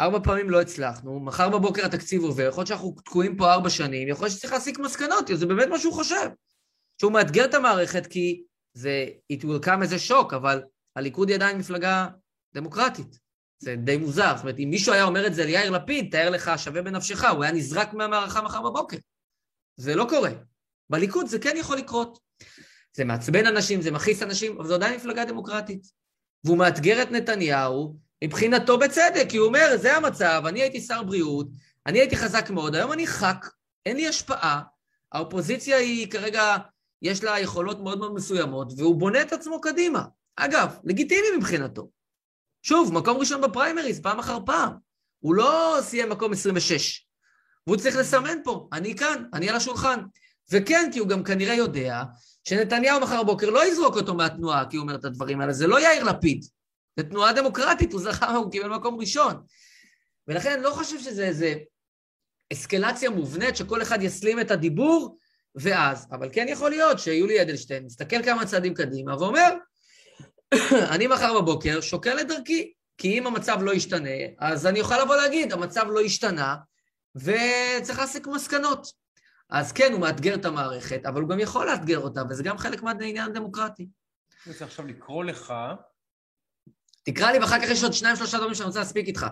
ארבע 0.00 0.18
פעמים 0.24 0.50
לא 0.50 0.60
הצלחנו, 0.60 1.20
מחר 1.20 1.48
בבוקר 1.48 1.86
התקציב 1.86 2.22
עובר, 2.22 2.42
יכול 2.48 2.60
להיות 2.60 2.68
שאנחנו 2.68 2.96
תקועים 3.04 3.36
פה 3.36 3.52
ארבע 3.52 3.70
שנים, 3.70 4.08
יכול 4.08 4.26
להיות 4.26 4.36
שצריך 4.36 4.52
להסיק 4.52 4.78
מסקנות, 4.78 5.30
זה 5.34 5.46
באמת 5.46 5.68
מה 5.68 5.78
שהוא 5.78 5.94
חושב. 5.94 6.28
שהוא 7.00 7.12
מאתגר 7.12 7.44
את 7.44 7.54
המערכת 7.54 8.06
כי 8.06 8.42
זה, 8.74 9.06
it 9.32 9.42
will 9.42 9.64
come 9.66 9.82
as 9.88 10.12
a 10.12 10.36
אבל 10.36 10.62
הליכוד 10.96 11.28
היא 11.28 11.36
עדיין 11.36 11.58
מפלגה 11.58 12.08
דמוקרטית. 12.54 13.18
זה 13.58 13.76
די 13.76 13.96
מוזר, 13.96 14.32
זאת 14.36 14.42
אומרת, 14.42 14.58
אם 14.58 14.70
מישהו 14.70 14.92
היה 14.92 15.04
אומר 15.04 15.26
את 15.26 15.34
זה 15.34 15.44
ליאיר 15.44 15.70
לפיד, 15.70 16.08
תאר 16.10 16.30
לך, 16.30 16.50
שווה 16.56 16.82
בנפשך, 16.82 17.24
הוא 17.24 17.44
היה 17.44 17.52
נזרק 17.52 17.94
מהמערכה 17.94 18.42
מחר 18.42 18.62
בבוקר. 18.62 18.96
זה 19.76 19.94
לא 19.94 20.06
קורה. 20.08 20.30
בליכוד 20.90 21.26
זה 21.26 21.38
כן 21.38 21.54
יכול 21.56 21.76
לקרות. 21.76 22.18
זה 22.92 23.04
מעצבן 23.04 23.46
אנשים, 23.46 23.82
זה 23.82 23.90
מכעיס 23.90 24.22
אנשים, 24.22 24.58
אבל 24.58 24.68
זו 24.68 24.74
עדיין 24.74 24.96
מפלגה 24.96 25.24
דמוקרטית. 25.24 25.86
והוא 26.44 26.58
מאתגר 26.58 27.02
את 27.02 27.10
נתניהו, 27.10 27.96
מבחינתו 28.24 28.78
בצדק, 28.78 29.26
כי 29.28 29.36
הוא 29.36 29.46
אומר, 29.46 29.76
זה 29.76 29.96
המצב, 29.96 30.42
אני 30.46 30.60
הייתי 30.60 30.80
שר 30.80 31.02
בריאות, 31.02 31.48
אני 31.86 31.98
הייתי 31.98 32.16
חזק 32.16 32.50
מאוד, 32.50 32.74
היום 32.74 32.92
אני 32.92 33.06
ח"כ, 33.06 33.50
אין 33.86 33.96
לי 33.96 34.08
השפעה, 34.08 34.62
האופוזיציה 35.12 35.76
היא 35.76 36.10
כרגע, 36.10 36.56
יש 37.02 37.24
לה 37.24 37.40
יכולות 37.40 37.80
מאוד 37.80 37.98
מאוד 37.98 38.14
מסוימות, 38.14 38.72
והוא 38.76 38.96
בונה 38.96 39.22
את 39.22 39.32
עצמו 39.32 39.60
קדימה. 39.60 40.04
אגב, 40.36 40.76
לגיטימי 40.84 41.26
מבחינתו. 41.38 41.90
שוב, 42.62 42.92
מקום 42.94 43.16
ראשון 43.16 43.40
בפריימריז, 43.40 44.00
פעם 44.00 44.18
אחר 44.18 44.38
פעם. 44.46 44.72
הוא 45.18 45.34
לא 45.34 45.78
סיים 45.80 46.10
מקום 46.10 46.32
26. 46.32 47.06
והוא 47.66 47.76
צריך 47.76 47.96
לסמן 47.96 48.38
פה, 48.44 48.68
אני 48.72 48.96
כאן, 48.96 49.24
אני 49.32 49.48
על 49.48 49.56
השולחן. 49.56 50.00
וכן, 50.50 50.90
כי 50.92 50.98
הוא 50.98 51.08
גם 51.08 51.24
כנראה 51.24 51.54
יודע 51.54 52.02
שנתניהו 52.44 53.00
מחר 53.00 53.22
בבוקר 53.22 53.50
לא 53.50 53.66
יזרוק 53.66 53.96
אותו 53.96 54.14
מהתנועה, 54.14 54.64
כי 54.70 54.76
הוא 54.76 54.82
אומר 54.82 54.94
את 54.94 55.04
הדברים 55.04 55.40
האלה, 55.40 55.52
זה 55.52 55.66
לא 55.66 55.80
יאיר 55.80 56.04
לפיד. 56.04 56.44
זו 56.96 57.02
תנועה 57.02 57.32
דמוקרטית, 57.32 57.92
הוא 57.92 58.00
זכה, 58.00 58.34
הוא 58.34 58.50
קיבל 58.52 58.68
מקום 58.68 59.00
ראשון. 59.00 59.42
ולכן 60.28 60.52
אני 60.52 60.62
לא 60.62 60.70
חושב 60.70 60.98
שזה 60.98 61.26
איזה 61.26 61.54
אסקלציה 62.52 63.10
מובנית 63.10 63.56
שכל 63.56 63.82
אחד 63.82 64.02
יסלים 64.02 64.40
את 64.40 64.50
הדיבור, 64.50 65.18
ואז, 65.54 66.06
אבל 66.12 66.28
כן 66.32 66.46
יכול 66.48 66.70
להיות 66.70 66.98
שיולי 66.98 67.42
אדלשטיין 67.42 67.84
מסתכל 67.84 68.22
כמה 68.22 68.46
צעדים 68.46 68.74
קדימה 68.74 69.16
ואומר, 69.16 69.54
אני 70.94 71.06
מחר 71.06 71.40
בבוקר 71.40 71.80
שוקל 71.80 72.20
את 72.20 72.28
דרכי, 72.28 72.72
כי 72.98 73.18
אם 73.18 73.26
המצב 73.26 73.58
לא 73.62 73.74
ישתנה, 73.74 74.10
אז 74.38 74.66
אני 74.66 74.80
אוכל 74.80 75.02
לבוא 75.02 75.16
להגיד, 75.16 75.52
המצב 75.52 75.86
לא 75.88 76.00
השתנה, 76.00 76.56
וצריך 77.16 77.98
להסיק 77.98 78.26
מסקנות. 78.26 79.05
אז 79.50 79.72
כן, 79.72 79.92
הוא 79.92 80.00
מאתגר 80.00 80.34
את 80.34 80.44
המערכת, 80.44 81.06
אבל 81.06 81.20
הוא 81.20 81.30
גם 81.30 81.40
יכול 81.40 81.66
לאתגר 81.66 81.98
אותה, 81.98 82.22
וזה 82.30 82.42
גם 82.42 82.58
חלק 82.58 82.82
מהעניין 82.82 83.30
הדמוקרטי. 83.30 83.82
אני 84.46 84.52
רוצה 84.52 84.64
עכשיו 84.64 84.86
לקרוא 84.86 85.24
לך. 85.24 85.54
תקרא 87.02 87.30
לי 87.30 87.38
ואחר 87.38 87.58
כך 87.58 87.70
יש 87.70 87.82
עוד 87.82 87.92
שניים 87.92 88.16
שלושה 88.16 88.38
דברים 88.38 88.54
שאני 88.54 88.66
רוצה 88.66 88.78
להספיק 88.78 89.06
איתך. 89.06 89.26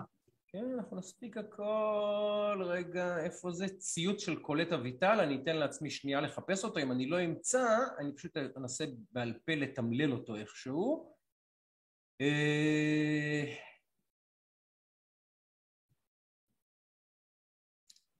כן, 0.47 0.65
אנחנו 0.77 0.97
נספיק 0.97 1.37
הכל. 1.37 2.63
רגע, 2.65 3.17
איפה 3.17 3.51
זה? 3.51 3.67
ציוץ 3.67 4.21
של 4.25 4.35
קולט 4.35 4.73
אביטל, 4.73 5.19
אני 5.19 5.39
אתן 5.43 5.55
לעצמי 5.55 5.89
שנייה 5.89 6.21
לחפש 6.21 6.63
אותו. 6.63 6.79
אם 6.79 6.91
אני 6.91 7.07
לא 7.07 7.23
אמצא, 7.23 7.77
אני 7.99 8.15
פשוט 8.15 8.37
אנסה 8.57 8.85
בעל 9.11 9.33
פה 9.45 9.55
לתמלל 9.55 10.11
אותו 10.11 10.35
איכשהו. 10.35 11.15
אה, 12.21 13.43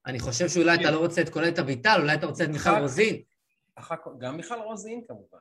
אני 0.06 0.20
חושב 0.20 0.48
שאולי 0.48 0.74
אתה 0.74 0.90
לא 0.90 0.98
רוצה 0.98 1.22
את 1.22 1.28
קולט 1.28 1.58
אביטל, 1.58 2.00
אולי 2.00 2.14
אתה 2.14 2.26
רוצה 2.26 2.44
את 2.44 2.48
מיכל 2.48 2.70
רוזין. 2.80 3.22
גם 4.18 4.36
מיכל 4.36 4.58
רוזין 4.58 5.04
כמובן. 5.08 5.38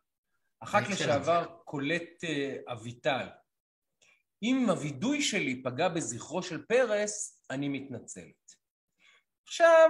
בהקשר 0.61 0.93
לשעבר 0.93 1.45
קולט 1.63 2.23
אה, 2.23 2.55
אביטל. 2.67 3.27
אם 4.43 4.69
הווידוי 4.69 5.21
שלי 5.21 5.63
פגע 5.63 5.87
בזכרו 5.87 6.43
של 6.43 6.65
פרס, 6.65 7.43
אני 7.49 7.69
מתנצלת. 7.69 8.55
עכשיו, 9.47 9.89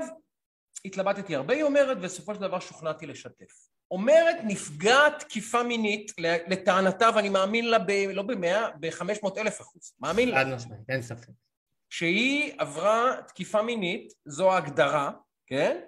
התלבטתי 0.85 1.35
הרבה, 1.35 1.53
היא 1.53 1.63
אומרת, 1.63 1.97
ובסופו 1.97 2.35
של 2.35 2.41
דבר 2.41 2.59
שוכנעתי 2.59 3.05
לשתף. 3.05 3.69
אומרת 3.91 4.35
נפגעת 4.43 5.19
תקיפה 5.19 5.63
מינית, 5.63 6.11
לטענתה, 6.47 7.09
ואני 7.15 7.29
מאמין 7.29 7.69
לה 7.69 7.79
ב... 7.79 7.91
לא 7.91 8.21
במאה, 8.21 8.69
ב-500 8.79 9.29
אלף 9.37 9.61
אחוז. 9.61 9.93
מאמין 9.99 10.29
לה. 10.29 10.37
חד 10.37 10.47
משמעית, 10.47 10.89
אין 10.89 11.01
ספק. 11.01 11.27
שהיא 11.95 12.53
עברה 12.57 13.21
תקיפה 13.27 13.61
מינית, 13.61 14.13
זו 14.25 14.51
ההגדרה, 14.51 15.11
כן? 15.47 15.81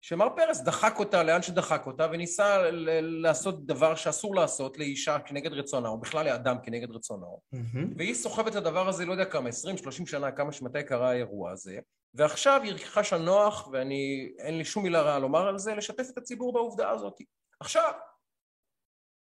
שמר 0.00 0.28
פרס 0.36 0.60
דחק 0.60 0.94
אותה 0.98 1.22
לאן 1.22 1.42
שדחק 1.42 1.86
אותה 1.86 2.06
וניסה 2.12 2.70
ל- 2.70 3.22
לעשות 3.22 3.66
דבר 3.66 3.94
שאסור 3.94 4.34
לעשות 4.34 4.78
לאישה 4.78 5.18
כנגד 5.18 5.52
רצונה, 5.52 5.88
או 5.88 6.00
בכלל 6.00 6.24
לאדם 6.24 6.56
כנגד 6.62 6.90
רצונו, 6.90 7.40
מהמם. 7.52 7.92
והיא 7.96 8.14
סוחבת 8.14 8.52
את 8.52 8.56
הדבר 8.56 8.88
הזה, 8.88 9.06
לא 9.06 9.12
יודע 9.12 9.24
כמה, 9.24 9.48
20-30 9.48 10.06
שנה, 10.06 10.32
כמה 10.32 10.52
שמתי 10.52 10.82
קרה 10.84 11.10
האירוע 11.10 11.50
הזה, 11.50 11.78
ועכשיו 12.14 12.60
היא 12.62 12.74
חשה 12.84 13.18
נוח, 13.18 13.68
ואני, 13.72 14.32
אין 14.38 14.58
לי 14.58 14.64
שום 14.64 14.82
מילה 14.82 15.02
רעה 15.02 15.18
לומר 15.18 15.48
על 15.48 15.58
זה, 15.58 15.74
לשתף 15.74 16.06
את 16.12 16.18
הציבור 16.18 16.52
בעובדה 16.52 16.90
הזאת. 16.90 17.20
עכשיו, 17.60 17.92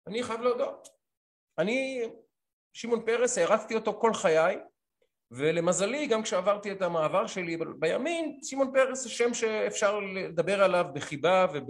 אני 0.06 0.22
חייב 0.22 0.40
להודות, 0.40 0.88
אני, 1.58 2.02
שמעון 2.72 3.06
פרס, 3.06 3.38
הערצתי 3.38 3.74
אותו 3.74 4.00
כל 4.00 4.14
חיי, 4.14 4.58
ולמזלי, 5.30 6.06
גם 6.06 6.22
כשעברתי 6.22 6.72
את 6.72 6.82
המעבר 6.82 7.26
שלי 7.26 7.56
בימין, 7.78 8.38
שמעון 8.42 8.70
פרס 8.72 9.02
זה 9.02 9.10
שם 9.10 9.34
שאפשר 9.34 10.00
לדבר 10.00 10.62
עליו 10.62 10.86
בחיבה 10.94 11.46
וב, 11.54 11.64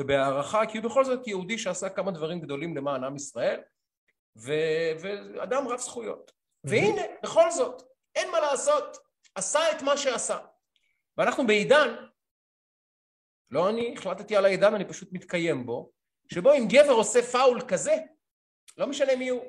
ובהערכה, 0.00 0.66
כי 0.66 0.78
הוא 0.78 0.84
בכל 0.84 1.04
זאת 1.04 1.26
יהודי 1.26 1.58
שעשה 1.58 1.88
כמה 1.88 2.10
דברים 2.10 2.40
גדולים 2.40 2.76
למען 2.76 3.04
עם 3.04 3.16
ישראל, 3.16 3.60
ו, 4.38 4.52
ואדם 5.00 5.68
רב 5.68 5.78
זכויות. 5.78 6.32
והנה, 6.64 7.02
בכל 7.22 7.50
זאת, 7.50 7.82
אין 8.14 8.30
מה 8.30 8.40
לעשות, 8.40 8.96
עשה 9.34 9.60
את 9.72 9.82
מה 9.82 9.96
שעשה. 9.96 10.38
ואנחנו 11.16 11.46
בעידן, 11.46 11.94
לא 13.50 13.68
אני 13.68 13.94
החלטתי 13.98 14.36
על 14.36 14.44
העידן, 14.44 14.74
אני 14.74 14.84
פשוט 14.88 15.08
מתקיים 15.12 15.66
בו, 15.66 15.92
שבו 16.32 16.52
אם 16.52 16.66
גבר 16.68 16.92
עושה 16.92 17.22
פאול 17.22 17.60
כזה, 17.68 17.94
לא 18.78 18.86
משנה 18.86 19.16
מי 19.16 19.28
הוא, 19.28 19.44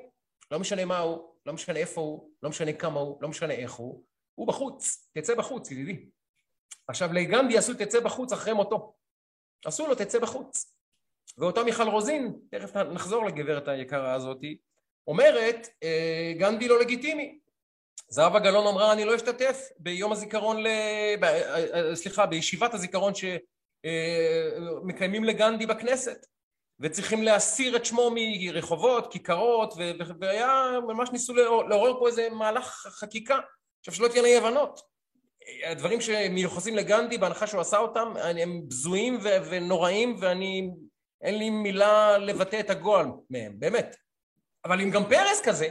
לא 0.50 0.58
משנה 0.58 0.84
מה 0.84 0.98
הוא, 0.98 1.35
לא 1.46 1.52
משנה 1.52 1.78
איפה 1.78 2.00
הוא, 2.00 2.30
לא 2.42 2.50
משנה 2.50 2.72
כמה 2.72 3.00
הוא, 3.00 3.18
לא 3.22 3.28
משנה 3.28 3.54
איך 3.54 3.72
הוא, 3.72 4.04
הוא 4.34 4.46
בחוץ, 4.46 5.08
תצא 5.12 5.34
בחוץ, 5.34 5.70
ידידי. 5.70 6.06
עכשיו, 6.88 7.12
לגנדי 7.12 7.58
עשו 7.58 7.74
תצא 7.74 8.00
בחוץ 8.00 8.32
אחרי 8.32 8.52
מותו. 8.52 8.94
עשו 9.64 9.86
לו 9.86 9.94
תצא 9.94 10.18
בחוץ. 10.18 10.76
ואותה 11.38 11.64
מיכל 11.64 11.88
רוזין, 11.88 12.38
תכף 12.50 12.76
נחזור 12.76 13.26
לגברת 13.26 13.68
היקרה 13.68 14.14
הזאתי, 14.14 14.58
אומרת, 15.06 15.68
אה, 15.82 16.32
גנדי 16.38 16.68
לא 16.68 16.80
לגיטימי. 16.80 17.38
זהבה 18.08 18.38
גלאון 18.38 18.66
אמרה, 18.66 18.92
אני 18.92 19.04
לא 19.04 19.16
אשתתף 19.16 19.68
ביום 19.78 20.12
הזיכרון, 20.12 20.62
ל... 20.62 20.66
ב... 21.20 21.24
אה, 21.24 21.88
אה, 21.88 21.96
סליחה, 21.96 22.26
בישיבת 22.26 22.74
הזיכרון 22.74 23.12
שמקיימים 23.84 25.24
לגנדי 25.24 25.66
בכנסת. 25.66 26.26
וצריכים 26.80 27.22
להסיר 27.22 27.76
את 27.76 27.84
שמו 27.84 28.10
מרחובות, 28.14 29.12
כיכרות, 29.12 29.74
והיה, 30.20 30.70
ממש 30.86 31.10
ניסו 31.12 31.34
לעורר 31.68 31.98
פה 31.98 32.08
איזה 32.08 32.28
מהלך 32.30 32.86
חקיקה. 33.00 33.38
עכשיו 33.80 33.94
שלא 33.94 34.08
תהיינה 34.08 34.28
אי 34.28 34.36
הבנות. 34.36 34.80
הדברים 35.66 36.00
שמיוחסים 36.00 36.76
לגנדי, 36.76 37.18
בהנחה 37.18 37.46
שהוא 37.46 37.60
עשה 37.60 37.78
אותם, 37.78 38.12
הם 38.16 38.68
בזויים 38.68 39.18
ו- 39.22 39.50
ונוראים, 39.50 40.16
ואני, 40.20 40.70
אין 41.22 41.38
לי 41.38 41.50
מילה 41.50 42.18
לבטא 42.18 42.60
את 42.60 42.70
הגועל 42.70 43.06
מהם, 43.30 43.60
באמת. 43.60 43.96
אבל 44.64 44.80
אם 44.80 44.90
גם 44.90 45.04
פרס 45.08 45.40
כזה, 45.44 45.68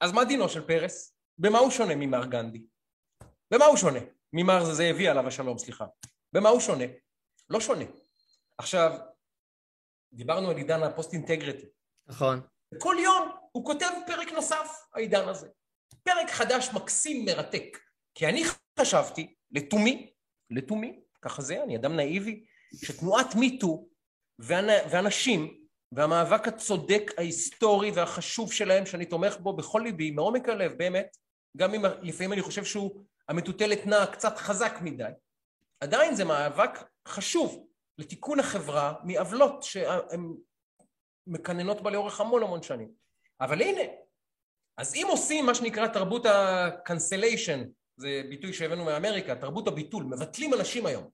אז 0.00 0.12
מה 0.12 0.24
דינו 0.24 0.48
של 0.48 0.66
פרס? 0.66 1.16
במה 1.38 1.58
הוא 1.58 1.70
שונה 1.70 1.94
ממר 1.94 2.26
גנדי? 2.26 2.66
במה 3.50 3.64
הוא 3.64 3.76
שונה? 3.76 4.00
ממר 4.32 4.64
זאבי 4.64 5.08
עליו 5.08 5.26
השלום, 5.28 5.58
סליחה. 5.58 5.84
במה 6.32 6.48
הוא 6.48 6.60
שונה? 6.60 6.84
לא 7.50 7.60
שונה. 7.60 7.84
עכשיו, 8.58 8.92
דיברנו 10.14 10.50
על 10.50 10.56
עידן 10.56 10.82
הפוסט 10.82 11.12
אינטגריטי. 11.12 11.66
נכון. 12.06 12.40
וכל 12.74 12.96
יום 13.02 13.30
הוא 13.52 13.64
כותב 13.64 13.90
פרק 14.06 14.32
נוסף, 14.32 14.86
העידן 14.94 15.28
הזה. 15.28 15.48
פרק 16.02 16.30
חדש 16.30 16.68
מקסים 16.74 17.24
מרתק. 17.24 17.78
כי 18.14 18.26
אני 18.26 18.42
חשבתי, 18.80 19.34
לתומי, 19.50 20.12
לתומי, 20.50 21.00
ככה 21.22 21.42
זה, 21.42 21.62
אני 21.62 21.76
אדם 21.76 21.96
נאיבי, 21.96 22.44
שתנועת 22.74 23.34
מיטו 23.34 23.86
ואנשים 24.38 25.64
והמאבק 25.92 26.48
הצודק 26.48 27.10
ההיסטורי 27.18 27.90
והחשוב 27.90 28.52
שלהם, 28.52 28.86
שאני 28.86 29.06
תומך 29.06 29.36
בו 29.36 29.56
בכל 29.56 29.80
ליבי, 29.84 30.10
מעומק 30.10 30.48
הלב, 30.48 30.72
באמת, 30.72 31.16
גם 31.56 31.74
אם 31.74 31.82
לפעמים 32.02 32.32
אני 32.32 32.42
חושב 32.42 32.64
שהוא, 32.64 33.00
המטוטלת 33.28 33.86
נעה 33.86 34.06
קצת 34.06 34.38
חזק 34.38 34.78
מדי, 34.80 35.10
עדיין 35.80 36.14
זה 36.14 36.24
מאבק 36.24 36.70
חשוב 37.08 37.66
לתיקון 37.98 38.40
החברה 38.40 38.94
מעוולות 39.04 39.62
שהן 39.62 40.34
מקננות 41.26 41.80
בה 41.80 41.90
לאורך 41.90 42.20
המון 42.20 42.42
המון 42.42 42.62
שנים. 42.62 42.88
אבל 43.40 43.62
הנה, 43.62 43.82
אז 44.76 44.94
אם 44.94 45.06
עושים 45.08 45.46
מה 45.46 45.54
שנקרא 45.54 45.86
תרבות 45.86 46.26
ה-cancellation, 46.26 47.66
זה 47.96 48.22
ביטוי 48.28 48.52
שהבאנו 48.52 48.84
מאמריקה, 48.84 49.34
תרבות 49.34 49.68
הביטול, 49.68 50.04
מבטלים 50.04 50.54
אנשים 50.54 50.86
היום. 50.86 51.10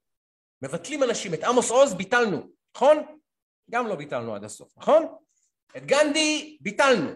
מבטלים 0.62 1.02
אנשים. 1.02 1.34
את 1.34 1.44
עמוס 1.44 1.70
עוז 1.70 1.94
ביטלנו, 1.94 2.42
נכון? 2.76 3.16
גם 3.70 3.86
לא 3.86 3.94
ביטלנו 3.94 4.34
עד 4.34 4.44
הסוף, 4.44 4.78
נכון? 4.78 5.06
את 5.76 5.86
גנדי 5.86 6.58
ביטלנו. 6.60 7.10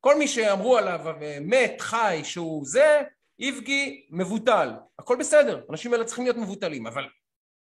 כל 0.00 0.18
מי 0.18 0.28
שאמרו 0.28 0.76
עליו 0.76 1.00
מת, 1.40 1.80
חי, 1.80 2.20
שהוא 2.24 2.66
זה, 2.66 3.02
איבגי 3.38 4.06
מבוטל. 4.10 4.70
הכל 4.98 5.16
בסדר, 5.16 5.64
אנשים 5.70 5.92
האלה 5.92 6.04
צריכים 6.04 6.24
להיות 6.24 6.36
מבוטלים. 6.36 6.86
אבל 6.86 7.04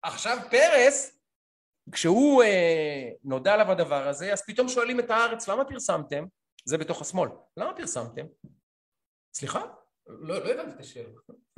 עכשיו 0.03 0.37
פרס, 0.51 1.20
כשהוא 1.91 2.43
אה, 2.43 3.09
נודע 3.23 3.53
עליו 3.53 3.71
הדבר 3.71 4.07
הזה, 4.07 4.33
אז 4.33 4.45
פתאום 4.45 4.67
שואלים 4.67 4.99
את 4.99 5.09
הארץ, 5.09 5.47
למה 5.47 5.65
פרסמתם? 5.65 6.25
זה 6.65 6.77
בתוך 6.77 7.01
השמאל. 7.01 7.29
למה 7.57 7.73
פרסמתם? 7.73 8.25
סליחה? 9.33 9.61
לא, 10.07 10.45
לא 10.45 10.49
הבנתי 10.49 10.75
את 10.75 10.79
השאלה. 10.79 11.09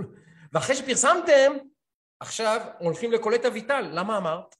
ואחרי 0.53 0.76
שפרסמתם, 0.76 1.53
עכשיו 2.19 2.61
הולכים 2.80 3.11
לקולט 3.11 3.45
אביטל. 3.45 3.89
למה 3.93 4.18
אמרת? 4.18 4.56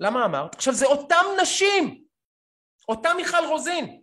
למה 0.00 0.24
אמרת? 0.24 0.54
עכשיו 0.54 0.74
זה 0.74 0.86
אותם 0.86 1.24
נשים, 1.42 2.04
אותה 2.88 3.14
מיכל 3.14 3.44
רוזין. 3.48 4.02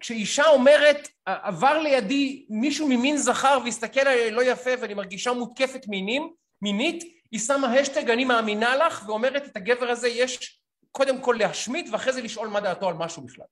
כשאישה 0.00 0.48
אומרת, 0.48 1.08
עבר 1.24 1.78
לידי 1.78 2.46
מישהו 2.50 2.88
ממין 2.88 3.16
זכר 3.16 3.58
והסתכל 3.64 4.00
עליי 4.00 4.30
לא 4.30 4.42
יפה 4.42 4.70
ואני 4.80 4.94
מרגישה 4.94 5.32
מותקפת 5.32 5.88
מינים, 5.88 6.34
מינית, 6.62 7.04
היא 7.30 7.40
שמה 7.40 7.72
השטג 7.72 8.10
אני 8.10 8.24
מאמינה 8.24 8.76
לך 8.76 9.04
ואומרת 9.08 9.46
את 9.46 9.56
הגבר 9.56 9.86
הזה 9.86 10.08
יש 10.08 10.60
קודם 10.92 11.20
כל 11.20 11.36
להשמיט 11.38 11.88
ואחרי 11.92 12.12
זה 12.12 12.22
לשאול 12.22 12.48
מה 12.48 12.60
דעתו 12.60 12.88
על 12.88 12.94
משהו 12.94 13.22
בכלל, 13.22 13.46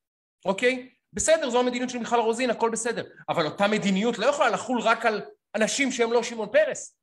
אוקיי? 0.45 0.89
בסדר, 1.13 1.51
זו 1.51 1.61
המדיניות 1.61 1.91
של 1.91 1.99
מיכל 1.99 2.17
רוזין, 2.17 2.51
הכל 2.51 2.71
בסדר, 2.71 3.05
אבל 3.29 3.45
אותה 3.45 3.67
מדיניות 3.69 4.19
לא 4.19 4.27
יכולה 4.27 4.51
לחול 4.51 4.81
רק 4.81 5.07
על 5.07 5.23
אנשים 5.55 5.93
שהם 5.93 6.13
לא 6.13 6.23
שמעון 6.23 6.49
פרס. 6.53 6.97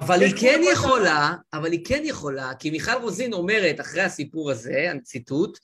אבל 0.00 0.22
היא 0.22 0.34
כן 0.40 0.60
יכולה, 0.72 1.34
אבל 1.52 1.72
היא 1.72 1.84
כן 1.84 2.02
יכולה, 2.04 2.54
כי 2.54 2.70
מיכל 2.70 2.92
רוזין 2.92 3.32
אומרת 3.32 3.80
אחרי 3.80 4.02
הסיפור 4.02 4.50
הזה, 4.50 4.92
ציטוט, 5.02 5.58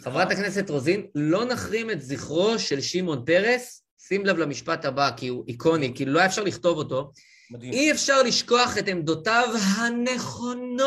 חברת 0.00 0.30
הכנסת 0.30 0.70
רוזין, 0.70 1.06
לא 1.14 1.44
נחרים 1.44 1.90
את 1.90 2.02
זכרו 2.02 2.58
של 2.58 2.80
שמעון 2.80 3.24
פרס, 3.24 3.82
שים 3.98 4.26
לב 4.26 4.38
למשפט 4.38 4.84
הבא, 4.84 5.10
כי 5.16 5.28
הוא 5.28 5.44
איקוני, 5.48 5.92
כי 5.94 6.04
לא 6.04 6.18
היה 6.18 6.26
אפשר 6.26 6.42
לכתוב 6.42 6.78
אותו, 6.78 7.12
מדהים. 7.50 7.72
אי 7.72 7.92
אפשר 7.92 8.22
לשכוח 8.22 8.78
את 8.78 8.88
עמדותיו 8.88 9.48
הנכונות. 9.76 10.84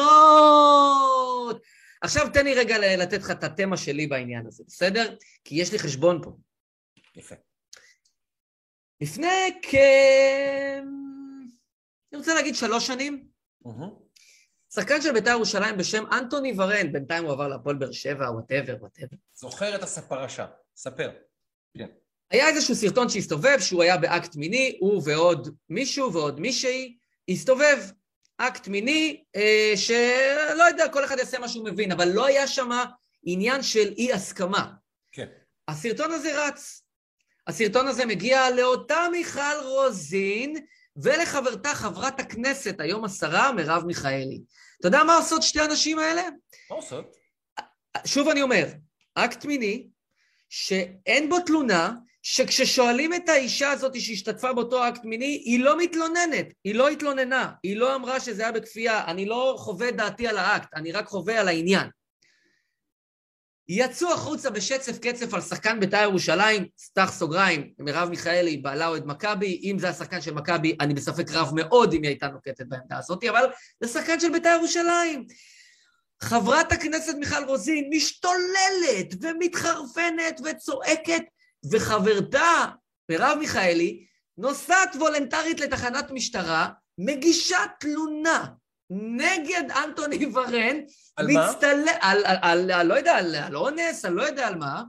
עכשיו 2.01 2.29
תן 2.34 2.45
לי 2.45 2.53
רגע 2.53 2.95
לתת 2.97 3.19
לך 3.19 3.31
את 3.31 3.43
התמה 3.43 3.77
שלי 3.77 4.07
בעניין 4.07 4.47
הזה, 4.47 4.63
בסדר? 4.67 5.15
כי 5.43 5.55
יש 5.55 5.71
לי 5.71 5.79
חשבון 5.79 6.21
פה. 6.23 6.31
יפה. 7.15 7.35
לפני 9.01 9.59
כ... 9.61 9.75
אני 12.11 12.19
רוצה 12.19 12.34
להגיד 12.34 12.55
שלוש 12.55 12.88
שנים. 12.88 13.27
אה-הא. 13.65 14.07
שחקן 14.73 15.01
של 15.01 15.13
בית"ר 15.13 15.29
ירושלים 15.29 15.77
בשם 15.77 16.03
אנתוני 16.11 16.53
וארן, 16.57 16.91
בינתיים 16.91 17.23
הוא 17.23 17.34
עבר 17.34 17.47
להפועל 17.47 17.75
באר 17.75 17.91
שבע, 17.91 18.31
whatever, 18.31 18.76
whatever. 18.80 19.18
זוכר 19.34 19.75
את 19.75 19.81
הפרשה, 19.97 20.45
ספר. 20.75 21.11
כן. 21.77 21.88
היה 22.31 22.47
איזשהו 22.47 22.75
סרטון 22.75 23.09
שהסתובב, 23.09 23.59
שהוא 23.59 23.83
היה 23.83 23.97
באקט 23.97 24.35
מיני, 24.35 24.77
הוא 24.79 25.01
ועוד 25.05 25.55
מישהו 25.69 26.13
ועוד 26.13 26.39
מישהי, 26.39 26.97
הסתובב. 27.29 27.77
אקט 28.37 28.67
מיני, 28.67 29.23
אה, 29.35 29.73
שלא 29.75 30.63
יודע, 30.63 30.89
כל 30.89 31.05
אחד 31.05 31.17
יעשה 31.17 31.39
מה 31.39 31.47
שהוא 31.49 31.65
מבין, 31.65 31.91
אבל 31.91 32.07
לא 32.07 32.25
היה 32.25 32.47
שם 32.47 32.69
עניין 33.23 33.63
של 33.63 33.93
אי 33.97 34.13
הסכמה. 34.13 34.67
כן. 35.11 35.27
הסרטון 35.67 36.11
הזה 36.11 36.45
רץ. 36.45 36.83
הסרטון 37.47 37.87
הזה 37.87 38.05
מגיע 38.05 38.49
לאותה 38.49 39.07
מיכל 39.11 39.59
רוזין 39.63 40.55
ולחברתה 40.95 41.75
חברת 41.75 42.19
הכנסת, 42.19 42.79
היום 42.79 43.05
השרה, 43.05 43.51
מרב 43.51 43.83
מיכאלי. 43.85 44.41
אתה 44.79 44.87
יודע 44.87 45.03
מה 45.03 45.15
עושות 45.15 45.43
שתי 45.43 45.59
הנשים 45.59 45.99
האלה? 45.99 46.21
מה 46.69 46.75
עושות? 46.75 47.15
שוב 48.05 48.27
אני 48.27 48.41
אומר, 48.41 48.65
אקט 49.15 49.45
מיני, 49.45 49.87
שאין 50.49 51.29
בו 51.29 51.39
תלונה, 51.39 51.93
שכששואלים 52.29 53.13
את 53.13 53.29
האישה 53.29 53.71
הזאת 53.71 54.01
שהשתתפה 54.01 54.53
באותו 54.53 54.87
אקט 54.87 55.03
מיני, 55.05 55.25
היא 55.25 55.59
לא 55.59 55.77
מתלוננת, 55.77 56.47
היא 56.63 56.75
לא 56.75 56.89
התלוננה, 56.89 57.51
היא 57.63 57.77
לא 57.77 57.95
אמרה 57.95 58.19
שזה 58.19 58.41
היה 58.41 58.51
בכפייה, 58.51 59.05
אני 59.05 59.25
לא 59.25 59.55
חווה 59.57 59.91
דעתי 59.91 60.27
על 60.27 60.37
האקט, 60.37 60.73
אני 60.75 60.91
רק 60.91 61.07
חווה 61.07 61.39
על 61.39 61.47
העניין. 61.47 61.89
יצאו 63.69 64.13
החוצה 64.13 64.49
בשצף 64.49 64.99
קצף 64.99 65.33
על 65.33 65.41
שחקן 65.41 65.79
בית"ר 65.79 66.03
ירושלים, 66.03 66.65
סטח 66.77 67.11
סוגריים, 67.11 67.73
מרב 67.79 68.09
מיכאלי, 68.09 68.57
בעלה 68.57 68.87
אוהד 68.87 69.05
מכבי, 69.05 69.61
אם 69.63 69.79
זה 69.79 69.89
השחקן 69.89 70.21
של 70.21 70.33
מכבי, 70.33 70.77
אני 70.81 70.93
בספק 70.93 71.31
רב 71.31 71.51
מאוד 71.55 71.93
אם 71.93 72.01
היא 72.01 72.09
הייתה 72.09 72.27
נוקטת 72.27 72.65
בעמדה 72.67 72.97
הזאת, 72.97 73.23
אבל 73.23 73.45
זה 73.83 73.87
שחקן 73.87 74.19
של 74.19 74.31
בית"ר 74.31 74.49
ירושלים. 74.49 75.25
חברת 76.21 76.71
הכנסת 76.71 77.15
מיכל 77.19 77.43
רוזין 77.47 77.89
משתוללת 77.93 79.13
ומתחרפנת 79.21 80.41
וצועקת, 80.45 81.23
וחברתה, 81.71 82.65
מרב 83.11 83.38
מיכאלי, 83.39 84.05
נוסעת 84.38 84.95
וולנטרית 84.95 85.59
לתחנת 85.59 86.11
משטרה, 86.11 86.69
מגישה 86.97 87.57
תלונה 87.79 88.45
נגד 88.89 89.63
אנטוני 89.71 90.25
ורן, 90.34 90.77
על 91.15 91.27
מה? 91.34 91.51
מצטל... 91.51 91.85
על, 92.01 92.25
על, 92.25 92.38
על, 92.41 92.71
על, 92.71 92.88
לא 92.88 92.93
יודע, 92.93 93.15
על, 93.15 93.35
על 93.35 93.55
אונס, 93.55 94.05
אני 94.05 94.15
לא 94.15 94.23
יודע 94.23 94.47
על 94.47 94.55
מה, 94.55 94.84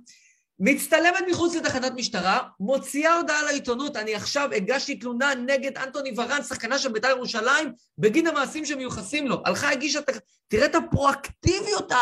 מצטלמת 0.61 1.25
מחוץ 1.31 1.55
לתחנת 1.55 1.93
משטרה, 1.97 2.39
מוציאה 2.61 3.17
הודעה 3.17 3.43
לעיתונות, 3.43 3.97
אני 3.97 4.15
עכשיו 4.15 4.49
הגשתי 4.57 4.97
תלונה 4.97 5.35
נגד 5.35 5.79
אנטוני 5.79 6.13
ורן, 6.17 6.43
שחקנה 6.43 6.79
של 6.79 6.93
בית"ר 6.93 7.09
ירושלים, 7.09 7.73
בגין 7.99 8.27
המעשים 8.27 8.65
שמיוחסים 8.65 9.27
לו. 9.27 9.43
הלכה, 9.45 9.71
הגישה, 9.71 10.01
תראה 10.49 10.67
את 10.67 10.75
הפרואקטיביות 10.75 11.93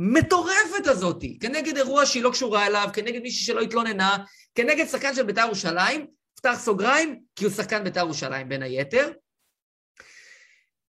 המטורפת 0.00 0.86
הזאת, 0.86 1.24
כנגד 1.40 1.76
אירוע 1.76 2.06
שהיא 2.06 2.22
לא 2.22 2.30
קשורה 2.30 2.66
אליו, 2.66 2.88
כנגד 2.92 3.22
מישהי 3.22 3.46
שלא 3.46 3.60
התלוננה, 3.60 4.16
כנגד 4.54 4.86
שחקן 4.86 5.14
של 5.14 5.22
בית"ר 5.22 5.40
ירושלים, 5.40 6.06
פתח 6.34 6.54
סוגריים, 6.58 7.20
כי 7.36 7.44
הוא 7.44 7.52
שחקן 7.52 7.84
בית"ר 7.84 8.00
ירושלים 8.00 8.48
בין 8.48 8.62
היתר. 8.62 9.12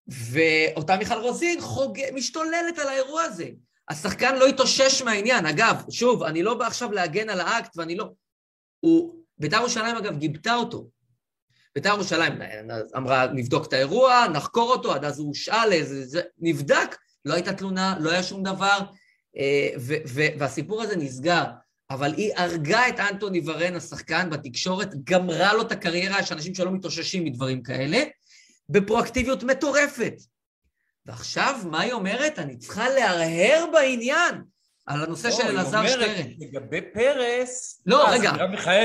ואותה 0.08 0.98
מיכל 0.98 1.14
רוזין 1.14 1.62
חוג... 1.62 2.00
משתוללת 2.14 2.80
על 2.80 2.88
האירוע 2.88 3.22
הזה. 3.22 3.50
השחקן 3.90 4.36
לא 4.36 4.48
התאושש 4.48 5.02
מהעניין. 5.02 5.46
אגב, 5.46 5.76
שוב, 5.90 6.24
אני 6.24 6.44
לא 6.44 6.54
בא 6.54 6.68
עכשיו 6.68 6.92
להגן 6.92 7.30
על 7.30 7.40
האקט, 7.40 7.78
ואני 7.78 7.96
לא... 7.96 8.10
הוא... 8.80 9.24
בית"ר 9.38 9.58
ירושלים, 9.58 9.96
אגב, 9.96 10.18
גיבתה 10.18 10.56
אותו. 10.56 10.90
בית"ר 11.76 11.90
ירושלים 11.90 12.34
אמרה, 12.98 13.28
נבדוק 13.28 13.68
את 13.68 13.74
האירוע, 13.74 14.28
נחקור 14.28 14.72
אותו, 14.72 14.94
עד 14.94 15.06
אז 15.06 15.20
הוא 15.20 15.28
הושאל 15.28 15.70
לאיזה... 15.70 16.06
זה... 16.06 16.22
נבדק, 16.38 16.96
לא 17.26 17.34
הייתה 17.34 17.54
תלונה, 17.54 17.96
לא 18.00 18.12
היה 18.12 18.24
שום 18.24 18.44
דבר, 18.44 18.78
אה. 19.38 19.70
והסיפור 20.38 20.82
הזה 20.82 20.96
נסגר. 20.96 21.44
אבל 21.90 22.14
היא 22.14 22.32
הרגה 22.36 22.88
את 22.88 23.00
אנטוני 23.00 23.42
ורן, 23.46 23.76
השחקן, 23.76 24.30
בתקשורת, 24.30 25.04
גמרה 25.04 25.54
לו 25.54 25.62
את 25.62 25.72
הקריירה, 25.72 26.20
יש 26.20 26.32
אנשים 26.32 26.56
שלא 26.56 26.72
מתאוששים 26.72 27.26
מדברים 27.26 27.64
כאלה. 27.64 28.04
בפרואקטיביות 28.70 29.44
מטורפת. 29.44 30.14
ועכשיו, 31.06 31.60
מה 31.72 31.82
היא 31.82 31.94
אומרת? 31.94 32.40
אני 32.40 32.58
צריכה 32.58 32.90
להרהר 32.90 33.66
בעניין 33.74 34.42
על 34.86 35.04
הנושא 35.04 35.32
של 35.32 35.44
אלעזר 35.44 35.88
שטרן. 35.88 36.00
לא, 36.00 36.06
היא 36.06 36.14
אומרת, 36.14 36.26
לגבי 36.40 36.82
פרס... 36.94 37.82
לא, 37.86 38.08
אה, 38.08 38.12
רגע. 38.12 38.32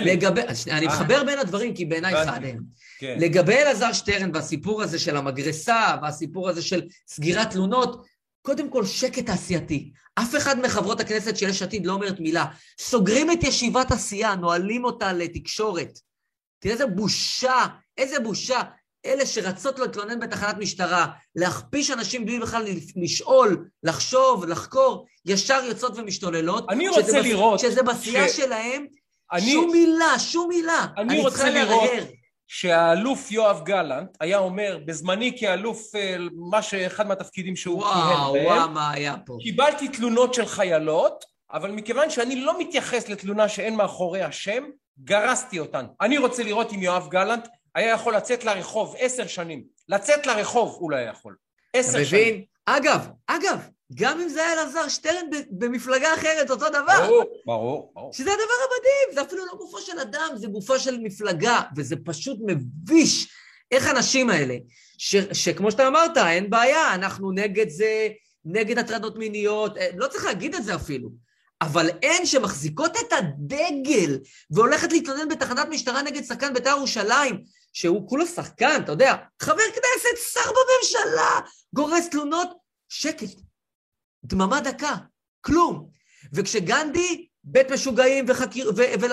לגבי, 0.05 0.41
אני 0.71 0.87
אה. 0.87 0.95
מחבר 0.95 1.25
בין 1.25 1.39
הדברים 1.39 1.75
כי 1.75 1.85
בעיניי. 1.85 2.23
אחד 2.23 2.45
הם. 2.45 2.59
כן. 2.99 3.17
לגבי 3.21 3.55
אלעזר 3.55 3.93
שטרן 3.93 4.31
והסיפור 4.35 4.83
הזה 4.83 4.99
של 4.99 5.17
המגרסה 5.17 5.97
והסיפור 6.03 6.49
הזה 6.49 6.63
של 6.63 6.83
סגירת 7.09 7.51
תלונות, 7.51 8.07
קודם 8.43 8.69
כל 8.70 8.86
שקט 8.86 9.27
תעשייתי. 9.27 9.93
אף 10.14 10.36
אחד 10.36 10.60
מחברות 10.60 11.01
הכנסת 11.01 11.36
של 11.36 11.48
יש 11.48 11.62
עתיד 11.62 11.86
לא 11.86 11.93
אומרת 11.93 12.20
מילה. 12.20 12.47
סוגרים 12.81 13.31
את 13.31 13.44
ישיבת 13.44 13.90
הסיעה, 13.90 14.35
נועלים 14.35 14.85
אותה 14.85 15.12
לתקשורת. 15.12 15.98
תראה 16.59 16.73
איזה 16.74 16.86
בושה, 16.86 17.66
איזה 17.98 18.20
בושה. 18.20 18.60
אלה 19.06 19.27
שרצות 19.27 19.78
להתלונן 19.78 20.20
בתחנת 20.20 20.56
משטרה, 20.59 21.06
להכפיש 21.36 21.90
אנשים 21.90 22.24
בלי 22.27 22.39
בכלל 22.40 22.66
לשאול, 22.97 23.69
לחשוב, 23.82 24.44
לחקור, 24.44 25.06
ישר 25.27 25.60
יוצאות 25.69 25.93
ומשתוללות. 25.97 26.64
אני 26.70 26.89
רוצה 26.89 27.02
שזה 27.02 27.20
לראות 27.20 27.60
שזה 27.60 27.82
בסיעה 27.82 28.28
ש- 28.28 28.36
שלהם, 28.36 28.86
אני- 29.32 29.52
שום 29.52 29.73
מילה, 29.73 30.19
שום 30.19 30.48
מילה. 30.48 30.86
אני 30.98 31.20
רוצה 31.20 31.36
צריכה 31.36 31.51
לראות 31.51 31.90
להרהר. 31.90 32.05
שהאלוף 32.55 33.33
יואב 33.33 33.61
גלנט 33.65 34.16
היה 34.20 34.39
אומר, 34.39 34.79
בזמני 34.85 35.39
כאלוף, 35.39 35.95
אה, 35.95 36.16
מה 36.51 36.62
שאחד 36.62 37.07
מהתפקידים 37.07 37.57
שהוא 37.57 37.79
וואו, 37.79 37.93
כיהן 37.93 38.47
וואו, 38.47 38.61
בהם, 38.61 38.74
מה 38.74 38.91
היה 38.91 39.15
פה. 39.27 39.37
קיבלתי 39.41 39.89
תלונות 39.89 40.35
של 40.35 40.47
חיילות, 40.47 41.24
אבל 41.53 41.70
מכיוון 41.70 42.11
שאני 42.11 42.41
לא 42.41 42.61
מתייחס 42.61 43.09
לתלונה 43.09 43.49
שאין 43.49 43.77
מאחוריה 43.77 44.33
שם, 44.33 44.65
גרסתי 44.99 45.59
אותן. 45.59 45.87
אני 46.01 46.19
רוצה 46.19 46.43
לראות 46.43 46.73
אם 46.73 46.83
יואב 46.83 47.09
גלנט 47.11 47.49
היה 47.74 47.93
יכול 47.93 48.16
לצאת 48.16 48.45
לרחוב 48.45 48.95
עשר 48.99 49.27
שנים. 49.27 49.65
לצאת 49.89 50.27
לרחוב 50.27 50.77
הוא 50.81 50.91
לא 50.91 50.97
היה 50.97 51.11
יכול. 51.11 51.37
עשר 51.73 52.05
שנים. 52.05 52.24
מבין? 52.24 52.45
אגב, 52.66 53.09
אגב, 53.27 53.69
גם 53.94 54.20
אם 54.20 54.28
זה 54.28 54.43
היה 54.44 54.52
אלעזר 54.52 54.89
שטרן 54.89 55.27
במפלגה 55.51 56.14
אחרת, 56.14 56.51
אותו 56.51 56.69
דבר. 56.69 57.06
ברור, 57.06 57.24
ברור, 57.47 57.93
ברור. 57.94 58.12
שזה 58.12 58.31
הדבר 58.31 58.43
המדהים, 58.43 59.14
זה 59.14 59.23
אפילו 59.23 59.47
לא 59.47 59.52
גופו 59.59 59.81
של 59.81 59.98
אדם, 59.98 60.28
זה 60.36 60.47
גופו 60.47 60.78
של 60.78 60.98
מפלגה, 60.98 61.60
וזה 61.77 61.97
פשוט 62.05 62.39
מביש 62.47 63.28
איך 63.70 63.86
האנשים 63.86 64.31
האלה, 64.31 64.56
ש, 64.98 65.16
שכמו 65.16 65.70
שאתה 65.70 65.89
אמרת, 65.89 66.16
אין 66.16 66.51
בעיה, 66.51 66.94
אנחנו 66.94 67.32
נגד 67.32 67.69
זה, 67.69 68.09
נגד 68.44 68.78
הטרדות 68.78 69.19
מיניות, 69.19 69.77
אה, 69.77 69.89
לא 69.97 70.09
צריך 70.09 70.24
להגיד 70.24 70.55
את 70.55 70.64
זה 70.64 70.74
אפילו, 70.74 71.10
אבל 71.62 71.90
הן 72.02 72.27
שמחזיקות 72.27 72.97
את 72.97 73.12
הדגל 73.12 74.19
והולכת 74.51 74.93
להתלונן 74.93 75.28
בתחנת 75.28 75.69
משטרה 75.69 76.02
נגד 76.02 76.24
שחקן 76.24 76.55
בית"ר 76.55 76.70
ירושלים, 76.70 77.44
שהוא 77.73 78.09
כולו 78.09 78.27
שחקן, 78.27 78.81
אתה 78.85 78.93
יודע, 78.93 79.14
חבר 79.43 79.62
כנסת, 79.74 80.32
שר 80.32 80.51
בממשלה, 80.51 81.40
גורס 81.74 82.09
תלונות, 82.09 82.48
שקט, 82.89 83.28
דממה 84.24 84.61
דקה, 84.61 84.97
כלום. 85.40 85.89
וכשגנדי, 86.32 87.27
בית 87.44 87.70
משוגעים 87.70 88.24
וחקיר, 88.28 88.73
ו- 88.77 89.07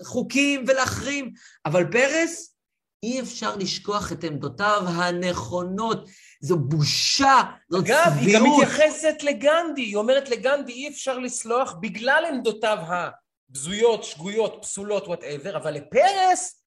וחוקים 0.00 0.64
ולהחרים, 0.68 1.32
אבל 1.66 1.84
פרס, 1.92 2.54
אי 3.02 3.20
אפשר 3.20 3.56
לשכוח 3.56 4.12
את 4.12 4.24
עמדותיו 4.24 4.82
הנכונות. 4.86 6.08
זו 6.40 6.58
בושה, 6.58 7.42
זאת 7.70 7.84
אגב, 7.84 8.12
היא 8.20 8.34
גם 8.34 8.40
צביעות. 8.40 8.62
מתייחסת 8.62 9.22
לגנדי, 9.22 9.82
היא 9.82 9.96
אומרת 9.96 10.28
לגנדי 10.28 10.72
אי 10.72 10.88
אפשר 10.88 11.18
לסלוח 11.18 11.74
בגלל 11.80 12.24
עמדותיו 12.32 12.78
הבזויות, 12.88 14.04
שגויות, 14.04 14.58
פסולות, 14.62 15.08
whatever, 15.08 15.56
אבל 15.56 15.70
לפרס 15.74 16.62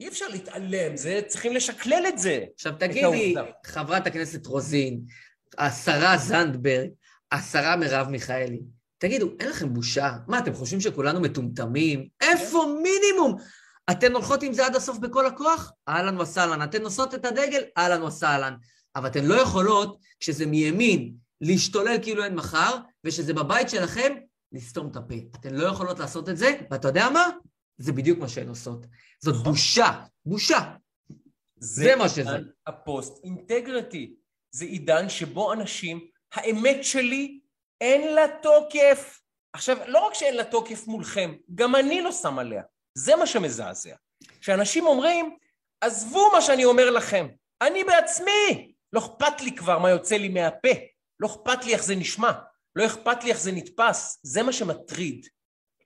אי 0.00 0.08
אפשר 0.08 0.28
להתעלם, 0.28 0.96
זה, 0.96 1.20
צריכים 1.26 1.54
לשקלל 1.54 2.04
את 2.08 2.18
זה. 2.18 2.44
עכשיו 2.54 2.72
תגידי. 2.78 3.34
חברת 3.66 4.06
הכנסת 4.06 4.46
רוזין, 4.46 5.00
השרה 5.58 6.16
זנדברג, 6.16 6.88
השרה 7.32 7.76
מרב 7.76 8.08
מיכאלי, 8.08 8.60
תגידו, 8.98 9.30
אין 9.40 9.48
לכם 9.48 9.74
בושה? 9.74 10.16
מה, 10.28 10.38
אתם 10.38 10.54
חושבים 10.54 10.80
שכולנו 10.80 11.20
מטומטמים? 11.20 12.08
איפה 12.20 12.76
מינימום? 12.82 13.36
אתן 13.90 14.12
הולכות 14.12 14.42
עם 14.42 14.52
זה 14.52 14.66
עד 14.66 14.76
הסוף 14.76 14.98
בכל 14.98 15.26
הכוח? 15.26 15.72
אהלן 15.88 16.20
וסהלן. 16.20 16.62
אתן 16.62 16.82
נושאות 16.82 17.14
את 17.14 17.24
הדגל? 17.24 17.62
אהלן 17.78 18.02
וסהלן. 18.02 18.54
אבל 18.96 19.08
אתן 19.08 19.24
לא 19.24 19.34
יכולות, 19.34 19.98
כשזה 20.20 20.46
מימין, 20.46 21.14
להשתולל 21.40 21.96
כאילו 22.02 22.24
אין 22.24 22.34
מחר, 22.34 22.76
וכשזה 23.04 23.34
בבית 23.34 23.70
שלכם, 23.70 24.14
לסתום 24.52 24.88
את 24.90 24.96
הפה. 24.96 25.14
אתן 25.34 25.54
לא 25.54 25.66
יכולות 25.66 25.98
לעשות 25.98 26.28
את 26.28 26.36
זה, 26.36 26.60
ואתה 26.70 26.88
יודע 26.88 27.10
מה? 27.10 27.26
זה 27.78 27.92
בדיוק 27.92 28.18
מה 28.18 28.28
שהן 28.28 28.48
עושות. 28.48 28.86
זאת 29.24 29.34
נכון. 29.34 29.44
בושה, 29.44 30.02
בושה. 30.26 30.74
זה 31.58 31.96
מה 31.96 32.08
שזה. 32.08 32.38
הפוסט 32.66 33.24
אינטגריטי. 33.24 34.14
זה 34.50 34.64
עידן 34.64 35.08
שבו 35.08 35.52
אנשים, 35.52 36.06
האמת 36.36 36.84
שלי 36.84 37.40
אין 37.80 38.14
לה 38.14 38.24
תוקף. 38.42 39.20
עכשיו, 39.52 39.76
לא 39.86 40.06
רק 40.06 40.14
שאין 40.14 40.36
לה 40.36 40.44
תוקף 40.44 40.86
מולכם, 40.86 41.34
גם 41.54 41.76
אני 41.76 42.02
לא 42.02 42.12
שם 42.12 42.38
עליה. 42.38 42.62
זה 42.94 43.16
מה 43.16 43.26
שמזעזע. 43.26 43.94
שאנשים 44.40 44.86
אומרים, 44.86 45.36
עזבו 45.80 46.30
מה 46.32 46.40
שאני 46.40 46.64
אומר 46.64 46.90
לכם, 46.90 47.26
אני 47.62 47.84
בעצמי 47.84 48.72
לא 48.92 49.00
אכפת 49.00 49.40
לי 49.40 49.56
כבר 49.56 49.78
מה 49.78 49.90
יוצא 49.90 50.16
לי 50.16 50.28
מהפה, 50.28 50.68
לא 51.20 51.26
אכפת 51.26 51.64
לי 51.64 51.72
איך 51.72 51.84
זה 51.84 51.94
נשמע, 51.94 52.32
לא 52.76 52.86
אכפת 52.86 53.24
לי 53.24 53.30
איך 53.30 53.40
זה 53.40 53.52
נתפס, 53.52 54.20
זה 54.22 54.42
מה 54.42 54.52
שמטריד. 54.52 55.26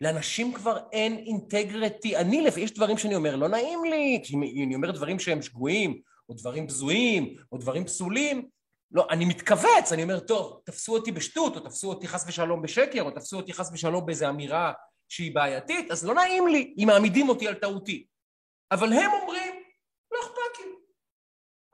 לאנשים 0.01 0.53
כבר 0.53 0.79
אין 0.93 1.17
אינטגריטי, 1.27 2.17
אני, 2.17 2.47
יש 2.57 2.75
דברים 2.75 2.99
שאני 2.99 3.15
אומר, 3.15 3.37
לא 3.37 3.49
נעים 3.49 3.85
לי, 3.85 4.21
כי 4.25 4.37
אני 4.67 4.75
אומר 4.75 4.91
דברים 4.91 5.19
שהם 5.19 5.43
שגויים, 5.43 6.01
או 6.29 6.35
דברים 6.35 6.67
בזויים, 6.67 7.37
או 7.53 7.59
דברים 7.59 7.85
פסולים, 7.85 8.49
לא, 8.93 9.07
אני 9.11 9.25
מתכווץ, 9.25 9.93
אני 9.93 10.03
אומר, 10.03 10.21
טוב, 10.21 10.61
תפסו 10.65 10.95
אותי 10.95 11.12
בשטות, 11.12 11.57
או 11.57 11.61
תפסו 11.61 11.89
אותי 11.89 12.09
חס 12.09 12.25
ושלום 12.29 12.62
בשקר, 12.62 13.03
או 13.03 13.11
תפסו 13.11 13.37
אותי 13.37 13.53
חס 13.53 13.71
ושלום 13.73 14.07
באיזו 14.07 14.29
אמירה 14.29 14.73
שהיא 15.09 15.35
בעייתית, 15.35 15.91
אז 15.91 16.05
לא 16.05 16.15
נעים 16.15 16.49
לי 16.49 16.75
אם 16.79 16.87
מעמידים 16.87 17.29
אותי 17.29 17.49
על 17.49 17.55
טעותי. 17.55 18.07
אבל 18.71 18.93
הם 18.93 19.11
אומרים, 19.23 19.55
לא 20.12 20.19
אכפת 20.21 20.61
לי, 20.61 20.73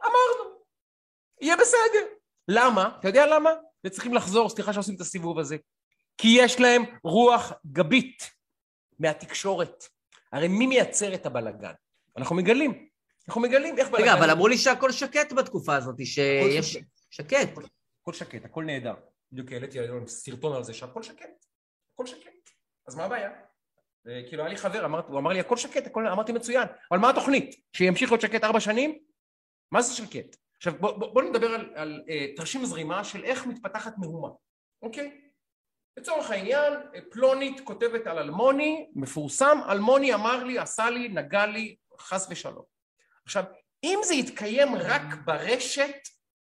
אמרנו, 0.05 0.59
יהיה 1.41 1.57
בסדר. 1.57 2.07
למה? 2.49 2.91
אתה 3.01 3.09
יודע 3.09 3.27
למה? 3.27 3.51
וצריכים 3.87 4.15
לחזור, 4.15 4.49
סליחה 4.49 4.73
שעושים 4.73 4.95
את 4.95 5.01
הסיבוב 5.01 5.39
הזה. 5.39 5.57
כי 6.19 6.29
יש 6.41 6.61
להם 6.61 6.83
רוח 7.05 7.53
גבית 7.67 8.31
מהתקשורת. 8.99 9.85
הרי 10.33 10.49
מי 10.49 10.67
מייצר 10.67 11.15
את 11.15 11.27
הבלגן? 11.27 11.73
אנחנו 12.17 12.37
מגלים. 12.37 12.89
אנחנו 13.29 13.41
מגלים 13.41 13.79
איך 13.79 13.89
בלגן... 13.89 14.03
רגע, 14.03 14.15
אבל 14.15 14.31
אמרו 14.31 14.49
לי 14.49 14.59
שהכל 14.59 14.93
שקט 14.93 15.33
בתקופה 15.33 15.77
הזאת, 15.77 15.97
שיש... 16.05 16.77
שקט. 17.11 17.49
הכל 18.03 18.13
שקט, 18.13 18.45
הכל 18.45 18.65
נהדר. 18.65 18.95
בדיוק 19.33 19.53
העליתי 19.53 19.81
היום 19.81 20.07
סרטון 20.07 20.57
על 20.57 20.65
זה 20.65 20.75
שהכל 20.75 21.03
שקט. 21.03 21.47
הכל 21.95 22.07
שקט. 22.07 22.51
אז 22.89 22.95
מה 22.95 23.05
הבעיה? 23.05 23.31
כאילו 24.29 24.43
היה 24.43 24.53
לי 24.53 24.57
חבר, 24.57 25.03
הוא 25.09 25.19
אמר 25.19 25.33
לי 25.33 25.41
הכל 25.41 25.57
שקט, 25.57 25.87
הכל, 25.87 26.09
אמרתי 26.09 26.33
מצוין, 26.33 26.69
אבל 26.91 26.99
מה 26.99 27.11
התוכנית? 27.11 27.55
שימשיך 27.73 28.11
להיות 28.11 28.21
שקט 28.21 28.45
ארבע 28.45 28.61
שנים? 28.61 28.99
מה 29.73 29.83
זה 29.83 29.95
שקט? 29.95 30.37
עכשיו 30.57 30.73
בוא, 30.81 31.13
בוא, 31.13 31.23
נדבר 31.23 31.47
על, 31.47 31.73
על 31.75 32.03
uh, 32.07 32.37
תרשים 32.37 32.65
זרימה 32.65 33.05
של 33.05 33.25
איך 33.25 33.47
מתפתחת 33.47 33.95
מהומה, 33.99 34.29
אוקיי? 34.83 35.21
לצורך 35.97 36.31
העניין, 36.31 36.73
פלונית 37.11 37.61
כותבת 37.61 38.07
על 38.07 38.19
אלמוני, 38.19 38.91
מפורסם, 38.95 39.59
אלמוני 39.71 40.15
אמר 40.15 40.45
לי, 40.45 40.59
עשה 40.59 40.91
לי, 40.91 41.09
נגע 41.09 41.47
לי, 41.47 41.77
חס 41.99 42.27
ושלום. 42.31 42.65
עכשיו, 43.25 43.45
אם 43.85 43.99
זה 44.03 44.15
יתקיים 44.15 44.75
רק 44.75 45.15
ברשת, 45.25 45.97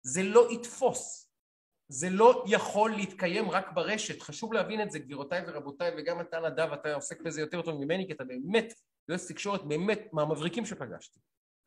זה 0.03 0.23
לא 0.23 0.52
יתפוס. 0.52 1.32
זה 1.90 2.10
לא 2.10 2.44
יכול 2.48 2.91
להתקיים 2.91 3.52
רק 3.52 3.72
ברשת. 3.72 4.22
חשוב 4.22 4.53
להבין 4.53 4.82
את 4.82 4.91
זה, 4.91 4.99
גבירותיי 4.99 5.41
ורבותיי, 5.48 5.91
וגם 5.98 6.22
אתה 6.22 6.40
נדב, 6.40 6.73
אתה 6.73 6.94
עוסק 6.94 7.22
בזה 7.22 7.41
יותר 7.41 7.61
טוב 7.61 7.76
ממני, 7.76 8.07
כי 8.07 8.14
אתה 8.14 8.23
באמת 8.23 8.73
יועץ 9.10 9.32
תקשורת 9.32 9.64
באמת 9.64 9.99
מהמבריקים 10.14 10.65
שפגשתי. 10.65 11.19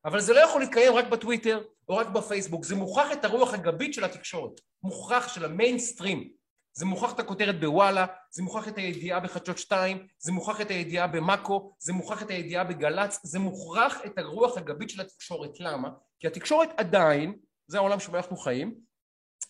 אבל 0.05 0.21
זה 0.21 0.33
לא 0.33 0.41
יכול 0.41 0.61
להתקיים 0.61 0.95
רק 0.95 1.09
בטוויטר 1.09 1.63
או 1.89 1.97
רק 1.97 2.07
בפייסבוק, 2.07 2.65
זה 2.65 2.75
מוכרח 2.75 3.13
את 3.13 3.25
הרוח 3.25 3.55
הגבית 3.55 3.95
של 3.95 4.05
התקשורת, 4.05 4.61
מוכרח 4.83 5.29
של 5.29 5.45
המיינסטרים. 5.45 6.31
זה 6.77 6.87
מוכרח 6.87 7.13
את 7.13 7.21
הכותרת 7.21 7.61
בוואלה, 7.61 8.07
זה 8.31 8.43
מוכרח 8.43 8.69
את 8.69 8.79
הידיעה 8.79 9.21
בחדשות 9.21 9.59
2, 9.59 10.07
זה 10.19 10.33
מוכרח 10.33 10.61
את 10.61 10.71
הידיעה 10.71 11.07
במאקו, 11.07 11.75
זה 11.79 11.93
מוכרח 11.93 12.23
את 12.23 12.31
הידיעה 12.31 12.65
בגל"צ, 12.65 13.21
זה 13.23 13.39
מוכרח 13.39 14.01
את 14.07 14.19
הרוח 14.19 14.59
הגבית 14.59 14.91
של 14.91 15.01
התקשורת. 15.01 15.61
למה? 15.61 15.89
כי 16.21 16.27
התקשורת 16.27 16.69
עדיין, 16.77 17.39
זה 17.67 17.79
העולם 17.79 18.01
שבו 18.01 18.17
אנחנו 18.17 18.37
חיים, 18.37 18.75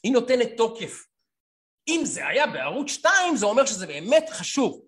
היא 0.02 0.12
נותנת 0.12 0.48
תוקף. 0.56 1.06
אם 1.88 2.00
זה 2.04 2.26
היה 2.26 2.46
בערוץ 2.46 2.90
2 2.90 3.36
זה 3.36 3.46
אומר 3.46 3.66
שזה 3.66 3.86
באמת 3.86 4.24
חשוב. 4.30 4.86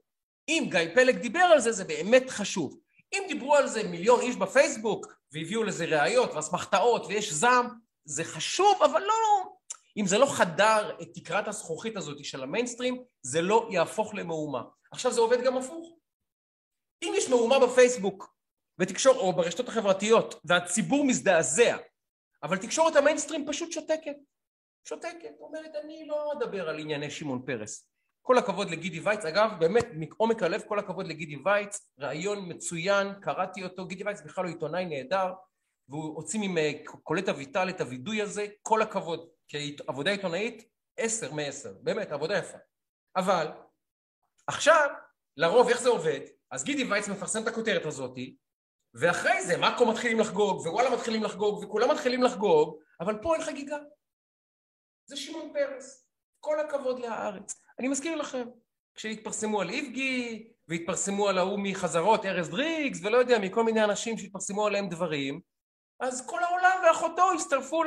אם 0.48 0.66
גיא 0.70 0.94
פלג 0.94 1.16
דיבר 1.16 1.40
על 1.40 1.60
זה 1.60 1.72
זה 1.72 1.84
באמת 1.84 2.30
חשוב. 2.30 2.78
אם 3.12 3.22
דיברו 3.28 3.56
על 3.56 3.66
זה 3.66 3.82
מיליון 3.82 4.20
איש 4.20 4.36
בפייסבוק 4.36 5.06
והביאו 5.32 5.62
לזה 5.62 5.84
ראיות 5.84 6.30
ואסמכתאות 6.34 7.06
ויש 7.06 7.32
זעם, 7.32 7.68
זה 8.04 8.24
חשוב 8.24 8.82
אבל 8.82 9.00
לא, 9.00 9.52
אם 9.96 10.06
זה 10.06 10.18
לא 10.18 10.26
חדר 10.26 10.96
את 11.02 11.08
תקרת 11.14 11.48
הזכוכית 11.48 11.96
הזאת 11.96 12.24
של 12.24 12.42
המיינסטרים, 12.42 13.02
זה 13.22 13.42
לא 13.42 13.68
יהפוך 13.70 14.14
למהומה. 14.14 14.62
עכשיו 14.92 15.12
זה 15.12 15.20
עובד 15.20 15.44
גם 15.44 15.56
הפוך. 15.56 15.98
אם 17.02 17.12
יש 17.16 17.28
מהומה 17.28 17.58
בפייסבוק 17.58 18.36
ותקשור, 18.78 19.16
או 19.16 19.32
ברשתות 19.32 19.68
החברתיות 19.68 20.40
והציבור 20.44 21.04
מזדעזע, 21.04 21.76
אבל 22.46 22.56
תקשורת 22.56 22.96
המיינסטרים 22.96 23.46
פשוט 23.48 23.72
שותקת. 23.72 24.16
שותקת, 24.88 25.30
אומרת 25.40 25.70
אני 25.84 26.06
לא 26.06 26.32
אדבר 26.32 26.68
על 26.68 26.78
ענייני 26.78 27.10
שמעון 27.10 27.42
פרס. 27.46 27.90
כל 28.22 28.38
הכבוד 28.38 28.70
לגידי 28.70 29.00
וייץ, 29.00 29.24
אגב 29.24 29.50
באמת 29.58 29.86
מעומק 29.94 30.42
הלב 30.42 30.62
כל 30.68 30.78
הכבוד 30.78 31.06
לגידי 31.06 31.36
וייץ, 31.44 31.90
רעיון 32.00 32.52
מצוין, 32.52 33.08
קראתי 33.20 33.64
אותו, 33.64 33.86
גידי 33.86 34.04
וייץ 34.04 34.20
בכלל 34.20 34.44
הוא 34.44 34.52
עיתונאי 34.52 34.84
נהדר 34.86 35.32
והוא 35.88 36.14
הוציא 36.16 36.40
מקולט 36.48 37.28
אביטל 37.28 37.68
את 37.68 37.80
הווידוי 37.80 38.22
הזה, 38.22 38.46
כל 38.62 38.82
הכבוד, 38.82 39.28
כי 39.48 39.76
עבודה 39.86 40.10
עיתונאית 40.10 40.68
עשר 40.96 41.32
מעשר, 41.32 41.72
באמת 41.82 42.12
עבודה 42.12 42.38
יפה. 42.38 42.58
אבל 43.16 43.46
עכשיו 44.46 44.90
לרוב 45.36 45.68
איך 45.68 45.80
זה 45.80 45.88
עובד? 45.88 46.20
אז 46.50 46.64
גידי 46.64 46.84
וייץ 46.84 47.08
מפרסם 47.08 47.42
את 47.42 47.48
הכותרת 47.48 47.86
הזאתי 47.86 48.36
ואחרי 49.00 49.42
זה 49.46 49.56
מאקו 49.56 49.86
מתחילים 49.86 50.20
לחגוג 50.20 50.60
ווואלה 50.60 50.96
מתחילים 50.96 51.22
לחגוג 51.22 51.64
וכולם 51.64 51.90
מתחילים 51.90 52.22
לחגוג 52.22 52.80
אבל 53.00 53.18
פה 53.22 53.34
אין 53.34 53.42
חגיגה. 53.42 53.78
זה 55.06 55.16
שמעון 55.16 55.52
פרס. 55.52 56.08
כל 56.40 56.60
הכבוד 56.60 56.98
להארץ 56.98 57.62
אני 57.78 57.88
מזכיר 57.88 58.16
לכם 58.16 58.48
כשהתפרסמו 58.94 59.60
על 59.60 59.70
איבגי 59.70 60.48
והתפרסמו 60.68 61.28
על 61.28 61.38
ההוא 61.38 61.58
מחזרות 61.62 62.24
ארז 62.24 62.48
דריגס 62.48 62.98
ולא 63.02 63.16
יודע 63.16 63.38
מכל 63.38 63.62
מיני 63.62 63.84
אנשים 63.84 64.18
שהתפרסמו 64.18 64.66
עליהם 64.66 64.88
דברים 64.88 65.40
אז 66.00 66.26
כל 66.26 66.44
העולם 66.44 66.80
ואחותו 66.86 67.32
הצטרפו 67.32 67.84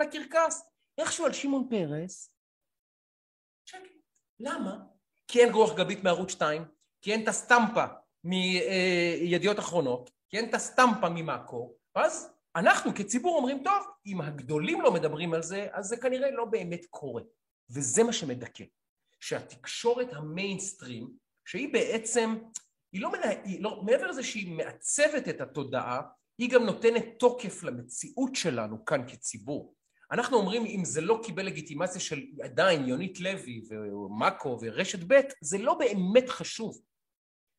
לקרקס. 0.00 0.62
איכשהו 0.98 1.26
על 1.26 1.32
שמעון 1.32 1.68
פרס. 1.70 2.30
למה? 4.40 4.76
כי 5.28 5.40
אין 5.40 5.52
רוח 5.52 5.74
גבית 5.74 6.04
מערוץ 6.04 6.30
2 6.30 6.64
כי 7.02 7.12
אין 7.12 7.22
את 7.22 7.28
הסטמפה 7.28 7.84
מידיעות 8.24 9.58
אחרונות 9.58 10.10
כי 10.32 10.38
אין 10.38 10.48
את 10.48 10.54
הסטמפה 10.54 11.08
ממאקו 11.08 11.74
ואז 11.96 12.32
אנחנו 12.56 12.94
כציבור 12.94 13.36
אומרים 13.36 13.62
טוב 13.64 13.86
אם 14.06 14.20
הגדולים 14.20 14.80
לא 14.80 14.92
מדברים 14.92 15.34
על 15.34 15.42
זה 15.42 15.68
אז 15.72 15.86
זה 15.86 15.96
כנראה 15.96 16.30
לא 16.30 16.44
באמת 16.44 16.86
קורה. 16.90 17.22
וזה 17.70 18.04
מה 18.04 18.12
שמדכא 18.12 18.64
שהתקשורת 19.20 20.12
המיינסטרים 20.12 21.10
שהיא 21.44 21.72
בעצם 21.72 22.34
היא 22.92 23.02
לא, 23.02 23.12
מנה, 23.12 23.30
היא 23.44 23.62
לא 23.62 23.82
מעבר 23.82 24.06
לזה 24.06 24.22
שהיא 24.22 24.56
מעצבת 24.56 25.28
את 25.28 25.40
התודעה 25.40 26.02
היא 26.38 26.50
גם 26.50 26.64
נותנת 26.64 27.04
תוקף 27.18 27.62
למציאות 27.62 28.34
שלנו 28.34 28.84
כאן 28.84 29.08
כציבור. 29.08 29.74
אנחנו 30.12 30.36
אומרים 30.36 30.66
אם 30.66 30.84
זה 30.84 31.00
לא 31.00 31.20
קיבל 31.24 31.46
לגיטימציה 31.46 32.00
של 32.00 32.22
עדיין 32.42 32.88
יונית 32.88 33.20
לוי 33.20 33.62
ומאקו 33.68 34.58
ורשת 34.60 34.98
ב' 35.06 35.20
זה 35.40 35.58
לא 35.58 35.74
באמת 35.74 36.28
חשוב. 36.28 36.82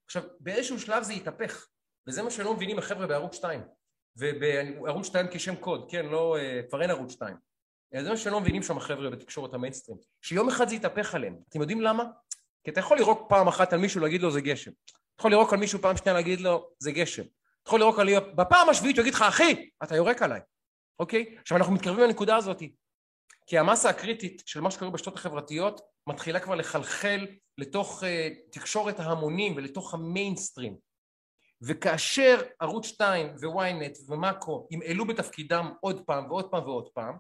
עכשיו 0.06 0.24
באיזשהו 0.40 0.80
שלב 0.80 1.04
זה 1.04 1.14
יתהפך 1.14 1.68
וזה 2.08 2.24
מה 2.24 2.32
שלא 2.32 2.54
מבינים 2.54 2.80
החבר'ה 2.80 3.08
בערוץ 3.08 3.36
2 3.36 3.62
ובערוץ 4.18 5.06
2 5.06 5.28
כשם 5.32 5.56
קוד, 5.56 5.92
כן, 5.92 6.06
לא, 6.06 6.38
אה, 6.38 6.62
כבר 6.70 6.82
אין 6.82 6.90
ערוץ 6.90 7.12
2 7.12 7.36
זה 8.02 8.10
מה 8.10 8.18
שלא 8.18 8.42
מבינים 8.42 8.64
שם 8.64 8.78
החבר'ה 8.78 9.10
בתקשורת 9.10 9.54
המיינסטרים. 9.54 9.98
שיום 10.22 10.50
אחד 10.50 10.70
זה 10.70 10.76
יתהפך 10.76 11.16
עליהם, 11.16 11.38
אתם 11.50 11.62
יודעים 11.62 11.82
למה? 11.82 12.04
כי 12.64 12.72
אתה 12.72 12.80
יכול 12.80 12.98
לראות 12.98 13.26
פעם 13.30 13.48
אחת 13.48 13.74
על 13.74 13.80
מישהו 13.80 14.02
להגיד 14.02 14.22
לו 14.22 14.32
זה 14.32 14.42
גשם. 14.42 14.72
אתה 14.72 15.20
יכול 15.20 15.32
לראות 15.32 15.54
על 15.54 15.60
מישהו 15.60 15.80
פעם 15.80 15.98
שנייה 15.98 16.14
להגיד 16.14 16.42
לו 16.42 16.70
זה 16.80 16.92
גשם. 16.92 17.22
אתה 17.22 17.68
יכול 17.68 17.80
לראות 17.80 18.00
על... 18.00 18.20
בפעם 18.36 18.70
השביעית 18.70 18.98
הוא 18.98 19.02
יגיד 19.02 19.14
לך 19.14 19.22
אחי 19.22 19.70
אתה 19.84 19.96
יורק 19.96 20.22
עליי. 20.22 20.42
אוקיי? 21.00 21.36
עכשיו 21.42 21.58
אנחנו 21.58 21.74
מתקרבים 21.74 22.04
לנקודה 22.04 22.36
הזאת. 22.36 22.64
כי 23.48 23.58
המסה 23.58 23.90
הקריטית 23.90 24.42
של 24.46 24.62
מה 24.62 24.72
שקורה 24.72 24.92
בשתות 24.92 25.16
החברתיות 25.16 25.82
מתחילה 26.08 26.40
כבר 26.40 26.56
לחלחל 26.56 27.28
לתוך 27.58 28.04
uh, 28.04 28.06
תקשורת 28.52 29.00
ההמונים 29.00 29.56
ולתוך 29.56 29.94
המיינסטרים 29.94 30.78
וכאשר 31.68 32.42
ערוץ 32.60 32.86
2 32.86 33.36
וויינט 33.44 33.98
ומאקו 34.08 34.68
ימעלו 34.72 35.08
בתפקידם 35.08 35.74
עוד 35.82 36.02
פעם 36.06 36.32
ועוד 36.32 36.52
פעם 36.52 36.64
ועוד 36.64 36.90
פעם 36.94 37.18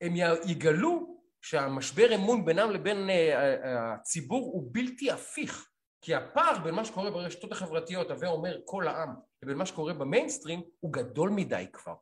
הם 0.00 0.12
יגלו 0.46 1.20
שהמשבר 1.42 2.14
אמון 2.14 2.44
בינם 2.44 2.70
לבין 2.70 3.08
uh, 3.10 3.66
הציבור 3.66 4.50
הוא 4.52 4.68
בלתי 4.72 5.10
הפיך. 5.10 5.66
כי 6.02 6.14
הפער 6.14 6.58
בין 6.58 6.74
מה 6.74 6.84
שקורה 6.84 7.10
ברשתות 7.10 7.52
החברתיות, 7.52 8.10
הווה 8.10 8.28
אומר 8.28 8.58
כל 8.64 8.88
העם, 8.88 9.14
לבין 9.42 9.56
מה 9.56 9.66
שקורה 9.66 9.94
במיינסטרים 9.94 10.62
הוא 10.80 10.92
גדול 10.92 11.30
מדי 11.30 11.66
כבר. 11.72 11.94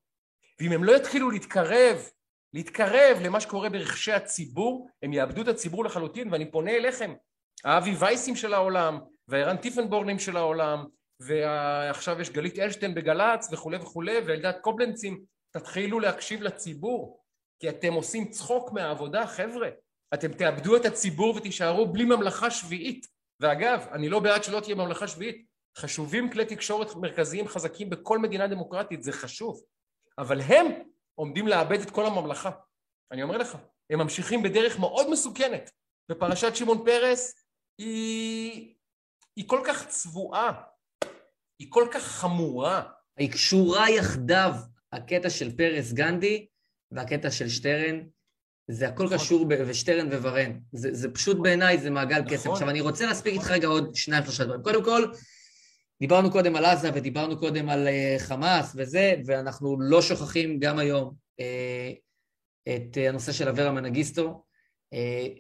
ואם 0.61 0.73
הם 0.73 0.85
לא 0.85 0.97
יתחילו 0.97 1.31
להתקרב, 1.31 1.97
להתקרב 2.55 3.19
למה 3.23 3.41
שקורה 3.41 3.69
ברכשי 3.69 4.13
הציבור, 4.13 4.89
הם 5.03 5.13
יאבדו 5.13 5.43
את 5.43 5.49
הציבור 5.49 5.85
לחלוטין, 5.85 6.33
ואני 6.33 6.51
פונה 6.51 6.71
אליכם, 6.71 7.15
האבי 7.65 7.95
וייסים 7.99 8.37
של 8.37 8.55
העולם, 8.55 8.99
והערן 9.29 9.57
טיפנבורנים 9.57 10.19
של 10.19 10.37
העולם, 10.37 10.85
ועכשיו 11.21 12.21
יש 12.21 12.31
גלית 12.31 12.59
אלשטיין 12.59 12.95
בגל"צ 12.95 13.49
וכולי 13.53 13.77
וכולי, 13.77 14.19
ואלדד 14.27 14.53
קובלנצים, 14.61 15.25
תתחילו 15.51 16.01
להקשיב 16.01 16.43
לציבור, 16.43 17.23
כי 17.61 17.69
אתם 17.69 17.93
עושים 17.93 18.31
צחוק 18.31 18.73
מהעבודה, 18.73 19.27
חבר'ה. 19.27 19.69
אתם 20.15 20.33
תאבדו 20.33 20.77
את 20.77 20.85
הציבור 20.85 21.37
ותישארו 21.37 21.87
בלי 21.87 22.05
ממלכה 22.05 22.51
שביעית. 22.51 23.07
ואגב, 23.41 23.87
אני 23.93 24.09
לא 24.09 24.21
בעד 24.21 24.45
שלא 24.45 24.61
תהיה 24.61 24.75
ממלכה 24.75 25.09
שביעית. 25.09 25.47
חשובים 25.79 26.31
כלי 26.31 26.45
תקשורת 26.45 26.95
מרכזיים 26.95 27.49
חזקים 27.49 27.91
בכל 27.91 28.19
מדינה 28.19 28.47
דמוקרטית, 28.47 29.03
זה 29.03 29.13
חשוב. 29.13 29.63
אבל 30.19 30.41
הם 30.41 30.67
עומדים 31.15 31.49
לאבד 31.49 31.81
את 31.81 31.91
כל 31.91 32.07
הממלכה. 32.07 32.51
אני 33.13 33.23
אומר 33.23 33.37
לך, 33.37 33.59
הם 33.91 33.99
ממשיכים 33.99 34.43
בדרך 34.43 34.79
מאוד 34.79 35.11
מסוכנת. 35.11 35.71
ופרשת 36.11 36.57
שמעון 36.57 36.85
פרס 36.85 37.45
היא, 37.79 38.75
היא 39.37 39.49
כל 39.49 39.61
כך 39.67 39.89
צבועה, 39.89 40.63
היא 41.59 41.69
כל 41.71 41.89
כך 41.91 42.03
חמורה. 42.03 42.83
היא 43.17 43.33
קשורה 43.33 43.91
יחדיו, 43.91 44.55
הקטע 44.93 45.31
של 45.31 45.57
פרס 45.57 45.93
גנדי 45.93 46.47
והקטע 46.91 47.31
של 47.31 47.49
שטרן, 47.49 48.01
זה 48.71 48.89
הכל 48.89 49.05
נכון. 49.05 49.19
קשור, 49.19 49.49
ב- 49.49 49.55
ושטרן 49.67 50.13
וורן. 50.13 50.59
זה, 50.73 50.95
זה 50.95 51.13
פשוט 51.13 51.37
בעיניי, 51.43 51.79
זה 51.79 51.91
מעגל 51.91 52.21
נכון. 52.21 52.37
קסם. 52.37 52.51
עכשיו, 52.51 52.71
אני 52.71 52.81
רוצה 52.81 53.07
להספיק 53.07 53.35
איתך 53.35 53.51
רגע 53.51 53.69
עוד 53.69 53.95
שניים, 53.95 54.25
שלושה 54.25 54.45
דברים. 54.45 54.63
קודם 54.63 54.85
כל, 54.85 55.05
דיברנו 56.01 56.31
קודם 56.31 56.57
על 56.57 56.65
עזה 56.65 56.91
ודיברנו 56.95 57.39
קודם 57.39 57.69
על 57.69 57.89
uh, 57.89 58.21
חמאס 58.23 58.73
וזה, 58.77 59.15
ואנחנו 59.27 59.77
לא 59.81 60.03
שוכחים 60.03 60.59
גם 60.59 60.79
היום 60.79 61.15
uh, 61.41 61.99
את 62.69 62.97
uh, 62.97 63.09
הנושא 63.09 63.33
של 63.33 63.49
אברה 63.49 63.73
מנגיסטו, 63.73 64.45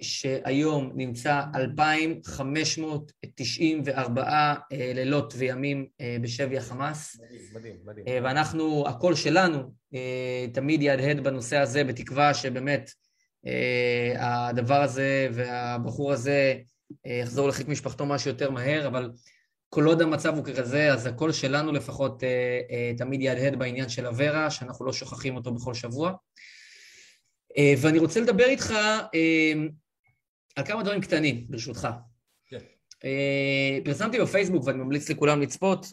שהיום 0.00 0.92
נמצא 0.94 1.42
2,594 1.54 4.54
uh, 4.54 4.56
לילות 4.70 5.34
וימים 5.36 5.86
uh, 5.86 5.90
בשבי 6.22 6.58
החמאס. 6.58 7.20
מדהים, 7.54 7.76
מדהים, 7.84 8.24
ואנחנו, 8.24 8.84
הקול 8.88 9.14
שלנו 9.14 9.72
תמיד 10.52 10.82
יהדהד 10.82 11.20
בנושא 11.20 11.56
הזה, 11.56 11.84
בתקווה 11.84 12.34
שבאמת 12.34 12.90
הדבר 14.18 14.82
הזה 14.82 15.28
והבחור 15.32 16.12
הזה 16.12 16.54
יחזור 17.06 17.48
לחיק 17.48 17.68
משפחתו 17.68 18.06
מה 18.06 18.18
שיותר 18.18 18.50
מהר, 18.50 18.86
אבל 18.86 19.10
כל 19.70 19.84
עוד 19.84 20.02
המצב 20.02 20.36
הוא 20.36 20.44
כזה, 20.44 20.92
אז 20.92 21.06
הקול 21.06 21.32
שלנו 21.32 21.72
לפחות 21.72 22.24
אה, 22.24 22.60
אה, 22.70 22.92
תמיד 22.98 23.22
יהדהד 23.22 23.58
בעניין 23.58 23.88
של 23.88 24.06
אברה, 24.06 24.50
שאנחנו 24.50 24.84
לא 24.84 24.92
שוכחים 24.92 25.36
אותו 25.36 25.54
בכל 25.54 25.74
שבוע. 25.74 26.12
אה, 27.58 27.74
ואני 27.82 27.98
רוצה 27.98 28.20
לדבר 28.20 28.44
איתך 28.44 28.70
אה, 29.14 29.52
על 30.56 30.64
כמה 30.64 30.82
דברים 30.82 31.00
קטנים, 31.00 31.46
ברשותך. 31.48 31.88
כן. 32.46 32.58
אה, 33.04 33.78
פרסמתי 33.84 34.20
בפייסבוק, 34.20 34.64
ואני 34.64 34.78
ממליץ 34.78 35.10
לכולם 35.10 35.42
לצפות, 35.42 35.86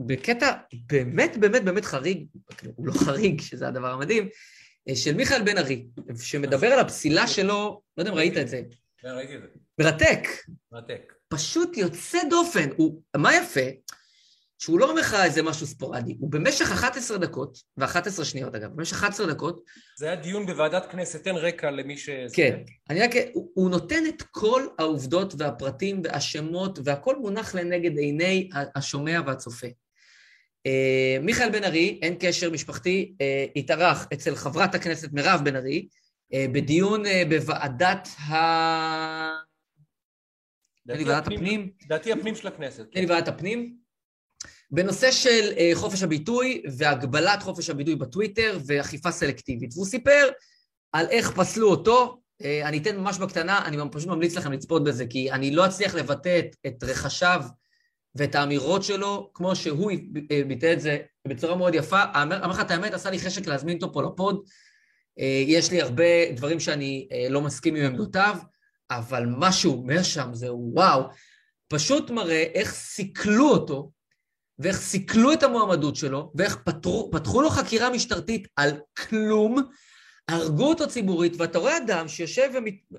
בקטע 0.00 0.52
באמת 0.72 1.36
באמת 1.36 1.64
באמת 1.64 1.84
חריג, 1.84 2.26
הוא 2.76 2.86
לא 2.86 2.92
חריג, 2.92 3.40
שזה 3.40 3.68
הדבר 3.68 3.92
המדהים, 3.92 4.28
של 4.94 5.14
מיכאל 5.14 5.42
בן 5.42 5.58
ארי, 5.58 5.86
שמדבר 6.22 6.66
על 6.66 6.78
הפסילה 6.78 7.26
שלו, 7.26 7.82
לא 7.96 8.02
יודע 8.02 8.10
אם 8.10 8.16
ראית 8.16 8.36
את 8.36 8.48
זה. 8.48 8.62
כן, 8.98 9.08
ראיתי 9.08 9.36
את 9.36 9.40
זה. 9.40 9.46
מרתק. 9.78 10.28
מרתק. 10.72 11.12
פשוט 11.28 11.76
יוצא 11.76 12.18
דופן. 12.30 12.68
הוא, 12.76 13.02
מה 13.16 13.36
יפה? 13.36 13.60
שהוא 14.58 14.80
לא 14.80 14.90
אומר 14.90 15.00
לך 15.00 15.16
איזה 15.24 15.42
משהו 15.42 15.66
ספורדי, 15.66 16.16
הוא 16.20 16.30
במשך 16.30 16.72
11 16.72 17.18
דקות, 17.18 17.58
ו-11 17.76 18.24
שניות 18.24 18.54
אגב, 18.54 18.70
במשך 18.74 18.96
11 18.96 19.26
דקות... 19.26 19.60
זה 19.98 20.06
היה 20.06 20.16
דיון 20.16 20.46
בוועדת 20.46 20.86
כנסת, 20.90 21.24
תן 21.24 21.36
רקע 21.36 21.70
למי 21.70 21.96
ש... 21.96 22.10
כן, 22.32 22.60
אני 22.90 23.00
רק... 23.00 23.10
הוא, 23.32 23.50
הוא 23.54 23.70
נותן 23.70 24.02
את 24.08 24.22
כל 24.30 24.66
העובדות 24.78 25.34
והפרטים 25.38 26.02
והשמות, 26.04 26.78
והכל 26.84 27.18
מונח 27.18 27.54
לנגד 27.54 27.98
עיני 27.98 28.48
השומע 28.76 29.20
והצופה. 29.26 29.66
אה, 30.66 31.16
מיכאל 31.22 31.50
בן 31.50 31.64
ארי, 31.64 31.98
אין 32.02 32.16
קשר 32.20 32.50
משפחתי, 32.50 33.14
אה, 33.20 33.46
התארח 33.56 34.06
אצל 34.12 34.34
חברת 34.34 34.74
הכנסת 34.74 35.12
מירב 35.12 35.40
בן 35.44 35.56
ארי, 35.56 35.88
אה, 36.34 36.46
בדיון 36.52 37.06
אה, 37.06 37.22
בוועדת 37.28 38.08
ה... 38.08 38.34
ועדת 40.86 41.26
הפנים. 41.26 41.70
לדעתי 41.84 42.12
הפנים 42.12 42.34
של 42.34 42.48
הכנסת. 42.48 42.80
נדמה 42.80 43.00
לי 43.00 43.06
ועדת 43.06 43.28
הפנים. 43.28 43.87
בנושא 44.70 45.10
של 45.10 45.52
uh, 45.54 45.74
חופש 45.74 46.02
הביטוי 46.02 46.62
והגבלת 46.76 47.42
חופש 47.42 47.70
הביטוי 47.70 47.96
בטוויטר 47.96 48.58
ואכיפה 48.66 49.10
סלקטיבית. 49.10 49.70
והוא 49.74 49.86
סיפר 49.86 50.28
על 50.92 51.06
איך 51.10 51.30
פסלו 51.30 51.70
אותו. 51.70 52.20
Uh, 52.42 52.46
אני 52.64 52.78
אתן 52.78 52.96
ממש 52.96 53.18
בקטנה, 53.18 53.64
אני 53.64 53.76
פשוט 53.92 54.08
ממליץ 54.08 54.36
לכם 54.36 54.52
לצפות 54.52 54.84
בזה, 54.84 55.06
כי 55.06 55.32
אני 55.32 55.50
לא 55.50 55.66
אצליח 55.66 55.94
לבטא 55.94 56.38
את, 56.38 56.56
את 56.66 56.84
רכשיו 56.84 57.42
ואת 58.14 58.34
האמירות 58.34 58.84
שלו, 58.84 59.30
כמו 59.34 59.56
שהוא 59.56 59.92
ביטא 60.46 60.72
את 60.72 60.80
זה 60.80 60.98
בצורה 61.28 61.56
מאוד 61.56 61.74
יפה. 61.74 62.02
אמר 62.22 62.46
לך 62.46 62.60
את 62.60 62.70
האמת, 62.70 62.94
עשה 62.94 63.10
לי 63.10 63.18
חשק 63.18 63.46
להזמין 63.46 63.76
אותו 63.76 63.92
פה 63.92 64.02
לפוד. 64.02 64.44
יש 65.46 65.70
לי 65.70 65.82
הרבה 65.82 66.32
דברים 66.36 66.60
שאני 66.60 67.08
לא 67.30 67.40
מסכים 67.40 67.74
עם 67.74 67.84
עמדותיו. 67.84 68.38
אבל 68.90 69.26
מה 69.26 69.52
שהוא 69.52 69.82
אומר 69.82 70.02
שם 70.02 70.30
זה 70.32 70.52
וואו, 70.52 71.02
פשוט 71.68 72.10
מראה 72.10 72.42
איך 72.54 72.72
סיכלו 72.72 73.50
אותו, 73.50 73.90
ואיך 74.58 74.80
סיכלו 74.80 75.32
את 75.32 75.42
המועמדות 75.42 75.96
שלו, 75.96 76.32
ואיך 76.34 76.56
פתרו, 76.56 77.10
פתחו 77.12 77.42
לו 77.42 77.50
חקירה 77.50 77.90
משטרתית 77.90 78.48
על 78.56 78.70
כלום, 79.08 79.56
הרגו 80.28 80.68
אותו 80.68 80.88
ציבורית, 80.88 81.32
ואתה 81.36 81.58
רואה 81.58 81.76
אדם 81.76 82.08
שיושב 82.08 82.50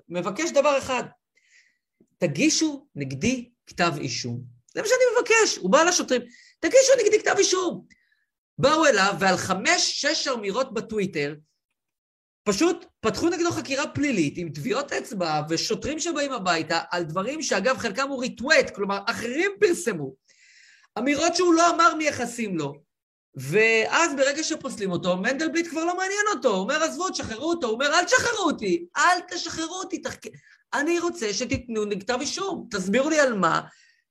ומבקש 0.10 0.52
דבר 0.52 0.78
אחד, 0.78 1.04
תגישו 2.18 2.88
נגדי 2.96 3.50
כתב 3.68 3.92
אישום. 3.98 4.42
זה 4.74 4.82
מה 4.82 4.88
שאני 4.88 5.20
מבקש, 5.20 5.58
הוא 5.58 5.72
בא 5.72 5.84
לשוטרים, 5.84 6.22
תגישו 6.60 6.92
נגדי 7.04 7.20
כתב 7.20 7.36
אישום. 7.38 7.86
באו 8.58 8.86
אליו, 8.86 9.16
ועל 9.20 9.38
חמש-שש 9.38 10.28
אמירות 10.28 10.74
בטוויטר, 10.74 11.36
פשוט 12.44 12.86
פתחו 13.02 13.30
נגדו 13.30 13.52
חקירה 13.52 13.88
פלילית 13.88 14.34
עם 14.38 14.50
טביעות 14.50 14.94
אצבע 14.94 15.42
ושוטרים 15.50 16.00
שבאים 16.00 16.32
הביתה 16.32 16.80
על 16.92 17.04
דברים 17.04 17.42
שאגב 17.42 17.78
חלקם 17.78 18.10
הוא 18.10 18.22
ריטואט, 18.22 18.76
כלומר 18.76 19.00
אחרים 19.06 19.52
פרסמו. 19.60 20.14
אמירות 20.98 21.36
שהוא 21.36 21.54
לא 21.54 21.76
אמר 21.76 21.96
מייחסים 21.96 22.58
לו. 22.58 22.74
ואז 23.36 24.16
ברגע 24.18 24.44
שפוסלים 24.44 24.92
אותו, 24.92 25.18
מנדלבליט 25.18 25.68
כבר 25.68 25.86
לא 25.86 25.98
מעניין 25.98 26.26
אותו, 26.36 26.50
הוא 26.50 26.60
אומר 26.60 26.84
עזבו, 26.84 27.10
תשחררו 27.10 27.50
אותו, 27.50 27.68
הוא 27.68 27.74
אומר 27.74 27.86
אל 27.86 28.04
תשחררו 28.04 28.46
אותי, 28.46 28.86
אל 28.98 29.20
תשחררו 29.32 29.76
אותי, 29.76 29.98
תחק... 29.98 30.20
אני 30.74 31.00
רוצה 31.00 31.34
שתיתנו 31.34 31.86
לי 31.86 32.00
כתב 32.00 32.18
אישום, 32.22 32.68
תסבירו 32.72 33.10
לי 33.10 33.20
על 33.20 33.34
מה, 33.34 33.62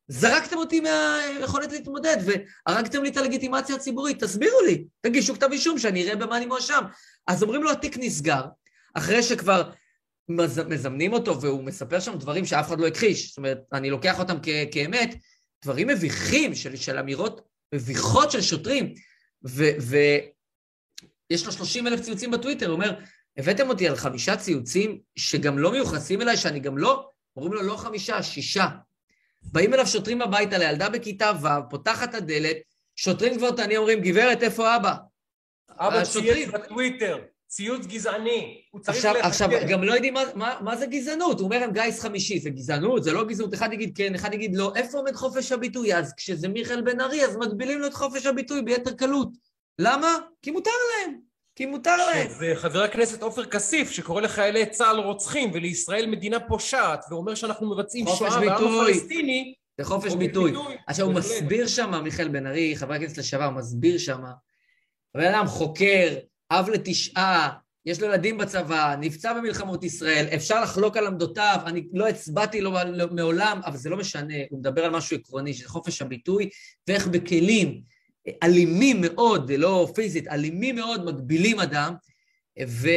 זרקתם 0.09 0.56
אותי 0.56 0.80
מהיכולת 0.80 1.72
להתמודד 1.72 2.16
והרגתם 2.66 3.02
לי 3.02 3.09
את 3.09 3.16
הלגיטימציה 3.16 3.76
הציבורית, 3.76 4.24
תסבירו 4.24 4.60
לי, 4.60 4.84
תגישו 5.00 5.34
כתב 5.34 5.48
אישום 5.52 5.78
שאני 5.78 6.05
אראה 6.05 6.16
במה 6.16 6.36
אני 6.36 6.46
מואשם. 6.46 6.80
אז 7.26 7.42
אומרים 7.42 7.62
לו, 7.62 7.70
התיק 7.70 7.96
נסגר, 7.98 8.42
אחרי 8.94 9.22
שכבר 9.22 9.70
מז... 10.28 10.59
מזמנים 10.59 11.12
אותו 11.12 11.40
והוא 11.40 11.64
מספר 11.64 12.00
שם 12.00 12.18
דברים 12.18 12.46
שאף 12.46 12.68
אחד 12.68 12.80
לא 12.80 12.86
הכחיש, 12.86 13.28
זאת 13.28 13.36
אומרת, 13.36 13.59
אני 13.72 13.90
לוקח 13.90 14.18
אותם 14.18 14.36
כ- 14.42 14.72
כאמת, 14.72 15.14
דברים 15.64 15.89
מביכים 15.89 16.55
של, 16.55 16.76
של 16.76 16.98
אמירות 16.98 17.40
מביכות 17.74 18.30
של 18.30 18.40
שוטרים, 18.40 18.94
ויש 19.43 21.47
לו 21.47 21.52
30 21.52 21.86
אלף 21.86 22.01
ציוצים 22.01 22.30
בטוויטר, 22.30 22.66
הוא 22.66 22.74
אומר, 22.74 23.01
הבאתם 23.36 23.68
אותי 23.68 23.89
על 23.89 23.97
חמישה 23.97 24.36
ציוצים 24.36 25.01
שגם 25.16 25.59
לא 25.59 25.72
מיוחסים 25.72 26.22
אליי, 26.22 26.36
שאני 26.36 26.60
גם 26.60 26.78
לא, 26.78 27.10
אומרים 27.36 27.52
לו, 27.52 27.62
לא 27.62 27.76
חמישה, 27.76 28.22
שישה. 28.22 28.68
באים 29.43 29.74
אליו 29.74 29.86
שוטרים 29.86 30.22
הביתה 30.22 30.59
לילדה 30.59 30.89
בכיתה 30.89 31.32
ו', 31.43 31.70
פותחת 31.70 32.14
הדלת, 32.14 32.56
שוטרים 32.97 33.39
כבר 33.39 33.51
תעני 33.51 33.76
אומרים, 33.76 34.01
גברת, 34.01 34.43
איפה 34.43 34.76
אבא? 34.76 34.94
אבא 35.70 36.05
צייץ 36.05 36.48
בטוויטר, 36.48 37.18
ציוץ 37.48 37.86
גזעני, 37.86 38.62
הוא 38.70 38.80
צריך 38.80 38.96
עכשיו, 38.96 39.14
עכשיו, 39.22 39.48
גם 39.68 39.82
לא 39.82 39.92
יודעים 39.92 40.14
מה, 40.14 40.22
מה, 40.34 40.58
מה 40.60 40.76
זה 40.76 40.86
גזענות, 40.86 41.40
הוא 41.40 41.44
אומר 41.44 41.62
הם 41.62 41.72
גיס 41.72 42.00
חמישי, 42.00 42.38
זה 42.38 42.50
גזענות, 42.50 43.04
זה 43.04 43.12
לא 43.12 43.24
גזענות, 43.24 43.54
אחד 43.54 43.72
יגיד 43.72 43.96
כן, 43.96 44.14
אחד 44.14 44.34
יגיד 44.34 44.56
לא, 44.56 44.72
איפה 44.76 44.98
עומד 44.98 45.14
חופש 45.14 45.52
הביטוי? 45.52 45.94
אז 45.94 46.14
כשזה 46.16 46.48
מיכאל 46.48 46.80
בן 46.80 47.00
ארי, 47.00 47.24
אז 47.24 47.36
מגבילים 47.36 47.78
לו 47.78 47.86
את 47.86 47.94
חופש 47.94 48.26
הביטוי 48.26 48.62
ביתר 48.62 48.92
קלות. 48.92 49.28
למה? 49.78 50.16
כי 50.42 50.50
מותר 50.50 50.70
להם, 50.70 51.18
כי 51.56 51.66
מותר 51.66 51.96
להם. 51.96 52.28
זה 52.28 52.52
חבר 52.54 52.82
הכנסת 52.82 53.22
עופר 53.22 53.44
כסיף, 53.44 53.90
שקורא 53.90 54.20
לחיילי 54.20 54.66
צה"ל 54.66 54.98
רוצחים 54.98 55.50
ולישראל 55.54 56.06
מדינה 56.06 56.40
פושעת, 56.40 57.04
ואומר 57.10 57.34
שאנחנו 57.34 57.70
מבצעים 57.74 58.06
שואה 58.18 58.40
בעם 58.40 58.64
הפלסטיני. 58.64 59.54
זה 59.78 59.84
חופש 59.84 60.14
ביטוי. 60.14 60.52
עכשיו, 60.86 61.06
הוא 61.06 61.14
מסביר 61.14 61.66
שם, 61.66 62.00
מיכאל 62.04 62.28
בן 62.28 62.46
ארי, 62.46 62.76
חבר 62.76 62.94
הכנסת 62.94 63.18
לשעבר, 63.18 63.50
מסביר 63.50 63.98
שם, 63.98 64.20
הבן 65.14 65.34
אדם 65.34 65.46
חוקר, 65.46 66.14
אב 66.50 66.68
לתשעה, 66.68 67.50
יש 67.86 68.00
לו 68.00 68.06
ילדים 68.06 68.38
בצבא, 68.38 68.94
נפצע 69.00 69.32
במלחמות 69.32 69.84
ישראל, 69.84 70.26
אפשר 70.34 70.62
לחלוק 70.62 70.96
על 70.96 71.06
עמדותיו, 71.06 71.58
אני 71.66 71.86
לא 71.92 72.08
הצבעתי 72.08 72.60
לו 72.60 72.72
מעולם, 73.10 73.60
אבל 73.64 73.76
זה 73.76 73.90
לא 73.90 73.96
משנה, 73.96 74.34
הוא 74.50 74.58
מדבר 74.58 74.84
על 74.84 74.90
משהו 74.90 75.16
עקרוני, 75.16 75.54
שזה 75.54 75.68
חופש 75.68 76.02
הביטוי, 76.02 76.48
ואיך 76.88 77.06
בכלים 77.06 77.80
אלימים 78.42 79.00
מאוד, 79.00 79.52
לא 79.52 79.88
פיזית, 79.94 80.28
אלימים 80.28 80.76
מאוד, 80.76 81.04
מגבילים 81.04 81.60
אדם, 81.60 81.94
ו... 82.66 82.88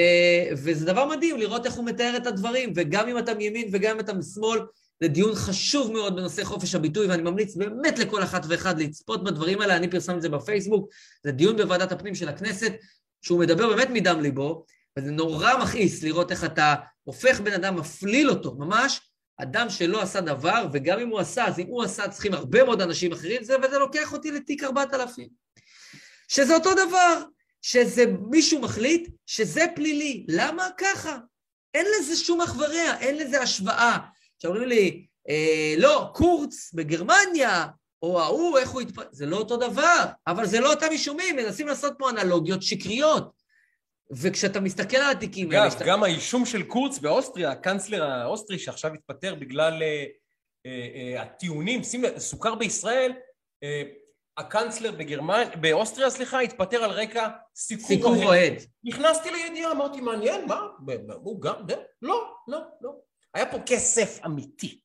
וזה 0.52 0.86
דבר 0.86 1.06
מדהים 1.06 1.38
לראות 1.38 1.66
איך 1.66 1.74
הוא 1.74 1.86
מתאר 1.86 2.18
את 2.18 2.28
הדברים, 2.28 2.74
וגם 2.76 3.08
אם 3.08 3.18
אתה 3.18 3.34
מימין 3.34 3.68
וגם 3.72 3.96
אם 3.96 4.00
אתה 4.00 4.14
משמאל, 4.14 4.60
זה 5.02 5.08
דיון 5.08 5.36
חשוב 5.36 5.92
מאוד 5.92 6.16
בנושא 6.16 6.44
חופש 6.44 6.76
הביטוי, 6.76 7.08
ואני 7.08 7.22
ממליץ 7.22 7.56
באמת 7.56 8.00
לכל 8.00 8.24
אחת 8.24 8.46
ואחד 8.50 8.80
לצפות 8.80 9.24
בדברים 9.24 9.62
האלה, 9.62 9.76
אני 9.76 9.90
פרסם 9.90 10.18
את 10.18 10.22
זה 10.22 10.30
בפייסבוק, 10.30 10.90
זה 11.24 11.32
דיון 11.32 11.58
בוועדת 11.58 11.92
הפנים 11.92 12.16
של 12.16 12.30
הכנסת, 12.30 12.74
שהוא 13.22 13.40
מדבר 13.40 13.76
באמת 13.76 13.90
מדם 13.90 14.22
ליבו, 14.22 14.66
וזה 15.00 15.12
נורא 15.12 15.58
מכעיס 15.64 16.04
לראות 16.04 16.32
איך 16.32 16.44
אתה 16.44 16.76
הופך 17.04 17.40
בן 17.40 17.54
אדם, 17.54 17.76
מפליל 17.76 18.30
אותו, 18.30 18.56
ממש, 18.56 19.02
אדם 19.38 19.70
שלא 19.70 20.02
עשה 20.02 20.22
דבר, 20.22 20.68
וגם 20.74 21.00
אם 21.00 21.10
הוא 21.10 21.20
עשה, 21.20 21.46
אז 21.46 21.60
אם 21.60 21.68
הוא 21.68 21.84
עשה, 21.84 22.08
צריכים 22.08 22.34
הרבה 22.34 22.64
מאוד 22.64 22.82
אנשים 22.82 23.12
אחרים, 23.12 23.44
זה, 23.44 23.56
וזה 23.64 23.80
לוקח 23.80 24.14
אותי 24.14 24.32
לתיק 24.32 24.64
4000. 24.64 25.28
שזה 26.28 26.56
אותו 26.56 26.74
דבר. 26.74 27.24
שזה 27.62 28.06
מישהו 28.30 28.62
מחליט 28.62 29.10
שזה 29.26 29.66
פלילי. 29.76 30.26
למה 30.30 30.68
ככה? 30.78 31.18
אין 31.74 31.86
לזה 32.00 32.16
שום 32.16 32.42
אח 32.42 32.56
ורע, 32.58 32.98
אין 33.00 33.18
לזה 33.18 33.42
השוואה. 33.42 33.98
שאומרים 34.42 34.68
לי, 34.68 35.06
אה, 35.30 35.76
לא, 35.78 36.10
קורץ 36.14 36.74
בגרמניה, 36.74 37.68
או 38.02 38.22
ההוא, 38.22 38.58
איך 38.58 38.70
הוא 38.70 38.82
התפ... 38.82 39.02
זה 39.12 39.26
לא 39.26 39.38
אותו 39.38 39.58
דבר, 39.58 40.06
אבל 40.28 40.46
זה 40.46 40.60
לא 40.60 40.74
אותם 40.74 40.88
אישומים, 40.92 41.36
מנסים 41.36 41.68
לעשות 41.68 41.94
פה 41.98 42.10
אנלוגיות 42.10 42.64
שקריות. 42.64 43.42
וכשאתה 44.12 44.60
מסתכל 44.60 44.98
על 44.98 45.12
התיקים 45.12 45.52
האלה... 45.52 45.68
אגב, 45.68 45.82
גם 45.86 46.04
האישום 46.04 46.46
של 46.46 46.64
קורץ 46.64 47.00
באוסטריה, 47.00 47.52
הקאנצלר 47.52 48.04
האוסטרי 48.04 48.60
שעכשיו 48.60 48.94
התפטר 48.94 49.36
בגלל 49.36 49.84
אה, 49.84 50.06
אה, 50.66 51.16
אה, 51.16 51.22
הטיעונים, 51.22 51.84
שים 51.84 52.04
לב, 52.04 52.18
סוכר 52.18 52.56
בישראל, 52.56 53.14
אה, 53.64 53.84
הקאנצלר 54.38 54.92
בגרמניה, 54.92 55.56
באוסטריה, 55.56 56.10
סליחה, 56.10 56.40
התפטר 56.40 56.84
על 56.84 56.92
רקע 56.92 57.28
סיקור, 57.56 57.88
סיקור 57.88 58.24
אוהד. 58.24 58.54
נכנסתי 58.84 59.32
לידיעה, 59.32 59.72
אמרתי, 59.72 60.02
מעניין, 60.02 60.46
מה? 60.46 60.68
הוא 61.24 61.42
גם, 61.42 61.56
לא, 62.02 62.34
לא, 62.48 62.60
לא. 62.82 62.92
היה 63.34 63.52
פה 63.52 63.58
כסף 63.66 64.20
אמיתי. 64.26 64.80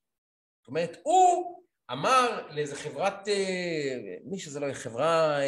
זאת 0.61 0.67
אומרת, 0.67 0.97
הוא 1.03 1.57
אמר 1.91 2.41
לאיזה 2.49 2.75
חברת, 2.75 3.27
אה, 3.27 4.15
מי 4.23 4.39
שזה 4.39 4.59
לא 4.59 4.65
יהיה, 4.65 4.75
חברה 4.75 5.39
אה, 5.39 5.43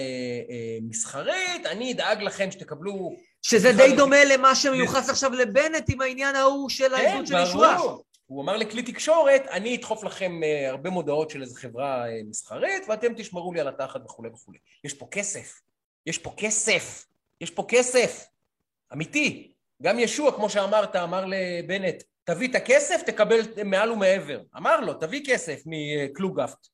אה, 0.49 0.77
מסחרית, 0.81 1.65
אני 1.65 1.93
אדאג 1.93 2.21
לכם 2.21 2.51
שתקבלו... 2.51 3.15
שזה 3.41 3.71
די 3.71 3.95
דומה 3.97 4.25
למה 4.25 4.55
שמיוחס 4.55 5.09
עכשיו 5.09 5.31
לבנט 5.31 5.89
עם 5.89 6.01
העניין 6.01 6.35
ההוא 6.35 6.69
של 6.69 6.93
העדות 6.93 7.27
של 7.27 7.35
ישועה. 7.43 7.77
כן. 7.77 7.83
הוא 8.25 8.43
אמר 8.43 8.57
לכלי 8.57 8.83
תקשורת, 8.83 9.47
אני 9.51 9.75
אדחוף 9.75 10.03
לכם 10.03 10.41
הרבה 10.69 10.89
מודעות 10.89 11.29
של 11.29 11.41
איזו 11.41 11.55
חברה 11.55 12.05
מסחרית, 12.29 12.83
ואתם 12.89 13.13
תשמרו 13.17 13.53
לי 13.53 13.59
על 13.59 13.67
התחת 13.67 14.01
וכולי 14.05 14.29
וכולי. 14.29 14.57
יש 14.83 14.93
פה 14.93 15.07
כסף. 15.11 15.61
יש 16.05 16.17
פה 16.17 16.33
כסף. 16.37 17.05
יש 17.41 17.51
פה 17.51 17.65
כסף. 17.67 18.25
אמיתי. 18.93 19.51
גם 19.81 19.99
ישוע, 19.99 20.31
כמו 20.31 20.49
שאמרת, 20.49 20.95
אמר 20.95 21.25
לבנט, 21.27 22.03
תביא 22.23 22.49
את 22.49 22.55
הכסף, 22.55 23.01
תקבל 23.05 23.39
מעל 23.65 23.91
ומעבר. 23.91 24.41
אמר 24.57 24.79
לו, 24.79 24.93
תביא 24.93 25.25
כסף 25.25 25.61
מקלוגפט, 25.65 26.67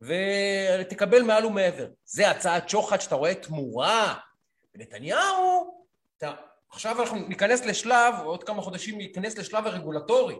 ותקבל 0.00 1.22
מעל 1.22 1.46
ומעבר. 1.46 1.88
זה 2.04 2.30
הצעת 2.30 2.68
שוחד 2.68 3.00
שאתה 3.00 3.14
רואה 3.14 3.34
תמורה. 3.34 4.14
ונתניהו, 4.74 5.84
אתה, 6.18 6.32
עכשיו 6.70 7.00
אנחנו 7.02 7.28
ניכנס 7.28 7.64
לשלב, 7.64 8.14
עוד 8.24 8.44
כמה 8.44 8.62
חודשים 8.62 8.98
ניכנס 8.98 9.38
לשלב 9.38 9.66
הרגולטורי. 9.66 10.36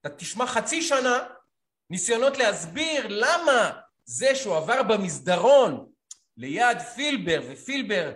אתה 0.00 0.10
תשמע 0.10 0.46
חצי 0.46 0.82
שנה 0.82 1.26
ניסיונות 1.90 2.38
להסביר 2.38 3.06
למה 3.08 3.80
זה 4.04 4.34
שהוא 4.34 4.56
עבר 4.56 4.82
במסדרון 4.82 5.86
ליד 6.36 6.78
פילבר, 6.94 7.40
ופילבר 7.48 8.12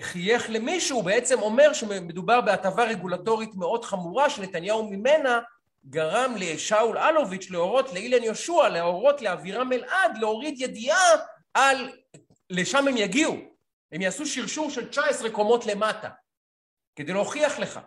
חייך 0.00 0.46
למישהו, 0.50 1.02
בעצם 1.02 1.42
אומר 1.42 1.72
שמדובר 1.72 2.40
בהטבה 2.40 2.84
רגולטורית 2.84 3.54
מאוד 3.54 3.84
חמורה 3.84 4.30
שנתניהו 4.30 4.90
ממנה 4.90 5.40
גרם 5.86 6.34
לשאול 6.38 6.98
אלוביץ' 6.98 7.50
להורות 7.50 7.92
לאילן 7.92 8.22
יהושע, 8.22 8.68
להורות 8.68 9.22
לאבירם 9.22 9.72
אלעד 9.72 10.18
להוריד 10.20 10.60
ידיעה 10.60 11.08
על 11.54 11.90
לשם 12.50 12.88
הם 12.88 12.96
יגיעו. 12.96 13.36
הם 13.92 14.02
יעשו 14.02 14.26
שרשור 14.26 14.70
של 14.70 14.88
19 14.88 15.30
קומות 15.30 15.66
למטה 15.66 16.08
כדי 16.96 17.12
להוכיח 17.12 17.58
לך 17.58 17.80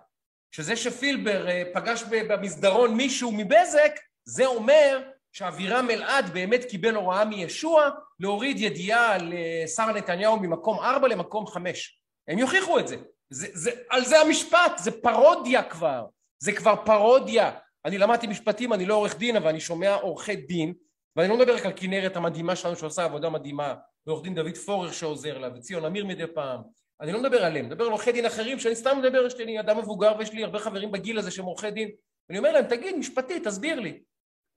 שזה 0.52 0.76
שפילבר 0.76 1.50
אה, 1.50 1.64
פגש 1.74 2.04
במסדרון 2.04 2.96
מישהו 2.96 3.32
מבזק 3.32 4.00
זה 4.26 4.46
אומר 4.46 5.10
שאבירם 5.32 5.88
אלעד 5.90 6.34
באמת 6.34 6.66
קיבל 6.66 6.96
הוראה 6.96 7.26
מישוע 7.26 7.90
להוריד 8.20 8.60
ידיעה 8.60 9.16
על 9.16 9.34
שרה 9.76 9.94
נתניהו 9.94 10.40
ממקום 10.40 10.80
ארבע 10.80 11.08
למקום 11.08 11.48
חמש. 11.48 12.02
הם 12.28 12.40
יוכיחו 12.40 12.80
את 12.80 12.88
זה. 12.88 12.96
זה, 13.30 13.48
זה. 13.54 13.72
על 13.90 14.06
זה 14.06 14.22
המשפט, 14.22 14.78
זה 14.78 15.02
פרודיה 15.02 15.64
כבר. 15.64 16.06
זה 16.40 16.52
כבר 16.52 16.76
פרודיה. 16.86 17.52
אני 17.86 17.98
למדתי 17.98 18.28
משפטים, 18.28 18.74
אני 18.74 18.86
לא 18.86 18.94
עורך 18.94 19.18
דין, 19.18 19.36
אבל 19.36 19.48
אני 19.48 19.60
שומע 19.60 19.94
עורכי 19.94 20.36
דין, 20.36 20.74
ואני 21.16 21.30
לא 21.30 21.38
מדבר 21.38 21.56
רק 21.56 21.66
על 21.66 21.74
כנרת 21.76 22.16
המדהימה 22.16 22.56
שלנו 22.56 22.76
שעושה 22.76 23.04
עבודה 23.04 23.30
מדהימה, 23.30 23.76
ועורך 24.08 24.24
דין 24.24 24.36
דוד 24.36 24.58
פורר 24.58 24.92
שעוזר 24.92 25.38
לה, 25.38 25.50
וציון 25.56 25.86
אמיר 25.86 26.06
מדי 26.06 26.28
פעם. 26.34 26.62
אני 27.02 27.12
לא 27.12 27.20
מדבר 27.20 27.46
עליהם, 27.46 27.66
מדבר 27.66 27.86
על 27.86 27.92
עורכי 27.92 28.12
דין 28.12 28.26
אחרים 28.26 28.60
שאני 28.60 28.76
סתם 28.76 28.98
מדבר, 29.00 29.26
יש 29.26 29.36
לי 29.36 29.60
אדם 29.60 29.78
מבוגר 29.78 30.12
ויש 30.20 30.34
לי 30.34 30.44
הרבה 30.44 30.60
חברים 30.60 30.92
בגיל 30.92 31.20
הזה 31.20 31.32
שהם 31.32 31.46
עורכי 31.46 31.72
דין. 31.72 31.90
אני 32.30 32.38
אומר 32.38 32.52
להם, 32.52 32.66
תגיד, 32.66 32.96
משפטי, 32.96 33.40
תסביר 33.40 33.80
לי. 33.80 34.00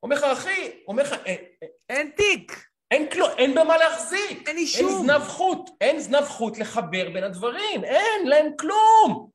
אומר 0.02 0.16
לך, 0.16 0.24
אחי, 0.24 0.70
אומר 0.88 1.02
לך, 1.02 1.12
אה, 1.12 1.18
אה, 1.26 1.68
אין 1.88 2.10
תיק. 2.16 2.66
אין 2.90 3.10
כלום, 3.10 3.30
אין 3.38 3.54
במה 3.54 3.76
להחזיק. 3.76 4.48
אין 4.48 4.56
אישום. 4.56 4.88
אין 4.88 4.98
זנב 4.98 5.22
חוט, 5.28 5.70
אין 5.80 6.00
זנב 6.00 6.24
חוט 6.24 6.58
לחבר 6.58 7.10
בין 7.10 7.24
הדברים, 7.24 7.84
אין 7.84 8.28
להם 8.28 8.46
כלום. 8.58 9.30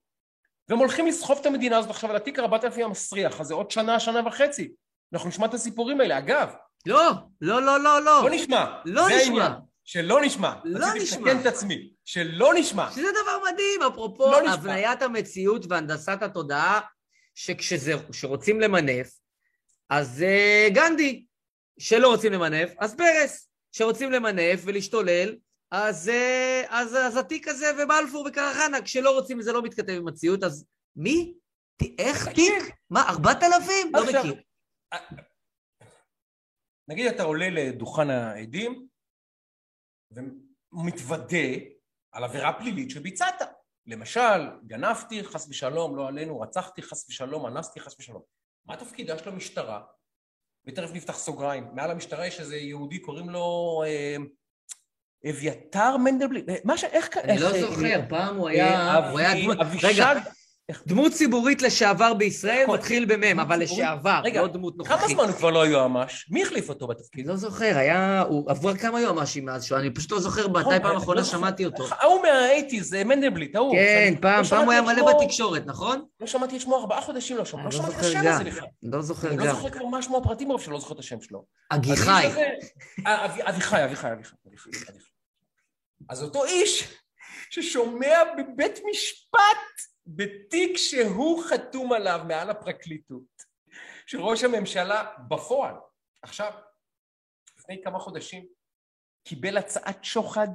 והם 0.70 0.80
הולכים 0.80 1.08
לסחוב 1.08 1.38
את 1.42 1.46
המדינה 1.46 1.78
הזאת 1.78 1.90
עכשיו 1.90 2.10
על 2.10 2.16
התיק 2.16 2.40
4000 2.40 2.86
המסריח, 2.86 3.42
אז 3.42 3.48
זה 3.48 3.54
עוד 3.54 3.72
שנה, 3.72 4.00
שנה 4.00 4.28
וחצי. 4.28 4.72
אנחנו 5.14 5.30
נשמע 5.30 5.46
את 5.46 5.54
הסיפורים 5.54 6.02
האלה. 6.02 6.18
אגב... 6.18 6.54
לא, 6.86 7.12
לא, 7.42 7.62
לא, 7.62 7.80
לא, 7.80 8.02
לא. 8.02 8.24
לא 8.24 8.30
נשמע. 8.30 8.66
לא 8.86 9.08
זה 9.08 9.16
נשמע. 9.16 9.44
העניין. 9.44 9.52
שלא 9.84 10.22
נשמע. 10.22 10.54
לא 10.64 10.80
נשמע. 10.80 10.94
רציתי 10.94 11.22
לתקן 11.22 11.42
את 11.42 11.46
עצמי. 11.46 11.90
שלא 12.06 12.54
נשמע. 12.56 12.92
שזה 12.92 13.12
דבר 13.24 13.40
מדהים, 13.52 13.82
אפרופו 13.94 14.32
לא 14.32 14.50
הבניית 14.50 15.02
המציאות 15.02 15.66
והנדסת 15.70 16.22
התודעה, 16.22 16.80
שכשרוצים 17.36 18.62
למנף, 18.62 19.10
אז 19.90 20.24
uh, 20.24 20.74
גנדי, 20.74 21.26
שלא 21.80 22.08
רוצים 22.08 22.34
למנף, 22.34 22.74
אז 22.80 22.96
פרס, 22.96 23.50
שרוצים 23.72 24.12
למנף 24.12 24.62
ולהשתולל, 24.66 25.36
אז, 25.72 26.08
uh, 26.08 26.68
אז, 26.70 26.96
אז 26.96 27.18
התיק 27.18 27.48
הזה 27.48 27.66
ובלפור 27.74 28.28
וקרחנה, 28.30 28.82
כשלא 28.82 29.20
רוצים 29.20 29.40
וזה 29.40 29.52
לא 29.52 29.62
מתכתב 29.62 29.94
עם 29.94 30.08
המציאות, 30.08 30.44
אז 30.44 30.66
מי? 30.96 31.34
איך 31.98 32.28
תיק? 32.28 32.76
מה, 32.90 33.10
ארבעת 33.10 33.44
אלפים? 33.44 33.92
לא 33.94 34.04
מכיר. 34.04 34.44
אה, 34.94 35.00
נגיד 36.88 37.06
אתה 37.06 37.24
עולה 37.24 37.50
לדוכן 37.50 38.10
העדים 38.10 38.88
ומתוודה 40.12 41.48
על 42.12 42.24
עבירה 42.24 42.54
פלילית 42.60 42.90
שביצעת. 42.90 43.42
למשל, 43.86 44.50
גנבתי, 44.66 45.24
חס 45.24 45.48
ושלום, 45.50 45.98
לא 45.98 46.08
עלינו, 46.08 46.40
רצחתי, 46.40 46.82
חס 46.82 47.10
ושלום, 47.10 47.48
אנסתי, 47.48 47.80
חס 47.80 47.96
ושלום. 48.00 48.22
מה 48.68 48.76
תפקידה 48.76 49.18
של 49.18 49.30
המשטרה? 49.30 49.82
ותכף 50.66 50.90
נפתח 50.94 51.18
סוגריים. 51.18 51.68
מעל 51.74 51.92
המשטרה 51.92 52.28
יש 52.28 52.40
איזה 52.40 52.58
יהודי, 52.58 53.00
קוראים 53.00 53.30
לו 53.30 53.84
אה, 53.86 54.16
אביתר 55.30 55.98
מנדלבליט. 55.98 56.50
אה, 56.50 56.56
מה 56.64 56.78
ש... 56.78 56.84
איך... 56.84 57.18
אני 57.18 57.40
לא 57.40 57.60
זוכר, 57.60 58.02
פעם 58.10 58.36
הוא 58.36 58.50
היה... 58.50 59.00
רגע, 59.84 60.14
דמות 60.88 61.12
ציבורית 61.12 61.62
לשעבר 61.62 62.14
בישראל 62.14 62.66
מתחיל 62.68 63.06
במם, 63.06 63.40
אבל 63.40 63.60
לשעבר, 63.60 64.22
לא 64.34 64.48
דמות 64.48 64.78
נוכחית. 64.78 64.98
כמה 64.98 65.08
זמן 65.08 65.24
הוא 65.24 65.34
כבר 65.34 65.50
לא 65.50 65.68
יועמ"ש? 65.68 66.30
מי 66.30 66.44
החליף 66.44 66.70
אותו 66.70 66.88
בתפקיד? 66.88 67.28
לא 67.28 67.36
זוכר, 67.36 67.78
היה... 67.78 68.22
הוא 68.22 68.52
עבר 68.52 68.78
כמה 68.78 69.02
יועמ"שים 69.02 69.46
מאז 69.46 69.66
שהוא, 69.66 69.80
אני 69.80 69.94
פשוט 69.94 70.12
לא 70.12 70.20
זוכר 70.20 70.48
מתי 70.48 70.80
פעם 70.82 70.96
אחרונה 70.96 71.24
ששמעתי 71.24 71.66
אותו. 71.66 71.88
ההוא 72.00 72.22
מהאייטיז, 72.22 72.94
מנדלבליט, 72.94 73.56
ההוא. 73.56 73.76
כן, 73.76 74.14
פעם, 74.22 74.44
פעם 74.44 74.64
הוא 74.64 74.72
היה 74.72 74.82
מלא 74.82 75.14
בתקשורת, 75.14 75.66
נכון? 75.66 76.06
לא 76.20 76.28
שמעתי 76.28 76.56
את 76.56 76.62
שמו 76.62 76.78
ארבעה 76.78 77.02
חודשים, 77.02 77.38
לא 77.38 77.46
שמעתי 77.46 77.78
את 77.78 78.00
השם 78.00 78.28
הזה 78.28 78.44
בכלל. 78.44 78.68
לא 78.84 79.02
זוכר 79.02 79.34
גם. 79.34 79.40
אני 79.40 79.48
לא 79.48 79.54
זוכר 79.54 79.70
כבר 79.70 79.86
מה 79.86 80.02
שמו 80.02 80.18
הפרטים 80.18 80.48
מרוב 80.48 80.62
שלא 80.62 80.80
זוכר 80.80 80.94
את 80.94 81.00
השם 81.00 81.22
שלו. 81.22 81.46
אביחי, 81.72 82.28
אביחי, 83.06 83.84
אביחי. 83.84 84.08
אז 86.10 86.24
אותו 86.24 86.46
איש 86.46 86.94
ששומע 87.50 88.18
בבית 88.38 88.80
משפט 88.92 89.97
בתיק 90.08 90.78
שהוא 90.78 91.44
חתום 91.44 91.94
עליו 91.94 92.22
מעל 92.28 92.50
הפרקליטות, 92.50 93.44
שראש 94.06 94.44
הממשלה 94.44 95.14
בפועל, 95.28 95.76
עכשיו, 96.22 96.52
לפני 97.60 97.84
כמה 97.84 98.00
חודשים, 98.00 98.46
קיבל 99.28 99.58
הצעת 99.58 100.04
שוחד 100.04 100.48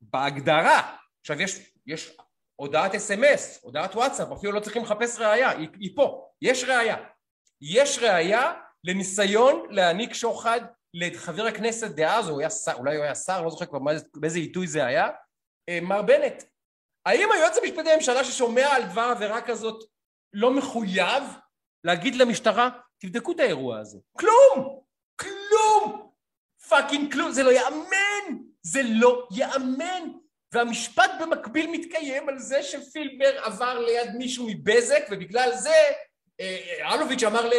בהגדרה. 0.00 0.96
עכשיו 1.20 1.40
יש, 1.40 1.72
יש 1.86 2.16
הודעת 2.56 2.94
אס.אם.אס, 2.94 3.60
הודעת 3.62 3.94
וואטסאפ, 3.94 4.28
אפילו 4.32 4.52
לא 4.52 4.60
צריכים 4.60 4.82
לחפש 4.82 5.18
ראייה, 5.18 5.50
היא, 5.50 5.68
היא 5.80 5.96
פה, 5.96 6.30
יש 6.42 6.64
ראייה. 6.64 6.96
יש 7.60 7.98
ראייה 7.98 8.54
לניסיון 8.84 9.66
להעניק 9.70 10.14
שוחד 10.14 10.60
לחבר 10.94 11.46
הכנסת 11.46 11.90
דאז, 11.90 12.28
הוא 12.28 12.42
אולי 12.74 12.96
הוא 12.96 13.04
היה 13.04 13.14
שר, 13.14 13.42
לא 13.42 13.50
זוכר 13.50 13.66
כבר 13.66 13.78
באיזה 14.14 14.38
עיתוי 14.38 14.66
זה 14.66 14.86
היה, 14.86 15.08
אה, 15.68 15.78
מר 15.82 16.02
בנט. 16.02 16.42
האם 17.06 17.32
היועץ 17.32 17.58
המשפטי 17.58 17.88
לממשלה 17.92 18.24
ששומע 18.24 18.66
על 18.66 18.82
דבר 18.82 19.08
עבירה 19.16 19.42
כזאת 19.42 19.84
לא 20.32 20.50
מחויב 20.50 21.22
להגיד 21.84 22.14
למשטרה, 22.14 22.70
תבדקו 22.98 23.32
את 23.32 23.40
האירוע 23.40 23.78
הזה? 23.78 23.98
כלום! 24.18 24.80
כלום! 25.20 26.10
fucking 26.68 27.12
כלום! 27.12 27.32
זה 27.32 27.42
לא 27.42 27.50
יאמן! 27.50 28.38
זה 28.62 28.80
לא 28.84 29.28
יאמן! 29.30 30.08
והמשפט 30.52 31.10
במקביל 31.20 31.70
מתקיים 31.70 32.28
על 32.28 32.38
זה 32.38 32.62
שפילבר 32.62 33.44
עבר 33.44 33.78
ליד 33.78 34.10
מישהו 34.14 34.46
מבזק 34.48 35.02
ובגלל 35.10 35.50
זה 35.54 35.74
אה, 36.40 36.94
אלוביץ' 36.94 37.22
אמר 37.22 37.50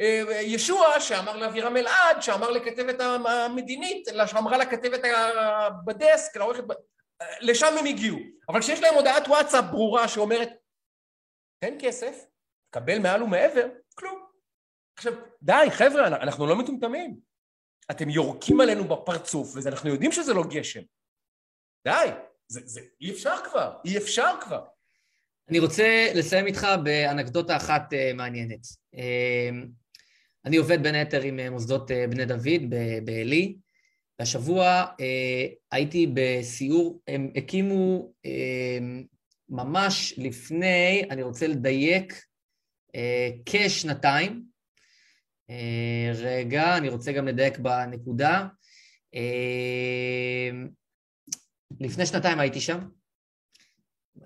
לישוע, 0.00 1.00
שאמר 1.00 1.36
לאבירם 1.36 1.76
אלעד, 1.76 2.22
שאמר 2.22 2.50
לכתבת 2.50 3.00
המדינית, 3.00 4.08
שאמרה 4.26 4.58
לכתבת 4.58 5.00
בדסק, 5.84 6.36
לעורכת... 6.36 6.64
לשם 7.40 7.74
הם 7.78 7.86
הגיעו. 7.86 8.18
אבל 8.48 8.60
כשיש 8.60 8.80
להם 8.80 8.94
הודעת 8.94 9.28
וואטסאפ 9.28 9.64
ברורה 9.70 10.08
שאומרת, 10.08 10.48
תן 11.58 11.74
כסף, 11.80 12.24
קבל 12.70 12.98
מעל 12.98 13.22
ומעבר, 13.22 13.68
כלום. 13.94 14.26
עכשיו, 14.96 15.12
די, 15.42 15.66
חבר'ה, 15.70 16.06
אנחנו 16.06 16.46
לא 16.46 16.56
מטומטמים. 16.56 17.16
אתם 17.90 18.10
יורקים 18.10 18.60
עלינו 18.60 18.84
בפרצוף, 18.84 19.52
ואנחנו 19.54 19.90
יודעים 19.90 20.12
שזה 20.12 20.34
לא 20.34 20.42
גשם. 20.50 20.82
די, 21.84 22.08
זה, 22.48 22.60
זה, 22.64 22.80
אי 23.00 23.10
אפשר 23.10 23.36
כבר, 23.44 23.76
אי 23.84 23.98
אפשר 23.98 24.34
כבר. 24.40 24.64
אני 25.48 25.58
רוצה 25.58 26.12
לסיים 26.14 26.46
איתך 26.46 26.66
באנקדוטה 26.84 27.56
אחת 27.56 27.92
uh, 27.92 28.16
מעניינת. 28.16 28.66
Uh, 28.94 29.66
אני 30.44 30.56
עובד 30.56 30.82
בין 30.82 30.94
היתר 30.94 31.22
עם 31.22 31.38
uh, 31.38 31.50
מוסדות 31.50 31.90
uh, 31.90 31.94
בני 32.10 32.24
דוד 32.24 32.70
בעלי, 33.04 33.56
והשבוע 34.22 34.84
uh, 34.84 34.94
הייתי 35.72 36.12
בסיור, 36.14 37.02
הם 37.08 37.30
הקימו 37.36 38.12
uh, 38.26 38.30
ממש 39.48 40.14
לפני, 40.18 41.02
אני 41.10 41.22
רוצה 41.22 41.46
לדייק, 41.46 42.12
uh, 42.12 43.42
כשנתיים. 43.46 44.44
Uh, 45.50 45.54
רגע, 46.14 46.76
אני 46.76 46.88
רוצה 46.88 47.12
גם 47.12 47.26
לדייק 47.26 47.58
בנקודה. 47.58 48.46
Uh, 49.14 50.68
לפני 51.80 52.06
שנתיים 52.06 52.40
הייתי 52.40 52.60
שם, 52.60 52.78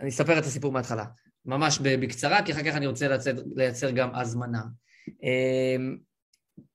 אני 0.01 0.09
אספר 0.09 0.39
את 0.39 0.45
הסיפור 0.45 0.73
מההתחלה, 0.73 1.05
ממש 1.45 1.79
בקצרה, 1.79 2.45
כי 2.45 2.53
אחר 2.53 2.63
כך 2.63 2.77
אני 2.77 2.87
רוצה 2.87 3.09
לייצר, 3.09 3.33
לייצר 3.57 3.91
גם 3.91 4.15
הזמנה. 4.15 4.63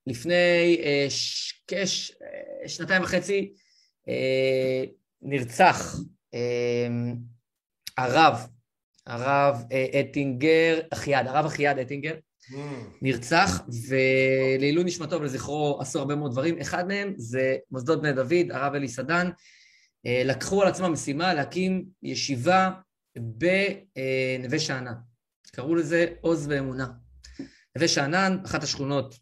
לפני 0.07 0.81
אה, 0.83 1.07
כשנתיים 2.65 3.03
וחצי 3.03 3.53
אה, 4.07 4.83
נרצח 5.21 5.95
הרב, 7.97 8.47
הרב 9.07 9.63
אה, 9.71 9.99
אטינגר, 9.99 10.79
אחיעד, 10.93 11.27
הרב 11.27 11.45
אחיעד 11.45 11.79
אטינגר, 11.79 12.15
mm. 12.15 12.55
נרצח, 13.01 13.63
ולעילוי 13.89 14.83
נשמתו 14.83 15.21
ולזכרו 15.21 15.77
עשו 15.81 15.99
הרבה 15.99 16.15
מאוד 16.15 16.31
דברים. 16.31 16.59
אחד 16.59 16.87
מהם 16.87 17.13
זה 17.17 17.57
מוסדות 17.71 18.01
בני 18.01 18.13
דוד, 18.13 18.51
הרב 18.51 18.73
אלי 18.73 18.87
סדן, 18.87 19.29
לקחו 20.05 20.61
על 20.61 20.67
עצמם 20.67 20.93
משימה 20.93 21.33
להקים 21.33 21.85
ישיבה 22.03 22.71
בנווה 23.15 24.59
שאנן. 24.59 24.93
קראו 25.51 25.75
לזה 25.75 26.05
עוז 26.21 26.47
ואמונה. 26.49 26.87
נווה 27.75 27.87
שאנן, 27.87 28.37
אחת 28.45 28.63
השכונות 28.63 29.15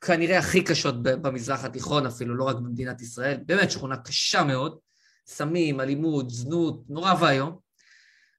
כנראה 0.00 0.38
הכי 0.38 0.64
קשות 0.64 1.02
במזרח 1.02 1.64
התיכון 1.64 2.06
אפילו, 2.06 2.36
לא 2.36 2.44
רק 2.44 2.56
במדינת 2.56 3.00
ישראל, 3.00 3.38
באמת 3.46 3.70
שכונה 3.70 3.96
קשה 3.96 4.44
מאוד, 4.44 4.78
סמים, 5.26 5.80
אלימות, 5.80 6.30
זנות, 6.30 6.84
נורא 6.88 7.14
ואיום. 7.20 7.58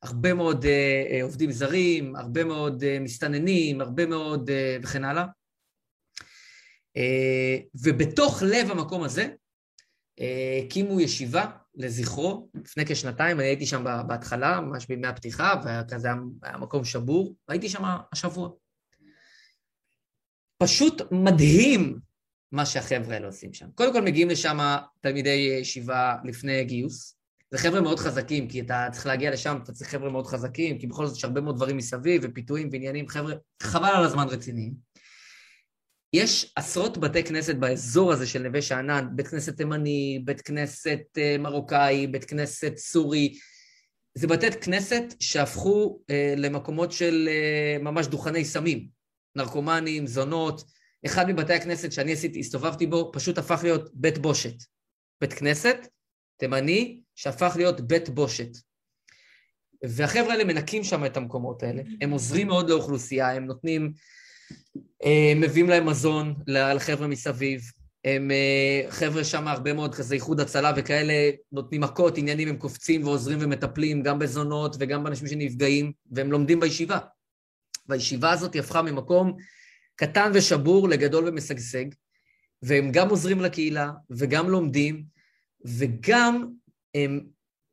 הרבה 0.03 0.33
מאוד 0.33 0.65
uh, 0.65 1.23
עובדים 1.23 1.51
זרים, 1.51 2.15
הרבה 2.15 2.43
מאוד 2.43 2.83
uh, 2.83 2.85
מסתננים, 2.99 3.81
הרבה 3.81 4.05
מאוד 4.05 4.49
uh, 4.49 4.53
וכן 4.83 5.03
הלאה. 5.03 5.25
Uh, 6.97 7.63
ובתוך 7.83 8.43
לב 8.43 8.71
המקום 8.71 9.03
הזה 9.03 9.27
הקימו 10.65 10.99
uh, 10.99 11.01
ישיבה 11.01 11.45
לזכרו, 11.75 12.49
לפני 12.65 12.85
כשנתיים, 12.85 13.39
אני 13.39 13.47
הייתי 13.47 13.65
שם 13.65 13.83
בהתחלה, 14.07 14.61
ממש 14.61 14.87
בימי 14.87 15.07
הפתיחה, 15.07 15.53
וכזה 15.63 16.07
היה 16.43 16.57
מקום 16.57 16.85
שבור, 16.85 17.35
הייתי 17.47 17.69
שם 17.69 17.83
השבוע. 18.11 18.49
פשוט 20.61 21.01
מדהים 21.11 21.99
מה 22.51 22.65
שהחבר'ה 22.65 23.13
האלה 23.13 23.27
עושים 23.27 23.53
שם. 23.53 23.65
קודם 23.75 23.93
כל 23.93 24.01
מגיעים 24.01 24.29
לשם 24.29 24.77
תלמידי 25.01 25.57
ישיבה 25.61 26.15
לפני 26.23 26.63
גיוס. 26.63 27.15
זה 27.51 27.57
חבר'ה 27.57 27.81
מאוד 27.81 27.99
חזקים, 27.99 28.47
כי 28.47 28.61
אתה 28.61 28.87
צריך 28.91 29.05
להגיע 29.05 29.31
לשם, 29.31 29.59
אתה 29.63 29.71
צריך 29.71 29.89
חבר'ה 29.89 30.09
מאוד 30.09 30.27
חזקים, 30.27 30.79
כי 30.79 30.87
בכל 30.87 31.07
זאת 31.07 31.17
יש 31.17 31.23
הרבה 31.23 31.41
מאוד 31.41 31.55
דברים 31.55 31.77
מסביב, 31.77 32.21
ופיתויים 32.25 32.69
ועניינים, 32.71 33.07
חבר'ה, 33.07 33.33
חבל 33.63 33.89
על 33.89 34.03
הזמן 34.03 34.27
רציניים. 34.27 34.73
יש 36.13 36.53
עשרות 36.55 36.97
בתי 36.97 37.23
כנסת 37.23 37.55
באזור 37.55 38.11
הזה 38.11 38.27
של 38.27 38.47
נווה 38.47 38.61
שאנן, 38.61 39.07
בית 39.15 39.27
כנסת 39.27 39.57
תימני, 39.57 40.21
בית 40.25 40.41
כנסת 40.41 41.01
אה, 41.17 41.35
מרוקאי, 41.39 42.07
בית 42.07 42.25
כנסת 42.25 42.73
סורי. 42.77 43.33
זה 44.17 44.27
בתי 44.27 44.51
כנסת 44.51 45.03
שהפכו 45.19 45.99
אה, 46.09 46.33
למקומות 46.37 46.91
של 46.91 47.29
אה, 47.31 47.77
ממש 47.83 48.07
דוכני 48.07 48.45
סמים, 48.45 49.00
נרקומנים, 49.35 50.07
זונות. 50.07 50.63
אחד 51.05 51.31
מבתי 51.31 51.53
הכנסת 51.53 51.91
שאני 51.91 52.13
עשיתי, 52.13 52.39
הסתובבתי 52.39 52.87
בו, 52.87 53.11
פשוט 53.13 53.37
הפך 53.37 53.59
להיות 53.63 53.89
בית 53.93 54.17
בושת. 54.17 54.55
בית 55.21 55.33
כנסת 55.33 55.87
תימני 56.37 57.01
שהפך 57.15 57.53
להיות 57.55 57.81
בית 57.81 58.09
בושת. 58.09 58.57
והחבר'ה 59.83 60.31
האלה 60.31 60.43
מנקים 60.43 60.83
שם 60.83 61.05
את 61.05 61.17
המקומות 61.17 61.63
האלה, 61.63 61.81
הם 62.01 62.11
עוזרים 62.11 62.47
מאוד 62.47 62.69
לאוכלוסייה, 62.69 63.31
הם 63.31 63.45
נותנים 63.45 63.93
אה, 65.03 65.33
מביאים 65.35 65.69
להם 65.69 65.85
מזון 65.85 66.35
לחבר'ה 66.47 67.07
מסביב. 67.07 67.61
הם 68.05 68.31
אה, 68.31 68.91
חבר'ה 68.91 69.23
שם 69.23 69.47
הרבה 69.47 69.73
מאוד 69.73 69.95
כזה 69.95 70.15
איחוד 70.15 70.39
הצלה 70.39 70.71
וכאלה, 70.75 71.13
נותנים 71.51 71.81
מכות, 71.81 72.17
עניינים, 72.17 72.47
הם 72.47 72.57
קופצים 72.57 73.03
ועוזרים 73.03 73.37
ומטפלים 73.41 74.03
גם 74.03 74.19
בזונות 74.19 74.75
וגם 74.79 75.03
באנשים 75.03 75.27
שנפגעים, 75.27 75.91
והם 76.11 76.31
לומדים 76.31 76.59
בישיבה. 76.59 76.99
והישיבה 77.87 78.31
הזאת 78.31 78.55
הפכה 78.55 78.81
ממקום 78.81 79.37
קטן 79.95 80.31
ושבור 80.33 80.89
לגדול 80.89 81.27
ומשגשג, 81.27 81.85
והם 82.61 82.91
גם 82.91 83.09
עוזרים 83.09 83.41
לקהילה 83.41 83.91
וגם 84.09 84.49
לומדים, 84.49 85.03
וגם 85.65 86.51
הם 86.95 87.25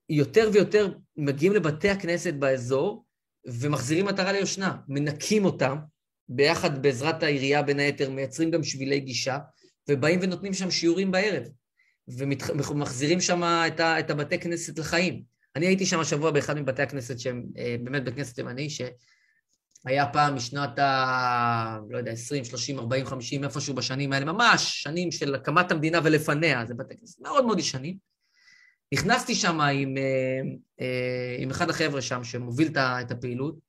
יותר 0.09 0.51
ויותר 0.52 0.93
מגיעים 1.16 1.52
לבתי 1.52 1.89
הכנסת 1.89 2.35
באזור 2.35 3.05
ומחזירים 3.47 4.06
מטרה 4.06 4.32
ליושנה, 4.32 4.76
מנקים 4.89 5.44
אותם, 5.44 5.76
ביחד 6.28 6.82
בעזרת 6.82 7.22
העירייה 7.22 7.62
בין 7.62 7.78
היתר 7.78 8.10
מייצרים 8.10 8.51
גם 8.51 8.62
שבילי 8.62 9.01
גישה, 9.01 9.39
ובאים 9.90 10.20
ונותנים 10.22 10.55
שם 10.55 10.70
שיעורים 10.70 11.10
בערב, 11.10 11.43
ומחזירים 12.09 13.20
שם 13.20 13.43
את, 13.43 13.80
ה, 13.80 14.01
את 14.01 14.10
הבתי 14.10 14.39
כנסת 14.39 14.78
לחיים. 14.78 15.22
אני 15.56 15.66
הייתי 15.66 15.86
שם 15.86 16.01
השבוע 16.01 16.30
באחד 16.30 16.60
מבתי 16.60 16.82
הכנסת 16.82 17.18
שהם 17.18 17.44
אה, 17.59 17.76
באמת 17.85 18.05
בית 18.05 18.14
כנסת 18.14 18.35
תימני, 18.35 18.68
שהיה 19.82 20.06
פעם 20.06 20.34
משנת 20.34 20.78
ה... 20.78 21.78
לא 21.90 21.98
יודע, 21.98 22.12
20, 22.12 22.44
30, 22.44 22.78
40, 22.78 23.06
50, 23.06 23.44
איפשהו 23.44 23.74
בשנים 23.74 24.12
האלה, 24.12 24.24
ממש 24.32 24.82
שנים 24.82 25.12
של 25.12 25.34
הקמת 25.34 25.72
המדינה 25.72 26.00
ולפניה, 26.05 26.64
זה 26.66 26.74
בתי 26.74 26.94
כנסת 27.00 27.20
מאוד 27.20 27.46
מאוד 27.46 27.59
ישנים. 27.59 27.96
נכנסתי 28.94 29.34
שם 29.34 29.60
עם, 29.60 29.96
אה, 29.96 30.40
אה, 30.80 31.36
עם 31.38 31.50
אחד 31.50 31.70
החבר'ה 31.70 32.02
שם 32.02 32.24
שמוביל 32.24 32.72
את 32.78 33.10
הפעילות, 33.10 33.68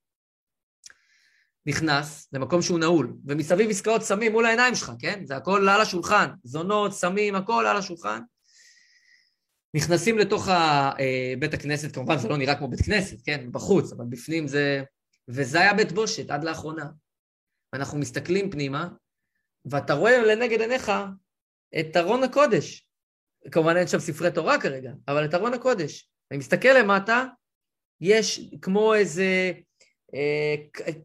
נכנס 1.65 2.30
למקום 2.34 2.61
שהוא 2.61 2.80
נעול, 2.80 3.14
ומסביב 3.26 3.69
עסקאות 3.69 4.02
סמים 4.02 4.31
מול 4.31 4.45
העיניים 4.45 4.76
שלך, 4.76 4.91
כן? 4.99 5.22
זה 5.26 5.36
הכל 5.36 5.69
על 5.69 5.81
השולחן, 5.81 6.30
זונות, 6.44 6.94
סמים, 6.94 7.36
הכל 7.36 7.65
על 7.65 7.77
השולחן. 7.77 8.19
נכנסים 9.73 10.18
לתוך 10.18 10.49
אה, 10.49 11.34
בית 11.40 11.53
הכנסת, 11.53 11.95
כמובן 11.95 12.18
זה 12.18 12.27
לא 12.27 12.38
נראה 12.38 12.56
כמו 12.56 12.68
בית 12.68 12.81
כנסת, 12.81 13.18
כן? 13.26 13.48
בחוץ, 13.52 13.94
אבל 13.94 14.06
בפנים 14.10 14.48
זה... 14.48 14.84
וזה 15.30 15.60
היה 15.60 15.73
בית 15.73 15.91
בושת 15.91 16.31
עד 16.31 16.43
לאחרונה. 16.43 16.85
אנחנו 17.73 17.97
מסתכלים 17.97 18.51
פנימה, 18.51 18.89
ואתה 19.65 19.93
רואה 19.93 20.22
לנגד 20.22 20.61
עיניך 20.61 20.91
את 21.80 21.97
ארון 21.97 22.23
הקודש. 22.23 22.88
כמובן 23.51 23.77
אין 23.77 23.88
שם 23.88 23.99
ספרי 23.99 24.31
תורה 24.31 24.61
כרגע, 24.61 24.91
אבל 25.07 25.26
את 25.26 25.34
ארון 25.34 25.53
הקודש. 25.53 26.10
אני 26.31 26.39
מסתכל 26.39 26.69
למטה, 26.69 27.26
יש 28.01 28.41
כמו 28.61 28.93
איזה 28.95 29.51
אה, 30.14 30.56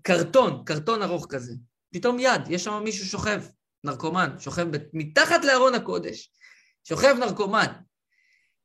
קרטון, 0.02 0.62
קרטון 0.66 1.02
ארוך 1.02 1.26
כזה. 1.28 1.52
פתאום 1.94 2.18
יד, 2.18 2.42
יש 2.50 2.64
שם 2.64 2.80
מישהו 2.84 3.06
שוכב, 3.06 3.42
נרקומן, 3.84 4.36
שוכב 4.38 4.66
מתחת 4.92 5.44
לארון 5.44 5.74
הקודש, 5.74 6.32
שוכב 6.84 7.14
נרקומן. 7.20 7.66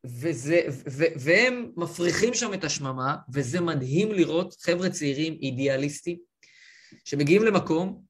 וזה, 0.06 0.62
ו, 0.90 1.04
והם 1.16 1.72
מפריחים 1.76 2.34
שם 2.34 2.54
את 2.54 2.64
השממה, 2.64 3.16
וזה 3.34 3.62
מדהים 3.62 4.12
לראות 4.12 4.56
חבר'ה 4.62 4.90
צעירים 4.90 5.38
אידיאליסטים, 5.42 6.18
שמגיעים 7.06 7.44
למקום, 7.44 8.02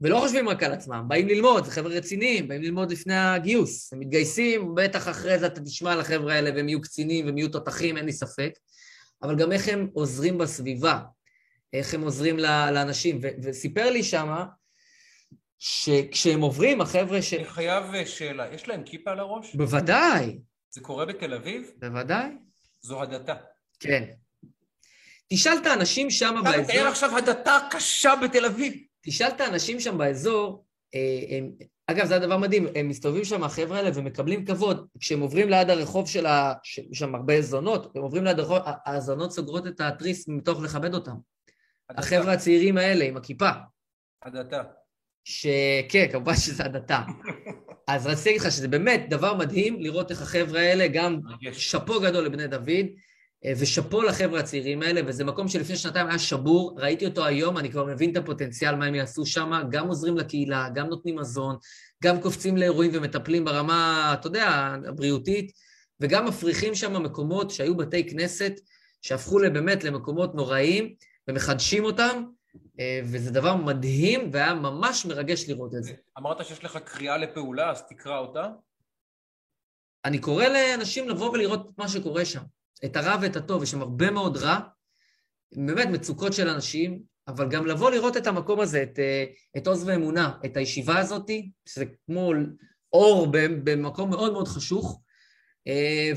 ולא 0.00 0.18
חושבים 0.20 0.48
רק 0.48 0.62
על 0.62 0.72
עצמם, 0.72 1.04
באים 1.08 1.28
ללמוד, 1.28 1.64
זה 1.64 1.70
חבר'ה 1.70 1.90
רציניים, 1.90 2.48
באים 2.48 2.62
ללמוד 2.62 2.92
לפני 2.92 3.14
הגיוס, 3.16 3.92
הם 3.92 4.00
מתגייסים, 4.00 4.74
בטח 4.74 5.08
אחרי 5.08 5.38
זה 5.38 5.46
אתה 5.46 5.60
תשמע 5.60 5.92
על 5.92 6.00
החבר'ה 6.00 6.34
האלה 6.34 6.50
והם 6.54 6.68
יהיו 6.68 6.80
קצינים 6.80 7.26
והם 7.26 7.38
יהיו 7.38 7.48
תותחים, 7.48 7.96
אין 7.96 8.06
לי 8.06 8.12
ספק. 8.12 8.52
אבל 9.22 9.36
גם 9.36 9.52
איך 9.52 9.68
הם 9.68 9.88
עוזרים 9.92 10.38
בסביבה, 10.38 11.00
איך 11.72 11.94
הם 11.94 12.02
עוזרים 12.02 12.38
לאנשים. 12.38 13.18
ו- 13.22 13.28
וסיפר 13.42 13.90
לי 13.90 14.02
שמה, 14.02 14.44
שכשהם 15.58 16.40
עוברים, 16.40 16.80
החבר'ה 16.80 17.22
ש... 17.22 17.34
אני 17.34 17.44
חייב 17.44 17.94
אה, 17.94 18.06
שאלה, 18.06 18.54
יש 18.54 18.68
להם 18.68 18.82
כיפה 18.84 19.10
על 19.10 19.20
הראש? 19.20 19.54
בוודאי. 19.54 20.38
זה 20.74 20.80
קורה 20.80 21.06
בתל 21.06 21.34
אביב? 21.34 21.70
בוודאי. 21.78 22.30
זו 22.80 23.02
הדתה. 23.02 23.34
כן. 23.80 24.04
תשאל 25.28 25.52
את 25.62 25.66
האנשים 25.66 26.10
שם 26.10 26.34
באזור... 26.44 26.60
אתה 26.60 26.62
מתאר 26.62 26.86
עכשיו 26.86 27.16
הדתה 27.18 27.58
קשה 27.70 28.14
בתל 28.22 28.44
אביב. 28.44 28.74
תשאל 29.00 29.28
את 29.28 29.40
האנשים 29.40 29.80
שם 29.80 29.98
באזור, 29.98 30.64
אה, 30.94 31.36
הם, 31.36 31.50
אגב, 31.86 32.06
זה 32.06 32.16
הדבר 32.16 32.36
מדהים, 32.36 32.66
הם 32.74 32.88
מסתובבים 32.88 33.24
שם, 33.24 33.42
החבר'ה 33.42 33.76
האלה, 33.76 33.90
ומקבלים 33.94 34.44
כבוד. 34.44 34.86
כשהם 35.00 35.20
עוברים 35.20 35.48
ליד 35.48 35.70
הרחוב 35.70 36.08
של 36.08 36.26
ה... 36.26 36.52
יש 36.64 36.98
שם 36.98 37.14
הרבה 37.14 37.42
זונות, 37.42 37.96
הם 37.96 38.02
עוברים 38.02 38.24
ליד 38.24 38.38
הרחוב, 38.38 38.58
הזונות 38.86 39.32
סוגרות 39.32 39.66
את 39.66 39.80
התריס 39.80 40.28
מתוך 40.28 40.62
לכבד 40.62 40.94
אותם. 40.94 41.16
הדתה. 41.90 42.02
החבר'ה 42.02 42.32
הצעירים 42.32 42.78
האלה 42.78 43.04
עם 43.04 43.16
הכיפה. 43.16 43.50
הדתה. 44.22 44.62
שכן, 45.24 46.08
כמובן 46.12 46.34
שזה 46.34 46.64
הדתה. 46.64 47.00
אז 47.88 48.06
רציתי 48.06 48.28
להגיד 48.28 48.40
לך 48.40 48.52
שזה 48.52 48.68
באמת 48.68 49.06
דבר 49.10 49.34
מדהים 49.34 49.80
לראות 49.80 50.10
איך 50.10 50.22
החבר'ה 50.22 50.60
האלה, 50.60 50.88
גם 50.88 51.20
שאפו 51.52 52.00
גדול 52.00 52.24
לבני 52.24 52.46
דוד, 52.46 52.86
אה, 53.44 53.52
ושאפו 53.58 54.02
לחבר'ה 54.02 54.40
הצעירים 54.40 54.82
האלה, 54.82 55.00
וזה 55.06 55.24
מקום 55.24 55.48
שלפני 55.48 55.76
שנתיים 55.76 56.06
היה 56.06 56.18
שבור, 56.18 56.76
ראיתי 56.78 57.06
אותו 57.06 57.26
היום, 57.26 57.58
אני 57.58 57.70
כבר 57.70 57.84
מבין 57.84 58.12
את 58.12 58.16
הפוטנציאל, 58.16 58.74
מה 58.74 58.86
הם 58.86 58.94
יעשו 58.94 59.26
שם, 59.26 59.52
גם 59.70 59.88
עוזרים 59.88 60.16
לקהילה, 60.16 60.68
גם 60.74 60.86
נותנים 60.86 61.16
מזון, 61.16 61.56
גם 62.04 62.20
קופצים 62.20 62.56
לאירועים 62.56 62.90
ומטפלים 62.94 63.44
ברמה, 63.44 64.10
אתה 64.20 64.26
יודע, 64.26 64.76
הבריאותית, 64.88 65.52
וגם 66.00 66.26
מפריחים 66.26 66.74
שם 66.74 67.02
מקומות 67.02 67.50
שהיו 67.50 67.76
בתי 67.76 68.10
כנסת, 68.10 68.52
שהפכו 69.02 69.38
באמת 69.52 69.84
למקומות 69.84 70.34
נוראיים, 70.34 70.94
ומחדשים 71.28 71.84
אותם, 71.84 72.24
וזה 73.04 73.30
דבר 73.30 73.56
מדהים, 73.56 74.30
והיה 74.32 74.54
ממש 74.54 75.06
מרגש 75.06 75.48
לראות 75.48 75.74
את 75.74 75.84
זה. 75.84 75.94
אמרת 76.18 76.46
שיש 76.46 76.64
לך 76.64 76.76
קריאה 76.76 77.16
לפעולה, 77.16 77.70
אז 77.70 77.82
תקרא 77.88 78.18
אותה. 78.18 78.48
אני 80.04 80.18
קורא 80.18 80.44
לאנשים 80.44 81.08
לבוא 81.08 81.30
ולראות 81.30 81.60
את 81.60 81.78
מה 81.78 81.88
שקורה 81.88 82.24
שם. 82.24 82.42
את 82.84 82.96
הרע 82.96 83.16
ואת 83.22 83.36
הטוב, 83.36 83.62
יש 83.62 83.70
שם 83.70 83.80
הרבה 83.80 84.10
מאוד 84.10 84.36
רע, 84.36 84.58
באמת 85.56 85.88
מצוקות 85.88 86.32
של 86.32 86.48
אנשים, 86.48 87.02
אבל 87.28 87.48
גם 87.48 87.66
לבוא 87.66 87.90
לראות 87.90 88.16
את 88.16 88.26
המקום 88.26 88.60
הזה, 88.60 88.82
את, 88.82 88.98
אה, 88.98 89.24
את 89.56 89.66
עוז 89.66 89.88
ואמונה, 89.88 90.38
את 90.44 90.56
הישיבה 90.56 90.98
הזאת, 90.98 91.30
שזה 91.68 91.84
כמו 92.06 92.32
אור 92.92 93.26
במקום 93.64 94.10
מאוד 94.10 94.32
מאוד 94.32 94.48
חשוך, 94.48 95.00
אה, 95.00 95.03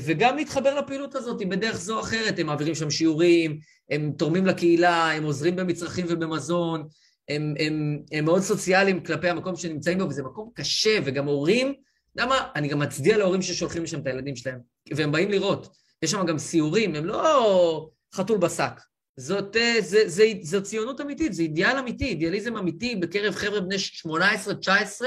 וגם 0.00 0.36
להתחבר 0.36 0.74
לפעילות 0.80 1.14
הזאת 1.14 1.42
בדרך 1.48 1.76
זו 1.76 1.96
או 1.96 2.00
אחרת, 2.00 2.38
הם 2.38 2.46
מעבירים 2.46 2.74
שם 2.74 2.90
שיעורים, 2.90 3.58
הם 3.90 4.12
תורמים 4.18 4.46
לקהילה, 4.46 5.12
הם 5.12 5.24
עוזרים 5.24 5.56
במצרכים 5.56 6.06
ובמזון, 6.08 6.88
הם, 7.28 7.54
הם, 7.58 8.02
הם 8.12 8.24
מאוד 8.24 8.42
סוציאליים 8.42 9.04
כלפי 9.04 9.28
המקום 9.28 9.56
שנמצאים 9.56 9.98
בו, 9.98 10.08
וזה 10.08 10.22
מקום 10.22 10.50
קשה, 10.54 10.98
וגם 11.04 11.26
הורים, 11.26 11.74
למה? 12.16 12.48
אני 12.56 12.68
גם 12.68 12.78
מצדיע 12.78 13.18
להורים 13.18 13.42
ששולחים 13.42 13.82
לשם 13.82 14.00
את 14.00 14.06
הילדים 14.06 14.36
שלהם, 14.36 14.58
והם 14.94 15.12
באים 15.12 15.30
לראות. 15.30 15.68
יש 16.02 16.10
שם 16.10 16.26
גם 16.26 16.38
סיורים, 16.38 16.94
הם 16.94 17.04
לא 17.04 17.90
חתול 18.14 18.38
בשק. 18.38 18.72
זאת, 19.16 19.56
אה, 19.56 19.74
זה, 19.80 20.02
זה, 20.06 20.24
זו 20.42 20.62
ציונות 20.62 21.00
אמיתית, 21.00 21.34
זה 21.34 21.42
אידיאל 21.42 21.78
אמיתי, 21.78 22.04
אידיאליזם 22.04 22.56
אמיתי 22.56 22.96
בקרב 22.96 23.34
חבר'ה 23.34 23.60
בני 23.60 23.76
18-19 24.06 25.04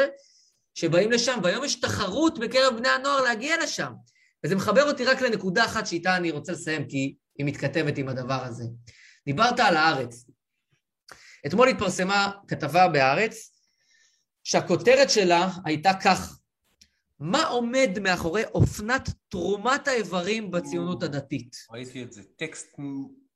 שבאים 0.76 1.11
לשם, 1.11 1.39
והיום 1.43 1.63
יש 1.63 1.76
תחרות 1.76 2.39
בקרב 2.39 2.77
בני 2.77 2.89
הנוער 2.89 3.22
להגיע 3.22 3.63
לשם. 3.63 3.91
וזה 4.43 4.55
מחבר 4.55 4.84
אותי 4.84 5.05
רק 5.05 5.22
לנקודה 5.22 5.65
אחת 5.65 5.88
שאיתה 5.88 6.18
אני 6.18 6.31
רוצה 6.31 6.51
לסיים, 6.51 6.88
כי 6.88 7.15
היא 7.38 7.45
מתכתבת 7.45 7.97
עם 7.97 8.09
הדבר 8.09 8.43
הזה. 8.43 8.63
דיברת 9.26 9.59
על 9.59 9.77
הארץ. 9.77 10.26
אתמול 11.45 11.68
התפרסמה 11.68 12.31
כתבה 12.47 12.88
בהארץ, 12.88 13.51
שהכותרת 14.43 15.09
שלה 15.09 15.49
הייתה 15.65 15.91
כך: 16.03 16.39
מה 17.19 17.43
עומד 17.43 17.89
מאחורי 18.01 18.43
אופנת 18.45 19.09
תרומת 19.30 19.88
האיברים 19.88 20.51
בציונות 20.51 21.03
הדתית? 21.03 21.55
ראיתי 21.72 22.03
את 22.03 22.11
זה, 22.11 22.22
טקסט 22.35 22.76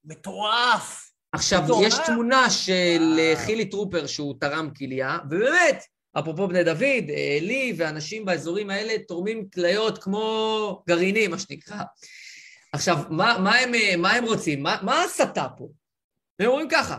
מטורף. 0.05 1.11
עכשיו, 1.31 1.63
מטורף. 1.63 1.87
יש 1.87 1.95
תמונה 2.05 2.49
של. 2.49 3.19
חילי 3.35 3.69
טרופר 3.69 4.07
שהוא 4.07 4.35
תרם 4.39 4.69
כליה, 4.77 5.17
ובאמת, 5.25 5.83
אפרופו 6.19 6.47
בני 6.47 6.63
דוד, 6.63 7.05
לי 7.41 7.73
ואנשים 7.77 8.25
באזורים 8.25 8.69
האלה 8.69 8.93
תורמים 9.07 9.49
כליות 9.53 10.03
כמו 10.03 10.83
גרעינים, 10.87 11.31
מה 11.31 11.39
שנקרא. 11.39 11.81
עכשיו, 12.71 12.97
מה, 13.09 13.37
מה, 13.39 13.55
הם, 13.55 14.01
מה 14.01 14.11
הם 14.11 14.23
רוצים? 14.23 14.63
מה, 14.63 14.77
מה 14.81 14.95
ההסתה 15.01 15.47
פה? 15.57 15.67
הם 16.39 16.47
אומרים 16.47 16.67
ככה, 16.69 16.97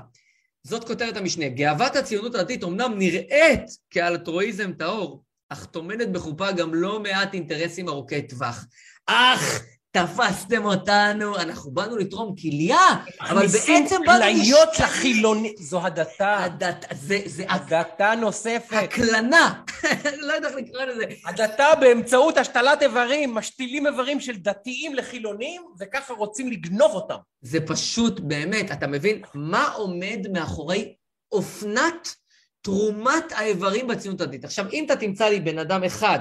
זאת 0.62 0.84
כותרת 0.84 1.16
המשנה, 1.16 1.48
גאוות 1.48 1.96
הציונות 1.96 2.34
הדתית 2.34 2.62
אומנם 2.62 2.98
נראית 2.98 3.64
כאלטרואיזם 3.90 4.72
טהור, 4.72 5.22
אך 5.48 5.64
טומנת 5.66 6.12
בחופה 6.12 6.52
גם 6.52 6.74
לא 6.74 7.00
מעט 7.00 7.34
אינטרסים 7.34 7.88
ארוכי 7.88 8.22
טווח. 8.22 8.66
אך 9.06 9.62
תפסתם 9.96 10.64
אותנו, 10.64 11.36
אנחנו 11.36 11.70
באנו 11.70 11.96
לתרום 11.96 12.34
כליה, 12.36 12.80
אבל 13.20 13.46
בעצם 13.46 14.00
באנו... 14.06 14.24
כליות 14.24 14.78
לחילוני... 14.78 15.54
זו 15.58 15.86
הדתה. 15.86 16.44
הדת... 16.44 16.84
זה... 16.92 17.18
זה... 17.24 17.44
הדתה 17.48 18.14
נוספת. 18.14 18.76
הקלנה. 18.76 19.62
לא 20.26 20.32
יודע 20.32 20.48
איך 20.48 20.56
לקרוא 20.56 20.82
לזה. 20.82 21.04
הדתה 21.24 21.64
באמצעות 21.80 22.36
השתלת 22.38 22.82
איברים, 22.82 23.34
משתילים 23.34 23.86
איברים 23.86 24.20
של 24.20 24.36
דתיים 24.36 24.94
לחילונים, 24.94 25.62
וככה 25.80 26.14
רוצים 26.14 26.50
לגנוב 26.50 26.92
אותם. 26.92 27.16
זה 27.40 27.58
פשוט, 27.66 28.20
באמת, 28.20 28.72
אתה 28.72 28.86
מבין? 28.86 29.22
מה 29.34 29.68
עומד 29.68 30.26
מאחורי 30.32 30.94
אופנת 31.32 32.14
תרומת 32.60 33.32
האיברים 33.32 33.86
בציונות 33.86 34.20
הדתית? 34.20 34.44
עכשיו, 34.44 34.66
אם 34.72 34.84
אתה 34.84 34.96
תמצא 34.96 35.28
לי 35.28 35.40
בן 35.40 35.58
אדם 35.58 35.84
אחד 35.84 36.18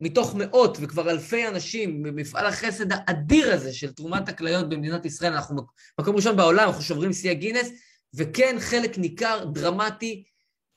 מתוך 0.00 0.34
מאות 0.34 0.78
וכבר 0.80 1.10
אלפי 1.10 1.48
אנשים 1.48 2.02
במפעל 2.02 2.46
החסד 2.46 2.92
האדיר 2.92 3.52
הזה 3.52 3.72
של 3.72 3.92
תרומת 3.92 4.28
הכליות 4.28 4.68
במדינת 4.68 5.06
ישראל, 5.06 5.32
אנחנו 5.32 5.62
מקום 6.00 6.16
ראשון 6.16 6.36
בעולם, 6.36 6.68
אנחנו 6.68 6.82
שוברים 6.82 7.12
שיא 7.12 7.30
הגינס, 7.30 7.68
וכן 8.14 8.56
חלק 8.60 8.98
ניכר, 8.98 9.44
דרמטי, 9.44 10.24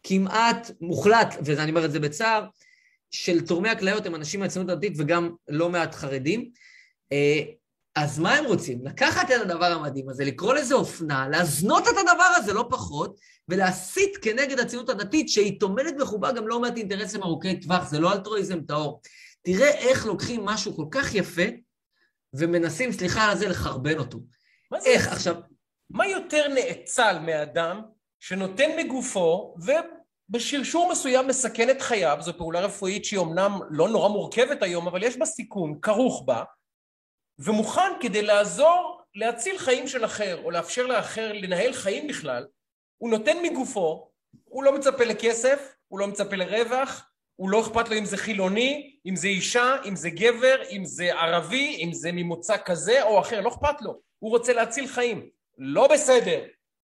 כמעט 0.04 0.72
מוחלט, 0.82 1.36
ואני 1.46 1.70
אומר 1.70 1.86
את 1.86 1.92
זה 1.92 2.00
בצער, 2.00 2.46
של 3.12 3.46
תורמי 3.48 3.70
הכליות 3.70 4.06
הם 4.06 4.16
אנשים 4.16 4.40
מהציונות 4.40 4.72
הדתית 4.72 4.94
וגם 4.98 5.32
לא 5.48 5.70
מעט 5.70 5.96
חרדים. 5.96 6.52
אז 7.96 8.20
מה 8.20 8.36
הם 8.36 8.46
רוצים? 8.46 8.86
לקחת 8.86 9.32
את 9.32 9.42
הדבר 9.42 9.66
המדהים 9.66 10.10
הזה, 10.10 10.26
לקרוא 10.26 10.54
לזה 10.54 10.76
אופנה, 10.76 11.28
להזנות 11.30 11.84
את 11.84 11.94
הדבר 11.98 12.30
הזה, 12.38 12.54
לא 12.54 12.68
פחות, 12.70 13.16
ולהסית 13.50 14.18
כנגד 14.18 14.60
הציונות 14.60 14.90
הדתית, 14.90 15.30
שהיא 15.30 15.60
טומנת 15.60 15.98
בחובה 15.98 16.32
גם 16.32 16.48
לא 16.48 16.60
מעט 16.60 16.78
אינטרסים 16.78 17.24
ארוכי 17.24 17.60
טווח, 17.60 17.90
זה 17.90 18.00
לא 18.00 18.14
אלטרואיזם 18.14 18.62
טהור. 18.62 19.02
תראה 19.42 19.70
איך 19.70 20.06
לוקחים 20.06 20.46
משהו 20.46 20.76
כל 20.76 20.86
כך 20.92 21.16
יפה, 21.16 21.42
ומנסים, 22.34 22.92
סליחה 22.92 23.24
על 23.32 23.38
זה, 23.38 23.48
לחרבן 23.48 23.98
אותו. 23.98 24.20
מה 24.72 24.80
זה? 24.80 24.90
איך 24.90 25.08
עכשיו... 25.08 25.36
מה 25.90 26.08
יותר 26.08 26.48
נאצל 26.48 27.20
מאדם 27.20 27.82
שנותן 28.20 28.70
מגופו, 28.78 29.56
ובשרשור 30.30 30.92
מסוים 30.92 31.28
מסכן 31.28 31.70
את 31.70 31.82
חייו, 31.82 32.18
זו 32.20 32.38
פעולה 32.38 32.60
רפואית 32.60 33.06
שהיא 33.06 33.20
אמנם 33.20 33.60
לא 33.70 33.90
נורא 33.90 34.10
מורכבת 34.10 34.64
היום, 34.64 34.88
אבל 34.88 35.04
יש 35.04 35.18
בה 35.18 35.26
סיכון, 35.26 35.80
כרוך 35.82 36.24
בה, 36.26 36.44
ומוכן 37.44 37.92
כדי 38.00 38.22
לעזור 38.22 39.02
להציל 39.16 39.58
חיים 39.58 39.88
של 39.88 40.06
אחר, 40.06 40.42
או 40.44 40.52
לאפשר 40.52 40.86
לאחר 40.86 41.32
לנהל 41.34 41.74
חיים 41.74 42.08
בכלל, 42.08 42.48
הוא 42.98 43.10
נותן 43.10 43.38
מגופו, 43.44 44.12
הוא 44.44 44.64
לא 44.64 44.76
מצפה 44.76 45.04
לכסף, 45.04 45.76
הוא 45.88 46.00
לא 46.00 46.08
מצפה 46.08 46.36
לרווח, 46.36 47.08
הוא 47.36 47.50
לא 47.50 47.62
אכפת 47.62 47.90
לו 47.90 47.98
אם 47.98 48.06
זה 48.06 48.18
חילוני, 48.18 48.98
אם 49.06 49.16
זה 49.16 49.28
אישה, 49.28 49.76
אם 49.86 49.96
זה 49.96 50.10
גבר, 50.10 50.62
אם 50.70 50.86
זה 50.86 51.14
ערבי, 51.14 51.84
אם 51.84 51.94
זה 51.94 52.12
ממוצא 52.12 52.58
כזה 52.66 53.04
או 53.04 53.20
אחר, 53.20 53.42
לא 53.42 53.50
אכפת 53.50 53.82
לו. 53.82 54.00
הוא 54.20 54.32
רוצה 54.32 54.54
להציל 54.54 54.88
חיים. 54.88 55.30
לא 55.58 55.88
בסדר. 55.88 56.44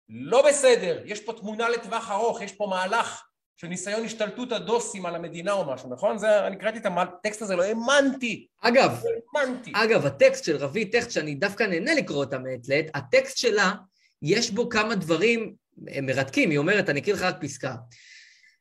לא 0.09 0.47
בסדר. 0.47 1.01
יש 1.05 1.21
פה 1.21 1.33
תמונה 1.33 1.69
לטווח 1.69 2.11
ארוך, 2.11 2.41
יש 2.41 2.51
פה 2.51 2.67
מהלך 2.69 3.26
של 3.57 3.67
ניסיון 3.67 4.05
השתלטות 4.05 4.51
הדוסים 4.51 5.05
על 5.05 5.15
המדינה 5.15 5.51
או 5.51 5.73
משהו, 5.73 5.89
נכון? 5.89 6.17
זה, 6.17 6.47
אני 6.47 6.57
קראתי 6.57 6.77
את 6.77 6.85
הטקסט 6.85 7.41
הזה, 7.41 7.55
לא 7.55 7.63
האמנתי. 7.63 8.47
אגב, 8.61 9.01
לא 9.03 9.41
האמנתי. 9.41 9.71
אגב, 9.75 10.05
הטקסט 10.05 10.43
של 10.43 10.55
רבי 10.55 10.85
טקסט, 10.85 11.11
שאני 11.11 11.35
דווקא 11.35 11.63
נהנה 11.63 11.93
לקרוא 11.93 12.17
אותה 12.17 12.39
מעת 12.39 12.67
לעת, 12.67 12.85
הטקסט 12.93 13.37
שלה, 13.37 13.73
יש 14.21 14.51
בו 14.51 14.69
כמה 14.69 14.95
דברים 14.95 15.53
מרתקים, 15.77 16.49
היא 16.49 16.57
אומרת, 16.57 16.89
אני 16.89 16.99
אקריא 16.99 17.15
לך 17.15 17.21
רק 17.21 17.35
פסקה. 17.41 17.75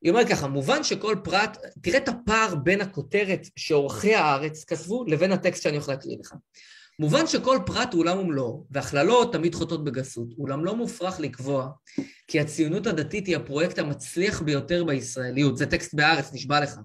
היא 0.02 0.10
אומרת 0.10 0.28
ככה, 0.28 0.46
מובן 0.48 0.84
שכל 0.84 1.16
פרט, 1.24 1.58
תראה 1.82 1.98
את 1.98 2.08
הפער 2.08 2.54
בין 2.54 2.80
הכותרת 2.80 3.46
שעורכי 3.56 4.14
הארץ 4.14 4.64
כתבו 4.64 5.04
לבין 5.04 5.32
הטקסט 5.32 5.62
שאני 5.62 5.76
הולך 5.76 5.88
להקריא 5.88 6.16
לך. 6.20 6.34
מובן 6.98 7.26
שכל 7.26 7.58
פרט 7.66 7.92
הוא 7.92 8.00
עולם 8.00 8.18
ומלואו, 8.18 8.66
והכללות 8.70 9.32
תמיד 9.32 9.54
חוטאות 9.54 9.84
בגסות, 9.84 10.28
אולם 10.38 10.64
לא 10.64 10.76
מופרך 10.76 11.20
לקבוע 11.20 11.70
כי 12.26 12.40
הציונות 12.40 12.86
הדתית 12.86 13.26
היא 13.26 13.36
הפרויקט 13.36 13.78
המצליח 13.78 14.42
ביותר 14.42 14.84
בישראליות, 14.84 15.56
זה 15.56 15.66
טקסט 15.66 15.94
בהארץ, 15.94 16.32
נשבע 16.32 16.60
לך. 16.60 16.78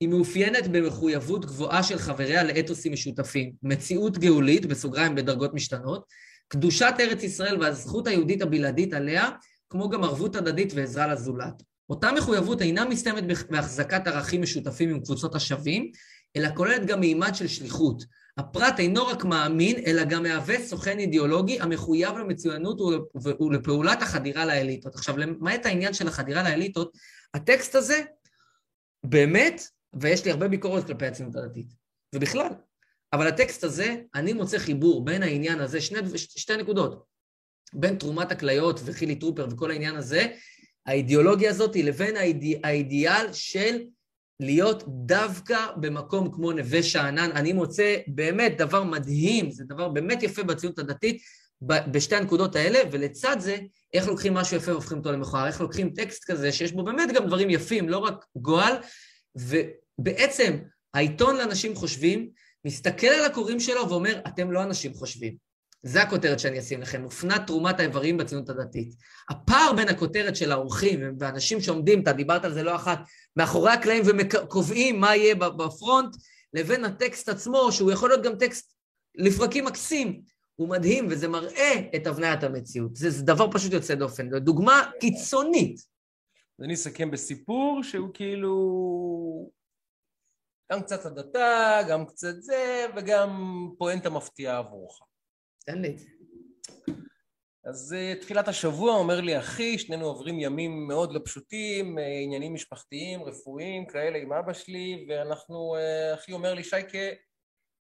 היא 0.00 0.08
מאופיינת 0.08 0.68
במחויבות 0.68 1.44
גבוהה 1.44 1.82
של 1.82 1.98
חבריה 1.98 2.44
לאתוסים 2.44 2.92
משותפים, 2.92 3.52
מציאות 3.62 4.18
גאולית, 4.18 4.66
בסוגריים 4.66 5.14
בדרגות 5.14 5.54
משתנות, 5.54 6.04
קדושת 6.48 6.94
ארץ 7.00 7.22
ישראל 7.22 7.60
והזכות 7.60 8.06
היהודית 8.06 8.42
הבלעדית 8.42 8.92
עליה, 8.92 9.30
כמו 9.70 9.88
גם 9.88 10.04
ערבות 10.04 10.36
הדדית 10.36 10.72
ועזרה 10.76 11.06
לזולת. 11.06 11.62
אותה 11.90 12.12
מחויבות 12.12 12.62
אינה 12.62 12.84
מסתיימת 12.84 13.24
בהחזקת 13.50 14.06
ערכים 14.06 14.42
משותפים 14.42 14.90
עם 14.90 15.00
קבוצות 15.00 15.34
השווים, 15.34 15.90
אלא 16.36 16.48
כוללת 16.54 16.86
גם 16.86 17.00
מימד 17.00 17.34
של 17.34 17.48
שליחות. 17.48 18.04
הפרט 18.38 18.78
אינו 18.78 19.06
רק 19.06 19.24
מאמין, 19.24 19.76
אלא 19.86 20.04
גם 20.04 20.22
מהווה 20.22 20.62
סוכן 20.66 20.98
אידיאולוגי 20.98 21.60
המחויב 21.60 22.16
למצוינות 22.16 22.80
ולפעולת 23.40 24.02
החדירה 24.02 24.46
לאליטות. 24.46 24.94
עכשיו, 24.94 25.18
למעט 25.18 25.66
העניין 25.66 25.94
של 25.94 26.08
החדירה 26.08 26.42
לאליטות, 26.42 26.92
הטקסט 27.34 27.74
הזה 27.74 28.02
באמת, 29.04 29.62
ויש 29.92 30.24
לי 30.24 30.30
הרבה 30.30 30.48
ביקורת 30.48 30.86
כלפי 30.86 31.06
הציונות 31.06 31.36
הדתית, 31.36 31.66
ובכלל. 32.14 32.48
אבל 33.12 33.26
הטקסט 33.26 33.64
הזה, 33.64 33.96
אני 34.14 34.32
מוצא 34.32 34.58
חיבור 34.58 35.04
בין 35.04 35.22
העניין 35.22 35.60
הזה, 35.60 35.80
שני, 35.80 35.98
שתי 36.16 36.56
נקודות, 36.56 37.04
בין 37.72 37.96
תרומת 37.96 38.32
הכליות 38.32 38.80
וחילי 38.84 39.16
טרופר 39.16 39.46
וכל 39.50 39.70
העניין 39.70 39.96
הזה, 39.96 40.26
האידיאולוגיה 40.86 41.50
הזאת, 41.50 41.76
לבין 41.76 42.16
האידי, 42.16 42.60
האידיאל 42.64 43.32
של 43.32 43.78
להיות 44.40 44.84
דווקא 44.88 45.66
במקום 45.76 46.32
כמו 46.32 46.52
נווה 46.52 46.82
שאנן. 46.82 47.30
אני 47.34 47.52
מוצא 47.52 47.96
באמת 48.06 48.58
דבר 48.58 48.84
מדהים, 48.84 49.50
זה 49.50 49.64
דבר 49.64 49.88
באמת 49.88 50.22
יפה 50.22 50.42
בציונות 50.42 50.78
הדתית, 50.78 51.22
בשתי 51.62 52.16
הנקודות 52.16 52.56
האלה, 52.56 52.78
ולצד 52.90 53.36
זה, 53.40 53.56
איך 53.94 54.08
לוקחים 54.08 54.34
משהו 54.34 54.56
יפה 54.56 54.72
והופכים 54.72 54.98
אותו 54.98 55.12
למכוער, 55.12 55.46
איך 55.46 55.60
לוקחים 55.60 55.90
טקסט 55.90 56.24
כזה, 56.24 56.52
שיש 56.52 56.72
בו 56.72 56.84
באמת 56.84 57.12
גם 57.14 57.26
דברים 57.26 57.50
יפים, 57.50 57.88
לא 57.88 57.98
רק 57.98 58.24
גועל, 58.36 58.76
ובעצם 59.36 60.56
העיתון 60.94 61.36
לאנשים 61.36 61.74
חושבים, 61.74 62.30
מסתכל 62.64 63.06
על 63.06 63.24
הקוראים 63.24 63.60
שלו 63.60 63.88
ואומר, 63.88 64.20
אתם 64.26 64.52
לא 64.52 64.62
אנשים 64.62 64.94
חושבים. 64.94 65.47
זה 65.82 66.02
הכותרת 66.02 66.38
שאני 66.38 66.58
אשים 66.58 66.80
לכם, 66.80 67.04
אופנת 67.04 67.46
תרומת 67.46 67.80
האיברים 67.80 68.16
בציונות 68.16 68.48
הדתית. 68.48 68.94
הפער 69.30 69.72
בין 69.76 69.88
הכותרת 69.88 70.36
של 70.36 70.52
האורחים 70.52 71.16
ואנשים 71.18 71.60
שעומדים, 71.60 72.02
אתה 72.02 72.12
דיברת 72.12 72.44
על 72.44 72.54
זה 72.54 72.62
לא 72.62 72.76
אחת, 72.76 72.98
מאחורי 73.36 73.72
הקלעים 73.72 74.02
וקובעים 74.06 75.00
מה 75.00 75.16
יהיה 75.16 75.34
בפרונט, 75.34 76.16
לבין 76.54 76.84
הטקסט 76.84 77.28
עצמו, 77.28 77.72
שהוא 77.72 77.92
יכול 77.92 78.08
להיות 78.08 78.22
גם 78.22 78.36
טקסט 78.38 78.74
לפרקים 79.14 79.64
מקסים, 79.64 80.22
הוא 80.56 80.68
מדהים, 80.68 81.06
וזה 81.10 81.28
מראה 81.28 81.72
את 81.96 82.06
הבניית 82.06 82.42
המציאות. 82.42 82.96
זה, 82.96 83.10
זה 83.10 83.22
דבר 83.22 83.52
פשוט 83.52 83.72
יוצא 83.72 83.94
דופן, 83.94 84.30
זו 84.30 84.40
דוגמה 84.40 84.90
קיצונית. 85.00 85.80
אני 86.62 86.74
אסכם 86.74 87.10
בסיפור 87.10 87.82
שהוא 87.82 88.08
כאילו 88.14 88.54
גם 90.72 90.82
קצת 90.82 91.06
הדתה, 91.06 91.80
גם 91.88 92.06
קצת 92.06 92.34
זה, 92.40 92.86
וגם 92.96 93.30
פואנטה 93.78 94.10
מפתיעה 94.10 94.58
עבורך. 94.58 94.98
תן 95.68 95.82
לי. 95.82 95.96
אז 97.64 97.96
uh, 97.98 98.20
תחילת 98.20 98.48
השבוע 98.48 98.94
אומר 98.94 99.20
לי 99.20 99.38
אחי, 99.38 99.78
שנינו 99.78 100.06
עוברים 100.06 100.40
ימים 100.40 100.88
מאוד 100.88 101.12
לא 101.12 101.20
פשוטים, 101.24 101.98
uh, 101.98 102.00
עניינים 102.24 102.54
משפחתיים, 102.54 103.22
רפואיים, 103.22 103.86
כאלה 103.86 104.18
עם 104.18 104.32
אבא 104.32 104.52
שלי, 104.52 105.06
ואנחנו, 105.08 105.76
uh, 105.76 106.14
אחי 106.14 106.32
אומר 106.32 106.54
לי, 106.54 106.64
שייקה, 106.64 106.98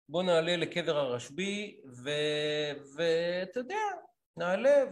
בוא 0.10 0.24
נעלה 0.24 0.56
לקבר 0.56 0.98
הרשב"י, 0.98 1.82
ואתה 2.96 3.60
יודע, 3.60 3.84
נעלה 4.38 4.86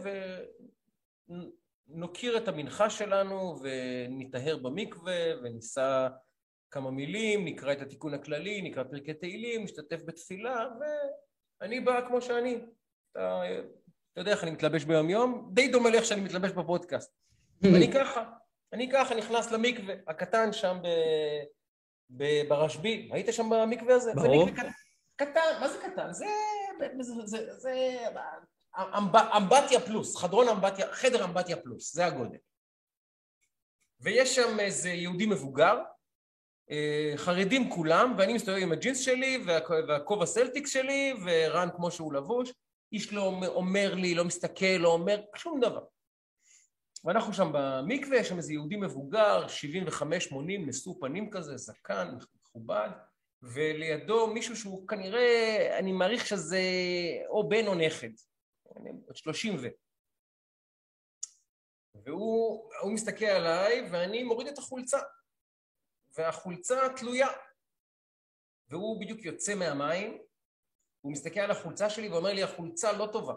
ונוקיר 1.88 2.36
את 2.36 2.48
המנחה 2.48 2.90
שלנו, 2.90 3.56
ונטהר 3.62 4.56
במקווה, 4.56 5.42
וניסע 5.42 6.08
כמה 6.70 6.90
מילים, 6.90 7.44
נקרא 7.44 7.72
את 7.72 7.80
התיקון 7.80 8.14
הכללי, 8.14 8.62
נקרא 8.62 8.84
פרקי 8.84 9.14
תהילים, 9.14 9.64
נשתתף 9.64 10.00
בתפילה, 10.04 10.68
ואני 11.60 11.80
בא 11.80 12.08
כמו 12.08 12.20
שאני. 12.20 12.60
אתה, 13.16 13.42
אתה 14.12 14.20
יודע 14.20 14.32
איך 14.32 14.42
אני 14.42 14.50
מתלבש 14.50 14.84
ביום 14.84 15.10
יום? 15.10 15.50
די 15.52 15.68
דומה 15.68 15.90
לי 15.90 15.96
איך 15.96 16.04
שאני 16.04 16.20
מתלבש 16.20 16.50
בפודקאסט. 16.50 17.12
ואני 17.72 17.92
ככה, 17.92 18.24
אני 18.72 18.90
ככה 18.90 19.14
נכנס 19.14 19.52
למקווה 19.52 19.94
הקטן 20.06 20.52
שם 20.52 20.78
ב... 20.82 20.88
ב... 22.10 22.48
ברשב"י. 22.48 23.08
היית 23.12 23.26
שם 23.30 23.50
במקווה 23.50 23.94
הזה? 23.94 24.12
ברור. 24.14 24.50
קטן, 24.50 24.68
קטן, 25.16 25.60
מה 25.60 25.68
זה 25.68 25.78
קטן? 25.78 26.12
זה... 26.12 26.26
זה... 27.00 27.26
זה... 27.26 27.52
זה... 27.52 27.98
אמב... 28.76 29.16
אמבטיה 29.16 29.80
פלוס, 29.80 30.16
חדרון 30.16 30.48
אמבטיה, 30.48 30.86
חדר 30.92 31.24
אמבטיה 31.24 31.56
פלוס, 31.56 31.94
זה 31.94 32.06
הגודל. 32.06 32.38
ויש 34.00 34.34
שם 34.34 34.60
איזה 34.60 34.90
יהודי 34.90 35.26
מבוגר, 35.26 35.78
אה, 36.70 37.12
חרדים 37.16 37.70
כולם, 37.70 38.14
ואני 38.18 38.32
מסתובב 38.32 38.58
עם 38.62 38.72
הג'ינס 38.72 38.98
שלי 38.98 39.44
והכובע 39.88 40.26
סלטיקס 40.26 40.70
שלי, 40.70 41.14
ורן 41.26 41.68
כמו 41.76 41.90
שהוא 41.90 42.12
לבוש, 42.12 42.52
איש 42.92 43.12
לא 43.12 43.22
אומר 43.46 43.94
לי, 43.94 44.14
לא 44.14 44.24
מסתכל, 44.24 44.76
לא 44.78 44.88
אומר 44.88 45.24
שום 45.34 45.60
דבר. 45.60 45.84
ואנחנו 47.04 47.32
שם 47.32 47.50
במקווה, 47.54 48.16
יש 48.16 48.28
שם 48.28 48.36
איזה 48.36 48.52
יהודי 48.52 48.76
מבוגר, 48.76 49.46
75-80, 49.46 50.34
נשוא 50.66 50.94
פנים 51.00 51.30
כזה, 51.30 51.56
זקן, 51.56 52.16
מכובד, 52.42 52.88
ולידו 53.42 54.26
מישהו 54.26 54.56
שהוא 54.56 54.88
כנראה, 54.88 55.78
אני 55.78 55.92
מעריך 55.92 56.26
שזה 56.26 56.60
או 57.28 57.48
בן 57.48 57.66
או 57.66 57.74
נכד, 57.74 58.10
עוד 59.06 59.16
30 59.16 59.56
ו... 59.62 59.66
והוא 62.04 62.92
מסתכל 62.92 63.24
עליי, 63.24 63.88
ואני 63.90 64.22
מוריד 64.22 64.48
את 64.48 64.58
החולצה. 64.58 64.98
והחולצה 66.16 66.80
תלויה. 66.96 67.28
והוא 68.68 69.00
בדיוק 69.00 69.24
יוצא 69.24 69.54
מהמים, 69.54 70.18
הוא 71.06 71.12
מסתכל 71.12 71.40
על 71.40 71.50
החולצה 71.50 71.90
שלי 71.90 72.08
ואומר 72.08 72.32
לי, 72.32 72.42
החולצה 72.42 72.92
לא 72.92 73.08
טובה. 73.12 73.34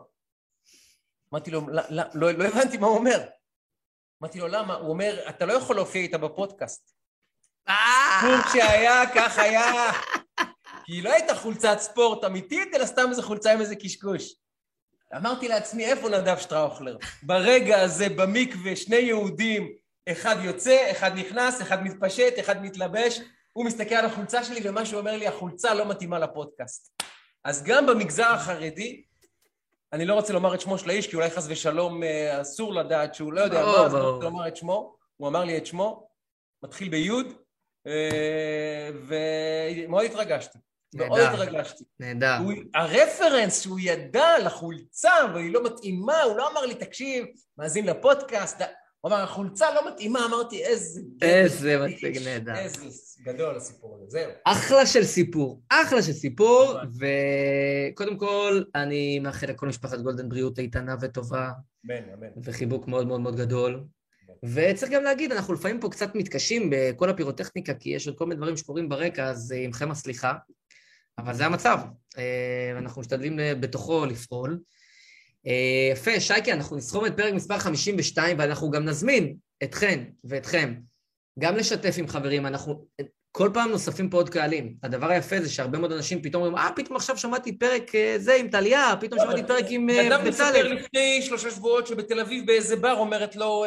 אמרתי 1.34 1.52
לו, 1.52 1.70
לא, 1.70 1.82
לא, 1.90 2.04
לא, 2.14 2.32
לא 2.32 2.44
הבנתי 2.44 2.78
מה 2.78 2.88
הוא 2.88 2.98
אומר. 2.98 3.26
אמרתי 4.22 4.40
לו, 4.40 4.48
למה? 4.48 4.74
הוא 4.74 4.90
אומר, 4.90 5.26
אתה 5.30 5.46
לא 5.46 5.54
יכול 5.54 5.76
להופיע 5.76 6.02
איתה 6.02 6.18
בפודקאסט. 6.18 6.91
סיפור 7.68 8.52
שהיה, 8.54 9.02
כך 9.16 9.40
היה. 9.40 9.91
כי 10.86 10.94
היא 10.94 11.04
לא 11.04 11.14
הייתה 11.14 11.36
חולצת 11.36 11.78
ספורט 11.80 12.24
אמיתית, 12.24 12.76
אלא 12.76 12.86
סתם 12.86 13.10
איזה 13.10 13.24
חולצה 13.24 13.54
עם 13.54 13.62
איזה 13.62 13.76
קשקוש. 13.76 14.36
אמרתי 15.16 15.48
לעצמי, 15.48 15.86
איפה 15.86 16.10
נדב 16.10 16.38
שטראוכלר? 16.38 16.98
ברגע 17.24 17.82
הזה, 17.82 18.10
במקווה, 18.10 18.76
שני 18.76 18.96
יהודים 18.96 19.74
אחד 20.12 20.36
יוצא, 20.41 20.91
אחד 20.91 21.12
נכנס, 21.16 21.62
אחד 21.62 21.84
מתפשט, 21.84 22.40
אחד 22.40 22.64
מתלבש, 22.64 23.20
הוא 23.54 23.66
מסתכל 23.66 23.96
על 23.96 24.06
החולצה 24.06 24.44
שלי 24.44 24.70
ומה 24.70 24.86
שהוא 24.86 25.00
אומר 25.00 25.18
לי, 25.18 25.28
החולצה 25.28 25.74
לא 25.74 25.90
מתאימה 25.90 26.20
לפודקאסט. 26.20 27.00
אז 27.44 27.64
גם 27.64 27.86
במגזר 27.86 28.28
החרדי, 28.28 29.03
אני 29.94 30.06
לא 30.06 30.14
רוצה 30.14 30.34
לומר 30.34 30.56
את 30.56 30.61
שמו 30.61 30.78
של 30.78 30.90
האיש, 30.90 31.07
כי 31.07 31.16
אולי 31.16 31.30
חס 31.30 31.45
ושלום 31.49 32.03
אה, 32.03 32.41
אסור 32.41 32.74
לדעת 32.74 33.16
שהוא 33.16 33.34
לא 33.34 33.41
יודע 33.41 33.66
מה, 33.66 33.86
אז 33.86 33.94
לא 33.94 34.10
רוצה 34.10 34.26
לומר 34.26 34.48
את 34.48 34.57
שמו, 34.57 34.95
הוא 35.18 35.28
אמר 35.28 35.44
לי 35.44 35.57
את 35.57 35.66
שמו, 35.66 36.10
מתחיל 36.64 36.90
ביוד, 36.90 37.34
אה, 37.88 38.90
ומאוד 39.07 40.06
התרגשתי. 40.06 40.57
מאוד 40.95 41.20
התרגשתי. 41.20 41.84
נהדר. 41.99 42.38
הרפרנס 42.76 43.61
שהוא 43.61 43.80
ידע 43.80 44.40
לחולצה 44.45 45.14
והיא 45.34 45.53
לא 45.53 45.64
מתאימה, 45.64 46.22
הוא 46.22 46.38
לא 46.38 46.52
אמר 46.52 46.66
לי, 46.66 46.76
תקשיב, 46.76 47.26
מאזין 47.57 47.86
לפודקאסט, 47.86 48.61
הוא 49.02 49.12
אמר, 49.12 49.24
החולצה 49.24 49.66
לא 49.76 49.92
מתאימה, 49.92 50.26
אמרתי, 50.26 50.64
איזה... 50.66 51.02
איזה 51.22 51.78
מצג 51.78 52.18
נהדר. 52.28 52.56
איזה 52.56 52.86
גדול 53.24 53.56
הסיפור 53.56 53.96
הזה, 53.96 54.06
זהו. 54.10 54.32
אחלה 54.46 54.86
של 54.86 55.04
סיפור, 55.04 55.62
אחלה 55.70 56.02
של 56.02 56.14
סיפור, 56.14 56.74
וקודם 57.92 58.18
כל, 58.18 58.64
אני 58.76 59.20
מאחל 59.20 59.48
לכל 59.48 59.68
משפחת 59.68 60.00
גולדן 60.00 60.30
בריאות 60.30 60.60
איתנה 60.60 60.96
וטובה. 61.02 61.52
אמן, 61.86 62.10
אמן. 62.14 62.28
וחיבוק 62.44 62.88
מאוד 62.88 63.08
מאוד 63.08 63.22
מאוד 63.22 63.36
גדול. 63.36 63.84
וצריך 64.44 64.92
גם 64.92 65.04
להגיד, 65.04 65.32
אנחנו 65.32 65.54
לפעמים 65.54 65.80
פה 65.80 65.90
קצת 65.90 66.16
מתקשים 66.16 66.70
בכל 66.72 67.10
הפירוטכניקה, 67.10 67.74
כי 67.74 67.90
יש 67.90 68.08
עוד 68.08 68.18
כל 68.18 68.26
מיני 68.26 68.38
דברים 68.38 68.58
שקורים 68.58 68.90
ברקע, 68.90 69.26
אז 69.26 69.52
אה, 69.52 69.58
עמכם 69.58 69.92
הסליחה. 69.92 70.34
אבל 71.18 71.34
זה 71.34 71.46
המצב, 71.46 71.80
אה, 72.18 72.72
ואנחנו 72.76 73.02
משתדלים 73.02 73.40
אה, 73.40 73.56
בתוכו 73.56 74.06
לפעול. 74.06 74.60
אה, 75.48 75.90
יפה, 75.91 76.20
שייקי, 76.20 76.53
אנחנו 76.53 76.78
נסכום 76.78 77.06
את 77.06 77.18
פרק 77.18 77.34
מספר 77.34 77.60
52, 77.60 78.40
ואנחנו 78.40 78.72
גם 78.72 78.86
נזמין 78.86 79.36
אתכן 79.64 80.03
ואתכם 80.24 80.74
גם 81.40 81.56
לשתף 81.56 81.95
עם 81.98 82.07
חברים. 82.07 82.45
אנחנו 82.45 82.86
כל 83.32 83.49
פעם 83.53 83.70
נוספים 83.70 84.10
פה 84.10 84.18
עוד 84.18 84.30
קהלים. 84.30 84.76
הדבר 84.84 85.10
היפה 85.10 85.41
זה 85.41 85.49
שהרבה 85.49 85.78
מאוד 85.78 85.91
אנשים 85.91 86.22
פתאום 86.22 86.44
אומרים, 86.44 86.57
אה, 86.57 86.70
פתאום 86.76 86.95
עכשיו 86.95 87.18
שמעתי 87.18 87.60
פרק 87.60 87.95
אה, 87.95 88.16
זה 88.18 88.36
עם 88.36 88.48
טליה, 88.48 88.94
פתאום 88.99 89.20
שמעתי 89.22 89.44
פרק 89.48 89.66
עם 89.70 89.90
אה, 89.90 89.95
בצלאל. 89.95 90.14
אדם 90.14 90.28
מספר 90.28 90.74
לפני 90.74 91.22
שלושה 91.22 91.52
שבועות 91.52 91.88
שבתל 91.88 92.20
אביב 92.20 92.45
באיזה 92.45 92.76
בר 92.76 92.98
אומרת 92.98 93.36
לו 93.36 93.66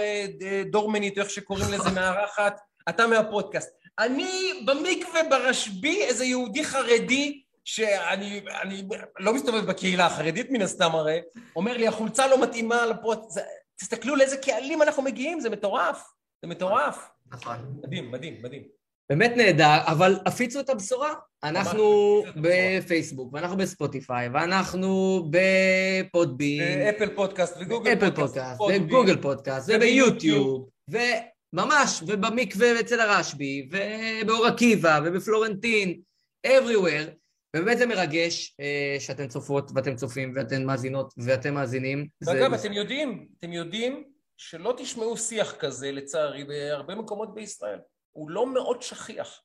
דורמנית, 0.71 1.19
או 1.19 1.23
איך 1.23 1.31
שקוראים 1.31 1.67
לזה, 1.73 1.91
מארחת, 1.97 2.61
אתה 2.89 3.07
מהפודקאסט. 3.07 3.71
אני 3.99 4.53
במקווה 4.65 5.21
ברשב"י, 5.31 6.03
איזה 6.03 6.25
יהודי 6.25 6.65
חרדי, 6.65 7.42
שאני 7.65 8.41
אני 8.63 8.83
לא 9.19 9.35
מסתובב 9.35 9.65
בקהילה 9.67 10.07
החרדית 10.07 10.51
מן 10.51 10.63
הסתם 10.63 10.91
הרי, 10.95 11.21
אומר 11.57 11.77
לי 11.77 11.89
החולצה 11.89 12.27
לא 12.29 12.43
מתאימה 12.43 12.87
לפרוט... 12.87 13.31
זה, 13.31 13.41
תסתכלו 13.77 14.17
לאיזה 14.17 14.37
קהלים 14.37 14.83
אנחנו 14.83 15.03
מגיעים, 15.03 15.41
זה 15.41 15.51
מטורף, 15.51 16.05
זה 16.43 16.49
מטורף. 16.49 17.09
נכון. 17.33 17.57
מדהים, 17.83 18.11
מדהים, 18.11 18.43
מדהים. 18.43 18.63
באמת 19.11 19.33
נהדר, 19.37 19.79
אבל 19.87 20.17
הפיצו 20.27 20.61
את 20.61 20.71
הבשורה. 20.71 21.15
אנחנו 21.45 22.23
בפייסבוק, 22.37 23.33
ואנחנו 23.33 23.57
בספוטיפיי, 23.57 24.29
ואנחנו 24.29 25.23
בפודבין. 25.31 26.63
אפל 26.63 27.15
פודקאסט 27.15 27.57
וגוגל 27.61 28.01
פודקאסט. 28.01 28.37
אפל 28.37 28.57
פודקאסט, 28.57 28.83
וגוגל 28.83 29.23
פודקאסט, 29.23 29.71
וביוטיוב, 29.75 30.69
וממש, 30.89 32.03
ובמקווה 32.07 32.81
אצל 32.81 33.01
הרשב"י, 33.01 33.69
ובאור 33.71 34.47
עקיבא, 34.47 35.01
ובפלורנטין, 35.05 36.01
everywhere. 36.47 37.22
ובאמת 37.57 37.79
זה 37.79 37.87
מרגש 37.87 38.57
אה, 38.61 38.97
שאתן 39.01 39.29
צופות 39.29 39.71
ואתן 39.75 39.97
צופים 39.97 40.33
ואתן 40.37 40.65
מאזינות 40.65 41.15
ואתם 41.19 41.55
מאזינים. 41.55 42.09
ואגב, 42.27 42.57
זה... 42.57 42.67
אתם 42.67 42.73
יודעים, 42.73 43.29
אתם 43.39 43.53
יודעים 43.53 44.05
שלא 44.37 44.75
תשמעו 44.79 45.17
שיח 45.17 45.57
כזה, 45.57 45.93
לצערי, 45.93 46.45
בהרבה 46.45 46.95
מקומות 46.95 47.35
בישראל. 47.35 47.79
הוא 48.13 48.31
לא 48.31 48.47
מאוד 48.47 48.83
שכיח. 48.83 49.43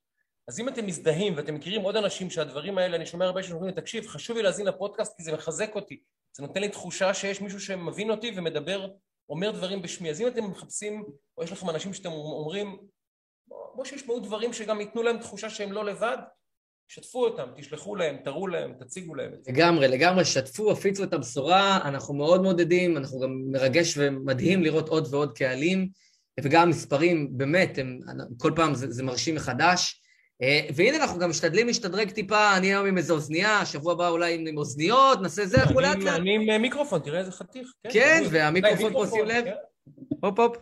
אז 0.47 0.59
אם 0.59 0.69
אתם 0.69 0.85
מזדהים 0.85 1.33
ואתם 1.37 1.55
מכירים 1.55 1.81
עוד 1.81 1.95
אנשים 1.95 2.29
שהדברים 2.29 2.77
האלה, 2.77 2.95
אני 2.95 3.05
שומע 3.05 3.25
הרבה 3.25 3.43
שאומרים 3.43 3.69
לי, 3.69 3.81
תקשיב, 3.81 4.07
חשוב 4.07 4.37
לי 4.37 4.43
להאזין 4.43 4.65
לפודקאסט 4.65 5.17
כי 5.17 5.23
זה 5.23 5.33
מחזק 5.33 5.75
אותי. 5.75 6.01
זה 6.37 6.43
נותן 6.43 6.61
לי 6.61 6.69
תחושה 6.69 7.13
שיש 7.13 7.41
מישהו 7.41 7.59
שמבין 7.59 8.09
אותי 8.09 8.31
ומדבר, 8.35 8.87
אומר 9.29 9.51
דברים 9.51 9.81
בשמי. 9.81 10.09
אז 10.09 10.21
אם 10.21 10.27
אתם 10.27 10.43
מחפשים, 10.43 11.05
או 11.37 11.43
יש 11.43 11.51
לכם 11.51 11.69
אנשים 11.69 11.93
שאתם 11.93 12.11
אומרים, 12.11 12.77
בוא 13.47 13.85
שישמעו 13.85 14.19
דברים 14.19 14.53
שגם 14.53 14.81
ייתנו 14.81 15.03
להם 15.03 15.19
תחושה 15.19 15.49
שהם 15.49 15.71
לא 15.71 15.85
לבד, 15.85 16.17
שתפו 16.87 17.25
אותם, 17.25 17.43
תשלחו 17.57 17.95
להם, 17.95 18.17
תראו 18.23 18.47
להם, 18.47 18.73
תציגו 18.79 19.15
להם 19.15 19.33
את 19.33 19.43
זה. 19.43 19.51
לגמרי, 19.51 19.87
לגמרי, 19.87 20.25
שתפו, 20.25 20.71
הפיצו 20.71 21.03
את 21.03 21.13
הבשורה, 21.13 21.79
אנחנו 21.83 22.13
מאוד 22.13 22.41
מעודדים, 22.41 22.97
אנחנו 22.97 23.19
גם 23.19 23.29
מרגש 23.51 23.97
ומדהים 23.97 24.63
לראות 24.63 24.89
עוד 24.89 25.07
ועוד 25.11 25.37
קהלים, 25.37 25.87
וגם 26.39 26.61
המספרים, 26.61 27.27
באמת, 27.31 27.77
הם, 27.77 27.99
כל 28.37 28.51
פעם 28.55 28.75
זה, 28.75 28.91
זה 28.91 29.03
מרשים 29.03 29.35
מחדש. 29.35 30.01
אה, 30.41 30.61
והנה 30.75 30.97
אנחנו 30.97 31.19
גם 31.19 31.29
משתדלים 31.29 31.67
להשתדרג 31.67 32.09
טיפה, 32.11 32.57
אני 32.57 32.67
היום 32.67 32.85
עם 32.85 32.97
איזה 32.97 33.13
אוזנייה, 33.13 33.65
שבוע 33.65 33.93
הבא 33.93 34.09
אולי 34.09 34.49
עם 34.49 34.57
אוזניות, 34.57 35.21
נעשה 35.21 35.45
זה, 35.45 35.57
אנחנו 35.57 35.79
לאט 35.79 35.97
לאט. 35.97 36.15
אני 36.15 36.53
עם 36.55 36.61
מיקרופון, 36.61 36.99
תראה 36.99 37.19
איזה 37.19 37.31
חתיך. 37.31 37.71
כן, 37.83 37.89
כן 37.91 38.23
והמיקרופון 38.31 38.93
פה, 38.93 39.07
שים 39.07 39.25
לב. 39.25 39.45
כן. 39.45 39.51
הופ 40.21 40.39
הופ. 40.39 40.57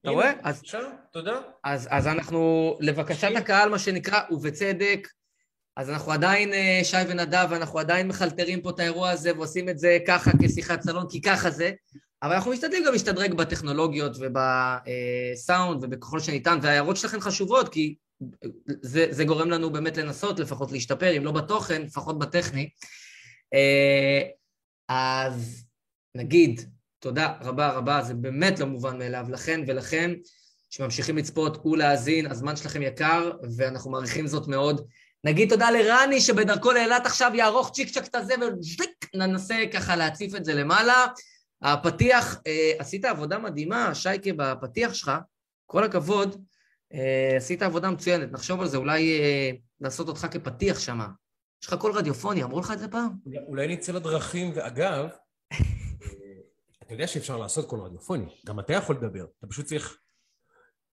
אתה 0.00 0.10
רואה? 0.10 0.32
אז, 0.42 0.62
תודה. 1.12 1.40
אז, 1.64 1.88
אז 1.90 2.06
אנחנו, 2.06 2.76
לבקשת 2.80 3.28
הקהל, 3.36 3.68
מה 3.68 3.78
שנקרא, 3.78 4.20
ובצדק, 4.30 5.08
אז 5.80 5.90
אנחנו 5.90 6.12
עדיין, 6.12 6.52
אה, 6.52 6.80
שי 6.84 6.96
ונדב, 7.08 7.48
אנחנו 7.52 7.78
עדיין 7.78 8.08
מחלטרים 8.08 8.60
פה 8.60 8.70
את 8.70 8.80
האירוע 8.80 9.10
הזה 9.10 9.36
ועושים 9.36 9.68
את 9.68 9.78
זה 9.78 9.98
ככה 10.06 10.30
כשיחת 10.42 10.82
סלון, 10.82 11.06
כי 11.10 11.20
ככה 11.20 11.50
זה, 11.50 11.72
אבל 12.22 12.32
אנחנו 12.34 12.50
משתדלים 12.50 12.84
גם 12.86 12.92
להשתדרג 12.92 13.34
בטכנולוגיות 13.34 14.16
ובסאונד 14.16 15.84
ובככל 15.84 16.20
שניתן, 16.20 16.58
וההערות 16.62 16.96
שלכם 16.96 17.20
חשובות, 17.20 17.68
כי 17.68 17.94
זה, 18.82 19.06
זה 19.10 19.24
גורם 19.24 19.50
לנו 19.50 19.70
באמת 19.70 19.96
לנסות 19.96 20.40
לפחות 20.40 20.72
להשתפר, 20.72 21.16
אם 21.16 21.24
לא 21.24 21.32
בתוכן, 21.32 21.82
לפחות 21.82 22.18
בטכני. 22.18 22.68
אה, 23.54 24.22
אז 24.88 25.64
נגיד, 26.14 26.60
תודה 26.98 27.34
רבה 27.40 27.72
רבה, 27.72 28.02
זה 28.02 28.14
באמת 28.14 28.58
לא 28.58 28.66
מובן 28.66 28.98
מאליו 28.98 29.26
לכן 29.30 29.60
ולכם 29.66 30.14
שממשיכים 30.70 31.16
לצפות 31.16 31.66
ולהאזין, 31.66 32.26
הזמן 32.26 32.56
שלכם 32.56 32.82
יקר 32.82 33.30
ואנחנו 33.56 33.90
מעריכים 33.90 34.26
זאת 34.26 34.48
מאוד. 34.48 34.86
נגיד 35.24 35.50
תודה 35.50 35.70
לרני 35.70 36.20
שבדרכו 36.20 36.72
לאילת 36.72 37.06
עכשיו 37.06 37.30
יערוך 37.34 37.70
צ'יק 37.70 37.88
צ'ק 37.88 38.04
את 38.04 38.14
הזה 38.14 38.34
וז'יק, 38.40 39.06
ננסה 39.14 39.54
ככה 39.72 39.96
להציף 39.96 40.34
את 40.34 40.44
זה 40.44 40.54
למעלה. 40.54 41.06
הפתיח, 41.62 42.40
אה, 42.46 42.72
עשית 42.78 43.04
עבודה 43.04 43.38
מדהימה, 43.38 43.94
שייקה, 43.94 44.30
בפתיח 44.36 44.94
שלך, 44.94 45.12
כל 45.66 45.84
הכבוד, 45.84 46.44
אה, 46.94 47.36
עשית 47.36 47.62
עבודה 47.62 47.90
מצוינת, 47.90 48.32
נחשוב 48.32 48.60
על 48.60 48.68
זה, 48.68 48.76
אולי 48.76 49.20
אה, 49.20 49.50
לעשות 49.80 50.08
אותך 50.08 50.26
כפתיח 50.30 50.78
שם. 50.78 50.98
יש 51.62 51.68
לך 51.68 51.74
קול 51.74 51.92
רדיופוני, 51.92 52.42
אמרו 52.42 52.60
לך 52.60 52.70
את 52.70 52.78
זה 52.78 52.88
פעם? 52.88 53.10
אולי 53.48 53.68
נצא 53.68 53.92
לדרכים, 53.92 54.52
ואגב, 54.54 55.08
אתה 56.82 56.94
יודע 56.94 57.06
שאפשר 57.06 57.36
לעשות 57.36 57.68
קול 57.68 57.80
רדיופוני, 57.80 58.40
גם 58.46 58.60
אתה 58.60 58.72
יכול 58.72 58.96
לדבר, 58.96 59.24
אתה 59.38 59.46
פשוט 59.46 59.66
צריך... 59.66 59.98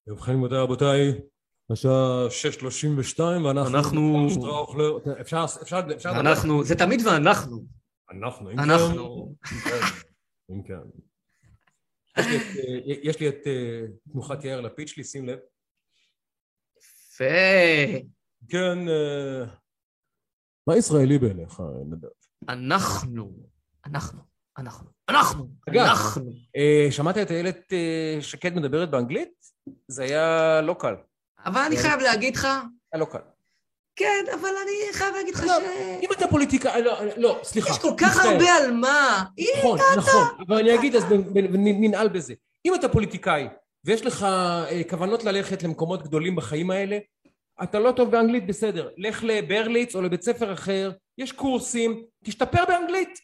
ובכן, 0.08 0.34
רבותיי, 0.52 1.14
השעה 1.72 2.27
6.32 2.27 3.22
ואנחנו... 3.22 3.77
אנחנו... 3.77 4.27
אפשר, 5.22 5.45
אפשר, 5.61 5.80
אפשר? 5.95 6.10
אנחנו, 6.10 6.64
זה 6.64 6.76
תמיד 6.76 6.99
ואנחנו. 7.06 7.65
אנחנו, 8.11 8.52
אם 8.52 8.60
אנחנו. 8.60 9.35
כן. 9.64 9.80
אם 10.52 10.64
כן. 10.64 10.80
יש 13.03 13.19
לי 13.19 13.30
את 13.30 13.48
אה, 13.48 13.81
תנוחת 14.11 14.44
יאיר 14.44 14.61
לפיד 14.61 14.88
שלי, 14.88 15.03
שים 15.03 15.27
לב. 15.27 15.39
יפה. 16.77 17.99
כן, 18.49 18.89
אה, 18.89 19.45
מה 20.68 20.77
ישראלי 20.77 21.19
בעיניך, 21.19 21.61
נדב? 21.89 22.07
אנחנו, 22.49 23.34
אנחנו, 23.85 24.19
אנחנו, 24.57 24.89
אנחנו, 25.10 25.49
אנחנו. 25.68 26.31
אה, 26.56 26.88
שמעת 26.91 27.18
את 27.18 27.31
איילת 27.31 27.73
שקד 28.22 28.56
מדברת 28.56 28.91
באנגלית? 28.91 29.45
זה 29.88 30.03
היה 30.03 30.61
לא 30.61 30.76
קל. 30.80 30.95
אבל 31.48 31.61
אני 31.61 31.78
חייב 31.78 31.99
להגיד 31.99 32.36
לך... 32.36 32.45
היה 32.94 32.99
לא 32.99 33.06
קל. 33.06 33.19
כן, 33.95 34.26
אבל 34.34 34.49
אני 34.64 34.94
חייב 34.94 35.15
להגיד 35.15 35.36
לך 35.36 35.44
ש... 35.45 35.49
אם 36.03 36.10
אתה 36.11 36.28
פוליטיקאי, 36.28 36.82
לא, 36.82 36.98
לא, 37.18 37.40
סליחה. 37.44 37.72
יש 37.72 37.80
כל 37.80 37.94
כך 37.98 38.26
הרבה 38.26 38.53
על 38.53 38.72
מה. 38.72 39.24
נכון, 39.57 39.80
נכון, 39.98 40.28
אבל 40.48 40.57
אני 40.57 40.76
אגיד, 40.76 40.95
אז 40.95 41.03
ננעל 41.53 42.07
בזה. 42.07 42.34
אם 42.65 42.76
אתה 42.76 42.90
פוליטיקאי, 42.90 43.48
ויש 43.86 44.06
לך 44.06 44.24
אה, 44.24 44.82
כוונות 44.90 45.24
ללכת 45.24 45.64
למקומות 45.64 46.03
גדולים 46.03 46.36
בחיים 46.36 46.72
האלה, 46.72 46.98
אתה 47.64 47.80
לא 47.80 47.91
טוב 47.91 48.11
באנגלית, 48.11 48.48
בסדר. 48.48 48.90
לך 48.98 49.24
לברליץ 49.24 49.95
או 49.95 50.02
לבית 50.02 50.22
ספר 50.22 50.53
אחר, 50.53 50.91
יש 51.18 51.32
קורסים, 51.32 52.03
תשתפר 52.24 52.65
באנגלית. 52.65 53.19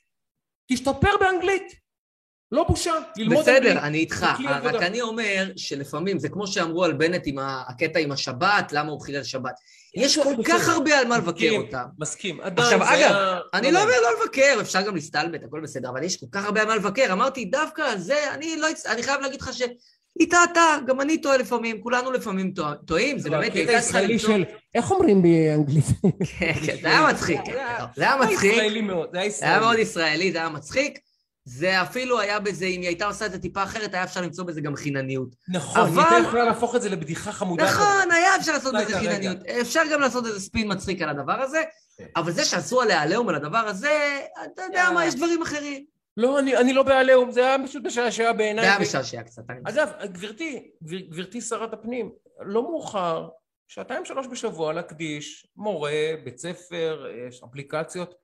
תשתפר 0.71 1.17
באנגלית. 1.19 1.82
לא 2.53 2.63
בושה, 2.63 2.91
ללמוד 3.17 3.39
בסדר, 3.39 3.55
אנגלית. 3.55 3.71
בסדר, 3.71 3.87
אני 3.87 3.97
איתך, 3.97 4.25
רק 4.63 4.75
אני 4.75 5.01
אומר 5.01 5.51
שלפעמים, 5.55 6.19
זה 6.19 6.29
כמו 6.29 6.47
שאמרו 6.47 6.83
על 6.83 6.93
בנט 6.93 7.21
עם 7.25 7.37
הקטע 7.39 7.99
עם 7.99 8.11
השבת, 8.11 8.71
למה 8.71 8.91
הוא 8.91 9.01
חילל 9.01 9.23
שבת. 9.23 9.53
יש 9.95 10.19
כל 10.19 10.35
כך 10.45 10.69
הרבה 10.69 10.99
על 10.99 11.07
מה 11.07 11.17
לבקר 11.17 11.51
אותם. 11.57 11.83
מסכים, 11.99 12.41
עדיין. 12.41 12.81
עכשיו, 12.81 12.83
אגב, 12.83 13.39
אני 13.53 13.71
לא 13.71 13.79
אומר 13.79 13.93
לא 14.01 14.23
לבקר, 14.23 14.57
אפשר 14.61 14.81
גם 14.81 14.95
להסתלבט, 14.95 15.43
הכל 15.43 15.59
בסדר, 15.63 15.89
אבל 15.89 16.03
יש 16.03 16.17
כל 16.17 16.25
כך 16.31 16.45
הרבה 16.45 16.61
על 16.61 16.67
מה 16.67 16.75
לבקר. 16.75 17.07
אמרתי, 17.11 17.45
דווקא 17.45 17.81
על 17.81 17.97
זה, 17.97 18.33
אני 18.33 18.55
לא... 18.57 18.67
אני 18.87 19.03
חייב 19.03 19.21
להגיד 19.21 19.41
לך 19.41 19.53
ש... 19.53 19.61
היא 20.19 20.29
טעתה, 20.29 20.77
גם 20.87 21.01
אני 21.01 21.17
טועה 21.17 21.37
לפעמים, 21.37 21.81
כולנו 21.81 22.11
לפעמים 22.11 22.53
טועים, 22.85 23.19
זה 23.19 23.29
באמת... 23.29 23.51
הקטע 23.55 23.71
הישראלי 23.71 24.19
של, 24.19 24.43
איך 24.75 24.91
אומרים 24.91 25.21
באנגלית? 25.21 25.85
כן, 26.39 26.53
כן, 26.65 26.75
זה 26.81 26.87
היה 26.87 27.07
מצחיק, 27.07 27.39
זה 27.95 28.03
היה 28.03 28.17
מצחיק. 28.17 28.39
זה 28.39 28.47
היה 28.47 28.55
ישראלי 28.55 28.81
מאוד, 28.81 29.09
זה 29.11 29.45
היה 29.45 29.59
מאוד 29.59 29.79
ישראלי, 29.79 30.31
זה 30.31 30.37
היה 30.37 30.49
מצחיק. 30.49 30.99
זה 31.45 31.81
אפילו 31.81 32.19
היה 32.19 32.39
בזה, 32.39 32.65
אם 32.65 32.81
היא 32.81 32.87
הייתה 32.87 33.05
עושה 33.05 33.25
את 33.25 33.31
זה 33.31 33.39
טיפה 33.39 33.63
אחרת, 33.63 33.93
היה 33.93 34.03
אפשר 34.03 34.21
למצוא 34.21 34.45
בזה 34.45 34.61
גם 34.61 34.75
חינניות. 34.75 35.35
נכון, 35.47 35.81
אבל... 35.81 36.01
היא 36.01 36.09
הייתה 36.09 36.27
יכולה 36.27 36.45
להפוך 36.45 36.75
את 36.75 36.81
זה 36.81 36.89
לבדיחה 36.89 37.31
חמודה. 37.31 37.63
נכון, 37.63 38.11
היה 38.11 38.35
אפשר 38.35 38.51
לעשות 38.51 38.75
בזה 38.81 38.99
חינניות. 38.99 39.37
אפשר 39.61 39.81
גם 39.91 40.01
לעשות 40.01 40.25
איזה 40.25 40.39
ספין 40.39 40.71
מצחיק 40.71 41.01
על 41.01 41.09
הדבר 41.09 41.41
הזה, 41.41 41.61
כן. 41.97 42.05
אבל 42.15 42.31
זה 42.31 42.45
שעשו 42.45 42.81
עליה 42.81 43.01
עליהום 43.01 43.29
על 43.29 43.35
הדבר 43.35 43.57
הזה, 43.57 44.19
אתה 44.53 44.61
יודע 44.61 44.89
מה, 44.93 45.05
יש 45.05 45.15
דברים 45.15 45.41
אחרים. 45.41 45.85
לא, 46.17 46.39
אני, 46.39 46.57
אני 46.57 46.73
לא 46.73 46.83
בעליהום, 46.83 47.31
זה 47.31 47.39
היה 47.39 47.55
פשוט 47.67 47.85
משעשע 47.85 48.31
בעיניי. 48.31 48.65
זה 48.65 48.71
היה 48.71 48.79
משעשע 48.79 49.23
קצת. 49.23 49.43
אגב, 49.63 49.89
גברתי, 50.03 50.71
גביר, 50.83 51.01
גברתי 51.09 51.41
שרת 51.41 51.73
הפנים, 51.73 52.11
לא 52.39 52.61
מאוחר, 52.61 53.27
שעתיים 53.67 54.05
שלוש 54.05 54.27
בשבוע 54.27 54.73
להקדיש, 54.73 55.47
מורה, 55.55 56.13
בית 56.23 56.37
ספר, 56.37 57.05
יש 57.27 57.43
אפליקציות, 57.43 58.15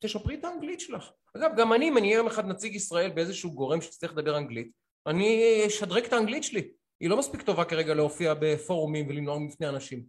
תשפרי 0.00 0.34
את 0.34 0.44
האנגלית 0.44 0.80
שלך. 0.80 1.10
אגב, 1.36 1.50
גם 1.56 1.72
אני, 1.72 1.88
אם 1.88 1.98
אני 1.98 2.14
יום 2.14 2.26
אחד 2.26 2.46
נציג 2.46 2.74
ישראל 2.74 3.10
באיזשהו 3.10 3.52
גורם 3.52 3.80
שצריך 3.80 4.12
לדבר 4.12 4.38
אנגלית, 4.38 4.70
אני 5.06 5.62
אשדרג 5.66 6.04
את 6.04 6.12
האנגלית 6.12 6.44
שלי. 6.44 6.68
היא 7.00 7.10
לא 7.10 7.16
מספיק 7.16 7.42
טובה 7.42 7.64
כרגע 7.64 7.94
להופיע 7.94 8.34
בפורומים 8.40 9.06
ולנאום 9.08 9.48
בפני 9.48 9.68
אנשים. 9.68 10.02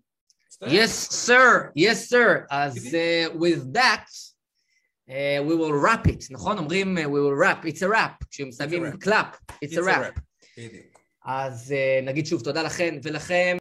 Yes, 0.63 1.27
sir, 1.27 1.71
yes, 1.75 2.11
sir. 2.11 2.45
אז 2.49 2.95
uh, 2.95 3.35
with 3.35 3.73
that, 3.73 4.07
uh, 5.09 5.41
we 5.47 5.53
will 5.53 5.73
wrap 5.83 6.07
it, 6.07 6.27
נכון? 6.31 6.57
אומרים 6.57 6.97
uh, 6.97 7.01
we 7.01 7.03
will 7.03 7.43
wrap, 7.43 7.65
it's 7.65 7.81
a 7.81 7.89
wrap. 7.89 8.25
כשמסיימים 8.31 8.83
clap, 9.03 9.53
it's 9.65 9.73
a 9.73 9.83
wrap. 9.83 10.19
אז 11.25 11.73
uh, 11.73 12.05
נגיד 12.05 12.25
שוב 12.25 12.43
תודה 12.43 12.63
לכן 12.63 12.99
ולכם. 13.03 13.55